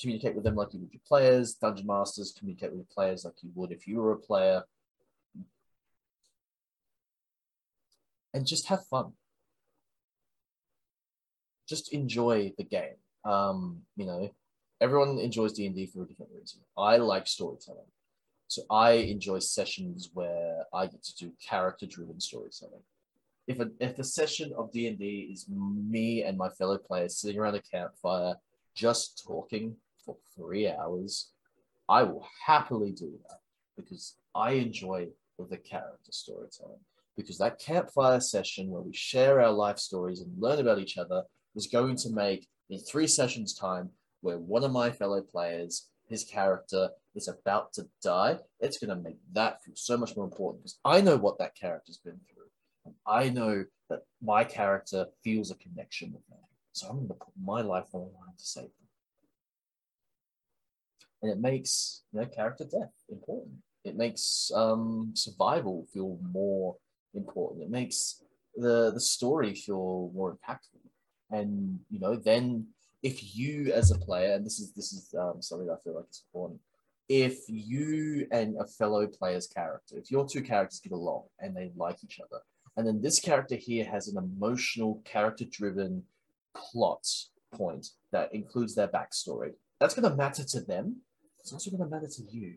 Communicate 0.00 0.34
with 0.34 0.42
them 0.42 0.56
like 0.56 0.74
you 0.74 0.80
would 0.80 0.92
your 0.92 1.02
players. 1.06 1.54
Dungeon 1.54 1.86
masters 1.86 2.34
communicate 2.36 2.70
with 2.70 2.78
your 2.80 2.94
players 2.94 3.24
like 3.24 3.34
you 3.42 3.50
would 3.54 3.70
if 3.70 3.86
you 3.86 3.98
were 3.98 4.12
a 4.12 4.18
player. 4.18 4.64
And 8.34 8.46
just 8.46 8.68
have 8.68 8.86
fun. 8.86 9.12
Just 11.70 11.92
enjoy 11.92 12.52
the 12.58 12.64
game. 12.64 12.98
Um, 13.24 13.82
you 13.96 14.04
know, 14.04 14.28
everyone 14.80 15.20
enjoys 15.20 15.52
D&D 15.52 15.86
for 15.86 16.02
a 16.02 16.06
different 16.06 16.32
reason. 16.36 16.60
I 16.76 16.96
like 16.96 17.28
storytelling. 17.28 17.86
So 18.48 18.62
I 18.68 18.90
enjoy 19.14 19.38
sessions 19.38 20.10
where 20.12 20.64
I 20.74 20.86
get 20.86 21.04
to 21.04 21.16
do 21.16 21.32
character-driven 21.48 22.18
storytelling. 22.18 22.82
If 23.46 23.60
a, 23.60 23.70
if 23.78 24.00
a 24.00 24.04
session 24.04 24.52
of 24.58 24.72
D&D 24.72 25.30
is 25.32 25.46
me 25.48 26.24
and 26.24 26.36
my 26.36 26.48
fellow 26.48 26.76
players 26.76 27.16
sitting 27.16 27.38
around 27.38 27.54
a 27.54 27.62
campfire 27.62 28.34
just 28.74 29.22
talking 29.24 29.76
for 30.04 30.16
three 30.36 30.68
hours, 30.68 31.30
I 31.88 32.02
will 32.02 32.26
happily 32.44 32.90
do 32.90 33.12
that 33.28 33.38
because 33.76 34.16
I 34.34 34.52
enjoy 34.52 35.06
the 35.38 35.56
character 35.56 36.10
storytelling. 36.10 36.80
Because 37.16 37.38
that 37.38 37.60
campfire 37.60 38.18
session 38.18 38.70
where 38.70 38.82
we 38.82 38.92
share 38.92 39.40
our 39.40 39.52
life 39.52 39.78
stories 39.78 40.20
and 40.20 40.32
learn 40.36 40.58
about 40.58 40.80
each 40.80 40.98
other 40.98 41.22
is 41.60 41.66
going 41.66 41.96
to 41.96 42.10
make 42.10 42.48
in 42.70 42.78
three 42.78 43.06
sessions 43.06 43.52
time 43.54 43.90
where 44.22 44.38
one 44.38 44.64
of 44.64 44.72
my 44.72 44.90
fellow 44.90 45.20
players 45.20 45.90
his 46.08 46.24
character 46.24 46.90
is 47.14 47.28
about 47.28 47.72
to 47.74 47.86
die, 48.02 48.36
it's 48.58 48.78
going 48.78 48.94
to 48.96 49.02
make 49.08 49.18
that 49.32 49.62
feel 49.62 49.74
so 49.76 49.96
much 49.96 50.16
more 50.16 50.24
important 50.24 50.62
because 50.62 50.78
I 50.84 51.00
know 51.00 51.16
what 51.16 51.38
that 51.38 51.54
character's 51.54 51.98
been 51.98 52.20
through. 52.28 52.50
And 52.84 52.94
I 53.06 53.28
know 53.28 53.64
that 53.90 54.00
my 54.20 54.42
character 54.42 55.06
feels 55.22 55.50
a 55.50 55.54
connection 55.56 56.12
with 56.12 56.26
them. 56.28 56.38
So 56.72 56.88
I'm 56.88 56.96
going 56.96 57.08
to 57.08 57.14
put 57.14 57.34
my 57.42 57.60
life 57.60 57.86
on 57.92 58.00
the 58.00 58.18
line 58.18 58.36
to 58.36 58.44
save 58.44 58.64
them. 58.64 58.72
And 61.22 61.30
it 61.30 61.38
makes 61.38 62.02
you 62.12 62.20
know, 62.20 62.26
character 62.26 62.64
death 62.64 62.94
important. 63.08 63.56
It 63.84 63.96
makes 63.96 64.50
um, 64.54 65.12
survival 65.14 65.86
feel 65.92 66.18
more 66.32 66.76
important. 67.14 67.62
It 67.62 67.70
makes 67.70 68.22
the 68.56 68.90
the 68.92 69.00
story 69.00 69.54
feel 69.54 70.10
more 70.14 70.36
impactful. 70.36 70.89
And 71.30 71.80
you 71.90 72.00
know, 72.00 72.16
then 72.16 72.66
if 73.02 73.36
you 73.36 73.72
as 73.72 73.90
a 73.90 73.98
player, 73.98 74.34
and 74.34 74.44
this 74.44 74.58
is 74.60 74.72
this 74.72 74.92
is 74.92 75.14
um, 75.18 75.40
something 75.40 75.70
I 75.70 75.76
feel 75.82 75.94
like 75.94 76.06
is 76.10 76.22
important, 76.32 76.60
if 77.08 77.48
you 77.48 78.26
and 78.30 78.56
a 78.60 78.66
fellow 78.66 79.06
player's 79.06 79.46
character, 79.46 79.96
if 79.98 80.10
your 80.10 80.26
two 80.26 80.42
characters 80.42 80.80
get 80.80 80.92
along 80.92 81.24
and 81.38 81.56
they 81.56 81.72
like 81.76 82.04
each 82.04 82.20
other, 82.20 82.42
and 82.76 82.86
then 82.86 83.00
this 83.02 83.20
character 83.20 83.56
here 83.56 83.84
has 83.84 84.08
an 84.08 84.16
emotional, 84.16 85.02
character-driven 85.04 86.04
plot 86.54 87.06
point 87.52 87.88
that 88.12 88.32
includes 88.34 88.74
their 88.74 88.88
backstory, 88.88 89.52
that's 89.78 89.94
going 89.94 90.08
to 90.08 90.16
matter 90.16 90.44
to 90.44 90.60
them. 90.60 90.96
It's 91.40 91.52
also 91.52 91.70
going 91.70 91.82
to 91.82 91.88
matter 91.88 92.08
to 92.08 92.22
you 92.30 92.54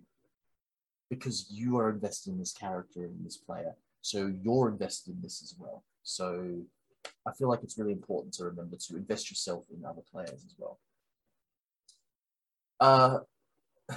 because 1.10 1.48
you 1.50 1.78
are 1.78 1.90
invested 1.90 2.32
in 2.32 2.40
this 2.40 2.54
character 2.54 3.06
and 3.06 3.26
this 3.26 3.38
player. 3.38 3.76
So 4.02 4.32
you're 4.42 4.70
invested 4.70 5.16
in 5.16 5.22
this 5.22 5.42
as 5.42 5.56
well. 5.58 5.84
So 6.04 6.62
I 7.26 7.32
feel 7.34 7.50
like 7.50 7.64
it's 7.64 7.78
really 7.78 7.94
important 7.94 8.34
to 8.36 8.46
remember 8.46 8.78
to 8.78 8.96
invest 8.96 9.30
yourself 9.30 9.66
in 9.76 9.86
other 9.86 10.02
players 10.12 10.44
as 10.46 10.56
well. 10.58 10.80
Uh, 12.80 13.20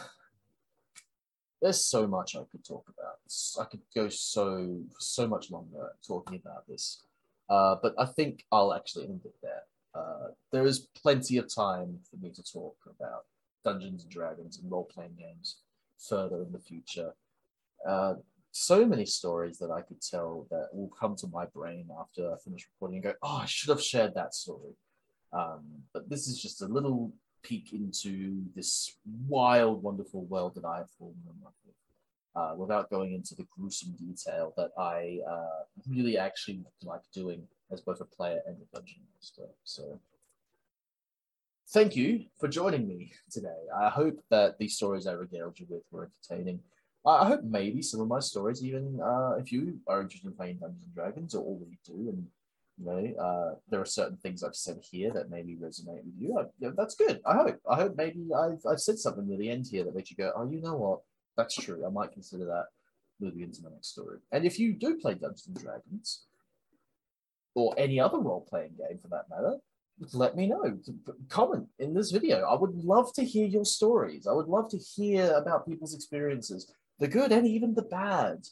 there's 1.62 1.84
so 1.84 2.06
much 2.06 2.36
I 2.36 2.42
could 2.50 2.64
talk 2.64 2.86
about. 2.88 3.18
I 3.60 3.64
could 3.64 3.82
go 3.94 4.08
so 4.08 4.80
so 4.98 5.26
much 5.26 5.50
longer 5.50 5.92
talking 6.06 6.40
about 6.44 6.66
this, 6.68 7.02
uh, 7.48 7.76
but 7.82 7.94
I 7.98 8.06
think 8.06 8.44
I'll 8.52 8.74
actually 8.74 9.06
end 9.06 9.22
it 9.24 9.34
there. 9.42 9.62
Uh, 9.94 10.28
there 10.52 10.66
is 10.66 10.88
plenty 10.94 11.38
of 11.38 11.52
time 11.52 11.98
for 12.10 12.16
me 12.16 12.30
to 12.30 12.42
talk 12.42 12.76
about 12.86 13.24
Dungeons 13.64 14.02
and 14.02 14.12
Dragons 14.12 14.58
and 14.58 14.70
role 14.70 14.84
playing 14.84 15.16
games 15.18 15.56
further 15.98 16.42
in 16.42 16.52
the 16.52 16.58
future. 16.58 17.14
Uh, 17.88 18.14
so 18.56 18.86
many 18.86 19.04
stories 19.04 19.58
that 19.58 19.70
I 19.70 19.82
could 19.82 20.00
tell 20.00 20.46
that 20.50 20.68
will 20.72 20.90
come 20.98 21.14
to 21.16 21.26
my 21.26 21.44
brain 21.44 21.88
after 22.00 22.32
I 22.32 22.38
finish 22.38 22.66
recording 22.72 22.96
and 22.96 23.04
go, 23.04 23.12
oh, 23.22 23.40
I 23.42 23.44
should 23.44 23.68
have 23.68 23.82
shared 23.82 24.14
that 24.14 24.34
story. 24.34 24.72
Um, 25.32 25.64
but 25.92 26.08
this 26.08 26.26
is 26.26 26.40
just 26.40 26.62
a 26.62 26.66
little 26.66 27.12
peek 27.42 27.74
into 27.74 28.42
this 28.54 28.96
wild, 29.28 29.82
wonderful 29.82 30.24
world 30.24 30.54
that 30.54 30.64
I 30.64 30.78
have 30.78 30.90
fallen 30.98 31.16
in 31.26 31.44
love 31.44 31.52
with. 31.66 31.74
Uh, 32.34 32.54
without 32.56 32.90
going 32.90 33.12
into 33.12 33.34
the 33.34 33.46
gruesome 33.56 33.92
detail 33.92 34.52
that 34.56 34.70
I 34.78 35.20
uh, 35.30 35.64
really 35.88 36.18
actually 36.18 36.60
like 36.82 37.00
doing 37.12 37.42
as 37.70 37.80
both 37.82 38.00
a 38.00 38.04
player 38.04 38.40
and 38.46 38.56
a 38.56 38.76
dungeon 38.76 39.00
master. 39.14 39.48
So, 39.64 39.98
thank 41.68 41.96
you 41.96 42.24
for 42.38 42.48
joining 42.48 42.86
me 42.88 43.12
today. 43.30 43.62
I 43.74 43.88
hope 43.88 44.18
that 44.30 44.58
these 44.58 44.76
stories 44.76 45.06
I 45.06 45.12
regaled 45.12 45.58
you 45.58 45.66
with 45.68 45.82
were 45.90 46.10
entertaining. 46.28 46.60
I 47.06 47.26
hope 47.26 47.44
maybe 47.44 47.82
some 47.82 48.00
of 48.00 48.08
my 48.08 48.18
stories, 48.18 48.64
even 48.64 49.00
uh, 49.00 49.36
if 49.38 49.52
you 49.52 49.78
are 49.86 50.00
interested 50.00 50.26
in 50.26 50.34
playing 50.34 50.56
Dungeons 50.56 50.84
and 50.84 50.94
Dragons 50.94 51.34
or 51.34 51.44
already 51.44 51.78
do, 51.84 51.92
and 51.94 52.26
you 52.78 52.84
know, 52.84 53.22
uh, 53.22 53.54
there 53.70 53.80
are 53.80 53.86
certain 53.86 54.16
things 54.16 54.42
I've 54.42 54.56
said 54.56 54.80
here 54.82 55.10
that 55.12 55.30
maybe 55.30 55.54
resonate 55.54 56.04
with 56.04 56.14
you. 56.18 56.38
I, 56.38 56.44
yeah, 56.58 56.70
that's 56.76 56.96
good. 56.96 57.20
I 57.24 57.34
hope. 57.34 57.60
I 57.70 57.76
hope 57.76 57.94
maybe 57.96 58.28
I've, 58.36 58.60
I've 58.68 58.80
said 58.80 58.98
something 58.98 59.26
near 59.26 59.38
the 59.38 59.50
end 59.50 59.66
here 59.70 59.84
that 59.84 59.94
makes 59.94 60.10
you 60.10 60.16
go, 60.16 60.32
oh, 60.36 60.50
you 60.50 60.60
know 60.60 60.74
what? 60.74 61.00
That's 61.36 61.54
true. 61.54 61.86
I 61.86 61.90
might 61.90 62.12
consider 62.12 62.44
that 62.46 62.66
moving 63.20 63.42
into 63.42 63.62
my 63.62 63.70
next 63.70 63.88
story. 63.88 64.18
And 64.32 64.44
if 64.44 64.58
you 64.58 64.74
do 64.74 64.96
play 64.96 65.14
Dungeons 65.14 65.46
and 65.46 65.56
Dragons, 65.56 66.26
or 67.54 67.74
any 67.78 67.98
other 67.98 68.18
role 68.18 68.46
playing 68.48 68.72
game 68.76 68.98
for 69.00 69.08
that 69.08 69.30
matter, 69.30 69.56
let 70.12 70.36
me 70.36 70.46
know. 70.46 70.78
Comment 71.30 71.66
in 71.78 71.94
this 71.94 72.10
video. 72.10 72.42
I 72.42 72.54
would 72.54 72.74
love 72.74 73.12
to 73.14 73.24
hear 73.24 73.46
your 73.46 73.64
stories. 73.64 74.26
I 74.26 74.32
would 74.32 74.48
love 74.48 74.68
to 74.70 74.78
hear 74.78 75.32
about 75.32 75.66
people's 75.66 75.94
experiences 75.94 76.70
the 76.98 77.09
good 77.09 77.32
and 77.32 77.47
even 77.47 77.74
the 77.74 77.82
bad. 77.82 78.47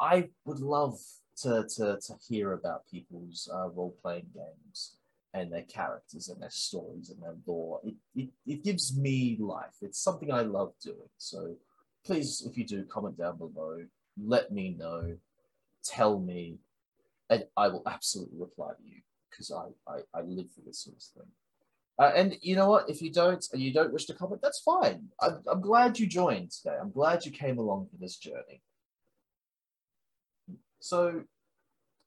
I 0.00 0.30
would 0.44 0.60
love 0.60 0.98
to, 1.42 1.66
to, 1.76 1.98
to 2.00 2.14
hear 2.28 2.52
about 2.52 2.90
people's 2.90 3.48
uh, 3.52 3.68
role 3.68 3.96
playing 4.02 4.26
games 4.34 4.96
and 5.34 5.50
their 5.52 5.62
characters 5.62 6.28
and 6.28 6.40
their 6.42 6.50
stories 6.50 7.10
and 7.10 7.22
their 7.22 7.36
lore. 7.46 7.80
It, 7.84 7.94
it, 8.14 8.28
it 8.46 8.64
gives 8.64 8.96
me 8.96 9.36
life. 9.38 9.76
It's 9.80 9.98
something 9.98 10.32
I 10.32 10.42
love 10.42 10.72
doing. 10.82 11.08
So 11.18 11.56
please, 12.04 12.44
if 12.46 12.58
you 12.58 12.66
do, 12.66 12.84
comment 12.84 13.16
down 13.16 13.38
below. 13.38 13.84
Let 14.22 14.52
me 14.52 14.76
know. 14.78 15.16
Tell 15.84 16.18
me. 16.18 16.58
And 17.30 17.44
I 17.56 17.68
will 17.68 17.82
absolutely 17.86 18.38
reply 18.38 18.72
to 18.76 18.84
you 18.84 19.00
because 19.30 19.50
I, 19.50 19.90
I, 19.90 20.00
I 20.14 20.22
live 20.22 20.50
for 20.54 20.60
this 20.66 20.80
sort 20.80 20.96
of 20.96 21.02
thing. 21.02 21.30
Uh, 22.02 22.10
and 22.16 22.36
you 22.40 22.56
know 22.56 22.68
what? 22.68 22.90
If 22.90 23.00
you 23.00 23.12
don't 23.12 23.46
and 23.52 23.62
you 23.62 23.72
don't 23.72 23.92
wish 23.92 24.06
to 24.06 24.14
comment, 24.14 24.42
that's 24.42 24.58
fine. 24.58 25.06
I'm, 25.20 25.38
I'm 25.46 25.60
glad 25.60 26.00
you 26.00 26.08
joined 26.08 26.50
today. 26.50 26.74
I'm 26.80 26.90
glad 26.90 27.24
you 27.24 27.30
came 27.30 27.58
along 27.58 27.86
for 27.92 27.96
this 28.00 28.16
journey. 28.16 28.60
So 30.80 31.22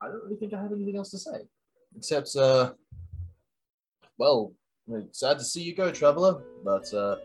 I 0.02 0.08
don't 0.08 0.22
really 0.26 0.36
think 0.36 0.54
I 0.54 0.62
have 0.62 0.74
anything 0.74 0.98
else 0.98 1.12
to 1.12 1.18
say, 1.18 1.48
except, 1.96 2.36
uh, 2.36 2.74
well, 4.18 4.52
sad 5.12 5.38
to 5.38 5.46
see 5.46 5.64
you 5.64 5.74
go, 5.74 5.92
traveler. 5.92 6.44
But 6.66 6.94
uh, 6.94 7.16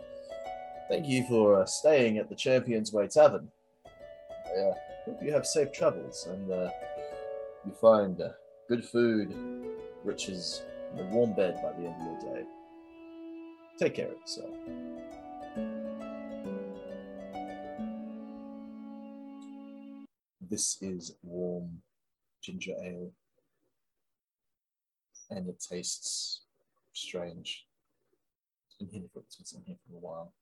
thank 0.88 1.08
you 1.08 1.26
for 1.26 1.60
uh, 1.60 1.66
staying 1.66 2.18
at 2.18 2.28
the 2.28 2.36
Champions 2.36 2.92
Way 2.92 3.08
Tavern. 3.08 3.48
I 3.84 4.60
uh, 4.60 4.74
hope 5.06 5.18
you 5.24 5.32
have 5.32 5.44
safe 5.44 5.72
travels 5.72 6.28
and 6.30 6.52
uh, 6.52 6.70
you 7.66 7.72
find 7.80 8.20
uh, 8.20 8.28
good 8.68 8.84
food, 8.84 9.34
riches, 10.04 10.62
in 10.94 11.00
a 11.00 11.08
warm 11.10 11.32
bed 11.34 11.56
by 11.60 11.72
the 11.72 11.88
end 11.88 11.96
of 12.00 12.22
your 12.22 12.34
day. 12.36 12.44
Take 13.80 13.94
care 13.94 14.08
of 14.08 14.20
yourself. 14.20 14.50
This 20.38 20.76
is 20.82 21.16
warm 21.22 21.80
ginger 22.42 22.74
ale, 22.84 23.10
and 25.30 25.48
it 25.48 25.64
tastes 25.66 26.42
strange. 26.92 27.66
It's 28.66 28.76
been 28.76 28.90
here 28.90 29.08
for, 29.14 29.20
it's 29.20 29.54
been 29.54 29.62
here 29.64 29.78
for 29.88 29.96
a 29.96 29.98
while. 29.98 30.34